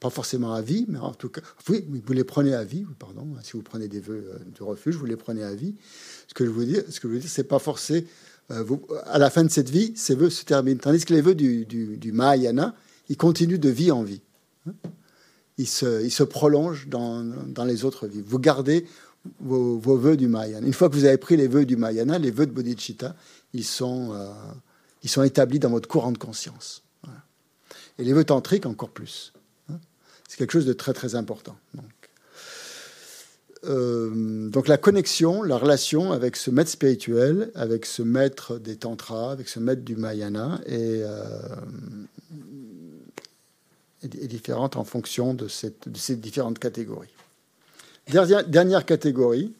pas 0.01 0.09
forcément 0.09 0.53
à 0.53 0.61
vie, 0.61 0.85
mais 0.89 0.99
en 0.99 1.13
tout 1.13 1.29
cas, 1.29 1.39
oui, 1.69 1.85
vous 2.05 2.13
les 2.13 2.25
prenez 2.25 2.53
à 2.53 2.65
vie, 2.65 2.85
pardon, 2.99 3.27
si 3.43 3.53
vous 3.53 3.63
prenez 3.63 3.87
des 3.87 4.01
vœux 4.01 4.33
euh, 4.33 4.39
du 4.53 4.61
refuge, 4.61 4.95
vous 4.95 5.05
les 5.05 5.15
prenez 5.15 5.43
à 5.43 5.55
vie. 5.55 5.75
Ce 6.27 6.33
que 6.33 6.45
je 6.45 6.49
veux 6.49 6.65
dire, 6.65 6.83
ce 6.89 6.99
que 6.99 7.07
je 7.07 7.13
veux 7.13 7.19
dire, 7.19 7.29
c'est 7.29 7.45
pas 7.45 7.59
forcé. 7.59 8.05
Euh, 8.51 8.65
à 9.05 9.19
la 9.19 9.29
fin 9.29 9.45
de 9.45 9.49
cette 9.49 9.69
vie, 9.69 9.93
ces 9.95 10.15
vœux 10.15 10.29
se 10.29 10.43
terminent. 10.43 10.79
Tandis 10.81 11.05
que 11.05 11.13
les 11.13 11.21
vœux 11.21 11.35
du, 11.35 11.65
du, 11.65 11.95
du 11.95 12.11
Mahayana, 12.11 12.75
ils 13.07 13.15
continuent 13.15 13.57
de 13.59 13.69
vie 13.69 13.91
en 13.91 14.03
vie. 14.03 14.21
Hein 14.67 14.73
il 15.57 15.67
se, 15.67 16.23
prolonge 16.23 16.87
dans, 16.87 17.65
les 17.65 17.85
autres 17.85 18.07
vies. 18.07 18.23
Vous 18.25 18.39
gardez 18.39 18.85
vos, 19.39 19.77
vos, 19.77 19.97
vœux 19.97 20.17
du 20.17 20.27
Mahayana. 20.27 20.65
Une 20.65 20.73
fois 20.73 20.89
que 20.89 20.95
vous 20.95 21.05
avez 21.05 21.17
pris 21.17 21.37
les 21.37 21.47
vœux 21.47 21.65
du 21.65 21.77
Mahayana, 21.77 22.19
les 22.19 22.31
vœux 22.31 22.45
de 22.45 22.51
Bodhicitta, 22.51 23.15
ils 23.53 23.63
sont, 23.63 24.13
euh, 24.13 25.23
établis 25.23 25.59
dans 25.59 25.69
votre 25.69 25.87
courant 25.87 26.11
de 26.11 26.17
conscience. 26.17 26.83
Et 27.99 28.03
les 28.03 28.13
vœux 28.13 28.23
tantriques, 28.23 28.65
encore 28.65 28.89
plus. 28.89 29.33
Hein. 29.71 29.77
C'est 30.27 30.37
quelque 30.37 30.51
chose 30.51 30.65
de 30.65 30.73
très 30.73 30.93
très 30.93 31.15
important. 31.15 31.55
Donc. 31.75 31.85
Euh, 33.65 34.49
donc 34.49 34.67
la 34.67 34.77
connexion, 34.77 35.41
la 35.41 35.57
relation 35.57 36.11
avec 36.11 36.35
ce 36.35 36.51
maître 36.51 36.69
spirituel, 36.69 37.51
avec 37.55 37.85
ce 37.85 38.01
maître 38.01 38.57
des 38.57 38.75
tantras, 38.75 39.31
avec 39.31 39.47
ce 39.47 39.59
maître 39.59 39.83
du 39.83 39.95
Mahayana, 39.95 40.59
et 40.65 41.01
euh, 41.03 41.23
est 44.03 44.27
différente 44.27 44.75
en 44.75 44.83
fonction 44.83 45.33
de, 45.33 45.47
ces 45.47 46.15
différentes 46.15 46.59
catégories. 46.59 47.13
Dernière, 48.09 48.45
dernière 48.45 48.85
catégorie, 48.85 49.53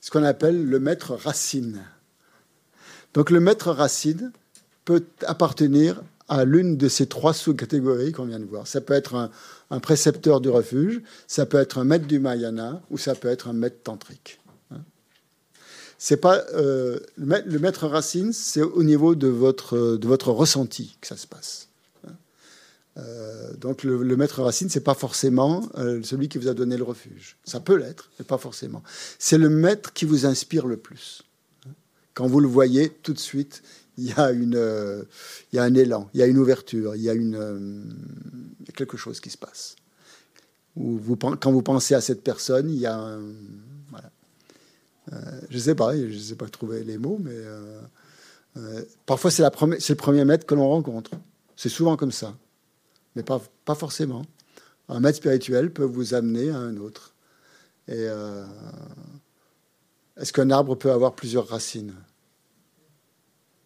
ce 0.00 0.10
qu'on 0.10 0.24
appelle 0.24 0.64
le 0.64 0.78
maître 0.78 1.14
racine. 1.14 1.82
Donc 3.14 3.30
le 3.30 3.40
maître 3.40 3.70
racine 3.70 4.32
peut 4.84 5.04
appartenir 5.26 6.02
à 6.28 6.44
l'une 6.44 6.76
de 6.76 6.88
ces 6.88 7.06
trois 7.06 7.34
sous-catégories 7.34 8.12
qu'on 8.12 8.24
vient 8.24 8.40
de 8.40 8.44
voir. 8.44 8.66
Ça 8.66 8.80
peut 8.80 8.94
être 8.94 9.14
un, 9.70 9.80
précepteur 9.80 10.40
du 10.40 10.48
refuge, 10.48 11.02
ça 11.26 11.46
peut 11.46 11.58
être 11.58 11.78
un 11.78 11.84
maître 11.84 12.06
du 12.06 12.18
Mayana 12.18 12.80
ou 12.90 12.98
ça 12.98 13.14
peut 13.14 13.28
être 13.28 13.48
un 13.48 13.52
maître 13.52 13.82
tantrique. 13.82 14.40
Hein. 14.70 14.80
C'est 15.98 16.16
pas 16.16 16.44
euh, 16.54 17.00
le 17.16 17.58
maître 17.58 17.86
racine, 17.86 18.32
c'est 18.32 18.62
au 18.62 18.82
niveau 18.82 19.14
de 19.14 19.26
votre 19.26 19.96
de 19.96 20.06
votre 20.06 20.30
ressenti 20.30 20.96
que 21.00 21.08
ça 21.08 21.16
se 21.16 21.26
passe. 21.26 21.63
Euh, 22.96 23.52
donc 23.54 23.82
le, 23.82 24.16
maître 24.16 24.42
racine, 24.42 24.68
c'est 24.68 24.80
pas 24.80 24.94
forcément 24.94 25.68
euh, 25.78 26.00
celui 26.02 26.28
qui 26.28 26.38
vous 26.38 26.48
a 26.48 26.54
donné 26.54 26.76
le 26.76 26.84
refuge. 26.84 27.36
Ça 27.44 27.60
peut 27.60 27.76
l'être, 27.76 28.10
mais 28.18 28.24
pas 28.24 28.38
forcément. 28.38 28.82
C'est 29.18 29.38
le 29.38 29.48
maître 29.48 29.92
qui 29.92 30.04
vous 30.04 30.26
inspire 30.26 30.66
le 30.66 30.76
plus. 30.76 31.22
Quand 32.14 32.26
vous 32.26 32.40
le 32.40 32.46
voyez, 32.46 32.90
tout 32.90 33.12
de 33.12 33.18
suite, 33.18 33.62
il 33.98 34.04
y 34.04 34.12
a 34.12 34.30
une, 34.30 34.54
euh, 34.56 35.02
il 35.52 35.56
y 35.56 35.58
a 35.58 35.64
un 35.64 35.74
élan, 35.74 36.08
il 36.14 36.20
y 36.20 36.22
a 36.22 36.26
une 36.26 36.38
ouverture, 36.38 36.94
il 36.94 37.02
y 37.02 37.10
a 37.10 37.14
une, 37.14 37.84
quelque 38.74 38.96
chose 38.96 39.20
qui 39.20 39.30
se 39.30 39.38
passe. 39.38 39.76
quand 40.76 41.52
vous 41.52 41.62
pensez 41.62 41.94
à 41.94 42.00
cette 42.00 42.22
personne, 42.22 42.70
il 42.70 42.78
y 42.78 42.86
a 42.86 42.96
un, 42.96 43.20
voilà. 43.90 44.10
je 45.50 45.58
sais 45.58 45.74
pas, 45.74 45.96
je 45.96 46.18
sais 46.18 46.36
pas 46.36 46.48
trouver 46.48 46.84
les 46.84 46.98
mots, 46.98 47.18
mais 47.20 47.36
parfois 49.06 49.32
c'est 49.32 49.42
le 49.42 49.94
premier 49.94 50.24
maître 50.24 50.46
que 50.46 50.54
l'on 50.54 50.68
rencontre. 50.68 51.12
C'est 51.56 51.68
souvent 51.68 51.96
comme 51.96 52.12
ça 52.12 52.36
mais 53.14 53.22
pas, 53.22 53.40
pas 53.64 53.74
forcément. 53.74 54.24
Un 54.88 55.00
maître 55.00 55.18
spirituel 55.18 55.72
peut 55.72 55.84
vous 55.84 56.14
amener 56.14 56.50
à 56.50 56.58
un 56.58 56.76
autre. 56.76 57.14
Euh, 57.88 58.46
est-ce 60.16 60.32
qu'un 60.32 60.50
arbre 60.50 60.74
peut 60.74 60.92
avoir 60.92 61.14
plusieurs 61.14 61.48
racines? 61.48 61.94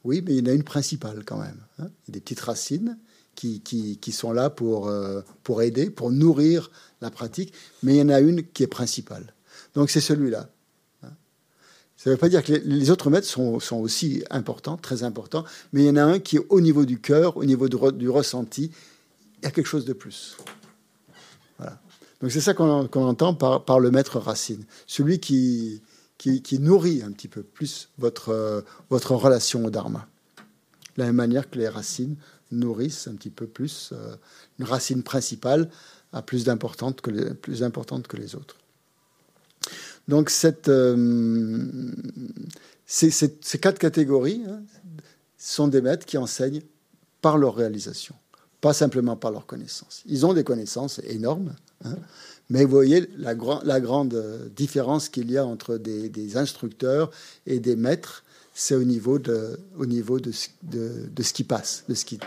Oui, 0.04 0.22
mais 0.24 0.36
il 0.36 0.46
y 0.46 0.48
en 0.48 0.52
a 0.52 0.54
une 0.54 0.64
principale 0.64 1.24
quand 1.24 1.38
même. 1.38 1.60
Hein. 1.78 1.88
Il 2.06 2.08
y 2.08 2.12
a 2.12 2.14
des 2.14 2.20
petites 2.20 2.40
racines 2.40 2.98
qui, 3.34 3.60
qui, 3.60 4.12
sont 4.12 4.32
là 4.32 4.50
pour, 4.50 4.88
euh, 4.88 5.22
pour 5.44 5.62
aider, 5.62 5.90
pour 5.90 6.10
nourrir 6.10 6.70
la 7.00 7.10
pratique, 7.10 7.52
mais 7.82 7.94
il 7.94 7.98
y 7.98 8.02
en 8.02 8.08
a 8.08 8.20
une 8.20 8.42
qui 8.42 8.64
est 8.64 8.68
principale. 8.68 9.32
Donc 9.74 9.90
c'est 9.90 10.00
celui-là. 10.00 10.48
Hein. 11.04 11.10
Ça 11.96 12.10
ne 12.10 12.14
veut 12.14 12.18
pas 12.18 12.28
dire 12.28 12.42
que 12.42 12.52
les, 12.52 12.90
autres 12.90 13.10
maîtres 13.10 13.28
sont, 13.28 13.60
sont, 13.60 13.76
aussi 13.76 14.24
importants, 14.30 14.76
très 14.76 15.04
importants, 15.04 15.44
mais 15.72 15.82
il 15.82 15.86
y 15.86 15.90
en 15.90 15.96
a 15.96 16.02
un 16.02 16.18
qui 16.18 16.36
est 16.36 16.46
au 16.48 16.60
niveau 16.60 16.84
du 16.84 17.00
cœur, 17.00 17.36
au 17.36 17.44
niveau 17.44 17.68
du, 17.68 18.08
ressenti, 18.08 18.72
il 19.40 19.44
y 19.44 19.48
a 19.48 19.50
quelque 19.50 19.66
chose 19.66 19.84
de 19.84 19.92
plus. 19.92 20.36
Donc 22.20 22.32
c'est 22.32 22.40
ça 22.40 22.54
qu'on 22.54 22.88
entend 22.92 23.34
par, 23.34 23.80
le 23.80 23.90
maître 23.90 24.18
racine, 24.18 24.64
celui 24.86 25.20
qui, 25.20 25.82
nourrit 26.58 27.02
un 27.02 27.12
petit 27.12 27.28
peu 27.28 27.42
plus 27.42 27.90
votre, 27.98 28.64
relation 28.90 29.64
au 29.64 29.70
dharma. 29.70 30.08
De 30.96 31.02
la 31.02 31.06
même 31.06 31.16
manière 31.16 31.48
que 31.48 31.58
les 31.58 31.68
racines 31.68 32.16
nourrissent 32.50 33.06
un 33.06 33.14
petit 33.14 33.30
peu 33.30 33.46
plus 33.46 33.90
euh, 33.92 34.16
une 34.58 34.64
racine 34.64 35.02
principale 35.02 35.70
à 36.12 36.22
plus 36.22 36.44
d'importante 36.44 37.02
que 37.02 37.10
les, 37.10 37.34
plus 37.34 37.62
que 38.08 38.16
les 38.16 38.34
autres. 38.34 38.56
Donc 40.08 40.30
cette, 40.30 40.68
euh, 40.68 41.66
ces, 42.86 43.10
ces, 43.10 43.58
quatre 43.58 43.78
catégories 43.78 44.42
hein, 44.48 44.62
sont 45.36 45.68
des 45.68 45.82
maîtres 45.82 46.06
qui 46.06 46.16
enseignent 46.16 46.62
par 47.20 47.36
leur 47.36 47.54
réalisation, 47.54 48.14
pas 48.60 48.72
simplement 48.72 49.16
par 49.16 49.30
leur 49.30 49.46
connaissance. 49.46 50.02
Ils 50.06 50.26
ont 50.26 50.32
des 50.32 50.44
connaissances 50.44 51.00
énormes, 51.04 51.54
hein, 51.84 51.96
mais 52.50 52.64
vous 52.64 52.70
voyez 52.70 53.08
la, 53.16 53.34
grande 53.34 54.50
différence 54.56 55.08
qu'il 55.08 55.30
y 55.30 55.36
a 55.36 55.44
entre 55.44 55.76
des, 55.76 56.36
instructeurs 56.36 57.10
et 57.46 57.60
des 57.60 57.76
maîtres, 57.76 58.24
c'est 58.54 58.74
au 58.74 58.84
niveau 58.84 59.18
de, 59.18 59.58
ce 59.76 61.32
qui 61.32 61.44
passe, 61.44 61.84
de 61.88 61.94
ce 61.94 62.04
qui. 62.04 62.18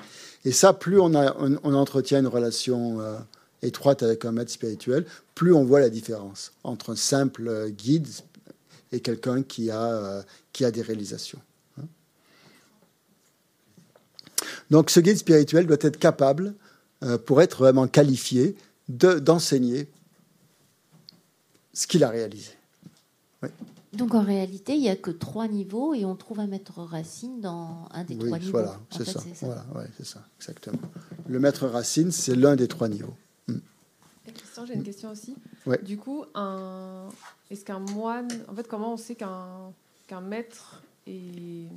Et 0.46 0.52
ça, 0.52 0.74
plus 0.74 1.00
on, 1.00 1.14
entretient 1.16 2.20
une 2.20 2.28
relation 2.28 3.02
euh, 3.02 3.18
étroite 3.62 4.04
avec 4.04 4.26
un 4.26 4.32
maître 4.32 4.52
spirituel, 4.52 5.06
plus 5.36 5.54
on 5.54 5.64
voit 5.64 5.80
la 5.80 5.90
différence 5.90 6.54
entre 6.64 6.92
un 6.92 6.96
simple 6.96 7.70
guide 7.72 8.08
et 8.92 9.00
quelqu'un 9.00 9.44
euh, 9.60 10.24
qui 10.54 10.66
a 10.66 10.72
des 10.72 10.82
réalisations. 10.82 11.40
Hein. 11.80 11.86
Donc 14.72 14.90
ce 14.90 15.02
guide 15.02 15.18
spirituel 15.18 15.68
doit 15.68 15.78
être 15.82 16.00
capable, 16.00 16.56
euh, 17.04 17.18
pour 17.18 17.42
être 17.42 17.60
vraiment 17.60 17.88
qualifié, 17.88 18.56
d'enseigner 18.88 19.88
ce 21.74 21.88
qu'il 21.88 22.04
a 22.04 22.10
réalisé. 22.10 22.54
Donc 23.94 24.16
en 24.16 24.24
réalité, 24.24 24.74
il 24.74 24.82
n'y 24.82 24.90
a 24.90 24.96
que 24.96 25.12
trois 25.12 25.50
niveaux 25.50 25.94
et 25.94 26.06
on 26.06 26.16
trouve 26.16 26.40
un 26.40 26.48
maître 26.48 26.80
racine 26.82 27.42
dans 27.42 27.86
un 27.92 28.06
des 28.06 28.18
trois 28.18 28.40
niveaux. 28.40 28.52
Voilà, 28.52 28.80
c'est 28.90 29.06
ça. 29.06 29.22
Voilà, 29.42 29.66
c'est 29.98 30.06
ça, 30.06 30.24
exactement. 30.40 30.80
Le 31.28 31.40
maître 31.40 31.68
racine, 31.68 32.12
c'est 32.12 32.36
l'un 32.36 32.56
des 32.56 32.70
trois 32.70 32.88
niveaux. 32.88 33.16
Christian, 34.34 34.66
j'ai 34.66 34.76
une 34.76 34.84
question 34.84 35.12
aussi. 35.12 35.36
Du 35.84 35.98
coup, 35.98 36.24
un... 36.34 37.10
est-ce 37.50 37.66
qu'un 37.66 37.80
moine, 37.80 38.30
en 38.48 38.56
fait, 38.56 38.68
comment 38.70 38.94
on 38.94 38.98
sait 38.98 39.16
qu'un 39.16 39.74
qu'un 40.08 40.22
maître 40.22 40.82
est... 41.06 41.68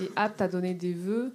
est 0.00 0.10
apte 0.16 0.40
à 0.40 0.48
donner 0.48 0.72
des 0.72 0.94
vœux 0.94 1.34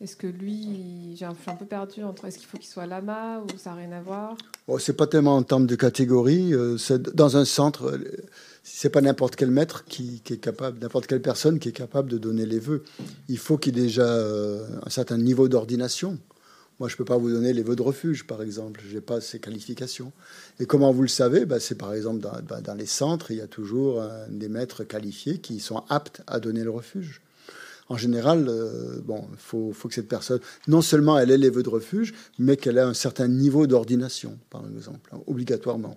Est-ce 0.00 0.16
que 0.16 0.26
lui, 0.26 1.14
j'ai 1.14 1.26
un... 1.26 1.36
un 1.46 1.54
peu 1.56 1.66
perdu 1.66 2.02
entre 2.04 2.24
est-ce 2.24 2.38
qu'il 2.38 2.46
faut 2.46 2.56
qu'il 2.56 2.68
soit 2.68 2.86
lama 2.86 3.40
ou 3.40 3.58
ça 3.58 3.70
n'a 3.70 3.76
rien 3.76 3.92
à 3.92 4.00
voir 4.00 4.34
oh, 4.66 4.78
C'est 4.78 4.94
pas 4.94 5.06
tellement 5.06 5.36
en 5.36 5.42
termes 5.42 5.66
de 5.66 5.76
catégorie. 5.76 6.54
Euh, 6.54 6.78
c'est 6.78 7.02
dans 7.14 7.36
un 7.36 7.44
centre, 7.44 7.84
euh, 7.84 7.98
c'est 8.62 8.88
pas 8.88 9.02
n'importe 9.02 9.36
quel 9.36 9.50
maître 9.50 9.84
qui, 9.84 10.22
est 10.30 10.38
capable, 10.38 10.78
n'importe 10.80 11.06
quelle 11.06 11.20
personne 11.20 11.58
qui 11.58 11.68
est 11.68 11.72
capable 11.72 12.08
de 12.08 12.16
donner 12.16 12.46
les 12.46 12.58
vœux. 12.58 12.82
Il 13.28 13.36
faut 13.36 13.58
qu'il 13.58 13.78
ait 13.78 13.82
déjà 13.82 14.06
euh, 14.06 14.66
un 14.86 14.88
certain 14.88 15.18
niveau 15.18 15.48
d'ordination. 15.48 16.18
Moi, 16.78 16.88
je 16.88 16.94
ne 16.94 16.96
peux 16.96 17.04
pas 17.04 17.18
vous 17.18 17.30
donner 17.30 17.52
les 17.52 17.62
vœux 17.62 17.76
de 17.76 17.82
refuge, 17.82 18.26
par 18.26 18.40
exemple. 18.40 18.80
Je 18.88 18.94
n'ai 18.94 19.02
pas 19.02 19.20
ces 19.20 19.38
qualifications. 19.38 20.12
Et 20.60 20.64
comment 20.64 20.92
vous 20.92 21.02
le 21.02 21.08
savez? 21.08 21.44
Bah, 21.44 21.60
C'est 21.60 21.74
par 21.74 21.92
exemple 21.92 22.20
dans, 22.20 22.32
bah, 22.48 22.62
dans, 22.62 22.72
les 22.72 22.86
centres, 22.86 23.32
il 23.32 23.36
y 23.36 23.42
a 23.42 23.46
toujours 23.46 24.02
des 24.30 24.48
maîtres 24.48 24.82
qualifiés 24.82 25.40
qui 25.40 25.60
sont 25.60 25.84
aptes 25.90 26.22
à 26.26 26.40
donner 26.40 26.64
le 26.64 26.70
refuge. 26.70 27.20
En 27.90 27.96
général, 27.96 28.46
euh, 28.48 29.00
bon, 29.04 29.26
il 29.32 29.38
faut, 29.38 29.72
faut, 29.72 29.88
que 29.88 29.94
cette 29.94 30.08
personne, 30.08 30.40
non 30.68 30.80
seulement 30.80 31.18
elle 31.18 31.32
ait 31.32 31.36
les 31.36 31.50
vœux 31.50 31.64
de 31.64 31.68
refuge, 31.68 32.14
mais 32.38 32.56
qu'elle 32.56 32.78
ait 32.78 32.82
un 32.82 32.94
certain 32.94 33.26
niveau 33.26 33.66
d'ordination, 33.66 34.38
par 34.48 34.64
exemple, 34.66 35.10
hein, 35.12 35.18
obligatoirement. 35.26 35.96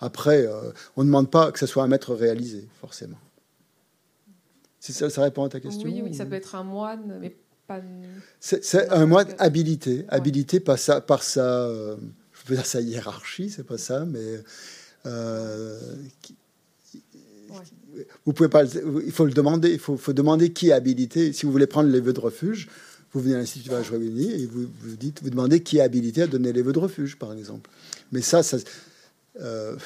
Après, 0.00 0.46
euh, 0.46 0.72
on 0.96 1.02
ne 1.02 1.06
demande 1.06 1.30
pas 1.30 1.50
que 1.52 1.58
ce 1.60 1.66
soit 1.66 1.84
un 1.84 1.88
maître 1.88 2.12
réalisé, 2.14 2.68
forcément. 2.80 3.18
Ça, 4.80 5.10
ça, 5.10 5.22
répond 5.22 5.44
à 5.44 5.48
ta 5.48 5.60
question 5.60 5.88
Oui, 5.88 6.02
oui, 6.02 6.14
ça 6.14 6.26
peut 6.26 6.34
être 6.34 6.54
un 6.54 6.64
moine, 6.64 7.18
mais 7.20 7.36
c'est 8.40 8.90
un 8.90 9.06
moine 9.06 9.28
habilité, 9.38 10.06
habilité 10.08 10.60
par 10.60 10.78
sa, 10.78 11.00
par 11.00 11.22
sa, 11.22 11.66
euh, 11.66 11.96
je 12.32 12.48
veux 12.48 12.56
dire 12.56 12.66
sa 12.66 12.80
hiérarchie, 12.80 13.50
c'est 13.50 13.66
pas 13.66 13.78
ça, 13.78 14.06
mais 14.06 14.42
euh, 15.06 15.78
vous 18.24 18.32
pouvez 18.32 18.48
pas, 18.48 18.64
il 18.64 19.12
faut 19.12 19.24
le 19.24 19.32
demander, 19.32 19.72
il 19.72 19.78
faut, 19.78 20.12
demander 20.12 20.52
qui 20.52 20.68
est 20.68 20.72
habilité. 20.72 21.32
Si 21.32 21.46
vous 21.46 21.52
voulez 21.52 21.66
prendre 21.66 21.88
les 21.90 22.00
vœux 22.00 22.12
de 22.12 22.20
refuge, 22.20 22.68
vous 23.12 23.20
venez 23.20 23.34
à 23.34 23.38
l'Institut 23.38 23.70
Vajrayani 23.70 24.42
et 24.42 24.46
vous, 24.46 24.66
vous 24.82 24.96
dites, 24.96 25.22
vous 25.22 25.30
demandez 25.30 25.62
qui 25.62 25.78
est 25.78 25.82
habilité 25.82 26.22
à 26.22 26.26
donner 26.26 26.52
les 26.52 26.62
vœux 26.62 26.72
de 26.72 26.78
refuge, 26.78 27.16
par 27.16 27.32
exemple. 27.32 27.70
Mais 28.12 28.20
ça, 28.20 28.42
ça, 28.42 28.58
euh, 29.40 29.76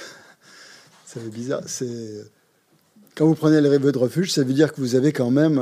fait 1.06 1.20
bizarre. 1.30 1.62
C'est 1.66 2.24
quand 3.14 3.26
vous 3.26 3.34
prenez 3.34 3.60
les 3.60 3.78
vœux 3.78 3.92
de 3.92 3.98
refuge, 3.98 4.32
ça 4.32 4.42
veut 4.42 4.54
dire 4.54 4.72
que 4.72 4.80
vous 4.80 4.94
avez 4.94 5.12
quand 5.12 5.30
même 5.30 5.58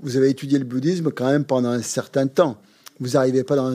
vous 0.00 0.16
avez 0.16 0.30
étudié 0.30 0.58
le 0.58 0.64
bouddhisme 0.64 1.10
quand 1.10 1.26
même 1.26 1.44
pendant 1.44 1.70
un 1.70 1.82
certain 1.82 2.26
temps. 2.26 2.58
Vous 3.00 3.10
n'arrivez 3.10 3.44
pas 3.44 3.56
dans 3.56 3.66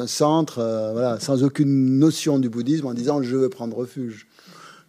un 0.00 0.06
centre 0.06 0.58
euh, 0.58 0.92
voilà, 0.92 1.20
sans 1.20 1.44
aucune 1.44 1.98
notion 1.98 2.38
du 2.38 2.48
bouddhisme 2.48 2.86
en 2.86 2.94
disant 2.94 3.22
je 3.22 3.36
veux 3.36 3.48
prendre 3.48 3.76
refuge. 3.76 4.26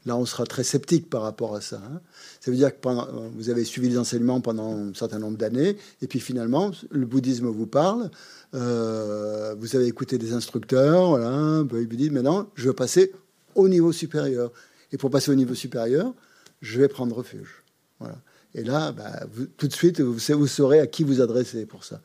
Là, 0.06 0.18
on 0.18 0.26
sera 0.26 0.45
très 0.45 0.64
sceptique 0.64 1.10
par 1.10 1.22
rapport 1.22 1.56
à 1.56 1.61
ça. 1.61 1.78
Hein. 1.78 2.02
Ça 2.40 2.49
veut 2.49 2.57
dire 2.57 2.73
que 2.73 2.82
pendant, 2.82 3.07
vous 3.36 3.49
avez 3.49 3.64
suivi 3.64 3.90
les 3.90 3.98
enseignements 3.99 4.41
pendant 4.41 4.76
un 4.76 4.94
certain 4.95 5.19
nombre 5.19 5.38
d'années, 5.38 5.78
et 6.02 6.07
puis 6.07 6.19
finalement, 6.19 6.72
le 6.90 7.06
bouddhisme 7.06 7.48
vous 7.48 7.68
parle, 7.68 8.10
euh, 8.56 9.56
vous 9.60 9.76
avez 9.76 9.86
écouté 9.86 10.18
des 10.18 10.34
instructeurs, 10.34 11.10
voilà, 11.10 11.64
vous 11.69 11.86
dites 11.86 12.11
maintenant, 12.11 12.49
je 12.56 12.68
veux 12.68 12.73
passer 12.73 13.11
au 13.56 13.68
niveau 13.68 13.91
supérieur. 13.91 14.52
Et 14.91 14.98
pour 14.98 15.10
passer 15.10 15.32
au 15.32 15.36
niveau 15.36 15.53
supérieur, 15.53 16.14
je 16.61 16.80
vais 16.80 16.88
prendre 16.88 17.15
refuge. 17.15 17.64
Voilà. 17.99 18.18
Et 18.53 18.64
là, 18.64 18.91
bah, 18.91 19.23
tout 19.57 19.68
de 19.68 19.73
suite, 19.73 20.02
vous, 20.02 20.48
saurez 20.48 20.80
à 20.80 20.88
qui 20.88 21.03
vous 21.03 21.22
adresser 21.22 21.65
pour 21.65 21.84
ça. 21.84 22.02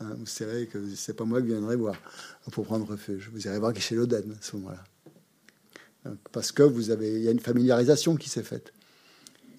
Hein, 0.00 0.14
vous 0.16 0.26
saurez 0.26 0.66
que 0.66 0.78
c'est 0.94 1.14
pas 1.14 1.24
moi 1.24 1.40
qui 1.40 1.48
viendrai 1.48 1.76
voir 1.76 1.96
pour 2.52 2.64
prendre 2.64 2.86
refuge. 2.86 3.30
Vous 3.32 3.46
irez 3.46 3.58
voir 3.58 3.74
chez 3.76 3.96
l'Oden 3.96 4.30
à 4.30 4.42
ce 4.42 4.56
moment-là. 4.56 4.84
Parce 6.32 6.52
que 6.52 6.62
vous 6.62 6.90
avez, 6.90 7.14
il 7.16 7.22
y 7.22 7.28
a 7.28 7.32
une 7.32 7.40
familiarisation 7.40 8.16
qui 8.16 8.28
s'est 8.28 8.42
faite. 8.42 8.72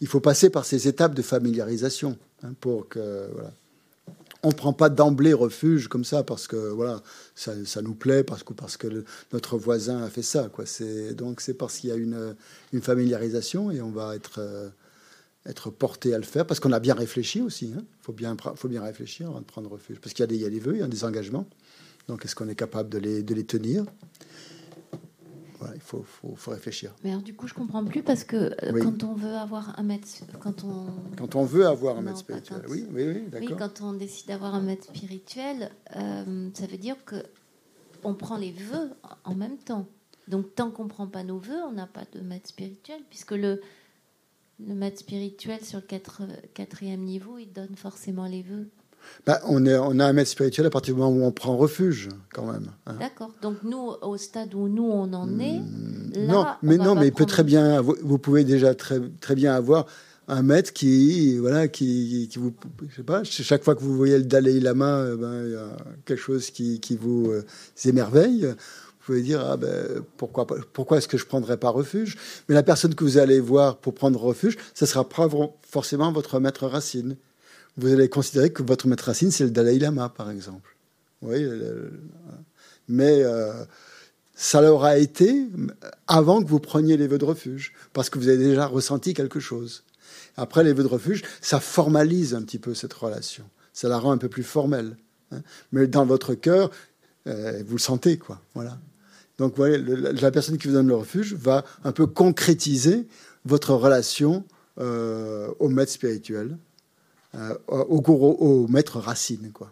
Il 0.02 0.08
faut 0.08 0.22
passer 0.22 0.50
par 0.50 0.66
ces 0.66 0.88
étapes 0.88 1.14
de 1.14 1.22
familiarisation 1.22 2.18
hein, 2.44 2.54
pour 2.60 2.88
que 2.90 3.30
voilà. 3.34 3.52
On 4.42 4.50
ne 4.50 4.54
prend 4.54 4.72
pas 4.72 4.88
d'emblée 4.88 5.34
refuge 5.34 5.90
comme 5.90 6.06
ça 6.06 6.24
parce 6.24 6.48
que 6.48 6.56
voilà, 6.56 7.04
ça, 7.36 7.54
ça 7.66 7.82
nous 7.82 7.94
plaît, 7.94 8.24
parce 8.24 8.42
que, 8.42 8.54
parce 8.54 8.78
que 8.78 9.04
notre 9.34 9.58
voisin 9.58 10.02
a 10.02 10.10
fait 10.10 10.22
ça. 10.22 10.48
Quoi. 10.48 10.64
Donc 11.14 11.42
c'est 11.42 11.56
parce 11.56 11.78
qu'il 11.78 11.90
y 11.90 11.92
a 11.94 11.98
une, 11.98 12.38
une, 12.72 12.82
familiarisation 12.82 13.70
et 13.70 13.82
on 13.82 13.92
va 13.92 14.16
être 14.16 14.36
euh, 14.38 14.70
être 15.46 15.70
porté 15.70 16.14
à 16.14 16.18
le 16.18 16.24
faire, 16.24 16.46
parce 16.46 16.60
qu'on 16.60 16.72
a 16.72 16.80
bien 16.80 16.94
réfléchi 16.94 17.42
aussi. 17.42 17.68
Il 17.68 17.80
hein. 17.80 17.84
faut, 18.02 18.14
bien, 18.14 18.36
faut 18.56 18.68
bien 18.68 18.84
réfléchir 18.84 19.28
avant 19.28 19.40
de 19.40 19.46
prendre 19.46 19.70
refuge. 19.70 20.00
Parce 20.00 20.14
qu'il 20.14 20.32
y, 20.32 20.38
y, 20.38 20.46
a 20.46 20.50
des 20.50 20.60
vœux, 20.60 20.76
il 20.76 20.80
y 20.80 20.84
a 20.84 20.88
des 20.88 21.04
engagements. 21.04 21.48
Donc, 22.08 22.26
est-ce 22.26 22.36
qu'on 22.36 22.50
est 22.50 22.56
capable 22.56 22.90
de 22.90 22.98
les, 22.98 23.24
de 23.24 23.34
les 23.34 23.46
tenir? 23.46 23.86
Voilà, 25.60 25.76
il 25.76 25.82
faut, 25.82 26.04
faut, 26.04 26.36
faut, 26.36 26.52
réfléchir. 26.52 26.94
Mais 27.04 27.12
alors, 27.12 27.22
du 27.22 27.36
coup, 27.36 27.48
je 27.48 27.54
comprends 27.54 27.84
plus 27.84 28.02
parce 28.02 28.24
que 28.24 28.56
euh, 28.64 28.82
quand 28.82 29.04
on 29.04 29.14
veut 29.14 29.36
avoir 29.36 29.78
un 29.78 29.84
maître, 29.84 30.08
quand 30.40 30.64
on 30.64 30.88
quand 31.18 31.36
on 31.36 31.44
veut 31.44 31.68
avoir 31.68 31.98
un 31.98 32.02
maître 32.02 32.20
spirituel, 32.20 32.62
oui, 32.70 32.86
oui, 32.92 33.04
oui, 33.08 33.24
d'accord. 33.30 33.50
Oui, 33.52 33.56
quand 33.58 33.82
on 33.82 33.94
décide 33.94 34.28
d'avoir 34.28 34.56
un 34.56 34.62
maître 34.62 34.86
spirituel, 34.86 35.72
euh, 35.96 36.50
ça 36.54 36.66
veut 36.66 36.78
dire 36.78 37.04
que 37.06 37.18
on 38.04 38.14
prend 38.14 38.38
les 38.38 38.52
vœux 38.52 38.92
en 39.26 39.36
même 39.36 39.58
temps. 39.58 39.86
Donc, 40.30 40.56
tant 40.56 40.72
qu'on 40.72 40.88
prend 40.88 41.08
pas 41.08 41.24
nos 41.24 41.40
vœux, 41.40 41.62
on 41.68 41.74
n'a 41.74 41.88
pas 41.88 42.06
de 42.14 42.22
maître 42.22 42.48
spirituel, 42.48 43.02
puisque 43.10 43.32
le 43.32 43.62
le 44.66 44.76
maître 44.76 45.00
spirituel 45.00 45.64
sur 45.64 45.80
le 45.80 46.48
quatrième 46.54 47.02
niveau, 47.02 47.38
il 47.38 47.52
donne 47.52 47.76
forcément 47.76 48.26
les 48.26 48.42
vœux. 48.42 48.70
Bah, 49.26 49.42
on, 49.48 49.66
est, 49.66 49.78
on 49.78 50.00
a 50.00 50.06
un 50.06 50.14
maître 50.14 50.30
spirituel 50.30 50.66
à 50.66 50.70
partir 50.70 50.96
du 50.96 51.02
moment 51.02 51.16
où 51.16 51.24
on 51.24 51.32
prend 51.32 51.58
refuge, 51.58 52.10
quand 52.34 52.52
même. 52.52 52.72
Hein. 52.86 52.96
D'accord. 53.00 53.32
Donc 53.42 53.58
nous, 53.64 53.94
au 54.02 54.18
stade 54.18 54.54
où 54.54 54.68
nous 54.68 54.90
on 54.90 55.14
en 55.14 55.40
est, 55.40 55.60
hmm, 55.60 56.28
non, 56.28 56.46
mais 56.62 56.78
non, 56.78 56.96
mais 56.96 57.08
il 57.08 57.14
peut 57.14 57.26
très 57.26 57.44
bien. 57.44 57.82
Vous, 57.82 58.18
pouvez 58.18 58.44
déjà 58.44 58.76
très 58.76 59.00
très 59.22 59.36
bien 59.36 59.54
avoir 59.54 59.86
un 60.28 60.44
maître 60.44 60.74
qui, 60.74 61.38
voilà, 61.38 61.68
qui, 61.68 62.28
qui 62.32 62.38
vous, 62.38 62.54
je 62.88 62.96
sais 62.98 63.04
pas, 63.04 63.24
chaque 63.24 63.64
fois 63.64 63.76
que 63.76 63.82
vous 63.82 63.98
voyez 63.98 64.18
le 64.18 64.26
Dalai 64.26 64.60
Lama, 64.60 64.98
euh, 64.98 65.16
ben, 65.16 65.44
il 65.46 65.52
y 65.54 65.56
a 65.56 65.76
quelque 66.06 66.22
chose 66.22 66.52
qui, 66.52 66.80
qui 66.80 66.96
vous 66.96 67.32
euh, 67.32 67.44
émerveille 67.86 68.54
pouvez 69.10 69.22
dire 69.24 69.44
ah 69.44 69.58
ben, 69.58 70.04
pourquoi, 70.18 70.46
pourquoi 70.46 71.00
est-ce 71.00 71.08
que 71.08 71.18
je 71.18 71.26
prendrais 71.26 71.58
pas 71.58 71.70
refuge? 71.70 72.16
Mais 72.48 72.54
la 72.54 72.62
personne 72.62 72.94
que 72.94 73.04
vous 73.04 73.18
allez 73.18 73.40
voir 73.40 73.78
pour 73.78 73.96
prendre 73.96 74.22
refuge, 74.22 74.56
ce 74.76 74.86
sera 74.86 75.08
pas 75.08 75.28
forcément 75.68 76.12
votre 76.12 76.40
maître 76.40 76.68
racine. 76.68 77.16
Vous 77.80 77.94
allez 77.94 78.10
considérer 78.10 78.52
que 78.52 78.64
votre 78.64 78.88
maître 78.88 79.06
racine, 79.06 79.32
c'est 79.32 79.44
le 79.44 79.52
Dalai 79.52 79.80
Lama, 79.80 80.10
par 80.10 80.30
exemple. 80.30 80.76
Oui, 81.22 81.46
mais 82.88 83.24
euh, 83.24 83.66
ça 84.36 84.62
l'aura 84.62 84.98
été 84.98 85.48
avant 86.08 86.42
que 86.42 86.48
vous 86.48 86.60
preniez 86.60 86.98
les 86.98 87.08
vœux 87.08 87.18
de 87.18 87.26
refuge, 87.26 87.74
parce 87.94 88.10
que 88.10 88.20
vous 88.20 88.28
avez 88.28 88.38
déjà 88.38 88.66
ressenti 88.66 89.14
quelque 89.14 89.40
chose. 89.40 89.84
Après, 90.38 90.64
les 90.64 90.74
vœux 90.74 90.84
de 90.84 90.88
refuge, 90.88 91.24
ça 91.42 91.60
formalise 91.60 92.34
un 92.34 92.42
petit 92.42 92.60
peu 92.60 92.74
cette 92.74 92.94
relation. 92.94 93.44
Ça 93.74 93.90
la 93.90 93.98
rend 93.98 94.12
un 94.12 94.18
peu 94.18 94.30
plus 94.30 94.44
formelle. 94.44 94.96
Hein. 95.32 95.42
Mais 95.72 95.88
dans 95.88 96.06
votre 96.06 96.34
cœur, 96.34 96.72
euh, 97.28 97.62
vous 97.66 97.76
le 97.76 97.82
sentez, 97.82 98.18
quoi. 98.18 98.42
Voilà. 98.56 98.78
Donc, 99.38 99.56
la 99.58 100.32
personne 100.32 100.58
qui 100.58 100.68
vous 100.68 100.74
donne 100.74 100.88
le 100.88 100.96
refuge 100.96 101.34
va 101.34 101.64
un 101.86 101.94
peu 101.94 102.08
concrétiser 102.08 103.08
votre 103.46 103.74
relation 103.74 104.44
euh, 104.80 105.50
au 105.60 105.70
maître 105.70 105.92
spirituel, 105.92 106.58
euh, 107.36 107.56
au, 107.68 108.00
au, 108.00 108.68
maître 108.68 109.00
racine, 109.00 109.52
quoi. 109.54 109.72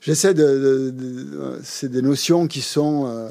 J'essaie 0.00 0.34
de, 0.34 1.60
c'est 1.64 1.90
des 1.90 2.02
notions 2.02 2.46
qui 2.46 2.60
sont, 2.60 3.06
euh, 3.06 3.28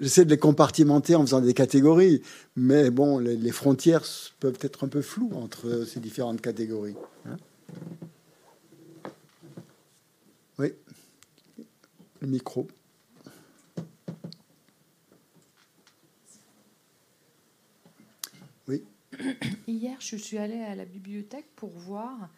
j'essaie 0.00 0.24
de 0.24 0.30
les 0.30 0.38
compartimenter 0.38 1.14
en 1.14 1.22
faisant 1.22 1.40
des 1.40 1.54
catégories, 1.54 2.22
mais 2.56 2.90
bon, 2.90 3.18
les, 3.18 3.52
frontières 3.52 4.04
peuvent 4.40 4.58
être 4.60 4.84
un 4.84 4.88
peu 4.88 5.02
floues 5.02 5.30
entre 5.36 5.84
ces 5.86 6.00
différentes 6.00 6.40
catégories. 6.40 6.96
Hein. 7.26 7.36
oui, 10.58 10.72
le 12.20 12.26
micro. 12.26 12.66
Hier, 19.66 19.96
je 19.98 20.16
suis 20.16 20.38
allée 20.38 20.60
à 20.60 20.74
la 20.74 20.84
bibliothèque 20.84 21.46
pour 21.56 21.70
voir 21.70 22.30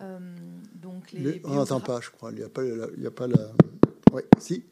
euh, 0.00 0.18
donc 0.74 1.12
les, 1.12 1.40
on 1.44 1.54
n'entend 1.54 1.80
pas, 1.80 2.00
je 2.00 2.10
crois. 2.10 2.30
Il 2.30 2.38
n'y 2.38 2.44
a 2.44 2.48
pas, 2.48 2.62
il 2.64 3.02
y 3.02 3.06
a 3.06 3.10
pas 3.10 3.26
la. 3.26 3.50
Oui, 4.12 4.22
si. 4.38 4.64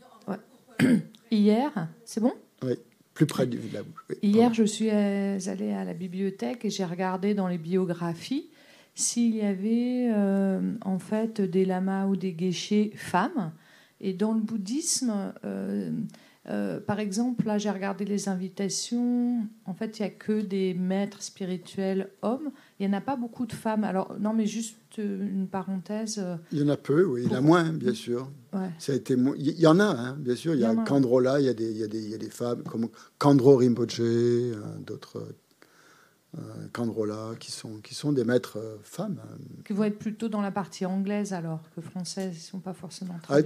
Hier, 1.31 1.89
c'est 2.05 2.20
bon? 2.20 2.32
Oui, 2.62 2.74
plus 3.14 3.26
près 3.26 3.47
de 3.47 3.59
la 3.72 3.82
bouche. 3.82 4.05
Hier, 4.22 4.52
je 4.52 4.64
suis 4.64 4.90
allée 4.90 5.72
à 5.72 5.85
la 5.85 5.94
bibliothèque 5.94 6.64
et 6.64 6.70
j'ai 6.70 6.85
regardé 6.85 7.35
dans 7.35 7.48
les 7.48 7.59
biographies 7.59 8.51
s'il 8.94 9.35
y 9.35 9.43
avait 9.43 10.10
euh, 10.12 10.74
en 10.82 10.98
fait 10.98 11.40
des 11.40 11.64
lamas 11.64 12.06
ou 12.06 12.16
des 12.16 12.32
geishés 12.32 12.93
femmes. 12.94 13.52
Et 14.01 14.12
dans 14.12 14.32
le 14.32 14.40
bouddhisme, 14.40 15.32
euh, 15.44 15.90
euh, 16.51 16.79
par 16.79 17.01
exemple, 17.01 17.47
là, 17.47 17.57
j'ai 17.57 17.71
regardé 17.71 18.05
les 18.05 18.29
invitations. 18.29 19.47
En 19.65 19.73
fait, 19.73 19.99
il 19.99 20.03
n'y 20.03 20.09
a 20.09 20.11
que 20.11 20.41
des 20.43 20.75
maîtres 20.75 21.23
spirituels 21.23 22.11
hommes. 22.23 22.51
Il 22.79 22.89
n'y 22.89 22.95
en 22.95 22.99
a 22.99 23.01
pas 23.01 23.16
beaucoup 23.16 23.47
de 23.47 23.53
femmes. 23.53 23.85
Alors, 23.85 24.15
non, 24.21 24.35
mais 24.35 24.47
juste 24.47 24.77
une 24.99 25.49
parenthèse. 25.49 26.19
Euh, 26.19 26.37
il 26.53 26.61
y 26.61 26.62
en 26.62 26.69
a 26.69 26.77
peu, 26.77 27.05
oui. 27.05 27.23
Il 27.25 27.33
y 27.33 27.35
en 27.35 27.39
a 27.39 27.41
moins, 27.41 27.73
bien 27.73 27.95
sûr. 27.95 28.31
Ça 28.79 28.93
a 28.93 28.95
été 28.95 29.16
Il 29.37 29.59
y 29.59 29.66
en 29.66 29.81
a, 29.81 29.85
hein, 29.85 30.16
bien 30.19 30.37
sûr. 30.37 30.55
Il 30.55 30.61
y 30.61 30.65
a 30.65 30.75
Kandrola, 30.75 31.41
il 31.41 31.47
y 31.47 31.49
a 31.49 31.55
des, 31.55 31.71
il 31.71 31.79
y 31.79 31.83
a 31.83 31.89
des, 31.89 32.03
il 32.03 32.11
y 32.11 32.15
a 32.15 32.19
des 32.19 32.31
femmes 32.31 32.62
comme 32.62 32.89
Kandro 33.19 33.57
Rinpoche, 33.57 34.01
euh, 34.01 34.55
d'autres. 34.87 35.27
Kandrola, 36.73 37.35
qui 37.39 37.53
sont, 37.53 37.77
qui 37.77 37.95
sont 37.95 38.11
des 38.11 38.25
maîtres 38.25 38.59
femmes. 38.83 39.21
Qui 39.65 39.73
vont 39.73 39.85
être 39.85 40.01
plutôt 40.01 40.29
dans 40.29 40.41
la 40.41 40.51
partie 40.51 40.85
anglaise 40.85 41.33
alors 41.33 41.62
que 41.77 41.81
française, 41.81 42.33
ils 42.35 42.39
ne 42.39 42.43
sont 42.43 42.59
pas 42.59 42.73
forcément 42.73 43.15
ah, 43.29 43.39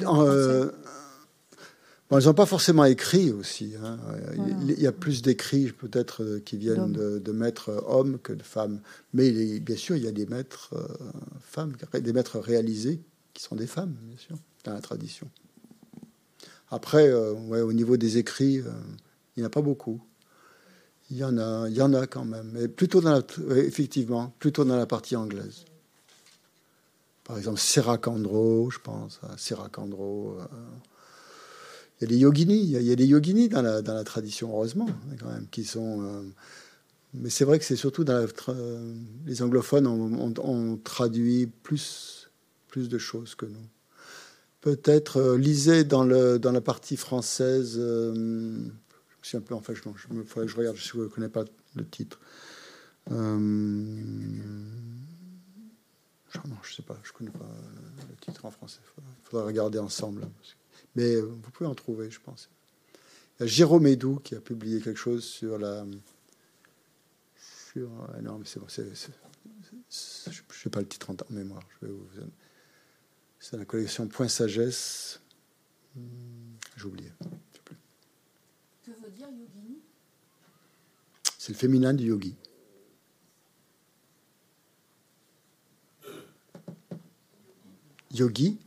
ils 2.11 2.25
n'ont 2.25 2.35
pas 2.35 2.47
forcément 2.47 2.85
écrit 2.85 3.33
aussi. 3.33 3.75
Hein. 3.83 3.99
Il 4.63 4.81
y 4.81 4.87
a 4.87 4.93
plus 4.93 5.21
d'écrits 5.21 5.73
peut-être 5.73 6.25
euh, 6.25 6.41
qui 6.41 6.57
viennent 6.57 6.93
de, 6.93 7.33
maîtres 7.33 7.69
euh, 7.69 7.81
hommes 7.87 8.19
que 8.19 8.33
de 8.33 8.43
femmes. 8.43 8.81
Mais 9.13 9.61
bien 9.61 9.77
sûr, 9.77 9.95
il 9.97 10.05
y 10.05 10.09
a 10.09 10.13
des 10.13 10.25
maîtres 10.25 10.71
euh, 10.73 10.87
femmes, 11.41 11.75
des 11.93 12.13
maîtres 12.15 12.39
réalisés 12.39 13.01
qui 13.35 13.43
sont 13.43 13.57
des 13.57 13.67
femmes, 13.67 13.95
bien 14.03 14.17
sûr, 14.17 14.37
dans 14.65 14.73
la 14.73 14.81
tradition. 14.81 15.29
Après, 16.71 17.13
au 17.13 17.73
niveau 17.73 17.97
des 17.97 18.19
écrits, 18.19 18.57
il 18.57 19.39
n'y 19.39 19.43
en 19.43 19.47
a 19.47 19.51
pas 19.51 19.63
beaucoup. 19.63 20.03
Il 21.11 21.17
y 21.17 21.25
en 21.25 21.39
a, 21.39 21.67
il 21.69 21.75
y 21.75 21.81
en 21.81 21.95
a 21.95 22.07
quand 22.07 22.27
même, 22.27 22.51
mais 22.53 22.69
plutôt 22.69 23.01
dans 23.01 23.13
la, 23.13 23.23
effectivement, 23.57 24.35
plutôt 24.39 24.67
dans 24.67 24.77
la 24.77 24.85
partie 24.85 25.17
anglaise. 25.17 25.65
Par 27.25 27.39
exemple, 27.39 27.59
Serracandro, 27.59 28.71
je 28.71 28.81
pense, 28.81 29.21
Serracandro. 29.39 30.37
Il 30.41 30.88
y 32.01 32.05
a 32.05 32.09
des 32.09 32.17
yoginis, 32.17 32.63
il 32.63 32.83
y 32.83 32.93
a 32.93 32.97
des 32.97 33.07
yoginis 33.07 33.49
dans 33.49 33.63
la, 33.63 33.83
dans 33.83 33.95
la 33.95 34.05
tradition, 34.05 34.51
heureusement, 34.51 34.89
quand 35.19 35.31
même, 35.31 35.47
qui 35.51 35.65
sont. 35.65 36.03
Euh, 36.03 36.23
mais 37.15 37.31
c'est 37.31 37.45
vrai 37.45 37.59
que 37.59 37.65
c'est 37.65 37.77
surtout 37.77 38.05
dans 38.05 38.27
les 39.27 39.43
anglophones 39.43 39.87
ont, 39.87 40.77
traduit 40.77 41.47
plus, 41.47 42.31
plus 42.69 42.89
de 42.89 42.99
choses 42.99 43.35
que 43.35 43.47
nous. 43.47 43.67
Peut-être 44.61 45.19
euh, 45.19 45.39
lisez 45.39 45.85
dans, 45.85 46.05
le, 46.05 46.39
dans 46.39 46.53
la 46.53 46.61
partie 46.61 46.97
française. 46.97 47.77
Euh, 47.79 48.13
je 48.15 48.19
me 48.19 49.23
suis 49.23 49.37
un 49.39 49.41
peu. 49.41 49.55
Enfin, 49.55 49.73
je, 49.73 49.81
je, 49.81 50.23
faudrait 50.25 50.49
je 50.49 50.57
regarde, 50.57 50.77
je 50.77 50.99
ne 50.99 51.07
connais 51.07 51.29
pas 51.29 51.45
le 51.77 51.87
titre. 51.87 52.21
Euh, 53.11 53.39
non, 56.47 56.57
je 56.63 56.75
sais 56.75 56.83
pas, 56.83 56.99
je 57.03 57.11
ne 57.11 57.17
connais 57.17 57.31
pas 57.31 57.49
le 58.09 58.17
titre 58.17 58.45
en 58.45 58.51
français. 58.51 58.81
Il 58.99 59.29
faudra, 59.31 59.47
regarder 59.47 59.79
ensemble. 59.79 60.23
Mais 60.99 61.15
euh, 61.15 61.21
vous 61.21 61.51
pouvez 61.53 61.71
en 61.71 61.77
trouver, 61.77 62.11
je 62.11 62.19
pense. 62.19 62.51
Il 63.39 63.43
y 63.43 63.45
a 63.45 63.47
Jérôme 63.47 63.87
Edou 63.87 64.17
qui 64.17 64.35
a 64.35 64.41
publié 64.41 64.81
quelque 64.81 64.99
chose 64.99 65.25
sur 65.25 65.57
la. 65.57 65.87
Sur, 67.71 67.89
euh, 67.89 68.21
non, 68.21 68.39
mais 68.39 68.45
c'est 68.45 68.59
bon, 68.59 68.67
je 68.69 68.83
n'ai 70.65 70.71
pas 70.73 70.81
le 70.81 70.89
titre 70.89 71.11
en 71.11 71.17
mémoire. 71.31 71.63
C'est 73.39 73.57
la 73.57 73.65
collection 73.65 74.09
Point 74.09 74.27
Sagesse. 74.27 75.21
Hmm, 75.95 76.57
j'ai 76.77 76.85
oublié. 76.85 77.13
Que 78.85 78.91
veut 78.91 79.11
dire 79.11 79.29
yogini? 79.29 79.79
C'est 81.39 81.53
le 81.53 81.59
féminin 81.59 81.95
du 81.95 82.07
yogi. 82.07 82.35
Yogi, 88.11 88.59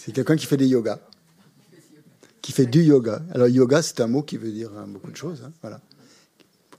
c'est 0.00 0.12
quelqu'un 0.12 0.36
qui 0.36 0.46
fait 0.46 0.56
des 0.56 0.66
yogas, 0.66 0.98
qui 2.40 2.52
fait 2.52 2.64
du 2.64 2.82
yoga. 2.82 3.22
Alors 3.32 3.48
yoga, 3.48 3.82
c'est 3.82 4.00
un 4.00 4.06
mot 4.06 4.22
qui 4.22 4.38
veut 4.38 4.50
dire 4.50 4.72
hein, 4.74 4.86
beaucoup 4.86 5.10
de 5.10 5.16
choses. 5.16 5.42
Hein, 5.44 5.52
voilà. 5.60 5.82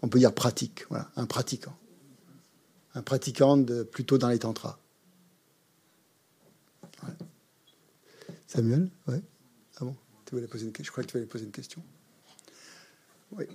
On 0.02 0.10
peut 0.10 0.18
dire 0.18 0.34
pratique, 0.34 0.86
voilà, 0.90 1.12
un 1.16 1.28
pratiquant. 1.28 1.78
Un 2.96 3.04
pratiquant 3.04 3.58
de, 3.58 3.84
plutôt 3.84 4.18
dans 4.18 4.28
les 4.28 4.40
tantras. 4.40 4.80
Samuel 8.48 8.90
Ouais. 9.08 9.22
Ah 9.78 9.86
bon 9.86 9.96
tu 10.26 10.34
voulais 10.34 10.48
poser 10.48 10.66
une... 10.66 10.74
Je 10.78 10.90
crois 10.90 11.04
que 11.04 11.10
tu 11.10 11.14
voulais 11.14 11.28
poser 11.28 11.46
une 11.46 11.52
question. 11.52 11.84
Oui. 13.34 13.46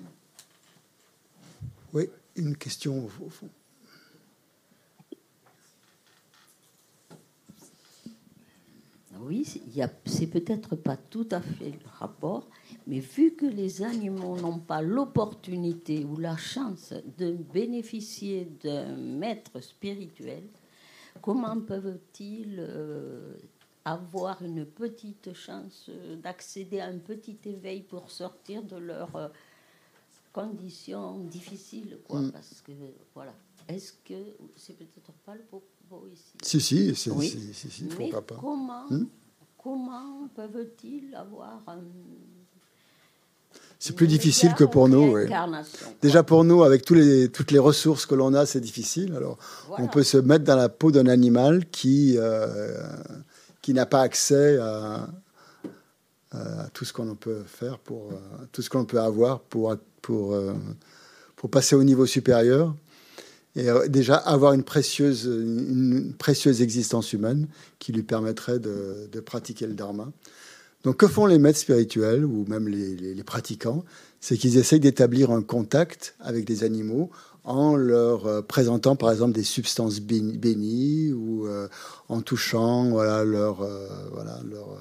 Oui, 1.92 2.08
une 2.36 2.56
question 2.56 3.04
au 3.04 3.30
fond. 3.30 3.48
Oui, 9.20 9.44
c'est 10.04 10.26
peut-être 10.26 10.76
pas 10.76 10.96
tout 10.96 11.28
à 11.30 11.40
fait 11.40 11.70
le 11.70 11.88
rapport, 11.98 12.48
mais 12.86 13.00
vu 13.00 13.32
que 13.32 13.46
les 13.46 13.82
animaux 13.82 14.36
n'ont 14.40 14.58
pas 14.58 14.82
l'opportunité 14.82 16.04
ou 16.04 16.16
la 16.16 16.36
chance 16.36 16.92
de 17.18 17.32
bénéficier 17.32 18.48
d'un 18.62 18.96
maître 18.96 19.60
spirituel, 19.60 20.44
comment 21.20 21.60
peuvent-ils 21.60 22.56
euh, 22.58 23.34
avoir 23.84 24.42
une 24.42 24.64
petite 24.64 25.32
chance 25.34 25.90
d'accéder 26.22 26.80
à 26.80 26.86
un 26.86 26.98
petit 26.98 27.38
éveil 27.44 27.82
pour 27.82 28.10
sortir 28.10 28.62
de 28.62 28.76
leurs 28.76 29.14
euh, 29.16 29.28
conditions 30.32 31.18
difficiles 31.20 31.98
quoi, 32.06 32.20
mm. 32.20 32.32
Parce 32.32 32.60
que, 32.62 32.72
voilà. 33.14 33.34
Est-ce 33.68 33.92
que 34.04 34.36
c'est 34.54 34.76
peut-être 34.76 35.12
pas 35.24 35.34
le 35.34 35.42
si, 36.42 36.60
si, 36.60 36.94
si, 36.94 37.10
si, 37.52 37.84
pourquoi 37.84 38.22
pas. 38.22 38.36
Comment, 38.40 38.86
hmm 38.90 39.06
comment 39.66 40.28
peuvent-ils 40.36 41.12
avoir 41.16 41.60
c'est 43.78 43.94
plus 43.94 44.06
difficile 44.06 44.54
que 44.54 44.64
pour 44.64 44.88
nous. 44.88 45.16
Déjà 46.00 46.22
pour 46.22 46.44
nous, 46.44 46.62
avec 46.62 46.84
tous 46.84 46.94
les, 46.94 47.28
toutes 47.28 47.50
les 47.50 47.58
ressources 47.58 48.06
que 48.06 48.14
l'on 48.14 48.32
a, 48.32 48.46
c'est 48.46 48.60
difficile. 48.60 49.14
Alors, 49.14 49.38
on 49.68 49.86
peut 49.86 50.02
se 50.02 50.16
mettre 50.16 50.44
dans 50.44 50.56
la 50.56 50.68
peau 50.68 50.90
d'un 50.90 51.06
animal 51.06 51.66
qui, 51.66 52.14
euh, 52.16 52.82
qui 53.60 53.74
n'a 53.74 53.84
pas 53.84 54.00
accès 54.00 54.58
à, 54.58 55.08
tout 56.72 56.84
ce 56.84 56.92
qu'on 56.92 57.14
peut 57.14 57.42
faire 57.46 57.78
pour 57.78 58.10
euh, 58.12 58.16
tout 58.52 58.60
ce 58.60 58.68
qu'on 58.68 58.84
peut 58.84 59.00
avoir 59.00 59.40
pour 59.40 59.74
pour 60.02 60.34
euh, 60.34 60.52
pour 61.34 61.48
passer 61.48 61.74
au 61.74 61.82
niveau 61.82 62.04
supérieur 62.04 62.74
et 63.56 63.70
euh, 63.70 63.88
déjà 63.88 64.16
avoir 64.16 64.52
une 64.52 64.62
précieuse, 64.62 65.24
une 65.24 66.12
précieuse 66.16 66.62
existence 66.62 67.12
humaine 67.12 67.48
qui 67.78 67.92
lui 67.92 68.02
permettrait 68.02 68.58
de, 68.58 69.20
pratiquer 69.24 69.66
le 69.66 69.72
dharma. 69.74 70.12
Donc 70.84 70.98
que 70.98 71.08
font 71.08 71.26
les 71.26 71.38
maîtres 71.38 71.58
spirituels 71.58 72.24
ou 72.24 72.44
même 72.46 72.68
les, 72.68 72.94
les, 72.96 73.24
pratiquants? 73.24 73.84
C'est 74.20 74.36
qu'ils 74.36 74.58
essayent 74.58 74.80
d'établir 74.80 75.30
un 75.30 75.42
contact 75.42 76.14
avec 76.20 76.44
des 76.44 76.62
animaux 76.62 77.10
en 77.44 77.76
leur 77.76 78.44
présentant 78.46 78.94
par 78.94 79.10
exemple 79.10 79.32
des 79.32 79.42
substances 79.42 80.00
bénies 80.00 81.12
ou 81.12 81.48
en 82.08 82.20
touchant 82.20 82.90
voilà, 82.90 83.24
leur, 83.24 83.66
voilà, 84.12 84.40
leur, 84.48 84.78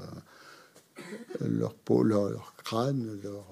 leur 1.41 1.73
peau, 1.73 2.03
leur, 2.03 2.54
crâne, 2.65 3.17
leur, 3.23 3.45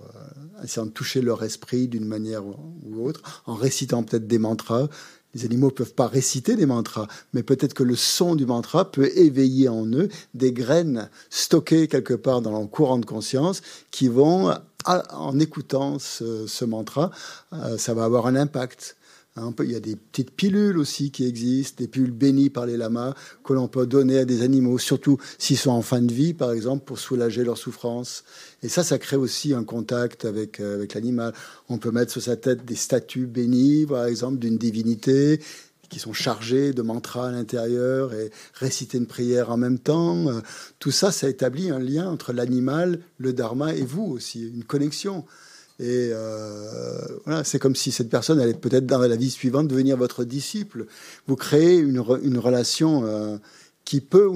essayant 0.64 0.88
de 0.88 0.92
toucher 0.92 1.22
leur 1.22 1.44
esprit 1.44 1.88
d'une 1.88 2.06
manière 2.06 2.44
ou 2.46 3.08
autre, 3.08 3.22
en 3.46 3.56
récitant 3.56 4.04
peut-être 4.04 4.28
des 4.28 4.40
mantras 4.40 4.90
les 5.34 5.46
animaux 5.46 5.72
peuvent 5.72 5.94
pas 5.94 6.08
réciter 6.08 6.56
des 6.56 6.66
mantras, 6.66 7.08
mais 7.34 7.44
peut-être 7.44 7.74
que 7.74 7.84
le 7.84 7.96
son 7.96 8.36
du 8.36 8.46
mantra 8.46 8.92
peut 8.92 9.10
éveiller 9.16 9.68
en 9.68 9.86
eux 9.88 10.10
des 10.34 10.52
graines 10.52 11.10
stockées 11.30 11.88
quelque 11.88 12.14
part 12.14 12.42
dans 12.42 12.52
leur 12.52 12.70
courant 12.70 13.00
de 13.00 13.06
conscience 13.06 13.62
qui 13.92 14.08
vont, 14.08 14.54
en 14.86 15.40
écoutant 15.40 15.98
ce, 16.00 16.66
mantra, 16.66 17.12
euh, 17.54 17.78
ça 17.78 17.94
va 17.94 18.04
avoir 18.04 18.28
un 18.28 18.36
impact. 18.36 18.96
Hein, 19.36 19.52
il 19.64 19.72
y 19.72 19.76
a 19.76 19.80
des 19.80 19.96
petites 19.96 20.30
pilules 20.30 20.78
aussi 20.78 21.10
qui 21.10 21.26
existent, 21.26 21.82
des 21.82 21.88
pilules 21.88 22.12
bénies 22.12 22.52
par 22.52 22.68
les 22.68 22.78
lamas 22.78 23.16
que 23.44 23.54
l'on 23.54 23.68
peut 23.68 23.88
donner 23.88 24.20
à 24.20 24.26
des 24.26 24.44
animaux, 24.44 24.78
surtout 24.78 25.18
s'ils 25.40 25.58
sont 25.58 25.72
en 25.72 25.82
fin 25.82 26.04
de 26.04 26.14
vie, 26.14 26.36
par 26.36 26.52
exemple, 26.52 26.86
pour 26.86 27.00
soulager 27.00 27.44
leur 27.44 27.58
souffrance. 27.58 28.26
Et 28.62 28.70
ça, 28.70 28.84
ça 28.84 29.00
crée 29.00 29.16
aussi 29.16 29.56
un 29.56 29.64
contact 29.64 30.26
avec, 30.26 30.60
euh, 30.60 30.76
avec 30.76 30.94
l'animal. 30.94 31.34
On 31.68 31.80
peut 31.80 31.90
mettre 31.90 32.12
sur 32.12 32.22
sa 32.22 32.36
tête 32.36 32.64
des 32.64 32.76
statues 32.76 33.26
bénies, 33.26 33.88
par 33.88 34.06
exemple, 34.06 34.38
d'une 34.38 34.60
divinité 34.60 35.40
qui 35.90 35.98
sont 35.98 36.14
chargées 36.14 36.72
de 36.72 36.84
mantras 36.84 37.30
à 37.30 37.32
l'intérieur 37.32 38.14
et 38.14 38.30
réciter 38.54 39.00
une 39.00 39.08
prière 39.08 39.52
en 39.52 39.58
même 39.58 39.80
temps. 39.80 40.28
Tout 40.78 40.92
ça, 40.92 41.12
ça 41.12 41.28
établit 41.28 41.72
un 41.72 41.80
lien 41.80 42.08
entre 42.08 42.34
l'animal, 42.34 43.00
le 43.18 43.34
dharma 43.34 43.74
et 43.74 43.84
vous 43.84 44.04
aussi, 44.04 44.48
une 44.48 44.64
connexion. 44.64 45.26
Et 45.80 46.10
euh, 46.12 47.02
voilà, 47.26 47.44
c'est 47.44 47.58
comme 47.58 47.76
si 47.76 47.92
cette 47.92 48.10
personne 48.10 48.40
allait 48.40 48.54
peut-être 48.54 48.86
dans 48.86 49.00
la 49.00 49.16
vie 49.16 49.32
suivante 49.32 49.68
devenir 49.68 49.98
votre 49.98 50.24
disciple. 50.24 50.86
Vous 51.28 51.36
créez 51.36 51.78
une, 51.78 52.04
une 52.22 52.38
relation 52.38 53.06
euh, 53.06 53.38
qui 53.84 54.00
peut 54.00 54.30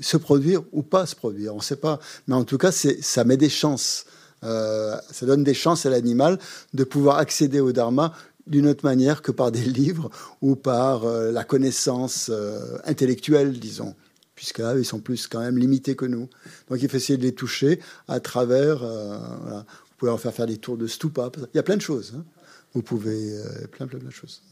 se 0.00 0.16
produire 0.16 0.62
ou 0.72 0.82
pas 0.82 1.06
se 1.06 1.16
produire, 1.16 1.54
on 1.54 1.58
ne 1.58 1.62
sait 1.62 1.76
pas. 1.76 1.98
Mais 2.28 2.34
en 2.34 2.44
tout 2.44 2.58
cas, 2.58 2.70
ça 2.72 3.24
met 3.24 3.36
des 3.36 3.48
chances. 3.48 4.06
Euh, 4.44 4.96
ça 5.10 5.26
donne 5.26 5.42
des 5.42 5.54
chances 5.54 5.86
à 5.86 5.90
l'animal 5.90 6.38
de 6.72 6.84
pouvoir 6.84 7.18
accéder 7.18 7.58
au 7.58 7.72
dharma 7.72 8.12
d'une 8.46 8.68
autre 8.68 8.84
manière 8.84 9.22
que 9.22 9.32
par 9.32 9.50
des 9.50 9.64
livres 9.64 10.08
ou 10.40 10.54
par 10.54 11.04
la 11.04 11.42
connaissance 11.42 12.30
intellectuelle, 12.84 13.58
disons 13.58 13.96
puisque 14.36 14.58
là, 14.58 14.74
ils 14.76 14.84
sont 14.84 15.00
plus 15.00 15.26
quand 15.26 15.40
même 15.40 15.56
limités 15.56 15.96
que 15.96 16.04
nous. 16.04 16.28
Donc 16.68 16.82
il 16.82 16.90
faut 16.90 16.98
essayer 16.98 17.16
de 17.16 17.22
les 17.22 17.32
toucher 17.32 17.80
à 18.06 18.20
travers 18.20 18.84
vous 19.96 20.00
pouvez 20.00 20.12
en 20.12 20.18
faire 20.18 20.34
faire 20.34 20.44
des 20.44 20.58
tours 20.58 20.76
de 20.76 20.86
stupa. 20.86 21.32
Il 21.38 21.56
y 21.56 21.58
a 21.58 21.62
plein 21.62 21.78
de 21.78 21.80
choses. 21.80 22.12
Hein. 22.14 22.24
Vous 22.74 22.82
pouvez 22.82 23.32
euh, 23.32 23.66
plein, 23.68 23.86
plein, 23.86 23.98
plein 23.98 24.08
de 24.08 24.12
choses. 24.12 24.42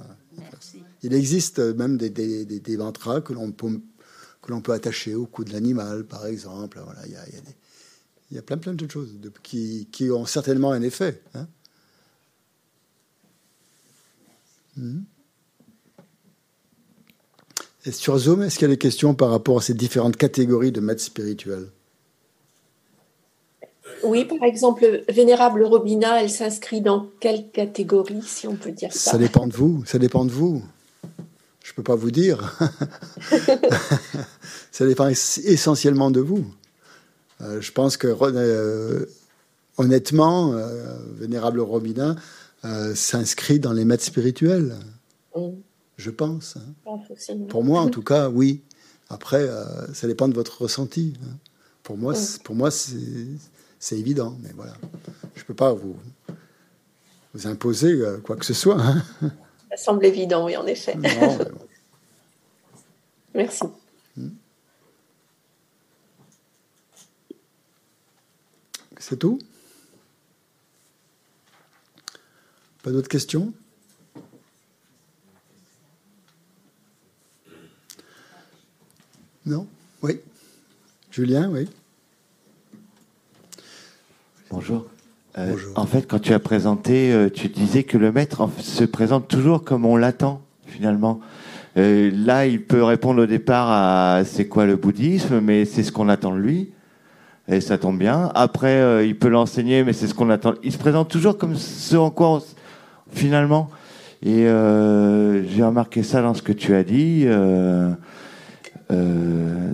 Il 1.02 1.12
existe 1.12 1.58
même 1.58 1.98
des, 1.98 2.08
des, 2.08 2.46
des, 2.46 2.76
mantras 2.78 3.20
que 3.20 3.34
l'on 3.34 3.52
peut, 3.52 3.78
que 4.40 4.50
l'on 4.50 4.62
peut 4.62 4.72
attacher 4.72 5.14
au 5.14 5.26
cou 5.26 5.44
de 5.44 5.52
l'animal, 5.52 6.06
par 6.06 6.24
exemple. 6.24 6.80
Voilà, 6.82 7.04
il 7.04 7.12
y 7.12 7.16
a, 7.16 7.28
il 7.28 7.34
y 7.34 7.36
a, 7.36 7.40
des, 7.42 7.56
il 8.30 8.36
y 8.36 8.38
a 8.38 8.42
plein, 8.42 8.56
plein 8.56 8.72
de 8.72 8.90
choses 8.90 9.20
de, 9.20 9.30
qui, 9.42 9.86
qui, 9.92 10.10
ont 10.10 10.24
certainement 10.24 10.72
un 10.72 10.80
effet. 10.80 11.20
Hein. 11.34 11.46
Hmm. 14.78 15.00
Et 17.84 17.92
sur 17.92 18.16
Zoom, 18.16 18.42
est-ce 18.42 18.58
qu'il 18.58 18.66
y 18.66 18.70
a 18.70 18.74
des 18.74 18.78
questions 18.78 19.14
par 19.14 19.28
rapport 19.28 19.58
à 19.58 19.60
ces 19.60 19.74
différentes 19.74 20.16
catégories 20.16 20.72
de 20.72 20.80
maîtres 20.80 21.02
spirituels? 21.02 21.68
Oui, 24.02 24.24
par 24.24 24.42
exemple, 24.44 25.04
Vénérable 25.08 25.64
Robina, 25.64 26.22
elle 26.22 26.30
s'inscrit 26.30 26.80
dans 26.80 27.08
quelle 27.20 27.50
catégorie, 27.50 28.22
si 28.22 28.46
on 28.46 28.56
peut 28.56 28.72
dire 28.72 28.92
ça? 28.92 29.12
Ça 29.12 29.18
dépend 29.18 29.46
de 29.46 29.52
vous, 29.52 29.82
ça 29.86 29.98
dépend 29.98 30.24
de 30.24 30.30
vous. 30.30 30.62
Je 31.62 31.72
ne 31.72 31.76
peux 31.76 31.82
pas 31.82 31.94
vous 31.94 32.10
dire. 32.10 32.58
ça 34.70 34.86
dépend 34.86 35.08
essentiellement 35.08 36.10
de 36.10 36.20
vous. 36.20 36.44
Euh, 37.40 37.60
je 37.60 37.72
pense 37.72 37.96
que, 37.96 38.08
euh, 38.20 39.06
honnêtement, 39.78 40.52
euh, 40.52 40.96
Vénérable 41.14 41.60
Robina 41.60 42.16
s'inscrit 42.94 43.58
dans 43.58 43.72
les 43.72 43.84
maîtres 43.84 44.04
spirituels. 44.04 44.74
Je 45.96 46.10
pense. 46.10 46.56
Hein. 46.56 46.98
Pour 47.48 47.62
moi, 47.62 47.80
en 47.82 47.88
tout 47.90 48.02
cas, 48.02 48.30
oui. 48.30 48.62
Après, 49.10 49.46
ça 49.92 50.06
dépend 50.06 50.28
de 50.28 50.34
votre 50.34 50.62
ressenti. 50.62 51.14
Hein. 51.22 51.36
Pour 51.82 51.98
moi, 51.98 52.14
pour 52.42 52.54
moi 52.54 52.70
c'est 52.70 52.96
c'est 53.84 53.98
évident, 53.98 54.34
mais 54.40 54.48
voilà. 54.54 54.72
Je 55.34 55.42
ne 55.42 55.44
peux 55.44 55.52
pas 55.52 55.74
vous, 55.74 55.94
vous 57.34 57.46
imposer 57.46 57.92
euh, 57.92 58.16
quoi 58.16 58.34
que 58.34 58.46
ce 58.46 58.54
soit. 58.54 58.80
Hein. 58.80 59.02
Ça 59.72 59.76
semble 59.76 60.06
évident, 60.06 60.46
oui, 60.46 60.56
en 60.56 60.66
effet. 60.66 60.96
Merci. 63.34 63.64
C'est 68.96 69.18
tout? 69.18 69.38
Pas 72.82 72.90
d'autres 72.90 73.08
questions? 73.08 73.52
Non? 79.44 79.68
Oui 80.00 80.22
Julien, 81.10 81.50
oui 81.50 81.68
Euh, 85.36 85.50
Bonjour. 85.50 85.72
En 85.76 85.86
fait, 85.86 86.06
quand 86.06 86.20
tu 86.20 86.32
as 86.32 86.38
présenté, 86.38 87.12
euh, 87.12 87.28
tu 87.28 87.48
disais 87.48 87.82
que 87.82 87.98
le 87.98 88.12
maître 88.12 88.48
se 88.60 88.84
présente 88.84 89.28
toujours 89.28 89.64
comme 89.64 89.84
on 89.84 89.96
l'attend, 89.96 90.42
finalement. 90.66 91.20
Euh, 91.76 92.10
là, 92.14 92.46
il 92.46 92.62
peut 92.62 92.84
répondre 92.84 93.22
au 93.22 93.26
départ 93.26 93.68
à 93.68 94.24
c'est 94.24 94.46
quoi 94.46 94.64
le 94.66 94.76
bouddhisme, 94.76 95.40
mais 95.40 95.64
c'est 95.64 95.82
ce 95.82 95.90
qu'on 95.90 96.08
attend 96.08 96.32
de 96.32 96.38
lui. 96.38 96.70
Et 97.48 97.60
ça 97.60 97.78
tombe 97.78 97.98
bien. 97.98 98.30
Après, 98.34 99.06
il 99.06 99.18
peut 99.18 99.28
l'enseigner, 99.28 99.84
mais 99.84 99.92
c'est 99.92 100.06
ce 100.06 100.14
qu'on 100.14 100.30
attend. 100.30 100.54
Il 100.62 100.72
se 100.72 100.78
présente 100.78 101.10
toujours 101.10 101.36
comme 101.36 101.56
ce 101.56 101.96
en 101.96 102.10
quoi, 102.10 102.42
finalement. 103.10 103.68
Et 104.22 104.46
j'ai 104.46 105.62
remarqué 105.62 106.02
ça 106.02 106.22
dans 106.22 106.32
ce 106.32 106.40
que 106.40 106.52
tu 106.52 106.74
as 106.74 106.84
dit. 106.84 107.26
Euh, 108.90 109.72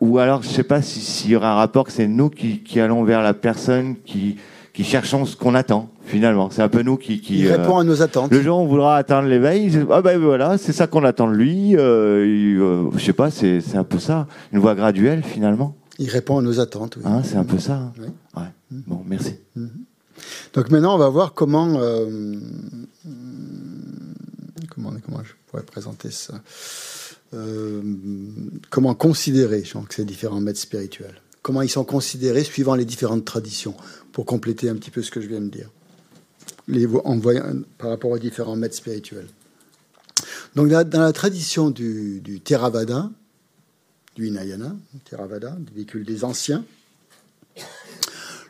ou 0.00 0.18
alors, 0.18 0.42
je 0.42 0.48
ne 0.48 0.52
sais 0.52 0.64
pas 0.64 0.82
s'il 0.82 1.30
y 1.30 1.36
aura 1.36 1.52
un 1.52 1.54
rapport 1.54 1.84
que 1.84 1.92
c'est 1.92 2.08
nous 2.08 2.30
qui, 2.30 2.80
allons 2.80 3.04
vers 3.04 3.22
la 3.22 3.34
personne 3.34 3.96
qui, 4.04 4.36
qui 4.72 4.84
cherchons 4.84 5.24
ce 5.24 5.36
qu'on 5.36 5.54
attend 5.54 5.90
finalement. 6.04 6.50
C'est 6.50 6.62
un 6.62 6.68
peu 6.68 6.82
nous 6.82 6.96
qui. 6.96 7.20
qui 7.20 7.40
il 7.40 7.52
répond 7.52 7.78
à 7.78 7.84
nos 7.84 8.02
attentes. 8.02 8.32
Le 8.32 8.42
jour 8.42 8.58
où 8.58 8.62
on 8.62 8.66
voudra 8.66 8.96
atteindre 8.96 9.28
l'éveil, 9.28 9.70
ah 9.90 10.02
ben 10.02 10.18
voilà, 10.18 10.58
c'est 10.58 10.72
ça 10.72 10.86
qu'on 10.86 11.04
attend 11.04 11.28
de 11.28 11.34
lui. 11.34 11.76
Euh, 11.76 12.24
euh, 12.60 12.90
je 12.96 13.04
sais 13.04 13.12
pas, 13.12 13.30
c'est 13.30 13.62
un 13.74 13.84
peu 13.84 13.98
ça, 13.98 14.26
une 14.52 14.58
voie 14.58 14.74
graduelle 14.74 15.22
finalement. 15.22 15.76
Il 15.98 16.08
répond 16.08 16.38
à 16.38 16.42
nos 16.42 16.60
attentes. 16.60 16.96
Oui. 16.96 17.02
Hein, 17.06 17.22
c'est 17.24 17.36
un 17.36 17.44
peu 17.44 17.58
ça. 17.58 17.74
Hein. 17.74 17.92
Ouais. 18.36 18.48
Bon, 18.70 19.02
merci. 19.06 19.34
Mm-hmm. 19.56 19.68
Donc 20.54 20.70
maintenant, 20.70 20.94
on 20.94 20.98
va 20.98 21.08
voir 21.08 21.34
comment 21.34 21.78
comment 24.70 24.92
comment 25.04 25.22
je 25.24 25.32
pourrais 25.46 25.62
présenter 25.62 26.10
ça. 26.10 26.34
Euh, 27.32 27.80
comment 28.70 28.94
considérer 28.94 29.62
ces 29.90 30.04
différents 30.04 30.40
maîtres 30.40 30.58
spirituels. 30.58 31.20
Comment 31.42 31.62
ils 31.62 31.70
sont 31.70 31.84
considérés 31.84 32.42
suivant 32.42 32.74
les 32.74 32.84
différentes 32.84 33.24
traditions, 33.24 33.74
pour 34.12 34.26
compléter 34.26 34.68
un 34.68 34.74
petit 34.74 34.90
peu 34.90 35.02
ce 35.02 35.10
que 35.10 35.20
je 35.20 35.28
viens 35.28 35.40
de 35.40 35.48
dire, 35.48 35.70
en 37.04 37.20
par 37.78 37.90
rapport 37.90 38.10
aux 38.10 38.18
différents 38.18 38.56
maîtres 38.56 38.74
spirituels. 38.74 39.28
Donc, 40.56 40.68
dans 40.68 41.00
la 41.00 41.12
tradition 41.12 41.70
du, 41.70 42.40
Theravada, 42.44 43.10
du 44.16 44.26
Hinayana, 44.26 44.74
Theravada, 45.08 45.56
véhicule 45.72 46.04
des 46.04 46.24
anciens, 46.24 46.64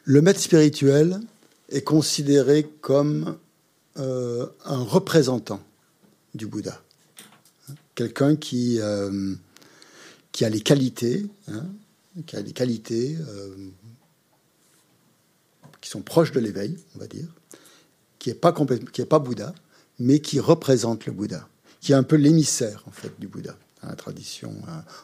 le 0.05 0.23
maître 0.23 0.41
spirituel 0.41 1.21
est 1.69 1.83
considéré 1.83 2.67
comme 2.81 3.37
euh, 3.99 4.47
un 4.65 4.83
représentant 4.83 5.61
du 6.35 6.47
Bouddha 6.47 6.81
quelqu'un 8.01 8.35
qui, 8.35 8.81
euh, 8.81 9.35
qui 10.33 10.47
a 10.47 10.49
les 10.49 10.63
qualités, 10.63 11.27
hein, 11.49 11.67
qui 12.27 12.35
a 12.35 12.43
des 12.43 12.53
qualités 12.53 13.19
euh, 13.29 13.55
qui 15.83 15.91
sont 15.91 16.01
proches 16.01 16.33
de 16.33 16.41
l'éveil, 16.41 16.79
on 16.97 16.99
va 16.99 17.07
dire, 17.07 17.29
qui 18.19 18.31
n'est 18.31 18.37
pas, 18.37 18.55
qui 18.93 19.05
pas 19.05 19.19
Bouddha, 19.19 19.55
mais 19.99 20.21
qui 20.21 20.41
représente 20.41 21.05
le 21.05 21.13
Bouddha, 21.13 21.47
qui 21.83 21.93
est 21.93 21.95
un 21.95 22.03
peu 22.03 22.17
l'émissaire 22.17 22.85
en 22.87 22.91
fait 22.91 23.13
du 23.21 23.29
Bouddha, 23.29 23.55
la 23.83 23.97
tradition, 23.97 24.55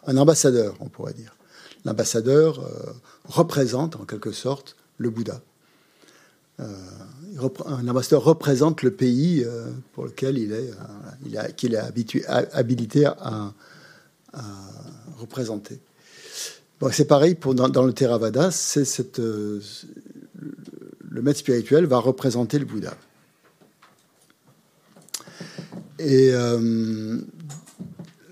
un, 0.07 0.17
ambassadeur, 0.17 0.75
on 0.81 0.89
pourrait 0.89 1.13
dire. 1.13 1.37
L'ambassadeur 1.85 2.61
euh, 2.61 2.93
représente 3.25 3.97
en 3.97 4.07
quelque 4.07 4.33
sorte 4.33 4.75
le 4.97 5.11
Bouddha. 5.11 5.43
Un 7.67 7.89
ambassadeur 7.89 8.25
représente 8.25 8.83
le 8.83 8.91
pays 8.91 9.45
euh, 9.45 9.71
pour 9.93 10.05
lequel 10.05 10.39
il 10.39 10.53
est, 10.53 10.71
euh, 11.35 11.49
qu'il 11.57 11.75
est 11.75 12.47
habilité 12.53 13.07
à, 13.07 13.53
représenter. 15.19 15.81
C'est 16.93 17.07
pareil 17.07 17.39
dans, 17.55 17.85
le 17.85 17.93
Theravada, 17.95 18.51
c'est 18.51 18.85
cette, 18.85 19.19
le 19.19 19.63
maître 21.23 21.39
spirituel 21.39 21.87
va 21.87 21.99
représenter 21.99 22.59
le 22.59 22.67
Bouddha. 22.67 22.95
Et 25.99 26.31
euh, 26.33 27.19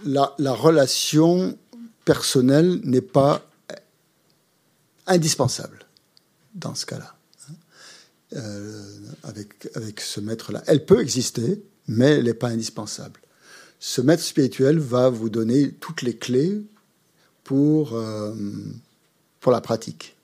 la, 0.04 0.52
relation 0.52 1.56
personnelle 2.04 2.80
n'est 2.84 3.00
pas 3.00 3.40
indispensable 5.06 5.86
dans 6.54 6.74
ce 6.74 6.84
cas-là. 6.84 7.13
Euh, 8.36 8.82
avec, 9.22 9.68
avec 9.74 10.00
ce 10.00 10.20
maître-là. 10.20 10.62
Elle 10.66 10.84
peut 10.84 11.00
exister, 11.00 11.62
mais 11.86 12.10
elle 12.10 12.24
n'est 12.24 12.34
pas 12.34 12.48
indispensable. 12.48 13.20
Ce 13.78 14.00
maître 14.00 14.22
spirituel 14.22 14.78
va 14.78 15.08
vous 15.08 15.30
donner 15.30 15.70
toutes 15.70 16.02
les 16.02 16.16
clés 16.16 16.62
pour, 17.44 17.94
euh, 17.94 18.34
pour 19.40 19.52
la 19.52 19.60
pratique. 19.60 20.16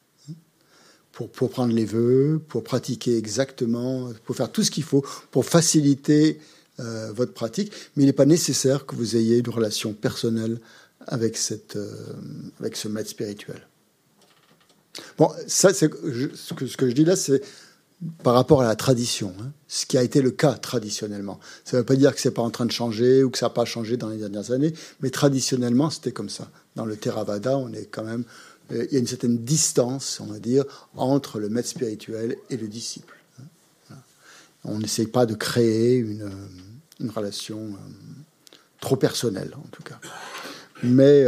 Pour, 1.13 1.31
pour, 1.31 1.51
prendre 1.51 1.73
les 1.73 1.85
vœux, 1.85 2.41
pour 2.49 2.65
pratiquer 2.65 3.17
exactement, 3.17 4.11
pour 4.25 4.35
faire 4.35 4.51
tout 4.51 4.65
ce 4.65 4.71
qu'il 4.71 4.85
faut 4.85 5.05
pour 5.31 5.45
faciliter 5.45 6.41
euh, 6.81 7.13
votre 7.13 7.33
pratique. 7.33 7.73
Mais 7.95 8.03
il 8.03 8.07
n'est 8.07 8.13
pas 8.13 8.27
nécessaire 8.27 8.87
que 8.87 8.97
vous 8.97 9.17
ayez 9.17 9.39
une 9.39 9.51
relation 9.51 9.93
personnelle 9.93 10.59
avec, 11.07 11.37
cette, 11.37 11.79
avec 12.59 12.77
ce 12.77 12.89
maître 12.89 13.11
spirituel. 13.11 13.67
Bon, 15.17 15.31
ça, 15.47 15.73
c'est 15.73 15.91
ce 15.91 16.55
que, 16.55 16.67
ce 16.67 16.77
que 16.77 16.89
je 16.89 16.95
dis 16.95 17.05
là, 17.05 17.17
c'est 17.17 17.41
par 18.23 18.35
rapport 18.35 18.63
à 18.63 18.65
la 18.65 18.77
tradition, 18.77 19.35
hein, 19.41 19.51
ce 19.69 19.85
qui 19.85 19.99
a 19.99 20.03
été 20.03 20.23
le 20.23 20.31
cas 20.31 20.55
traditionnellement. 20.55 21.39
Ça 21.65 21.77
ne 21.77 21.83
veut 21.83 21.87
pas 21.87 21.97
dire 21.97 22.15
que 22.15 22.21
c'est 22.21 22.31
pas 22.31 22.43
en 22.43 22.51
train 22.51 22.65
de 22.65 22.73
changer 22.73 23.23
ou 23.23 23.31
que 23.31 23.39
ça 23.39 23.47
n'a 23.47 23.51
pas 23.51 23.67
changé 23.67 23.97
dans 23.97 24.09
les 24.09 24.17
dernières 24.17 24.53
années, 24.53 24.73
mais 25.01 25.11
traditionnellement, 25.11 25.91
c'était 25.91 26.13
comme 26.13 26.31
ça. 26.31 26.51
Dans 26.77 26.87
le 26.87 26.97
Theravada, 26.97 27.59
on 27.59 27.73
est 27.73 27.87
quand 27.91 28.05
même, 28.05 28.25
euh, 28.73 28.87
il 28.89 28.95
y 28.95 28.97
a 28.97 29.01
une 29.01 29.07
certaine 29.07 29.39
distance, 29.39 30.19
on 30.21 30.27
va 30.27 30.39
dire, 30.39 30.65
entre 30.97 31.39
le 31.39 31.51
maître 31.51 31.69
spirituel 31.69 32.37
et 32.49 32.57
le 32.57 32.69
disciple. 32.69 33.15
Hein. 33.41 33.97
On 34.65 34.79
n'essaye 34.79 35.07
pas 35.07 35.27
de 35.27 35.35
créer 35.35 35.97
une, 35.97 36.23
euh, 36.23 37.11
relation 37.15 37.59
euh, 37.59 38.57
trop 38.81 38.97
personnelle, 38.97 39.53
en 39.57 39.69
tout 39.71 39.83
cas. 39.83 39.99
Mais 40.83 41.27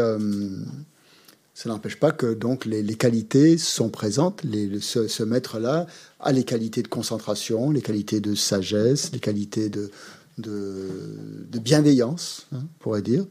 ça 1.62 1.69
n'empêche 1.69 1.94
pas 1.94 2.11
que 2.11 2.35
donc 2.35 2.65
les, 2.65 2.82
qualités 2.94 3.57
sont 3.57 3.89
présentes. 3.89 4.43
Ce, 4.81 5.23
maître-là 5.23 5.86
les 6.31 6.44
qualités 6.44 6.82
de 6.82 6.89
concentration, 6.89 7.73
les 7.73 7.82
qualités 7.82 8.20
de 8.20 8.36
sagesse, 8.36 9.11
les 9.12 9.19
qualités 9.19 9.69
de, 9.69 9.90
de, 10.39 11.59
bienveillance, 11.59 12.47
hein, 12.53 12.61
on 12.62 12.78
pourrait 12.78 13.03
dire, 13.03 13.27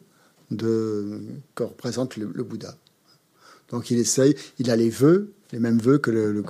que 0.57 1.63
représente 1.63 2.17
le, 2.17 2.43
Bouddha. 2.43 2.75
Donc 3.69 3.89
il 3.89 3.99
essaye, 3.99 4.35
il 4.59 4.69
a 4.69 4.75
les 4.75 4.89
vœux, 4.89 5.31
les 5.53 5.59
mêmes 5.59 5.79
vœux 5.79 5.97
que 5.97 6.11
le, 6.11 6.43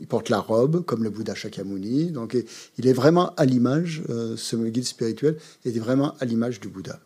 il 0.00 0.06
porte 0.08 0.28
la 0.28 0.40
robe, 0.40 0.84
comme 0.84 1.04
le 1.04 1.10
Bouddha 1.10 1.36
Shakyamuni. 1.36 2.10
Donc 2.10 2.36
il 2.78 2.86
est 2.88 2.92
vraiment 2.92 3.32
à 3.36 3.44
l'image, 3.44 4.02
euh, 4.08 4.36
ce 4.36 4.56
guide 4.56 4.84
spirituel 4.84 5.36
est 5.64 5.78
vraiment 5.78 6.16
à 6.18 6.24
l'image 6.24 6.58
du 6.58 6.68
Bouddha. 6.68 6.98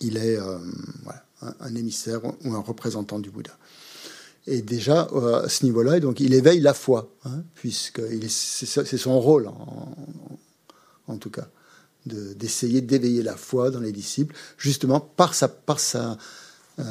Il 0.00 0.16
est, 0.16 0.38
euh, 0.38 0.58
voilà 1.04 1.26
un, 1.60 1.74
émissaire 1.74 2.20
ou 2.24 2.54
un 2.54 2.60
représentant 2.60 3.18
du 3.18 3.30
Bouddha. 3.30 3.56
Et 4.46 4.62
déjà, 4.62 5.08
euh, 5.12 5.44
à 5.44 5.48
ce 5.48 5.64
niveau-là, 5.64 5.98
donc, 6.00 6.20
il 6.20 6.32
éveille 6.32 6.60
la 6.60 6.74
foi, 6.74 7.10
hein, 7.24 7.42
puisque 7.54 8.00
c'est 8.28 8.98
son 8.98 9.20
rôle, 9.20 9.50
en, 11.08 11.16
tout 11.18 11.30
cas, 11.30 11.48
d'essayer 12.04 12.80
d'éveiller 12.80 13.22
la 13.22 13.36
foi 13.36 13.70
dans 13.70 13.80
les 13.80 13.92
disciples, 13.92 14.34
justement 14.56 15.00
par 15.00 15.34
sa, 15.34 15.48
par 15.48 15.80
sa 15.80 16.16
euh, 16.78 16.84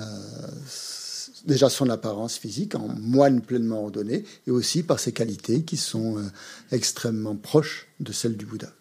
déjà 1.46 1.70
son 1.70 1.90
apparence 1.90 2.38
physique, 2.38 2.76
en 2.76 2.88
moine 2.88 3.42
pleinement 3.42 3.84
ordonné, 3.84 4.26
et 4.48 4.52
aussi 4.52 4.84
par 4.84 5.00
ses 5.00 5.12
qualités 5.12 5.64
qui 5.64 5.78
sont 5.78 6.18
euh, 6.18 6.24
extrêmement 6.72 7.36
proches 7.36 7.88
de 8.00 8.12
celles 8.12 8.36
du 8.36 8.46
Bouddha. 8.46 8.72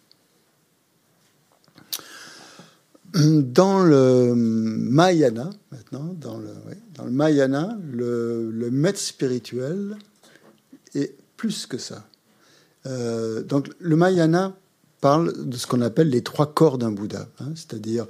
Dans 3.15 3.81
le 3.81 4.35
Mahayana, 4.35 5.51
maintenant, 5.71 6.17
dans 6.21 6.37
le, 6.37 6.49
dans 6.95 7.05
le 7.05 8.71
maître 8.71 8.99
spirituel 8.99 9.97
est 10.95 11.15
plus 11.37 11.67
que 11.67 11.79
ça. 11.79 12.05
Euh, 12.87 13.43
donc 13.43 13.71
le 13.79 13.95
Mahayana 13.95 14.57
parle 15.01 15.49
de 15.49 15.57
ce 15.57 15.67
qu'on 15.67 15.81
appelle 15.81 16.11
les 16.11 16.23
trois 16.23 16.53
corps 16.53 16.77
d'un 16.77 16.91
Bouddha, 16.91 17.29
hein, 17.39 17.53
c'est-à-dire 17.55 18.07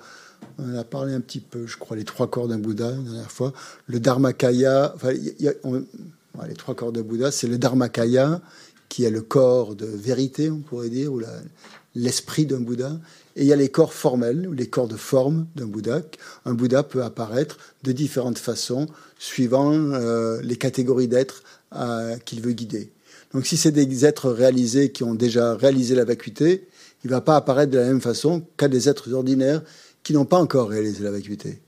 on 0.59 0.75
a 0.75 0.85
parlé 0.85 1.13
un 1.13 1.21
petit 1.21 1.41
peu, 1.41 1.67
je 1.67 1.77
crois, 1.77 1.97
les 1.97 2.05
trois 2.05 2.31
corps 2.31 2.49
d'un 2.49 2.59
Bouddha 2.59 2.91
la 2.91 2.97
dernière 2.97 3.31
fois. 3.31 3.53
Le 3.87 4.01
Dharmakaya, 4.01 4.93
enfin, 4.95 5.13
les 5.13 6.55
trois 6.57 6.75
corps 6.75 6.93
d'un 6.93 7.03
Bouddha, 7.03 7.31
c'est 7.31 7.47
le 7.47 7.59
Dharmakaya 7.59 8.41
qui 8.89 9.05
est 9.05 9.11
le 9.11 9.23
corps 9.23 9.75
de 9.75 9.87
vérité, 9.87 10.51
on 10.51 10.61
pourrait 10.61 10.91
dire, 10.91 11.13
ou 11.13 11.21
l'esprit 11.95 12.47
d'un 12.47 12.61
Bouddha. 12.61 12.93
Et 13.37 13.43
il 13.43 13.47
y 13.47 13.53
a 13.53 13.57
les 13.57 13.69
corps 13.69 13.93
formels, 13.93 14.49
les 14.53 14.69
corps 14.69 14.87
de 14.87 14.97
forme 14.97 15.47
d'un 15.57 15.67
Bouddha. 15.67 16.03
Un 16.45 16.55
Bouddha 16.55 16.83
peut 16.83 17.03
apparaître 17.03 17.59
de 17.83 17.93
différentes 17.93 18.39
façons, 18.39 18.87
suivant 19.19 19.73
euh, 19.73 20.41
les 20.43 20.57
catégories 20.57 21.09
d'êtres 21.09 21.43
euh, 21.75 22.17
qu'il 22.19 22.41
veut 22.41 22.53
guider. 22.53 22.93
Donc 23.33 23.47
si 23.47 23.57
c'est 23.57 23.73
des 23.73 24.05
êtres 24.05 24.31
réalisés 24.31 24.93
qui 24.93 25.03
ont 25.03 25.15
déjà 25.15 25.57
réalisé 25.57 25.97
la 25.97 26.05
vacuité, 26.05 26.69
il 27.03 27.09
ne 27.09 27.11
va 27.11 27.21
pas 27.21 27.37
apparaître 27.37 27.73
de 27.73 27.79
la 27.79 27.87
même 27.87 28.01
façon 28.01 28.47
qu'à 28.57 28.69
des 28.69 28.89
êtres 28.89 29.13
ordinaires 29.13 29.63
qui 30.05 30.13
n'ont 30.13 30.25
pas 30.25 30.39
encore 30.39 30.69
réalisé 30.69 31.03
la 31.03 31.11
vacuité. 31.11 31.61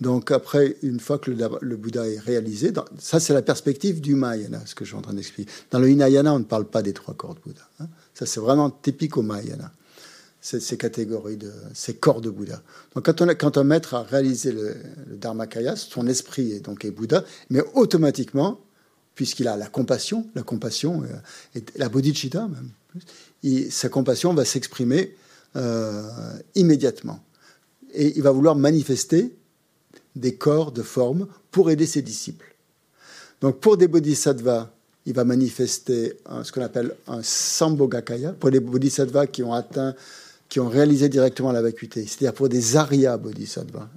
Donc 0.00 0.32
après, 0.32 0.76
une 0.82 0.98
fois 0.98 1.18
que 1.18 1.30
le, 1.30 1.76
Bouddha 1.76 2.08
est 2.08 2.18
réalisé, 2.18 2.72
ça 2.98 3.20
c'est 3.20 3.32
la 3.32 3.42
perspective 3.42 4.00
du 4.00 4.16
Mahayana, 4.16 4.62
ce 4.66 4.74
que 4.74 4.84
je 4.84 4.90
suis 4.90 4.98
en 4.98 5.02
train 5.02 5.14
d'expliquer. 5.14 5.50
Dans 5.70 5.78
le 5.78 5.88
Hinayana, 5.88 6.34
on 6.34 6.40
ne 6.40 6.44
parle 6.44 6.64
pas 6.64 6.82
des 6.82 6.92
trois 6.92 7.14
corps 7.14 7.36
de 7.36 7.40
Bouddha. 7.40 7.62
Hein. 7.78 7.86
Ça 8.12 8.26
c'est 8.26 8.40
vraiment 8.40 8.70
typique 8.70 9.16
au 9.16 9.22
Mahayana 9.22 9.70
ces, 10.44 10.76
catégories, 10.76 11.38
de, 11.38 11.50
ces 11.72 11.94
corps 11.94 12.20
de 12.20 12.28
Bouddha. 12.28 12.62
Donc 12.94 13.06
quand, 13.06 13.22
on 13.22 13.28
quand 13.28 13.56
un 13.56 13.64
maître 13.64 13.94
a 13.94 14.02
réalisé 14.02 14.52
le, 14.52 14.76
le 15.08 15.16
Dharmakaya, 15.16 15.74
son 15.74 16.06
esprit 16.06 16.52
est 16.52 16.60
donc 16.60 16.84
est 16.84 16.90
Bouddha, 16.90 17.24
mais 17.48 17.62
automatiquement, 17.72 18.60
puisqu'il 19.14 19.48
a 19.48 19.56
la 19.56 19.68
compassion, 19.68 20.26
la 20.34 20.42
compassion, 20.42 21.02
euh, 21.02 21.58
et 21.58 21.64
la 21.76 21.88
bodhicitta 21.88 22.46
même, 22.46 23.70
sa 23.70 23.88
compassion 23.88 24.34
va 24.34 24.44
s'exprimer 24.44 25.16
euh, 25.56 26.02
immédiatement. 26.54 27.24
Et 27.94 28.14
il 28.14 28.22
va 28.22 28.30
vouloir 28.30 28.54
manifester 28.54 29.34
des 30.14 30.34
corps 30.34 30.72
de 30.72 30.82
forme 30.82 31.26
pour 31.52 31.70
aider 31.70 31.86
ses 31.86 32.02
disciples. 32.02 32.54
Donc 33.40 33.60
pour 33.60 33.78
des 33.78 33.88
bodhisattvas, 33.88 34.70
il 35.06 35.14
va 35.14 35.24
manifester 35.24 36.18
ce 36.42 36.52
qu'on 36.52 36.62
appelle 36.62 36.94
un 37.06 37.22
sambhogakaya. 37.22 38.32
Pour 38.32 38.50
les 38.50 38.60
bodhisattvas 38.60 39.26
qui 39.26 39.42
ont 39.42 39.52
atteint 39.52 39.94
qui 40.54 40.60
ont 40.60 40.68
réalisé 40.68 41.08
directement 41.08 41.50
la 41.50 41.60
vacuité, 41.60 42.06
c'est-à-dire 42.06 42.32
pour 42.32 42.48
des 42.48 42.76
Arya 42.76 43.16
Bodhisattva. 43.16 43.88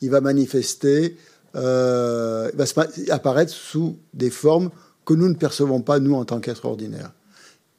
Il 0.00 0.10
va 0.10 0.20
manifester, 0.20 1.16
euh, 1.54 2.50
il 2.52 2.58
va 2.58 3.14
apparaître 3.14 3.52
sous 3.52 3.96
des 4.12 4.30
formes 4.30 4.70
que 5.04 5.14
nous 5.14 5.28
ne 5.28 5.34
percevons 5.34 5.80
pas, 5.80 6.00
nous, 6.00 6.14
en 6.14 6.24
tant 6.24 6.40
qu'êtres 6.40 6.64
ordinaires. 6.64 7.12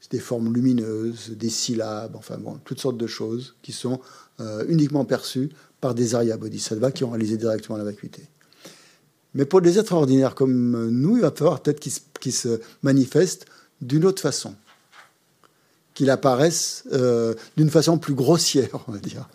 Des 0.09 0.19
formes 0.19 0.53
lumineuses, 0.53 1.31
des 1.31 1.49
syllabes, 1.49 2.15
enfin 2.15 2.37
bon, 2.37 2.59
toutes 2.63 2.79
sortes 2.79 2.95
de 2.97 3.07
choses 3.07 3.55
qui 3.61 3.73
sont 3.73 3.99
euh, 4.39 4.63
uniquement 4.69 5.03
perçues 5.03 5.49
par 5.81 5.93
des 5.93 6.15
Arya 6.15 6.37
Bodhisattva 6.37 6.93
qui 6.93 7.03
ont 7.03 7.09
réalisé 7.09 7.35
directement 7.35 7.77
la 7.77 7.83
vacuité. 7.83 8.23
Mais 9.33 9.43
pour 9.43 9.59
des 9.59 9.77
êtres 9.77 9.91
ordinaires 9.91 10.33
comme 10.33 10.87
nous, 10.87 11.17
il 11.17 11.23
va 11.23 11.31
falloir 11.31 11.59
peut-être 11.61 11.81
qu'ils 11.81 12.33
se 12.33 12.61
manifestent 12.83 13.47
d'une 13.81 14.05
autre 14.05 14.21
façon 14.21 14.55
qu'il 15.93 16.09
apparaisse 16.09 16.83
euh, 16.93 17.33
d'une 17.57 17.69
façon 17.69 17.97
plus 17.97 18.13
grossière, 18.13 18.69
on 18.87 18.93
va 18.93 18.99
dire, 18.99 19.27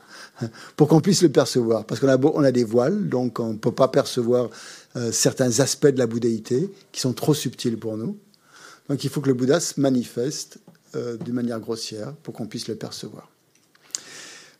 pour 0.76 0.88
qu'on 0.88 1.00
puisse 1.00 1.22
le 1.22 1.28
percevoir. 1.28 1.84
Parce 1.84 2.00
qu'on 2.00 2.08
a, 2.08 2.52
des 2.52 2.64
voiles, 2.64 3.08
donc 3.08 3.40
on 3.40 3.52
ne 3.52 3.58
peut 3.58 3.72
pas 3.72 3.88
percevoir 3.88 4.50
euh, 4.96 5.12
certains 5.12 5.60
aspects 5.60 5.88
de 5.88 5.98
la 5.98 6.06
bouddhéité 6.06 6.70
qui 6.92 7.00
sont 7.00 7.12
trop 7.12 7.34
subtils 7.34 7.76
pour 7.76 7.96
nous. 7.96 8.16
Donc 8.88 9.04
il 9.04 9.10
faut 9.10 9.20
que 9.20 9.28
le 9.28 9.34
Bouddha 9.34 9.60
se 9.60 9.80
manifeste 9.80 10.58
euh, 10.94 11.16
d'une 11.16 11.34
manière 11.34 11.60
grossière 11.60 12.12
pour 12.22 12.32
qu'on 12.34 12.46
puisse 12.46 12.68
le 12.68 12.76
percevoir. 12.76 13.28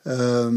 ça 0.05 0.11
ne 0.51 0.53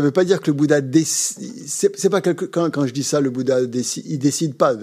veut 0.00 0.12
pas 0.12 0.24
dire 0.24 0.40
que 0.40 0.46
le 0.46 0.52
Bouddha 0.52 0.80
décide. 0.80 1.52
C'est 1.66 2.10
pas 2.10 2.20
quelque... 2.20 2.44
quand, 2.44 2.70
quand, 2.70 2.86
je 2.86 2.92
dis 2.92 3.02
ça, 3.02 3.20
le 3.20 3.30
Bouddha 3.30 3.66
décide, 3.66 4.04
il 4.06 4.18
décide 4.18 4.54
pas. 4.54 4.74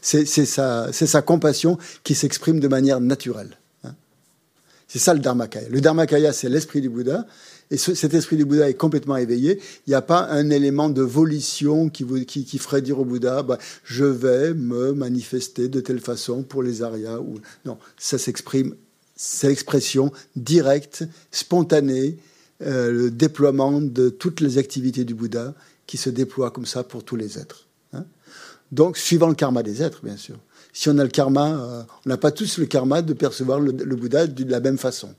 C'est 0.00 0.24
sa 0.26 1.22
compassion 1.22 1.76
qui 2.04 2.14
s'exprime 2.14 2.60
de 2.60 2.68
manière 2.68 3.00
naturelle. 3.00 3.58
C'est 4.88 4.98
ça 4.98 5.12
le 5.12 5.20
Dharmakaya. 5.20 5.68
Le 5.68 5.82
Dharmakaya, 5.82 6.32
c'est 6.32 6.48
l'esprit 6.48 6.80
du 6.80 6.88
Bouddha. 6.88 7.26
Et 7.70 7.76
cet 7.76 8.14
esprit 8.14 8.38
du 8.38 8.46
Bouddha 8.46 8.70
est 8.70 8.74
complètement 8.74 9.16
éveillé. 9.16 9.60
Il 9.86 9.90
n'y 9.90 9.94
a 9.94 10.00
pas 10.00 10.26
un 10.30 10.48
élément 10.48 10.88
de 10.88 11.02
volition 11.02 11.90
qui, 11.90 12.06
qui, 12.24 12.58
ferait 12.58 12.80
dire 12.80 12.98
au 12.98 13.04
Bouddha 13.04 13.42
bah, 13.42 13.58
je 13.84 14.06
vais 14.06 14.54
me 14.54 14.94
manifester 14.94 15.68
de 15.68 15.80
telle 15.80 16.00
façon 16.00 16.42
pour 16.42 16.62
les 16.62 16.82
Aryas. 16.82 17.20
Ou... 17.20 17.38
Non, 17.66 17.76
ça 17.98 18.16
s'exprime, 18.16 18.74
c'est 19.14 19.48
l'expression 19.48 20.10
directe, 20.36 21.04
spontanée, 21.30 22.16
euh, 22.62 22.90
le 22.90 23.10
déploiement 23.10 23.82
de 23.82 24.08
toutes 24.08 24.40
les 24.40 24.56
activités 24.56 25.04
du 25.04 25.14
Bouddha 25.14 25.54
qui 25.86 25.98
se 25.98 26.08
déploient 26.08 26.50
comme 26.50 26.66
ça 26.66 26.82
pour 26.82 27.04
tous 27.04 27.16
les 27.16 27.38
êtres. 27.38 27.66
Hein. 27.92 28.06
Donc, 28.72 28.96
suivant 28.96 29.28
le 29.28 29.34
karma 29.34 29.62
des 29.62 29.82
êtres, 29.82 30.00
bien 30.02 30.16
sûr 30.16 30.38
si 30.78 30.88
on 30.88 30.96
a 30.98 31.02
le 31.02 31.08
karma, 31.08 31.48
euh, 31.48 31.82
on 32.06 32.08
n'a 32.08 32.16
pas 32.16 32.30
tous 32.30 32.58
le 32.58 32.66
karma 32.66 33.02
de 33.02 33.12
percevoir 33.12 33.58
le, 33.58 33.72
Bouddha 33.72 34.28
de 34.28 34.48
la 34.48 34.60
même 34.60 34.78
façon. 34.78 35.12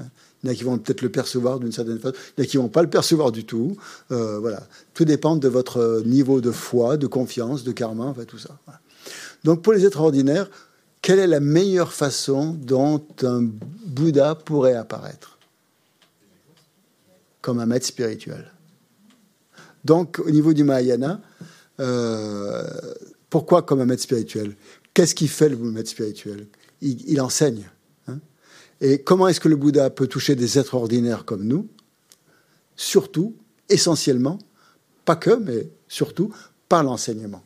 Hein. 0.00 0.06
Il 0.42 0.48
y 0.48 0.50
en 0.50 0.52
a 0.52 0.56
qui 0.56 0.64
vont 0.64 0.78
peut-être 0.78 1.02
le 1.02 1.12
percevoir 1.12 1.60
d'une 1.60 1.70
certaine 1.70 2.00
façon. 2.00 2.16
Il 2.36 2.40
y 2.40 2.42
en 2.42 2.44
a 2.44 2.46
qui 2.48 2.56
vont 2.56 2.68
pas 2.68 2.82
le 2.82 2.90
percevoir 2.90 3.30
du 3.30 3.44
tout. 3.44 3.76
Euh, 4.10 4.40
voilà. 4.40 4.66
Tout 4.92 5.04
dépend 5.04 5.36
de 5.36 5.46
votre 5.46 6.02
niveau 6.04 6.40
de 6.40 6.50
foi, 6.50 6.96
de 6.96 7.06
confiance, 7.06 7.62
de 7.62 7.70
karma, 7.70 8.06
enfin 8.06 8.24
tout 8.24 8.38
ça. 8.38 8.58
Donc 9.44 9.62
pour 9.62 9.72
les 9.74 9.86
êtres 9.86 10.00
ordinaires, 10.00 10.50
quelle 11.02 11.20
est 11.20 11.28
la 11.28 11.38
meilleure 11.38 11.92
façon 11.92 12.58
dont 12.60 13.06
un 13.22 13.48
Bouddha 13.86 14.34
pourrait 14.34 14.74
apparaître? 14.74 15.38
Comme 17.42 17.60
un 17.60 17.66
maître 17.66 17.86
spirituel. 17.86 18.50
Donc 19.84 20.18
au 20.18 20.30
niveau 20.32 20.52
du 20.52 20.64
Mahayana, 20.64 21.20
euh, 21.78 22.64
pourquoi 23.30 23.62
comme 23.62 23.80
un 23.80 23.86
maître 23.86 24.02
spirituel? 24.02 24.56
Qu'est-ce 24.94 25.14
qui 25.14 25.28
fait 25.28 25.48
le 25.48 25.56
maître 25.56 25.90
spirituel? 25.90 26.46
Il, 26.80 27.20
enseigne. 27.20 27.68
Hein. 28.08 28.18
Et 28.80 29.02
comment 29.02 29.28
est-ce 29.28 29.40
que 29.40 29.48
le 29.48 29.56
Bouddha 29.56 29.90
peut 29.90 30.06
toucher 30.06 30.34
des 30.34 30.58
êtres 30.58 30.74
ordinaires 30.74 31.24
comme 31.24 31.44
nous? 31.44 31.68
Surtout, 32.76 33.36
essentiellement, 33.68 34.38
pas 35.04 35.16
que, 35.16 35.36
mais 35.36 35.70
surtout, 35.88 36.32
par 36.68 36.82
l'enseignement. 36.82 37.42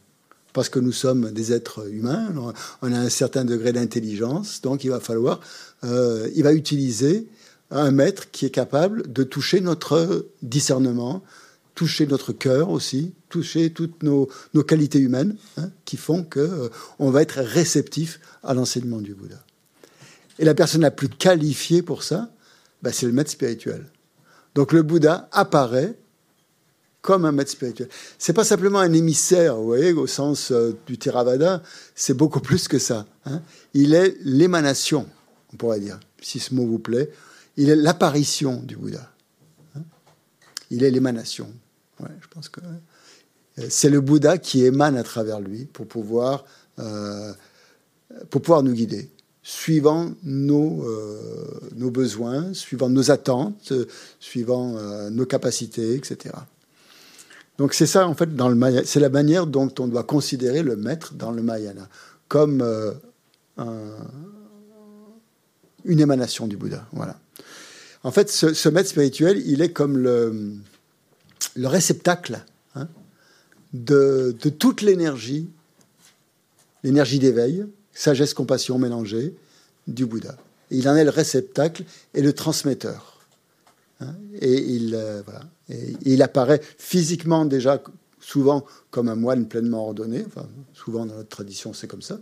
Parce 0.53 0.69
que 0.69 0.79
nous 0.79 0.93
sommes 0.93 1.33
des 1.33 1.53
êtres 1.53 1.91
humains, 1.91 2.33
on 2.81 2.93
a 2.93 2.99
un 2.99 3.09
certain 3.09 3.45
degré 3.45 3.73
d'intelligence, 3.73 4.61
donc 4.61 4.85
il 4.85 4.91
va 4.91 5.01
falloir, 5.01 5.41
euh, 5.83 6.31
il 6.37 6.45
va 6.45 6.53
utiliser 6.53 7.27
un 7.71 7.91
maître 7.91 8.31
qui 8.31 8.47
est 8.47 8.51
capable 8.51 9.13
de 9.13 9.25
toucher 9.25 9.61
notre 9.61 10.29
discernement, 10.43 11.25
toucher 11.75 12.07
notre 12.07 12.33
cœur 12.33 12.71
aussi, 12.71 13.15
toucher 13.29 13.71
toutes 13.71 14.03
nos, 14.03 14.29
qualités 14.67 14.99
humaines 14.99 15.37
hein, 15.57 15.71
qui 15.85 15.97
font 15.97 16.23
qu'on 16.23 16.41
euh, 16.41 16.69
on 16.99 17.11
va 17.11 17.23
être 17.23 17.41
réceptif 17.41 18.21
à 18.43 18.55
l'enseignement 18.55 19.01
du 19.01 19.15
Bouddha. 19.15 19.43
Et 20.39 20.45
la 20.45 20.55
personne 20.55 20.83
la 20.83 20.91
plus 20.91 21.09
qualifiée 21.09 21.83
pour 21.83 22.03
ça, 22.03 22.31
bah, 22.83 22.93
c'est 22.93 23.07
le 23.07 23.13
maître 23.13 23.31
spirituel. 23.31 23.85
Donc 24.55 24.73
le 24.73 24.83
Bouddha 24.83 25.29
apparaît 25.33 25.97
comme 27.03 27.25
un 27.25 27.33
maître 27.33 27.51
spirituel. 27.51 27.89
C'est 28.19 28.33
pas 28.33 28.45
simplement 28.45 28.79
un 28.79 28.93
émissaire, 28.93 29.57
vous 29.57 29.67
voyez, 29.67 29.93
au 29.93 30.07
sens 30.07 30.53
euh, 30.53 30.77
du 30.87 30.97
Theravada, 30.97 31.63
c'est 31.95 32.15
beaucoup 32.15 32.41
plus 32.41 32.67
que 32.67 32.79
ça. 32.79 33.07
Hein. 33.27 33.43
Il 33.75 33.95
est 33.95 34.17
l'émanation, 34.23 35.07
on 35.53 35.57
pourrait 35.57 35.81
dire, 35.81 36.01
si 36.23 36.41
ce 36.41 36.55
mot 36.55 36.67
vous 36.67 36.79
plaît. 36.79 37.11
Il 37.57 37.69
est 37.69 37.77
l'apparition 37.77 38.61
du 38.63 38.77
Bouddha. 38.77 39.13
Hein. 39.77 39.83
Il 40.71 40.83
est 40.83 40.91
l'émanation 40.91 41.53
je 42.01 42.29
pense 42.29 42.49
que 42.49 42.61
euh, 42.61 43.67
c'est 43.69 43.91
le 43.91 44.01
Bouddha 44.01 44.39
qui 44.39 44.65
émane 44.65 44.97
à 44.97 45.03
travers 45.03 45.41
lui 45.41 45.67
pour 45.67 45.87
pouvoir, 45.87 46.45
euh, 46.79 47.33
pour 48.31 48.43
pouvoir 48.43 48.63
nous 48.63 48.73
guider, 48.73 49.11
suivant 49.43 50.13
nos, 50.23 50.85
euh, 50.89 51.61
nos 51.77 51.91
besoins, 51.91 52.53
suivant 52.55 52.89
nos 52.89 53.11
attentes, 53.11 53.73
suivant 54.21 54.75
nos 55.11 55.27
capacités, 55.27 55.95
etc. 55.95 56.35
Donc 57.59 57.75
c'est 57.75 57.87
ça, 57.87 58.09
en 58.09 58.15
fait, 58.15 58.35
dans 58.35 58.49
le 58.49 58.83
c'est 58.85 59.01
la 59.01 59.11
manière 59.11 59.47
dont 59.47 59.73
on 59.79 59.87
doit 59.87 60.03
considérer 60.03 60.63
le 60.63 60.77
maître 60.77 61.15
dans 61.15 61.31
le 61.31 61.43
Mahayana, 61.43 61.89
comme 62.27 62.65
une 65.85 66.01
émanation 66.01 66.49
du 66.49 66.57
Bouddha. 66.57 66.87
Voilà. 66.93 67.21
En 68.03 68.11
fait, 68.11 68.29
ce 68.31 68.69
maître 68.69 68.89
spirituel, 68.89 69.41
il 69.47 69.63
est 69.63 69.73
comme 69.73 69.97
le, 69.99 70.57
le 71.55 71.69
réceptacle 71.69 72.45
hein, 72.75 72.89
de, 73.73 74.35
toute 74.59 74.83
l'énergie, 74.83 75.49
l'énergie 76.83 77.19
d'éveil, 77.19 77.65
sagesse, 77.93 78.35
compassion 78.35 78.79
mélangée 78.79 79.35
du 79.87 80.07
Bouddha. 80.07 80.37
il 80.71 80.89
en 80.89 80.97
est 80.97 81.05
le 81.05 81.11
réceptacle 81.11 81.85
et 82.15 82.23
le 82.23 82.33
transmetteur. 82.33 83.21
Hein. 84.01 84.15
et, 84.41 84.55
il, 84.55 84.95
euh, 84.95 85.23
apparaît 86.21 86.61
physiquement 86.79 87.45
déjà 87.45 87.83
souvent 88.21 88.65
comme 88.91 89.09
un 89.09 89.15
moine 89.15 89.47
pleinement 89.47 89.85
ordonné. 89.85 90.25
Souvent 90.73 91.07
dans 91.07 91.15
notre 91.15 91.29
tradition, 91.29 91.73
c'est 91.73 91.87
comme 91.87 92.03
ça. 92.03 92.19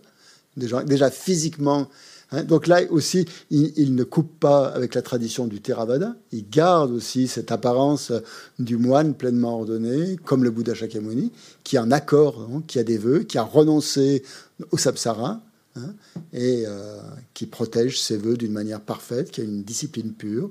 Déjà 0.56 1.10
physiquement, 1.10 1.88
Hein, 2.32 2.44
donc 2.44 2.66
là 2.66 2.80
aussi, 2.90 3.26
il, 3.50 3.94
ne 3.94 4.04
coupe 4.04 4.38
pas 4.40 4.68
avec 4.68 4.94
la 4.94 5.02
tradition 5.02 5.46
du 5.46 5.60
Theravada, 5.60 6.16
il 6.32 6.48
garde 6.48 6.90
aussi 6.90 7.28
cette 7.28 7.52
apparence 7.52 8.12
du 8.58 8.76
moine 8.76 9.14
pleinement 9.14 9.58
ordonné, 9.58 10.16
comme 10.24 10.42
le 10.42 10.50
Bouddha 10.50 10.74
Shakyamuni, 10.74 11.30
qui 11.62 11.76
est 11.76 11.78
en 11.78 11.90
accord, 11.90 12.48
hein, 12.50 12.62
qui 12.66 12.78
a 12.78 12.84
des 12.84 12.98
vœux, 12.98 13.20
qui 13.20 13.38
a 13.38 13.42
renoncé 13.42 14.22
au 14.70 14.78
samsara, 14.78 15.42
hein, 15.76 15.94
et 16.32 16.64
euh, 16.66 16.98
qui 17.34 17.46
protège 17.46 18.00
ses 18.00 18.16
vœux 18.16 18.36
d'une 18.36 18.52
manière 18.52 18.80
parfaite, 18.80 19.30
qui 19.30 19.42
a 19.42 19.44
une 19.44 19.62
discipline 19.62 20.12
pure. 20.12 20.50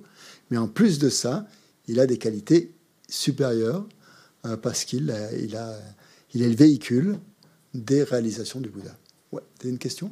Mais 0.52 0.58
en 0.58 0.68
plus 0.68 1.00
de 1.00 1.10
ça, 1.10 1.48
il 1.88 2.00
a 2.00 2.06
des 2.06 2.18
qualités 2.18 2.72
supérieures, 3.10 3.86
euh, 4.46 4.56
parce 4.56 4.86
qu'il 4.86 5.10
est 5.10 5.48
le 6.36 6.56
véhicule 6.56 7.18
des 7.74 8.04
réalisations 8.04 8.60
du 8.60 8.70
Bouddha. 8.70 8.96
Ouais, 9.32 9.42
tu 9.60 9.68
as 9.68 9.70
une 9.70 9.78
question? 9.78 10.12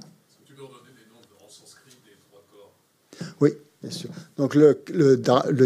Oui, 3.41 3.51
bien 3.81 3.91
sûr. 3.91 4.09
Donc 4.37 4.55
le, 4.55 4.81
le, 4.93 5.17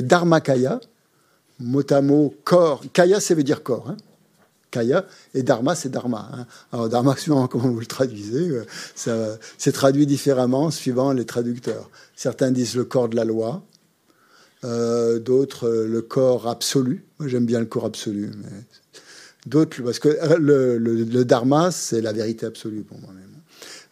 Dharmakaya, 0.02 0.80
mot 1.60 1.84
à 1.90 2.02
mot 2.02 2.34
corps, 2.44 2.84
kaya, 2.94 3.20
ça 3.20 3.36
veut 3.36 3.44
dire 3.44 3.64
corps. 3.64 3.90
Hein. 3.90 3.98
Kaya 4.72 5.06
et 5.36 5.44
dharma, 5.44 5.76
c'est 5.76 5.90
dharma. 5.90 6.30
Hein. 6.34 6.48
Alors 6.72 6.90
dharma, 6.90 7.16
suivant 7.18 7.48
comment 7.48 7.70
vous 7.70 7.80
le 7.80 7.86
traduisez, 7.86 8.64
euh, 9.08 9.36
c'est 9.58 9.72
traduit 9.72 10.08
différemment 10.08 10.72
suivant 10.72 11.14
les 11.14 11.26
traducteurs. 11.26 11.90
Certains 12.16 12.52
disent 12.52 12.76
le 12.76 12.84
corps 12.84 13.08
de 13.08 13.16
la 13.16 13.24
loi, 13.24 13.64
euh, 14.64 15.20
d'autres 15.20 15.68
euh, 15.68 15.88
le 15.88 16.02
corps 16.02 16.48
absolu. 16.48 17.06
Moi, 17.20 17.30
j'aime 17.30 17.46
bien 17.46 17.60
le 17.60 17.68
corps 17.68 17.86
absolu, 17.86 18.32
d'autres 19.46 19.82
parce 19.84 20.00
que 20.00 20.10
le, 20.40 20.78
le, 20.78 21.04
le 21.04 21.26
dharma, 21.26 21.70
c'est 21.70 22.02
la 22.02 22.12
vérité 22.12 22.48
absolue 22.48 22.82
pour 22.82 23.00
moi-même. 23.00 23.33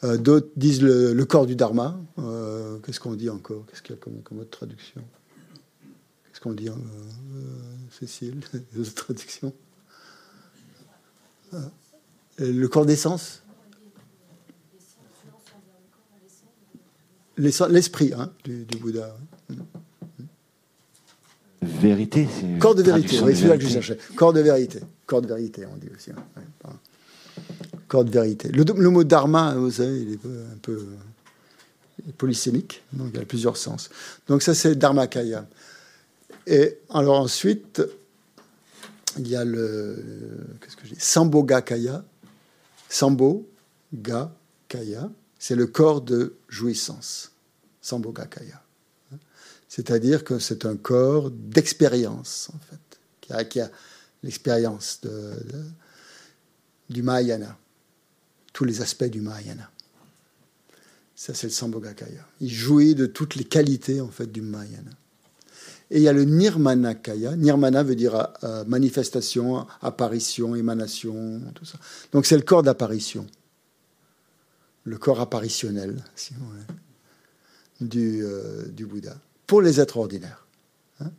Euh, 0.04 0.18
d'autres 0.18 0.50
disent 0.56 0.82
le, 0.82 1.26
corps 1.26 1.46
du 1.46 1.56
Dharma. 1.56 2.00
Euh, 2.18 2.80
qu'est-ce 2.80 3.00
qu'on 3.00 3.14
dit 3.14 3.30
encore? 3.30 3.66
Qu'est-ce 3.68 3.82
qu'il 3.82 3.96
y 3.96 3.98
a 3.98 4.02
comme, 4.02 4.40
autre 4.40 4.50
traduction? 4.50 5.02
Qu'est-ce 6.26 6.42
qu'on 6.42 6.54
dit, 6.54 6.70
euh, 6.70 6.74
Cécile? 8.00 8.40
Les 8.76 8.84
traductions? 8.86 9.54
Le 12.40 12.68
corps 12.68 12.86
d'essence 12.86 13.44
L'esprit 17.38 18.14
hein, 18.16 18.32
du, 18.44 18.66
Bouddha. 18.80 19.18
Vérité, 21.62 22.28
c'est. 22.40 22.60
Corps 22.60 22.76
de 22.76 22.84
vérité, 22.84 23.20
oui, 23.22 23.36
c'est 23.36 23.48
là 23.48 23.58
que 23.58 23.64
je 23.64 23.70
cherchais. 23.70 23.98
Corps 24.16 24.34
de 24.34 24.42
vérité. 24.42 24.80
Corps 25.06 25.22
de 25.22 25.28
vérité, 25.28 25.66
on 25.66 25.78
dit 25.78 25.90
aussi. 25.96 26.12
Hein 26.12 26.72
corps 27.88 28.04
vérité. 28.04 28.50
Le, 28.50 28.90
mot 28.90 29.04
dharma, 29.04 29.56
vous 29.56 29.72
savez, 29.72 30.02
il 30.02 30.14
est 30.14 30.26
un 30.26 30.58
peu 30.62 30.86
polysémique, 32.18 32.82
donc 32.94 33.12
il 33.14 33.20
a 33.20 33.26
plusieurs 33.26 33.58
sens. 33.58 33.90
Donc 34.28 34.42
ça, 34.42 34.56
c'est 34.56 34.76
dharmakaya. 34.76 35.48
Et 36.48 36.80
alors 36.90 37.20
ensuite, 37.20 37.82
il 39.18 39.28
y 39.28 39.36
a 39.36 39.46
le 39.46 39.98
qu'est-ce 40.62 40.76
que 40.76 40.88
je 40.88 40.94
dis 40.94 41.00
Sambogakaya. 41.00 42.04
Sambo 42.90 43.48
ga 43.94 44.34
kaya, 44.68 45.10
c'est 45.40 45.56
le 45.56 45.68
corps 45.68 46.02
de 46.02 46.36
jouissance. 46.50 47.32
Sambogakaya. 47.82 48.62
C'est-à-dire 49.70 50.26
que 50.26 50.38
c'est 50.40 50.66
un 50.66 50.76
corps 50.76 51.32
d'expérience, 51.32 52.50
en 52.54 52.60
fait, 52.70 53.48
qui 53.48 53.62
a, 53.62 53.70
l'expérience 54.22 55.00
de, 55.02 55.34
du 56.92 57.04
Mahayana 57.04 57.58
tous 58.54 58.66
les 58.66 58.82
aspects 58.82 59.06
du 59.06 59.22
Mahayana. 59.22 59.70
Ça, 61.16 61.34
c'est 61.34 61.48
le 61.48 61.54
Sambhogakaya. 61.54 62.26
Il 62.40 62.50
jouit 62.50 62.96
de 62.96 63.06
toutes 63.06 63.36
les 63.36 63.44
qualités 63.44 64.02
en 64.02 64.10
fait 64.10 64.32
du 64.32 64.42
Mahayana. 64.42 64.92
Et 65.92 65.98
il 65.98 66.04
y 66.04 66.08
a 66.08 66.14
le 66.14 66.24
Nirmanakaya. 66.24 67.36
Nirmana 67.36 67.84
veut 67.84 67.96
dire 67.96 68.30
euh, 68.44 68.64
manifestation, 68.66 69.68
apparition, 69.82 70.56
émanation, 70.56 71.42
tout 71.54 71.66
ça. 71.66 71.78
Donc 72.12 72.26
c'est 72.26 72.38
le 72.38 72.44
corps 72.44 72.64
d'apparition, 72.64 73.28
le 74.86 74.98
corps 74.98 75.20
apparitionnel, 75.20 76.04
si 76.16 76.34
du, 77.82 78.24
euh, 78.24 78.68
du 78.70 78.86
Bouddha, 78.86 79.18
pour 79.48 79.62
les 79.62 79.82
êtres 79.82 79.98
ordinaires. 79.98 80.48
Hein. 81.02 81.12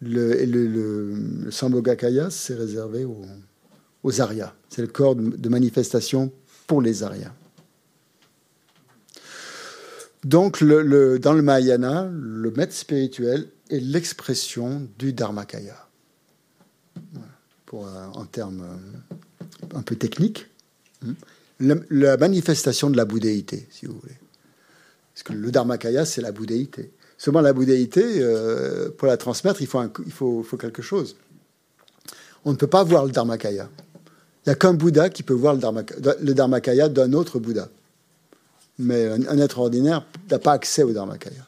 Le, 0.00 0.44
le, 0.44 1.50
Sambhogakaya, 1.50 2.30
c'est 2.30 2.54
réservé 2.54 3.04
aux, 3.04 3.26
aux 4.02 4.20
Aryas. 4.20 4.54
C'est 4.68 4.82
le 4.82 4.88
corps 4.88 5.16
de, 5.16 5.48
manifestation 5.48 6.32
pour 6.66 6.82
les 6.82 7.02
Aryas. 7.02 7.32
Donc, 10.24 10.60
le, 10.60 11.18
dans 11.18 11.32
le 11.32 11.42
Mahayana, 11.42 12.08
le 12.12 12.50
maître 12.50 12.74
spirituel 12.74 13.48
est 13.70 13.80
l'expression 13.80 14.88
du 14.98 15.12
Dharmakaya. 15.12 15.86
Pour, 17.66 17.86
en 18.14 18.24
termes 18.24 18.62
euh, 18.62 19.74
un 19.74 19.82
peu 19.82 19.94
techniques, 19.94 20.46
hein. 21.06 21.14
la 21.60 22.16
manifestation 22.16 22.88
de 22.88 22.96
la 22.96 23.04
bouddhéité, 23.04 23.68
si 23.70 23.84
vous 23.86 23.98
voulez. 24.00 24.16
Parce 25.12 25.22
que 25.22 25.32
le 25.34 25.50
Dharmakaya, 25.50 26.04
c'est 26.04 26.22
la 26.22 26.32
bouddhéité. 26.32 26.90
Seulement, 27.18 27.40
la 27.40 27.52
bouddhéité, 27.52 28.04
euh, 28.04 28.90
pour 28.96 29.08
la 29.08 29.16
transmettre, 29.16 29.60
il, 29.60 29.66
faut, 29.66 29.82
il 30.06 30.12
faut, 30.12 30.44
faut, 30.44 30.56
quelque 30.56 30.82
chose. 30.82 31.16
On 32.44 32.52
ne 32.52 32.56
peut 32.56 32.68
pas 32.68 32.84
voir 32.84 33.04
le 33.04 33.10
Dharmakaya. 33.10 33.68
Il 34.46 34.48
n'y 34.48 34.52
a 34.52 34.54
qu'un 34.54 34.72
Bouddha 34.72 35.10
qui 35.10 35.24
peut 35.24 35.34
voir 35.34 35.54
le, 35.54 35.60
Dharmakaya, 35.60 36.14
le 36.20 36.32
Dharmakaya 36.32 36.88
d'un 36.88 37.12
autre 37.12 37.40
Bouddha. 37.40 37.68
Mais 38.78 39.06
un, 39.06 39.38
être 39.38 39.58
ordinaire 39.58 40.06
n'a 40.30 40.38
pas 40.38 40.52
accès 40.52 40.84
au 40.84 40.92
Dharmakaya. 40.92 41.44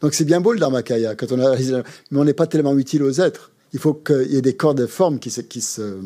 Donc 0.00 0.14
c'est 0.14 0.24
bien 0.24 0.40
beau 0.40 0.52
le 0.52 0.60
Dharmakaya, 0.60 1.16
quand 1.16 1.32
on 1.32 1.40
a 1.40 1.56
mais 1.58 2.18
on 2.18 2.24
n'est 2.24 2.32
pas 2.32 2.46
tellement 2.46 2.78
utile 2.78 3.02
aux 3.02 3.20
êtres. 3.20 3.50
Il 3.72 3.80
faut 3.80 3.94
qu'il 3.94 4.30
y 4.30 4.36
ait 4.36 4.42
des 4.42 4.56
corps 4.56 4.76
de 4.76 4.86
forme 4.86 5.18
qui 5.18 5.30
se, 5.30 5.40
qui 5.40 5.60
se, 5.60 6.00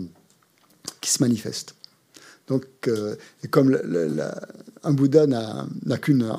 qui 1.03 1.11
se 1.11 1.23
manifestent. 1.23 1.75
Donc, 2.49 2.65
euh, 2.89 3.17
et 3.43 3.49
comme 3.49 3.79
un 4.83 4.93
Bouddha 4.93 5.27
n'a 5.27 5.99
qu'une 5.99 6.31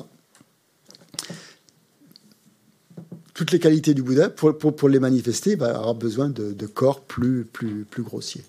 toutes 3.36 3.52
les 3.52 3.58
qualités 3.58 3.92
du 3.92 4.02
Bouddha, 4.02 4.30
pour, 4.30 4.88
les 4.88 4.98
manifester, 4.98 5.50
il 5.50 5.58
va 5.58 5.92
besoin 5.92 6.30
de, 6.30 6.66
corps 6.66 7.02
plus, 7.02 7.44
plus, 7.44 7.84
plus 7.84 8.02
grossiers. 8.02 8.42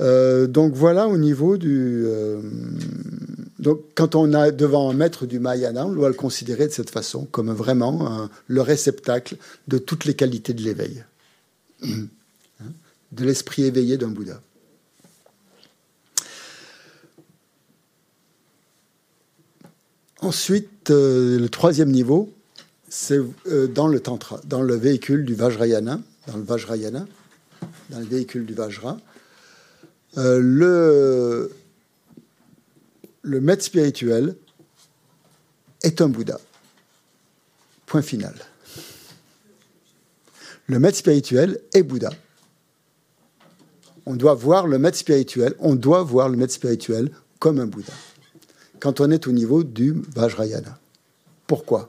Euh, 0.00 0.48
donc 0.48 0.74
voilà 0.74 1.06
au 1.06 1.16
niveau 1.16 1.56
du. 1.56 2.02
Euh, 2.06 2.42
donc 3.60 3.82
quand 3.94 4.16
on 4.16 4.34
a 4.34 4.50
devant 4.50 4.90
un 4.90 4.94
maître 4.94 5.26
du 5.26 5.38
Mahayana, 5.38 5.86
on 5.86 5.92
doit 5.92 6.08
le 6.08 6.14
considérer 6.14 6.66
de 6.66 6.72
cette 6.72 6.90
façon, 6.90 7.24
comme 7.30 7.52
vraiment 7.52 8.28
le 8.48 8.60
réceptacle 8.62 9.36
de 9.68 9.78
toutes 9.78 10.06
les 10.06 10.14
qualités 10.14 10.52
de 10.52 10.62
l'éveil, 10.62 11.04
de 11.82 13.24
l'esprit 13.24 13.62
éveillé 13.62 13.96
d'un 13.96 14.08
Bouddha. 14.08 14.42
Ensuite, 20.20 20.90
euh, 20.90 21.38
le 21.38 21.48
troisième 21.48 21.90
niveau, 21.90 22.32
c'est 22.88 23.20
euh, 23.46 23.66
dans 23.66 23.88
le 23.88 24.00
tantra, 24.00 24.40
dans 24.44 24.62
le 24.62 24.74
véhicule 24.74 25.24
du 25.24 25.34
Vajrayana, 25.34 26.00
dans 26.26 26.36
le 26.36 26.42
Vajrayana, 26.42 27.06
dans 27.90 27.98
le 27.98 28.04
véhicule 28.04 28.46
du 28.46 28.54
Vajra. 28.54 28.98
Euh, 30.18 30.38
le, 30.40 31.52
le 33.22 33.40
maître 33.40 33.64
spirituel 33.64 34.36
est 35.82 36.00
un 36.00 36.08
Bouddha. 36.08 36.40
Point 37.86 38.02
final. 38.02 38.34
Le 40.66 40.78
maître 40.78 40.98
spirituel 40.98 41.60
est 41.74 41.82
Bouddha. 41.82 42.10
On 44.06 44.14
doit 44.14 44.34
voir 44.34 44.66
le 44.66 44.78
maître 44.78 44.96
spirituel, 44.96 45.54
on 45.58 45.74
doit 45.74 46.02
voir 46.02 46.28
le 46.28 46.36
maître 46.36 46.52
spirituel 46.52 47.10
comme 47.38 47.58
un 47.58 47.66
Bouddha. 47.66 47.92
Quand 48.80 49.00
on 49.00 49.10
est 49.10 49.26
au 49.26 49.32
niveau 49.32 49.64
du 49.64 49.94
Vajrayana. 50.14 50.78
Pourquoi? 51.46 51.88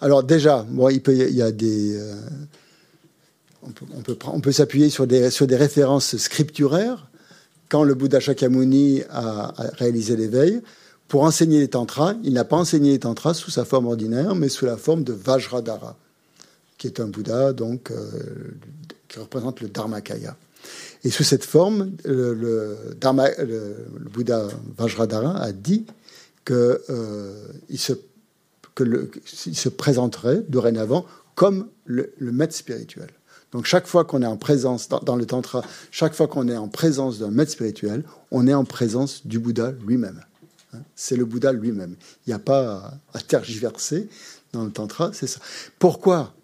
Alors 0.00 0.22
déjà, 0.22 0.64
bon, 0.68 0.88
il, 0.88 1.02
y 1.34 1.42
a 1.42 1.52
des... 1.52 1.96
Euh, 1.98 2.14
on 4.32 4.40
peut, 4.40 4.52
s'appuyer 4.52 4.88
sur 4.88 5.06
des, 5.06 5.28
références 5.56 6.16
scripturaires. 6.16 7.08
Quand 7.68 7.84
le 7.84 7.94
Bouddha 7.94 8.18
Shakyamuni 8.18 9.02
a, 9.10 9.52
réalisé 9.74 10.16
l'éveil, 10.16 10.62
pour 11.08 11.24
enseigner 11.24 11.60
les 11.60 11.68
tantras, 11.68 12.14
il 12.24 12.32
n'a 12.32 12.44
pas 12.44 12.56
enseigné 12.56 12.92
les 12.92 12.98
tantras 13.00 13.34
sous 13.34 13.50
sa 13.50 13.66
forme 13.66 13.86
ordinaire, 13.86 14.34
mais 14.34 14.48
sous 14.48 14.64
la 14.64 14.78
forme 14.78 15.04
de 15.04 15.12
Vajradhara, 15.12 15.96
qui 16.78 16.86
est 16.86 17.00
un 17.00 17.08
Bouddha 17.08 17.52
donc 17.52 17.90
euh, 17.90 18.06
qui 19.08 19.18
représente 19.18 19.60
le 19.60 19.68
Dharmakaya. 19.68 20.36
Et 21.04 21.10
sous 21.10 21.24
cette 21.24 21.44
forme, 21.44 21.92
le, 22.04 22.76
Bouddha 24.10 24.48
Vajradhara 24.78 25.36
a 25.38 25.52
dit 25.52 25.84
qu'il 26.46 26.56
euh, 26.56 27.46
se 27.76 27.92
qu'il 28.76 29.56
se 29.56 29.68
présenterait 29.68 30.42
dorénavant 30.48 31.06
comme 31.34 31.68
le, 31.84 32.12
maître 32.20 32.54
spirituel. 32.54 33.08
Donc 33.52 33.64
chaque 33.64 33.86
fois 33.86 34.04
qu'on 34.04 34.22
est 34.22 34.26
en 34.26 34.36
présence, 34.36 34.88
dans, 34.88 35.16
le 35.16 35.26
tantra, 35.26 35.62
chaque 35.90 36.14
fois 36.14 36.28
qu'on 36.28 36.48
est 36.48 36.56
en 36.56 36.68
présence 36.68 37.18
d'un 37.18 37.30
maître 37.30 37.50
spirituel, 37.50 38.04
on 38.30 38.46
est 38.46 38.54
en 38.54 38.64
présence 38.64 39.26
du 39.26 39.38
Bouddha 39.38 39.72
lui-même. 39.86 40.20
Hein. 40.72 40.80
C'est 40.94 41.16
le 41.16 41.24
Bouddha 41.24 41.52
lui-même. 41.52 41.96
Il 42.26 42.30
n'y 42.30 42.34
a 42.34 42.38
pas 42.38 42.92
à, 43.12 43.20
tergiverser 43.20 44.08
dans 44.52 44.64
le 44.64 44.70
tantra, 44.70 45.12
c'est 45.12 45.26
ça. 45.26 45.40
Pourquoi? 45.78 46.34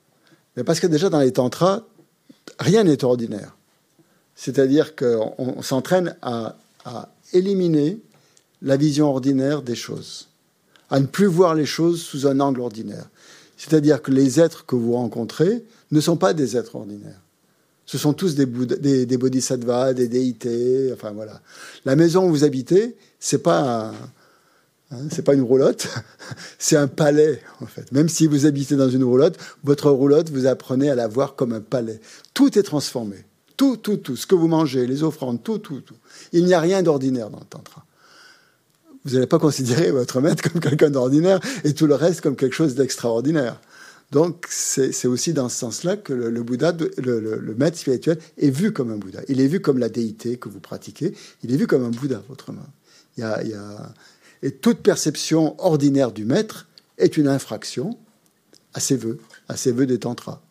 Parce 0.64 0.80
que 0.80 0.86
déjà 0.86 1.10
dans 1.10 1.20
les 1.20 1.32
tantras, 1.32 1.82
rien 2.58 2.84
n'est 2.84 3.04
ordinaire. 3.04 3.56
C'est-à-dire 4.34 4.96
qu'on 4.96 5.62
s'entraîne 5.62 6.16
à 6.22 6.56
éliminer 7.32 8.00
la 8.62 8.76
vision 8.76 9.08
ordinaire 9.08 9.62
des 9.62 9.74
choses 9.74 10.28
à 10.90 11.00
ne 11.00 11.06
plus 11.06 11.26
voir 11.26 11.54
les 11.54 11.66
choses 11.66 12.02
sous 12.02 12.26
un 12.26 12.40
angle 12.40 12.60
ordinaire. 12.60 13.08
C'est-à-dire 13.56 14.02
que 14.02 14.10
les 14.10 14.40
êtres 14.40 14.66
que 14.66 14.76
vous 14.76 14.92
rencontrez 14.92 15.64
ne 15.90 16.00
sont 16.00 16.16
pas 16.16 16.34
des 16.34 16.56
êtres 16.56 16.76
ordinaires. 16.76 17.20
Ce 17.86 17.98
sont 17.98 18.12
tous 18.12 18.34
des, 18.34 18.46
bodhisattvas, 19.16 19.94
des 19.94 20.08
déités, 20.08 20.90
enfin 20.92 21.12
voilà. 21.12 21.40
La 21.84 21.94
maison 21.94 22.26
où 22.26 22.30
vous 22.30 22.44
habitez, 22.44 22.96
c'est 23.20 23.38
pas 23.38 23.94
hein, 24.90 25.08
pas 25.24 25.34
une 25.34 25.42
roulotte, 25.42 25.86
c'est 26.58 26.76
un 26.76 26.88
palais 26.88 27.40
en 27.60 27.66
fait. 27.66 27.90
Même 27.92 28.08
si 28.08 28.26
vous 28.26 28.44
habitez 28.44 28.74
dans 28.74 28.90
une 28.90 29.04
roulotte, 29.04 29.38
votre 29.62 29.88
roulotte, 29.90 30.30
vous 30.30 30.46
apprenez 30.46 30.90
à 30.90 30.96
la 30.96 31.06
voir 31.06 31.36
comme 31.36 31.52
un 31.52 31.60
palais. 31.60 32.00
Tout 32.34 32.58
est 32.58 32.64
transformé. 32.64 33.24
Tout, 33.56 33.76
tout, 33.76 33.96
tout. 33.96 34.16
Ce 34.16 34.26
que 34.26 34.34
vous 34.34 34.48
mangez, 34.48 34.86
les 34.86 35.02
offrandes, 35.02 35.42
tout, 35.42 35.58
tout, 35.58 35.80
tout. 35.80 35.96
Il 36.32 36.44
n'y 36.44 36.54
a 36.54 36.60
rien 36.60 36.82
d'ordinaire 36.82 37.30
dans 37.30 37.38
le 37.38 37.46
tantra 37.46 37.85
vous 39.06 39.14
n'allez 39.14 39.26
pas 39.26 39.38
considérer 39.38 39.90
votre 39.90 40.20
maître 40.20 40.42
comme 40.50 40.60
quelqu'un 40.60 40.90
d'ordinaire 40.90 41.40
et 41.64 41.72
tout 41.72 41.86
le 41.86 41.94
reste 41.94 42.20
comme 42.20 42.36
quelque 42.36 42.54
chose 42.54 42.74
d'extraordinaire. 42.74 43.60
Donc 44.12 44.46
c'est 44.50 45.06
aussi 45.06 45.32
dans 45.32 45.48
ce 45.48 45.56
sens-là 45.56 45.96
que 45.96 46.12
le, 46.12 46.42
Bouddha, 46.42 46.76
le, 46.98 47.54
maître 47.56 47.78
spirituel, 47.78 48.18
est 48.38 48.50
vu 48.50 48.72
comme 48.72 48.92
un 48.92 48.96
Bouddha. 48.96 49.20
Il 49.28 49.40
est 49.40 49.48
vu 49.48 49.60
comme 49.60 49.78
la 49.78 49.88
déité 49.88 50.36
que 50.36 50.48
vous 50.48 50.60
pratiquez. 50.60 51.14
Il 51.42 51.52
est 51.52 51.56
vu 51.56 51.66
comme 51.66 51.84
un 51.84 51.90
Bouddha, 51.90 52.22
autrement. 52.28 52.66
Il 53.16 53.22
y 53.22 53.24
a, 53.24 53.42
il. 53.42 53.56
Et 54.42 54.50
toute 54.50 54.78
perception 54.78 55.56
ordinaire 55.58 56.12
du 56.12 56.24
maître 56.24 56.68
est 56.98 57.16
une 57.16 57.26
infraction 57.26 57.98
à 58.74 58.80
ses 58.80 58.96
voeux, 58.96 59.18
à 59.48 59.56
ses 59.56 59.72
voeux 59.72 59.86
des 59.86 59.98
tantras. 59.98 60.42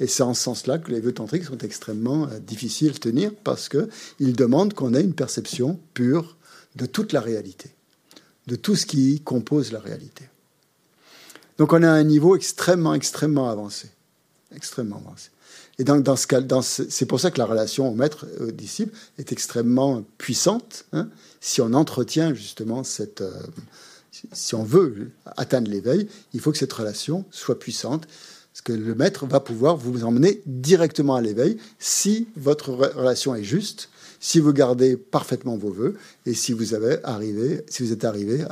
Et 0.00 0.06
c'est 0.06 0.24
en 0.24 0.34
ce 0.34 0.42
sens-là 0.42 0.78
que 0.78 0.90
les 0.90 1.00
vœux 1.00 1.12
tantriques 1.12 1.44
sont 1.44 1.58
extrêmement 1.58 2.24
euh, 2.24 2.40
difficiles 2.40 2.92
à 2.96 2.98
tenir 2.98 3.30
parce 3.44 3.68
qu'ils 3.68 4.34
demandent 4.34 4.74
qu'on 4.74 4.92
ait 4.92 5.02
une 5.02 5.14
perception 5.14 5.78
pure 5.94 6.36
de 6.74 6.86
toute 6.86 7.12
la 7.12 7.20
réalité 7.20 7.74
de 8.46 8.56
tout 8.56 8.76
ce 8.76 8.86
qui 8.86 9.20
compose 9.20 9.72
la 9.72 9.80
réalité. 9.80 10.28
Donc 11.58 11.72
on 11.72 11.82
a 11.82 11.88
un 11.88 12.04
niveau 12.04 12.36
extrêmement, 12.36 12.94
extrêmement 12.94 13.48
avancé. 13.48 13.88
Extrêmement 14.54 14.96
avancé. 14.96 15.30
Et 15.78 15.84
donc 15.84 16.02
dans 16.02 16.16
ce 16.16 16.26
cas, 16.26 16.40
c'est 16.62 17.06
pour 17.06 17.20
ça 17.20 17.30
que 17.30 17.38
la 17.38 17.46
relation 17.46 17.88
au 17.88 17.94
maître 17.94 18.26
au 18.40 18.50
disciple 18.50 18.96
est 19.18 19.32
extrêmement 19.32 20.04
puissante. 20.18 20.84
Hein, 20.92 21.08
si 21.40 21.60
on 21.60 21.72
entretient 21.72 22.34
justement 22.34 22.84
cette, 22.84 23.22
euh, 23.22 23.32
si 24.32 24.54
on 24.54 24.62
veut 24.62 25.10
atteindre 25.36 25.70
l'éveil, 25.70 26.08
il 26.32 26.40
faut 26.40 26.52
que 26.52 26.58
cette 26.58 26.72
relation 26.72 27.24
soit 27.30 27.58
puissante, 27.58 28.06
parce 28.52 28.62
que 28.62 28.72
le 28.72 28.94
maître 28.94 29.26
va 29.26 29.40
pouvoir 29.40 29.76
vous 29.76 30.04
emmener 30.04 30.42
directement 30.46 31.16
à 31.16 31.20
l'éveil 31.20 31.58
si 31.80 32.28
votre 32.36 32.70
relation 32.70 33.34
est 33.34 33.42
juste 33.42 33.88
si 34.24 34.40
vous 34.40 34.54
gardez 34.54 34.96
parfaitement 34.96 35.58
vos 35.58 35.70
voeux 35.70 35.98
et 36.24 36.32
si 36.32 36.54
vous, 36.54 36.74
êtes 36.74 37.04
arrivé 37.04 38.44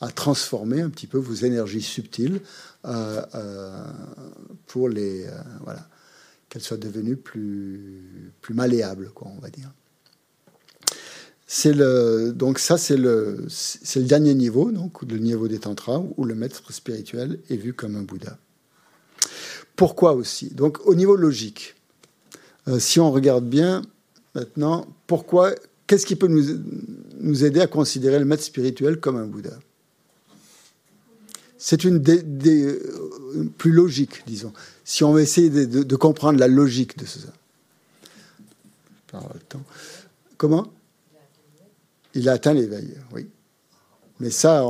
à, 0.00 0.08
transformer 0.12 0.82
un 0.82 0.88
petit 0.88 1.08
peu 1.08 1.18
vos 1.18 1.34
énergies 1.34 1.82
subtiles 1.82 2.40
euh, 2.84 3.20
euh, 3.34 3.84
pour 4.68 4.88
les 4.88 5.24
euh, 5.24 5.30
voilà 5.64 5.88
qu'elles 6.48 6.62
soient 6.62 6.76
devenues 6.76 7.16
plus 7.16 8.30
malléables 8.50 9.10
quoi 9.16 9.26
on 9.36 9.40
va 9.40 9.50
dire. 9.50 9.72
C'est 11.48 11.72
le 11.72 12.32
donc 12.32 12.60
ça 12.60 12.78
c'est 12.78 12.96
le 12.96 13.48
dernier 13.96 14.32
niveau 14.32 14.70
le 14.70 15.18
niveau 15.18 15.48
des 15.48 15.58
tantras 15.58 16.04
où 16.16 16.24
le 16.24 16.36
maître 16.36 16.72
spirituel 16.72 17.40
est 17.50 17.56
vu 17.56 17.72
comme 17.72 17.96
un 17.96 18.02
Bouddha. 18.02 18.38
Pourquoi 19.74 20.12
aussi? 20.12 20.50
Donc 20.50 20.78
au 20.86 20.94
niveau 20.94 21.16
logique, 21.16 21.74
si 22.78 23.00
on 23.00 23.10
regarde 23.10 23.44
bien, 23.44 23.82
Maintenant, 24.36 24.86
pourquoi 25.06 25.54
Qu'est-ce 25.86 26.04
qui 26.04 26.14
peut 26.14 26.26
nous, 26.26 26.42
nous, 27.20 27.44
aider 27.44 27.60
à 27.60 27.66
considérer 27.66 28.18
le 28.18 28.26
maître 28.26 28.42
spirituel 28.42 29.00
comme 29.00 29.16
un 29.16 29.24
Bouddha? 29.24 29.58
C'est 31.56 31.84
une 31.84 32.00
des, 32.00 32.22
euh, 32.66 33.48
plus 33.56 33.72
logique, 33.72 34.24
disons. 34.26 34.52
Si 34.84 35.04
on 35.04 35.12
veut 35.14 35.22
essayer 35.22 35.48
de, 35.48 35.96
comprendre 35.96 36.38
la 36.38 36.48
logique 36.48 36.98
de 36.98 37.06
ça. 37.06 37.18
Comment? 40.36 40.70
Il 42.12 42.28
a 42.28 42.32
atteint 42.32 42.52
l'éveil, 42.52 42.94
oui. 43.12 43.26
Mais 44.20 44.30
ça, 44.30 44.66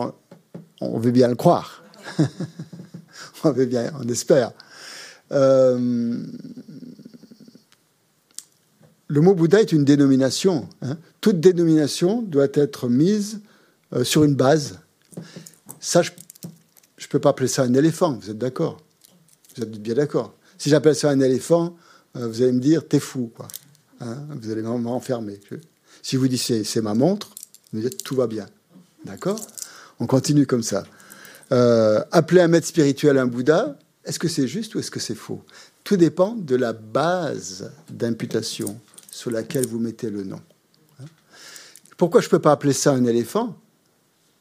on, 0.80 0.98
veut 1.00 1.10
bien 1.10 1.26
le 1.26 1.34
croire. 1.34 1.82
on 3.42 3.50
veut 3.50 3.66
bien, 3.66 3.92
on 3.98 4.08
espère. 4.08 4.52
Euh, 5.32 6.24
le 9.08 9.20
mot 9.20 9.34
Bouddha 9.34 9.60
est 9.60 9.72
une 9.72 9.84
dénomination. 9.84 10.68
Hein. 10.82 10.98
Toute 11.20 11.40
dénomination 11.40 12.22
doit 12.22 12.48
être 12.54 12.88
mise 12.88 13.40
euh, 13.92 14.04
sur 14.04 14.24
une 14.24 14.34
base. 14.34 14.80
Ça, 15.80 16.02
je 16.02 16.10
ne 16.10 17.08
peux 17.08 17.20
pas 17.20 17.30
appeler 17.30 17.48
ça 17.48 17.62
un 17.62 17.74
éléphant, 17.74 18.18
vous 18.20 18.30
êtes 18.30 18.38
d'accord? 18.38 18.82
Vous 19.54 19.62
êtes 19.62 19.70
bien 19.80 19.94
d'accord? 19.94 20.34
Si 20.58 20.70
j'appelle 20.70 20.96
ça 20.96 21.10
un 21.10 21.20
éléphant, 21.20 21.76
euh, 22.16 22.26
vous 22.26 22.42
allez 22.42 22.52
me 22.52 22.60
dire, 22.60 22.86
t'es 22.86 23.00
fou, 23.00 23.30
quoi. 23.34 23.48
Hein. 24.00 24.26
vous 24.28 24.50
allez 24.50 24.60
m'enfermer. 24.60 25.40
Si 26.02 26.16
vous 26.16 26.28
dites 26.28 26.64
c'est 26.64 26.82
ma 26.82 26.92
montre, 26.92 27.30
vous 27.72 27.80
dites 27.80 28.02
tout 28.02 28.16
va 28.16 28.26
bien. 28.26 28.46
D'accord? 29.04 29.40
On 30.00 30.06
continue 30.06 30.46
comme 30.46 30.62
ça. 30.62 30.84
Euh, 31.52 32.02
appeler 32.12 32.42
un 32.42 32.48
maître 32.48 32.66
spirituel 32.66 33.16
un 33.18 33.26
Bouddha, 33.26 33.78
est-ce 34.04 34.18
que 34.18 34.28
c'est 34.28 34.48
juste 34.48 34.74
ou 34.74 34.80
est-ce 34.80 34.90
que 34.90 35.00
c'est 35.00 35.14
faux? 35.14 35.42
Tout 35.84 35.96
dépend 35.96 36.34
de 36.34 36.56
la 36.56 36.72
base 36.72 37.70
d'imputation 37.88 38.78
sur 39.16 39.30
laquelle 39.30 39.66
vous 39.66 39.78
mettez 39.78 40.10
le 40.10 40.24
nom. 40.24 40.40
Pourquoi 41.96 42.20
je 42.20 42.26
ne 42.26 42.32
peux 42.32 42.38
pas 42.38 42.52
appeler 42.52 42.74
ça 42.74 42.92
un 42.92 43.04
éléphant? 43.06 43.56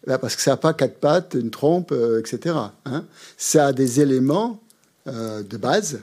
Parce 0.06 0.36
que 0.36 0.42
ça 0.42 0.52
n'a 0.52 0.58
pas 0.58 0.74
quatre 0.74 1.00
pattes, 1.00 1.34
une 1.40 1.50
trompe, 1.50 1.94
euh, 1.94 2.20
etc. 2.20 2.58
Hein 2.84 3.06
ça 3.38 3.68
a 3.68 3.74
des 3.74 4.02
éléments 4.02 4.62
euh, 5.08 5.44
de 5.44 5.56
base 5.56 6.02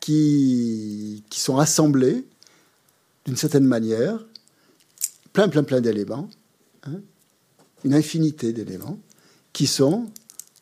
qui, 0.00 1.22
qui 1.30 1.40
sont 1.40 1.58
assemblés 1.58 2.26
d'une 3.24 3.36
certaine 3.36 3.64
manière, 3.64 4.18
plein, 5.32 5.48
plein, 5.48 5.62
plein 5.62 5.80
d'éléments, 5.80 6.28
hein 6.82 7.00
une 7.84 7.94
infinité 7.94 8.52
d'éléments 8.52 8.98
qui 9.52 9.68
sont, 9.68 10.10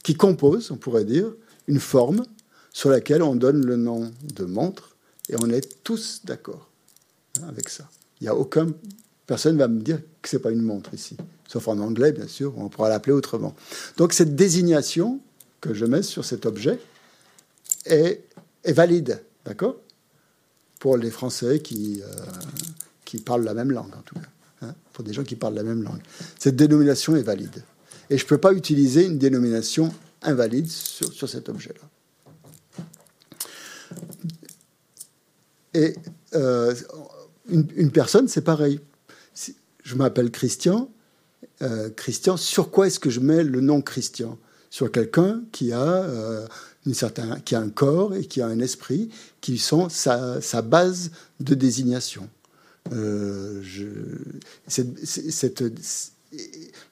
qui 0.02 0.14
composent, 0.14 0.70
on 0.70 0.76
pourrait 0.76 1.06
dire, 1.06 1.32
une 1.68 1.80
forme 1.80 2.26
sur 2.70 2.90
laquelle 2.90 3.22
on 3.22 3.34
donne 3.34 3.64
le 3.64 3.76
nom 3.76 4.12
de 4.22 4.44
montre 4.44 4.94
et 5.30 5.36
on 5.40 5.48
est 5.48 5.82
tous 5.82 6.20
d'accord 6.24 6.68
hein, 7.40 7.47
avec 7.48 7.69
ça. 7.69 7.89
Il 8.20 8.24
n'y 8.24 8.28
a 8.28 8.35
aucun 8.35 8.69
personne 9.27 9.56
va 9.56 9.69
me 9.69 9.81
dire 9.81 10.01
que 10.23 10.28
c'est 10.28 10.39
pas 10.39 10.51
une 10.51 10.62
montre 10.62 10.93
ici, 10.94 11.16
sauf 11.48 11.69
en 11.69 11.78
anglais 11.78 12.12
bien 12.12 12.28
sûr, 12.28 12.56
on 12.59 12.69
pourra 12.69 12.89
l'appeler 12.89 13.12
autrement. 13.12 13.55
Donc 13.97 14.12
cette 14.12 14.35
désignation 14.35 15.20
que 15.61 15.74
je 15.74 15.85
mets 15.86 16.02
sur 16.02 16.24
cet 16.24 16.47
objet 16.47 16.78
est, 17.86 18.24
est 18.65 18.73
valide, 18.73 19.23
d'accord? 19.44 19.77
Pour 20.78 20.97
les 20.97 21.11
Français 21.11 21.61
qui, 21.61 22.02
euh, 22.02 22.06
qui 23.05 23.19
parlent 23.19 23.44
la 23.44 23.55
même 23.55 23.70
langue 23.73 23.94
en 23.97 24.02
tout 24.02 24.16
cas, 24.16 24.28
hein, 24.62 24.74
pour 24.93 25.05
des 25.05 25.12
gens 25.12 25.24
qui 25.24 25.36
parlent 25.36 25.55
la 25.55 25.62
même 25.62 25.82
langue. 25.82 26.01
Cette 26.39 26.56
dénomination 26.56 27.16
est 27.16 27.23
valide. 27.23 27.65
Et 28.11 28.19
je 28.19 28.24
ne 28.24 28.28
peux 28.28 28.39
pas 28.39 28.52
utiliser 28.52 29.06
une 29.06 29.16
dénomination 29.16 29.94
invalide 30.20 30.69
sur, 30.69 31.11
sur 31.11 31.28
cet 31.28 31.48
objet-là. 31.48 31.81
Et 35.73 35.97
euh, 36.35 36.74
une, 37.49 37.91
personne, 37.91 38.29
c'est 38.29 38.43
pareil. 38.43 38.81
Je 39.83 39.95
m'appelle 39.95 40.31
Christian. 40.31 40.91
Euh, 41.62 41.91
Christian, 41.91 42.37
sur 42.37 42.71
quoi 42.71 42.87
est-ce 42.87 42.99
que 42.99 43.11
je 43.11 43.21
mets 43.21 43.45
le 43.45 43.61
nom 43.61 43.83
Christian? 43.83 44.39
Sur 44.71 44.91
quelqu'un 44.91 45.43
qui 45.53 45.73
a 45.73 45.83
euh, 45.83 46.47
une 46.87 46.95
qui 47.45 47.55
a 47.55 47.61
un 47.61 47.69
corps 47.69 48.15
et 48.15 48.25
qui 48.25 48.41
a 48.41 48.47
un 48.47 48.59
esprit, 48.61 49.11
qui 49.41 49.59
sont 49.59 49.89
sa, 49.89 50.41
base 50.62 51.11
de 51.41 51.55
désignation. 51.55 52.29
cette, 54.66 55.62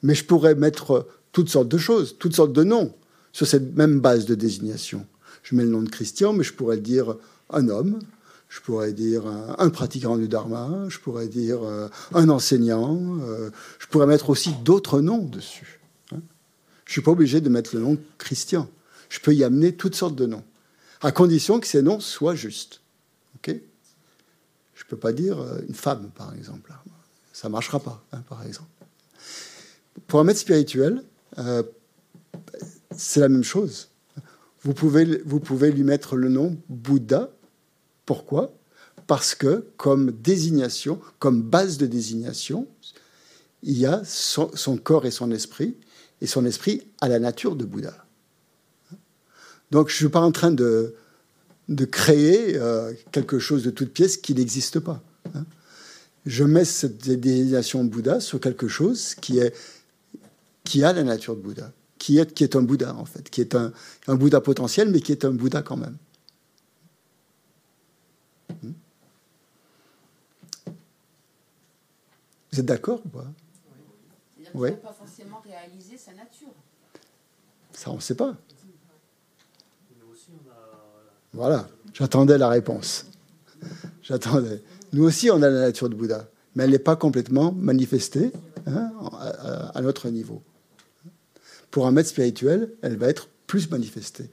mais 0.01 0.15
je 0.15 0.25
pourrais 0.25 0.55
mettre 0.55 1.07
toutes 1.31 1.49
sortes 1.49 1.67
de 1.67 1.77
choses, 1.77 2.15
toutes 2.17 2.35
sortes 2.35 2.53
de 2.53 2.63
noms 2.63 2.93
sur 3.31 3.47
cette 3.47 3.75
même 3.75 3.99
base 3.99 4.25
de 4.25 4.35
désignation. 4.35 5.05
Je 5.41 5.55
mets 5.55 5.63
le 5.63 5.69
nom 5.69 5.81
de 5.81 5.89
Christian, 5.89 6.33
mais 6.33 6.43
je 6.43 6.53
pourrais 6.53 6.77
dire 6.77 7.15
un 7.49 7.67
homme, 7.67 7.99
je 8.53 8.61
pourrais 8.61 8.93
dire 8.93 9.25
un, 9.25 9.69
pratiquant 9.71 10.15
du 10.15 10.27
dharma, 10.27 10.85
je 10.87 10.99
pourrais 10.99 11.27
dire 11.27 11.63
euh, 11.63 11.87
un 12.13 12.29
enseignant, 12.29 13.17
euh, 13.21 13.49
je 13.79 13.87
pourrais 13.87 14.05
mettre 14.05 14.29
aussi 14.29 14.53
d'autres 14.63 15.01
noms 15.01 15.25
dessus. 15.25 15.79
Hein. 16.11 16.21
Je 16.85 16.91
ne 16.91 16.93
suis 16.93 17.01
pas 17.01 17.09
obligé 17.09 17.41
de 17.41 17.49
mettre 17.49 17.75
le 17.75 17.81
nom 17.81 17.97
Christian. 18.19 18.69
Je 19.09 19.19
peux 19.19 19.33
y 19.33 19.43
amener 19.43 19.75
toutes 19.75 19.95
sortes 19.95 20.15
de 20.15 20.27
noms, 20.27 20.43
à 21.01 21.11
condition 21.11 21.59
que 21.59 21.65
ces 21.65 21.81
noms 21.81 21.99
soient 21.99 22.35
justes. 22.35 22.81
Ok? 23.37 23.55
Je 24.75 24.83
ne 24.83 24.87
peux 24.87 24.97
pas 24.97 25.13
dire 25.13 25.39
euh, 25.39 25.57
une 25.67 25.73
femme, 25.73 26.11
par 26.13 26.35
exemple. 26.35 26.71
Ça 27.31 27.47
ne 27.47 27.53
marchera 27.53 27.79
pas, 27.79 28.05
hein, 28.11 28.21
par 28.29 28.45
exemple. 28.45 28.69
Pour 30.05 30.19
un 30.19 30.25
maître 30.25 30.39
spirituel, 30.39 31.03
c'est 32.95 33.19
la 33.19 33.29
même 33.29 33.43
chose. 33.43 33.89
Vous 34.61 34.75
pouvez, 34.75 35.23
vous 35.25 35.39
pouvez 35.39 35.71
lui 35.71 35.83
mettre 35.83 36.15
le 36.15 36.29
nom 36.29 36.55
Bouddha. 36.69 37.31
Pourquoi? 38.05 38.53
Parce 39.07 39.35
que 39.35 39.65
comme 39.77 40.11
désignation, 40.11 40.99
comme 41.19 41.41
base 41.41 41.77
de 41.77 41.85
désignation, 41.85 42.67
il 43.63 43.77
y 43.77 43.85
a 43.85 44.01
son, 44.05 44.49
corps 44.77 45.05
et 45.05 45.11
son 45.11 45.31
esprit, 45.31 45.75
et 46.21 46.27
son 46.27 46.45
esprit 46.45 46.83
a 47.01 47.07
la 47.07 47.19
nature 47.19 47.55
de 47.55 47.65
Bouddha. 47.65 48.05
Donc 49.71 49.89
je 49.89 49.93
ne 49.93 49.97
suis 49.97 50.09
pas 50.09 50.21
en 50.21 50.31
train 50.31 50.51
de, 50.51 50.95
de 51.69 51.85
créer 51.85 52.57
euh, 52.57 52.93
quelque 53.11 53.39
chose 53.39 53.63
de 53.63 53.71
toute 53.71 53.91
pièce 53.91 54.17
qui 54.17 54.35
n'existe 54.35 54.79
pas. 54.79 55.01
Hein. 55.33 55.45
Je 56.25 56.43
mets 56.43 56.65
cette 56.65 56.97
désignation 56.97 57.83
Bouddha 57.83 58.19
sur 58.19 58.39
quelque 58.39 58.67
chose 58.67 59.15
qui 59.15 59.39
est 59.39 59.53
qui 60.63 60.83
a 60.83 60.93
la 60.93 61.03
nature 61.03 61.35
de 61.35 61.41
Bouddha, 61.41 61.71
qui 61.97 62.19
est, 62.19 62.33
qui 62.33 62.43
est 62.43 62.55
un 62.55 62.61
Bouddha 62.61 62.95
en 62.95 63.05
fait, 63.05 63.29
qui 63.29 63.41
est 63.41 63.55
un, 63.55 63.73
un 64.07 64.15
Bouddha 64.15 64.39
potentiel, 64.41 64.89
mais 64.89 65.01
qui 65.01 65.11
est 65.11 65.25
un 65.25 65.31
Bouddha 65.31 65.61
quand 65.61 65.77
même. 65.77 65.97
Vous 72.53 72.59
êtes 72.59 72.67
d'accord 72.67 73.01
ou 73.03 73.09
pas? 73.09 73.25
Oui. 74.53 74.69
Il 74.69 74.77
pas 74.77 74.93
forcément 74.93 75.41
réaliser 75.43 75.97
sa 75.97 76.11
nature. 76.13 76.53
Ça, 77.71 77.89
on 77.89 77.95
ne 77.95 77.99
sait 77.99 78.13
pas. 78.13 78.37
Voilà, 81.31 81.67
j'attendais 81.95 82.37
la 82.37 82.49
réponse. 82.49 83.07
J'attendais. 84.03 84.61
Nous 84.91 85.03
aussi, 85.03 85.31
on 85.31 85.41
a 85.41 85.49
la 85.49 85.61
nature 85.61 85.89
de 85.89 85.95
Bouddha, 85.95 86.27
mais 86.53 86.65
elle 86.65 86.69
n'est 86.69 86.77
pas 86.77 86.95
complètement 86.95 87.51
manifestée 87.51 88.31
hein, 88.67 88.91
à, 89.73 89.81
notre 89.81 90.09
niveau. 90.09 90.43
Pour 91.71 91.87
un 91.87 91.91
maître 91.91 92.09
spirituel, 92.09 92.71
elle 92.83 92.97
va 92.97 93.07
être 93.07 93.29
plus 93.47 93.71
manifestée. 93.71 94.29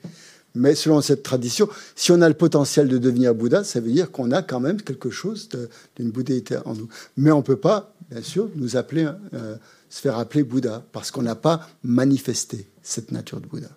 Mais 0.55 0.75
selon 0.75 1.01
cette 1.01 1.23
tradition, 1.23 1.69
si 1.95 2.11
on 2.11 2.21
a 2.23 2.29
le 2.29 2.35
potentiel 2.35 2.89
de 2.89 2.99
devenir 2.99 3.35
Bouddha, 3.35 3.63
ça 3.63 3.81
veut 3.81 3.93
dire 3.93 4.11
qu'on 4.11 4.33
a 4.33 4.43
quand 4.43 4.61
même 4.61 4.83
quelque 4.83 5.11
chose 5.11 5.49
d'une 5.97 6.11
bouddhéité 6.11 6.59
en 6.65 6.75
nous. 6.75 6.89
Mais 7.17 7.31
on 7.31 7.39
ne 7.39 7.43
peut 7.43 7.57
pas, 7.57 7.95
bien 8.11 8.23
sûr, 8.23 8.49
nous 8.57 8.77
appeler, 8.77 9.09
euh, 9.35 9.57
se 9.89 10.01
faire 10.01 10.19
appeler 10.19 10.43
Bouddha, 10.43 10.83
parce 10.93 11.11
qu'on 11.11 11.23
n'a 11.23 11.37
pas 11.37 11.69
manifesté 11.85 12.69
cette 12.83 13.13
nature 13.13 13.41
de 13.41 13.47
Bouddha. 13.47 13.69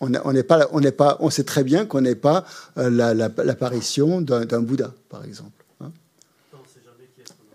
On, 0.00 1.30
sait 1.30 1.44
très 1.44 1.64
bien 1.64 1.86
qu'on 1.86 2.02
n'est 2.02 2.14
pas 2.14 2.44
euh, 2.78 2.90
l'apparition 2.90 4.20
d'un 4.20 4.60
Bouddha, 4.60 4.94
par 5.08 5.24
exemple. 5.24 5.63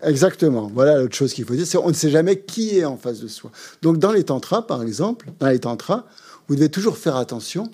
Exactement. 0.02 0.70
Voilà 0.72 0.98
l'autre 0.98 1.14
chose 1.14 1.34
qu'il 1.34 1.44
faut 1.44 1.54
dire. 1.54 1.66
C'est 1.66 1.78
on 1.78 1.88
ne 1.88 1.94
sait 1.94 2.10
jamais 2.10 2.40
qui 2.40 2.78
est 2.78 2.84
en 2.84 2.96
face 2.96 3.20
de 3.20 3.28
soi. 3.28 3.50
Donc 3.82 3.98
dans 3.98 4.12
les 4.12 4.24
tantras, 4.24 4.62
par 4.62 4.82
exemple, 4.82 5.28
dans 5.38 5.48
les 5.48 5.58
tantras, 5.58 6.06
vous 6.48 6.56
devez 6.56 6.70
toujours 6.70 6.96
faire 6.96 7.16
attention 7.16 7.70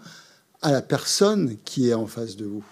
à 0.62 0.73
la 0.73 0.82
personne 0.82 1.57
qui 1.65 1.89
est 1.89 1.94
en 1.94 2.07
face 2.07 2.36
de 2.36 2.44
vous. 2.44 2.65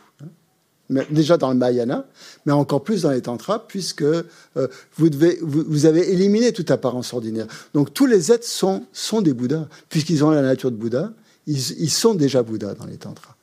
Déjà 1.10 1.38
dans 1.38 1.50
le 1.50 1.56
Mahayana, 1.56 2.06
mais 2.44 2.52
encore 2.52 2.84
plus 2.84 3.02
dans 3.02 3.10
les 3.10 3.22
tantras, 3.22 3.60
puisque 3.66 4.02
euh, 4.02 4.22
vous, 4.96 5.08
devez, 5.08 5.38
vous, 5.40 5.86
avez 5.86 6.12
éliminé 6.12 6.52
toute 6.52 6.70
apparence 6.70 7.14
ordinaire. 7.14 7.46
Donc 7.72 7.94
tous 7.94 8.04
les 8.04 8.30
êtres 8.30 8.46
sont, 8.46 8.84
sont 8.92 9.22
des 9.22 9.32
Bouddhas, 9.32 9.66
puisqu'ils 9.88 10.22
ont 10.24 10.30
la 10.30 10.42
nature 10.42 10.70
de 10.70 10.76
Bouddha, 10.76 11.12
ils, 11.46 11.80
ils 11.80 11.90
sont 11.90 12.14
déjà 12.14 12.42
Bouddhas 12.42 12.74
dans 12.74 12.84
les 12.84 12.98
tantras. 12.98 13.34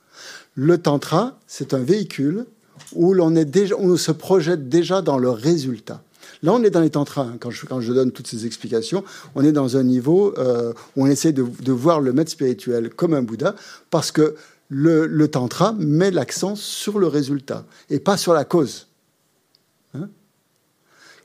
Le 0.53 0.77
tantra, 0.77 1.39
c'est 1.47 1.73
un 1.73 1.79
véhicule 1.79 2.45
où 2.93 3.13
l'on 3.13 3.35
est 3.35 3.45
déjà, 3.45 3.75
on 3.77 3.95
se 3.97 4.11
projette 4.11 4.69
déjà 4.69 5.01
dans 5.01 5.17
le 5.17 5.29
résultat. 5.29 6.01
Là, 6.43 6.53
on 6.53 6.63
est 6.63 6.69
dans 6.69 6.81
les 6.81 6.89
tantras. 6.89 7.23
Hein. 7.23 7.37
Quand, 7.39 7.51
je, 7.51 7.93
donne 7.93 8.11
toutes 8.11 8.27
ces 8.27 8.45
explications, 8.45 9.03
on 9.35 9.43
est 9.43 9.51
dans 9.51 9.77
un 9.77 9.83
niveau 9.83 10.33
euh, 10.37 10.73
où 10.95 11.03
on 11.03 11.07
essaie 11.07 11.33
de, 11.33 11.71
voir 11.71 12.01
le 12.01 12.13
maître 12.13 12.31
spirituel 12.31 12.89
comme 12.89 13.13
un 13.13 13.21
Bouddha, 13.21 13.55
parce 13.89 14.11
que 14.11 14.35
le, 14.69 15.27
tantra 15.27 15.73
met 15.73 16.11
l'accent 16.11 16.55
sur 16.55 16.97
le 16.97 17.07
résultat 17.07 17.65
et 17.89 17.99
pas 17.99 18.17
sur 18.17 18.33
la 18.33 18.45
cause. 18.45 18.87
Hein? 19.93 20.09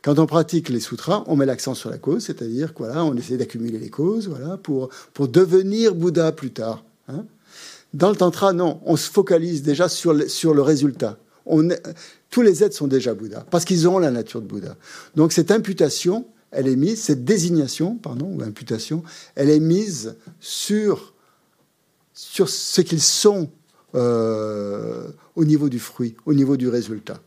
quand 0.03 0.19
on 0.19 0.27
pratique 0.27 0.69
les 0.69 0.81
sutras, 0.81 1.25
on 1.27 1.37
met 1.37 1.47
l'accent 1.47 1.75
sur 1.75 1.91
la 1.91 1.99
cause, 1.99 2.25
c'est-à-dire 2.25 2.75
qu'on 2.75 2.85
on 2.85 3.17
essaie 3.17 3.37
d'accumuler 3.37 3.79
les 3.79 3.91
causes, 3.91 4.29
voilà, 4.29 4.57
pour 4.57 4.89
pour 5.15 5.29
devenir 5.29 5.95
Bouddha 5.95 6.33
plus 6.33 6.53
tard. 6.53 6.85
Hein? 7.09 7.25
Dans 7.95 8.11
le 8.11 8.17
tantra, 8.17 8.53
non, 8.53 8.81
on 8.85 8.97
se 8.97 9.11
focalise 9.11 9.63
déjà 9.63 9.89
sur 9.89 10.15
sur 10.29 10.53
le 10.53 10.63
résultat 10.63 11.17
tous 12.31 12.43
les 12.43 12.65
êtres 12.65 12.75
sont 12.75 12.87
déjà 12.87 13.15
Bouddha, 13.15 13.47
parce 13.51 13.65
qu'ils 13.65 13.89
ont 13.89 13.99
la 13.99 14.11
nature 14.11 14.41
de 14.41 14.47
Bouddha. 14.47 14.77
Donc 15.15 15.33
cette 15.33 15.51
imputation, 15.51 16.27
elle 16.51 16.69
est 16.69 16.77
mise, 16.77 17.01
cette 17.01 17.25
désignation, 17.25 17.97
pardon, 17.97 18.27
ou 18.27 18.43
imputation, 18.43 19.03
elle 19.35 19.51
est 19.51 19.61
mise 19.61 20.17
sur, 20.41 21.15
sur 22.15 22.49
ce 22.49 22.81
qu'ils 22.81 23.03
sont 23.03 23.51
euh, 23.95 25.09
au 25.37 25.45
niveau 25.45 25.69
du 25.69 25.79
fruit, 25.79 26.17
au 26.27 26.35
niveau 26.35 26.57
du 26.57 26.69
résultat. 26.69 27.21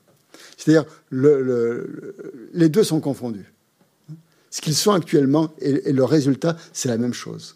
C'est-à-dire, 0.58 0.86
le, 1.10 2.16
les 2.54 2.70
deux 2.70 2.84
sont 2.84 3.00
confondus. 3.00 3.54
Ce 4.52 4.62
qu'ils 4.62 4.76
sont 4.76 4.92
actuellement 4.92 5.54
et, 5.62 5.94
le 5.94 6.04
résultat, 6.04 6.58
c'est 6.74 6.90
la 6.90 6.98
même 6.98 7.14
chose. 7.14 7.56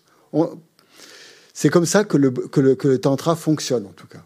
C'est 1.53 1.69
comme 1.69 1.85
ça 1.85 2.03
que 2.03 2.17
le, 2.17 2.97
tantra 2.97 3.35
fonctionne, 3.35 3.85
en 3.85 3.91
tout 3.91 4.07
cas. 4.07 4.23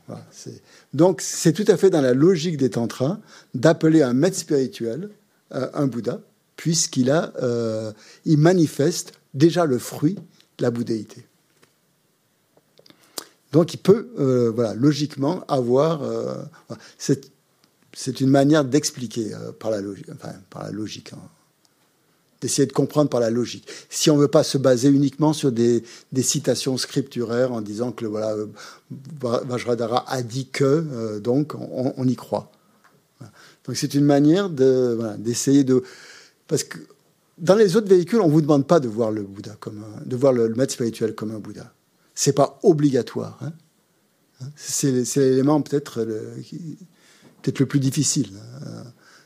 Donc, 0.94 1.22
c'est 1.22 1.54
tout 1.54 1.66
à 1.68 1.78
fait 1.78 1.90
dans 1.90 2.02
la 2.02 2.14
logique 2.14 2.58
des 2.58 2.70
tantras 2.70 3.20
d'appeler 3.54 4.02
un 4.02 4.14
maître 4.14 4.38
spirituel 4.38 5.10
euh, 5.54 5.70
un 5.74 5.88
Bouddha, 5.88 6.22
puisqu'il 6.56 7.12
a, 7.12 7.34
euh, 7.42 7.92
il 8.26 8.38
manifeste 8.38 9.14
déjà 9.34 9.66
le 9.66 9.78
fruit 9.78 10.16
de 10.16 10.64
la 10.64 10.72
bouddhéité. 10.72 11.26
Donc, 13.52 13.74
il 13.74 13.78
peut, 13.78 14.10
euh, 14.20 14.74
logiquement, 14.76 15.44
avoir. 15.48 16.02
c'est 16.98 18.22
une 18.22 18.30
manière 18.30 18.66
d'expliquer 18.66 19.32
par 19.60 19.72
la 19.72 19.82
logique, 19.82 20.08
par 20.50 20.64
la 20.64 20.72
logique. 20.72 21.12
D'essayer 22.42 22.68
de 22.68 22.74
comprendre 22.74 23.10
par 23.10 23.20
la 23.20 23.30
logique. 23.30 23.68
Si 23.90 24.10
on 24.12 24.16
ne 24.16 24.22
veut 24.22 24.28
pas 24.28 24.44
se 24.44 24.58
baser 24.58 24.90
uniquement 24.90 25.34
sur 25.34 25.52
des, 25.52 25.84
des, 26.12 26.24
scripturaires 26.24 27.52
en 27.52 27.62
disant 27.62 27.92
que 27.92 28.06
voilà, 28.06 28.36
Vajradhara 29.22 30.06
a 30.08 30.22
dit 30.22 30.48
que, 30.48 30.64
euh, 30.64 31.20
donc 31.20 31.54
on, 31.56 32.08
y 32.08 32.16
croit. 32.16 32.52
Donc 33.66 33.76
c'est 33.76 33.96
une 33.96 34.06
manière 34.06 34.50
d'essayer 34.50 35.64
de, 35.64 35.84
Parce 36.48 36.64
que 36.64 36.78
dans 37.38 37.56
les 37.56 37.76
autres 37.76 37.90
véhicules, 37.90 38.22
on 38.22 38.28
ne 38.28 38.34
vous 38.34 38.42
demande 38.42 38.66
pas 38.66 38.80
de 38.80 38.88
voir 38.88 39.12
le 39.12 39.24
Bouddha 39.24 39.56
comme 39.60 39.84
de 40.06 40.16
voir 40.16 40.34
le, 40.34 40.50
maître 40.54 40.74
spirituel 40.74 41.16
comme 41.16 41.32
un 41.32 41.40
Bouddha. 41.40 41.74
C'est 42.14 42.34
pas 42.34 42.60
obligatoire. 42.64 43.40
Hein. 43.42 43.52
c'est 44.56 44.92
l'élément 45.18 45.62
peut-être 45.62 46.04
le, 46.04 46.34
peut-être 47.42 47.60
le 47.60 47.66
plus 47.66 47.80
difficile. 47.80 48.30
Hein. 48.64 48.84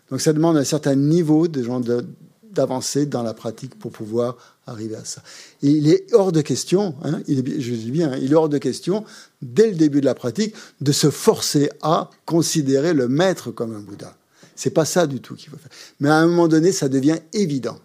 Donc 0.09 0.21
ça 0.21 0.33
demande 0.33 0.57
un 0.57 0.63
certain 0.65 0.95
niveau 0.95 1.47
de 1.47 1.63
gens 1.63 1.79
de, 1.79 2.05
d'avancer 2.51 3.05
dans 3.05 3.23
la 3.23 3.33
pratique 3.33 3.77
pour 3.77 3.91
pouvoir 3.91 4.37
arriver 4.67 4.95
à 4.95 5.05
ça. 5.05 5.21
il 5.61 5.89
est 5.89 6.13
hors 6.13 6.31
de 6.31 6.41
question, 6.41 6.95
hein, 7.03 7.21
je 7.27 7.41
dis 7.41 7.91
bien, 7.91 8.15
il 8.17 8.31
est 8.31 8.35
hors 8.35 8.49
de 8.49 8.57
question, 8.57 9.03
dès 9.41 9.69
le 9.69 9.75
début 9.75 10.01
de 10.01 10.05
la 10.05 10.15
pratique, 10.15 10.55
de 10.79 10.91
se 10.91 11.09
forcer 11.09 11.69
à 11.81 12.09
considérer 12.25 12.93
le 12.93 13.07
maître 13.07 13.51
comme 13.51 13.75
un 13.75 13.79
Bouddha. 13.79 14.15
C'est 14.55 14.71
pas 14.71 14.85
ça 14.85 15.07
du 15.07 15.21
tout 15.21 15.35
qu'il 15.35 15.49
faut 15.49 15.57
faire. 15.57 15.71
Mais 15.99 16.09
à 16.09 16.17
un 16.17 16.27
moment 16.27 16.47
donné, 16.47 16.71
ça 16.71 16.87
devient 16.87 17.17
évident. 17.33 17.79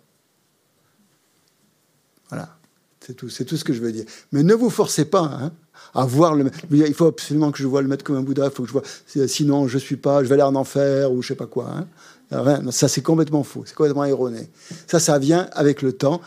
Voilà, 2.28 2.56
c'est 3.00 3.14
tout, 3.14 3.28
c'est 3.28 3.44
tout 3.44 3.56
ce 3.56 3.64
que 3.64 3.72
je 3.72 3.80
veux 3.80 3.92
dire. 3.92 4.04
Mais 4.32 4.42
ne 4.42 4.52
vous 4.52 4.68
forcez 4.68 5.04
pas 5.04 5.22
hein, 5.22 5.52
à 5.94 6.04
voir 6.04 6.34
le. 6.34 6.50
Il 6.70 6.94
faut 6.94 7.06
absolument 7.06 7.52
que 7.52 7.58
je 7.58 7.66
vois 7.66 7.82
le 7.82 7.88
maître 7.88 8.04
comme 8.04 8.16
un 8.16 8.22
Bouddha. 8.22 8.50
Faut 8.50 8.64
que 8.64 8.68
je 8.68 8.72
vois. 8.72 8.82
Sinon, 9.26 9.68
je 9.68 9.78
suis 9.78 9.96
pas. 9.96 10.22
Je 10.22 10.28
vais 10.28 10.34
aller 10.34 10.42
en 10.42 10.54
enfer 10.54 11.10
ou 11.12 11.22
je 11.22 11.28
sais 11.28 11.34
pas 11.34 11.46
quoi. 11.46 11.70
Hein. 11.70 11.86
Ça, 12.30 12.88
c'est 12.88 13.02
complètement 13.02 13.44
faux, 13.44 13.64
c'est 13.66 13.74
complètement 13.74 14.04
erroné. 14.04 14.48
Ça, 14.86 14.98
ça 14.98 15.18
vient 15.18 15.48
avec 15.52 15.82
le 15.82 15.92
temps, 15.92 16.20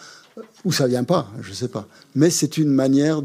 ou 0.64 0.72
ça 0.72 0.88
vient 0.88 1.04
pas, 1.04 1.30
je 1.42 1.54
sais 1.54 1.68
pas. 1.68 1.88
Mais 2.16 2.30
c'est 2.30 2.58
une 2.58 2.70
manière 2.70 3.22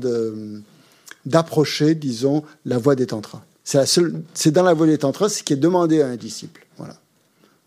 d'approcher, 1.27 1.95
disons, 1.95 2.45
la 2.65 2.79
voie 2.79 2.97
des 2.97 3.07
tantras. 3.07 3.43
C'est 3.65 4.51
dans 4.51 4.63
la 4.63 4.75
voie 4.75 4.87
des 4.87 4.99
tantras 4.99 5.29
ce 5.29 5.43
qui 5.43 5.53
est 5.53 5.57
demandé 5.57 6.03
à 6.03 6.09
un 6.09 6.17
disciple. 6.17 6.67
Voilà. 6.77 6.97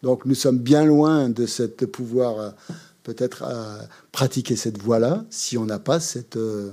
Donc 0.04 0.26
nous 0.26 0.36
sommes 0.36 0.60
bien 0.60 0.86
loin 0.86 1.30
de, 1.30 1.46
cette, 1.46 1.86
pouvoir 1.88 2.40
euh, 2.40 2.50
peut-être 3.04 3.44
euh, 3.44 3.80
pratiquer 4.12 4.56
cette 4.56 4.78
voie-là 4.78 5.26
si 5.32 5.58
on 5.58 5.66
n'a 5.66 5.80
pas 5.80 6.00
cette, 6.00 6.38
euh, 6.38 6.72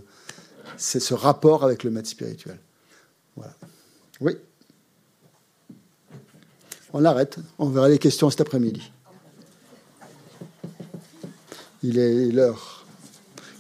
ce 0.76 1.14
rapport 1.14 1.64
avec 1.64 1.84
le 1.84 1.90
maître 1.90 2.08
spirituel. 2.08 2.58
Voilà. 3.36 3.54
Oui? 4.20 4.36
On 6.94 7.04
arrête. 7.04 7.38
On 7.58 7.68
verra 7.68 7.88
les 7.88 7.98
questions 7.98 8.30
cet 8.30 8.40
après-midi. 8.40 8.90
Il 11.82 11.98
est 11.98 12.30
l'heure. 12.30 12.86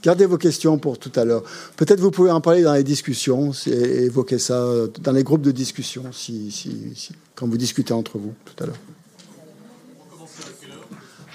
Gardez 0.04 0.24
vos 0.24 0.38
questions 0.38 0.78
pour 0.78 0.98
tout 0.98 1.10
à 1.16 1.24
l'heure. 1.24 1.42
Peut-être 1.76 1.98
vous 1.98 2.12
pouvez 2.12 2.30
en 2.30 2.40
parler 2.40 2.62
dans 2.62 2.74
les 2.74 2.84
discussions 2.84 3.50
et 3.66 4.04
évoquer 4.04 4.38
ça 4.38 4.64
dans 5.00 5.12
les 5.12 5.24
groupes 5.24 5.42
de 5.42 5.50
discussion 5.50 6.04
si, 6.12 7.10
quand 7.34 7.48
vous 7.48 7.56
discutez 7.56 7.92
entre 7.92 8.18
vous 8.18 8.34
tout 8.44 8.62
à 8.62 8.66
l'heure. 8.66 8.78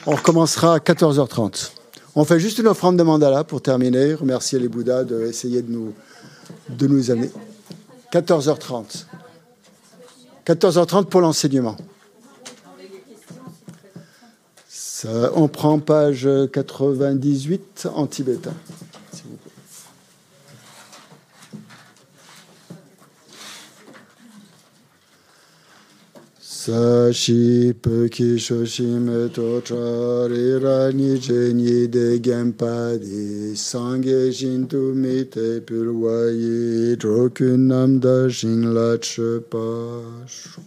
On 0.06 0.16
recommencera 0.16 0.76
à 0.76 0.78
14h30. 0.78 1.72
On 2.16 2.24
fait 2.24 2.40
juste 2.40 2.60
une 2.60 2.68
offrande 2.68 2.96
de 2.96 3.04
mandala 3.04 3.44
pour 3.44 3.62
terminer. 3.62 4.14
Remercier 4.14 4.58
les 4.58 4.70
Bouddhas 4.70 5.04
d'essayer 5.04 5.62
de 5.62 5.72
nous, 5.72 5.94
de 6.70 6.88
nous 6.88 7.12
amener. 7.12 7.30
14h30. 8.14 9.06
14h30 10.50 11.06
pour 11.06 11.22
l'enseignement. 11.22 11.78
on 15.36 15.48
prend 15.48 15.78
page 15.78 16.28
98 16.52 17.88
en 17.94 18.08
tibétain. 18.08 18.54
Sashi 26.60 27.72
peki 27.82 28.38
shoshime 28.38 29.32
to 29.34 29.62
chari 29.62 30.60
rani 30.62 31.18
jeni 31.18 31.88
de 31.90 32.20
genpadi 32.20 33.56
sangye 33.56 34.30
shintu 34.38 34.94
mite 34.94 35.62
pulwayi 35.66 36.98
drokun 36.98 38.02
da 38.02 38.28
shingla 38.28 38.98
chepashu 39.00 40.60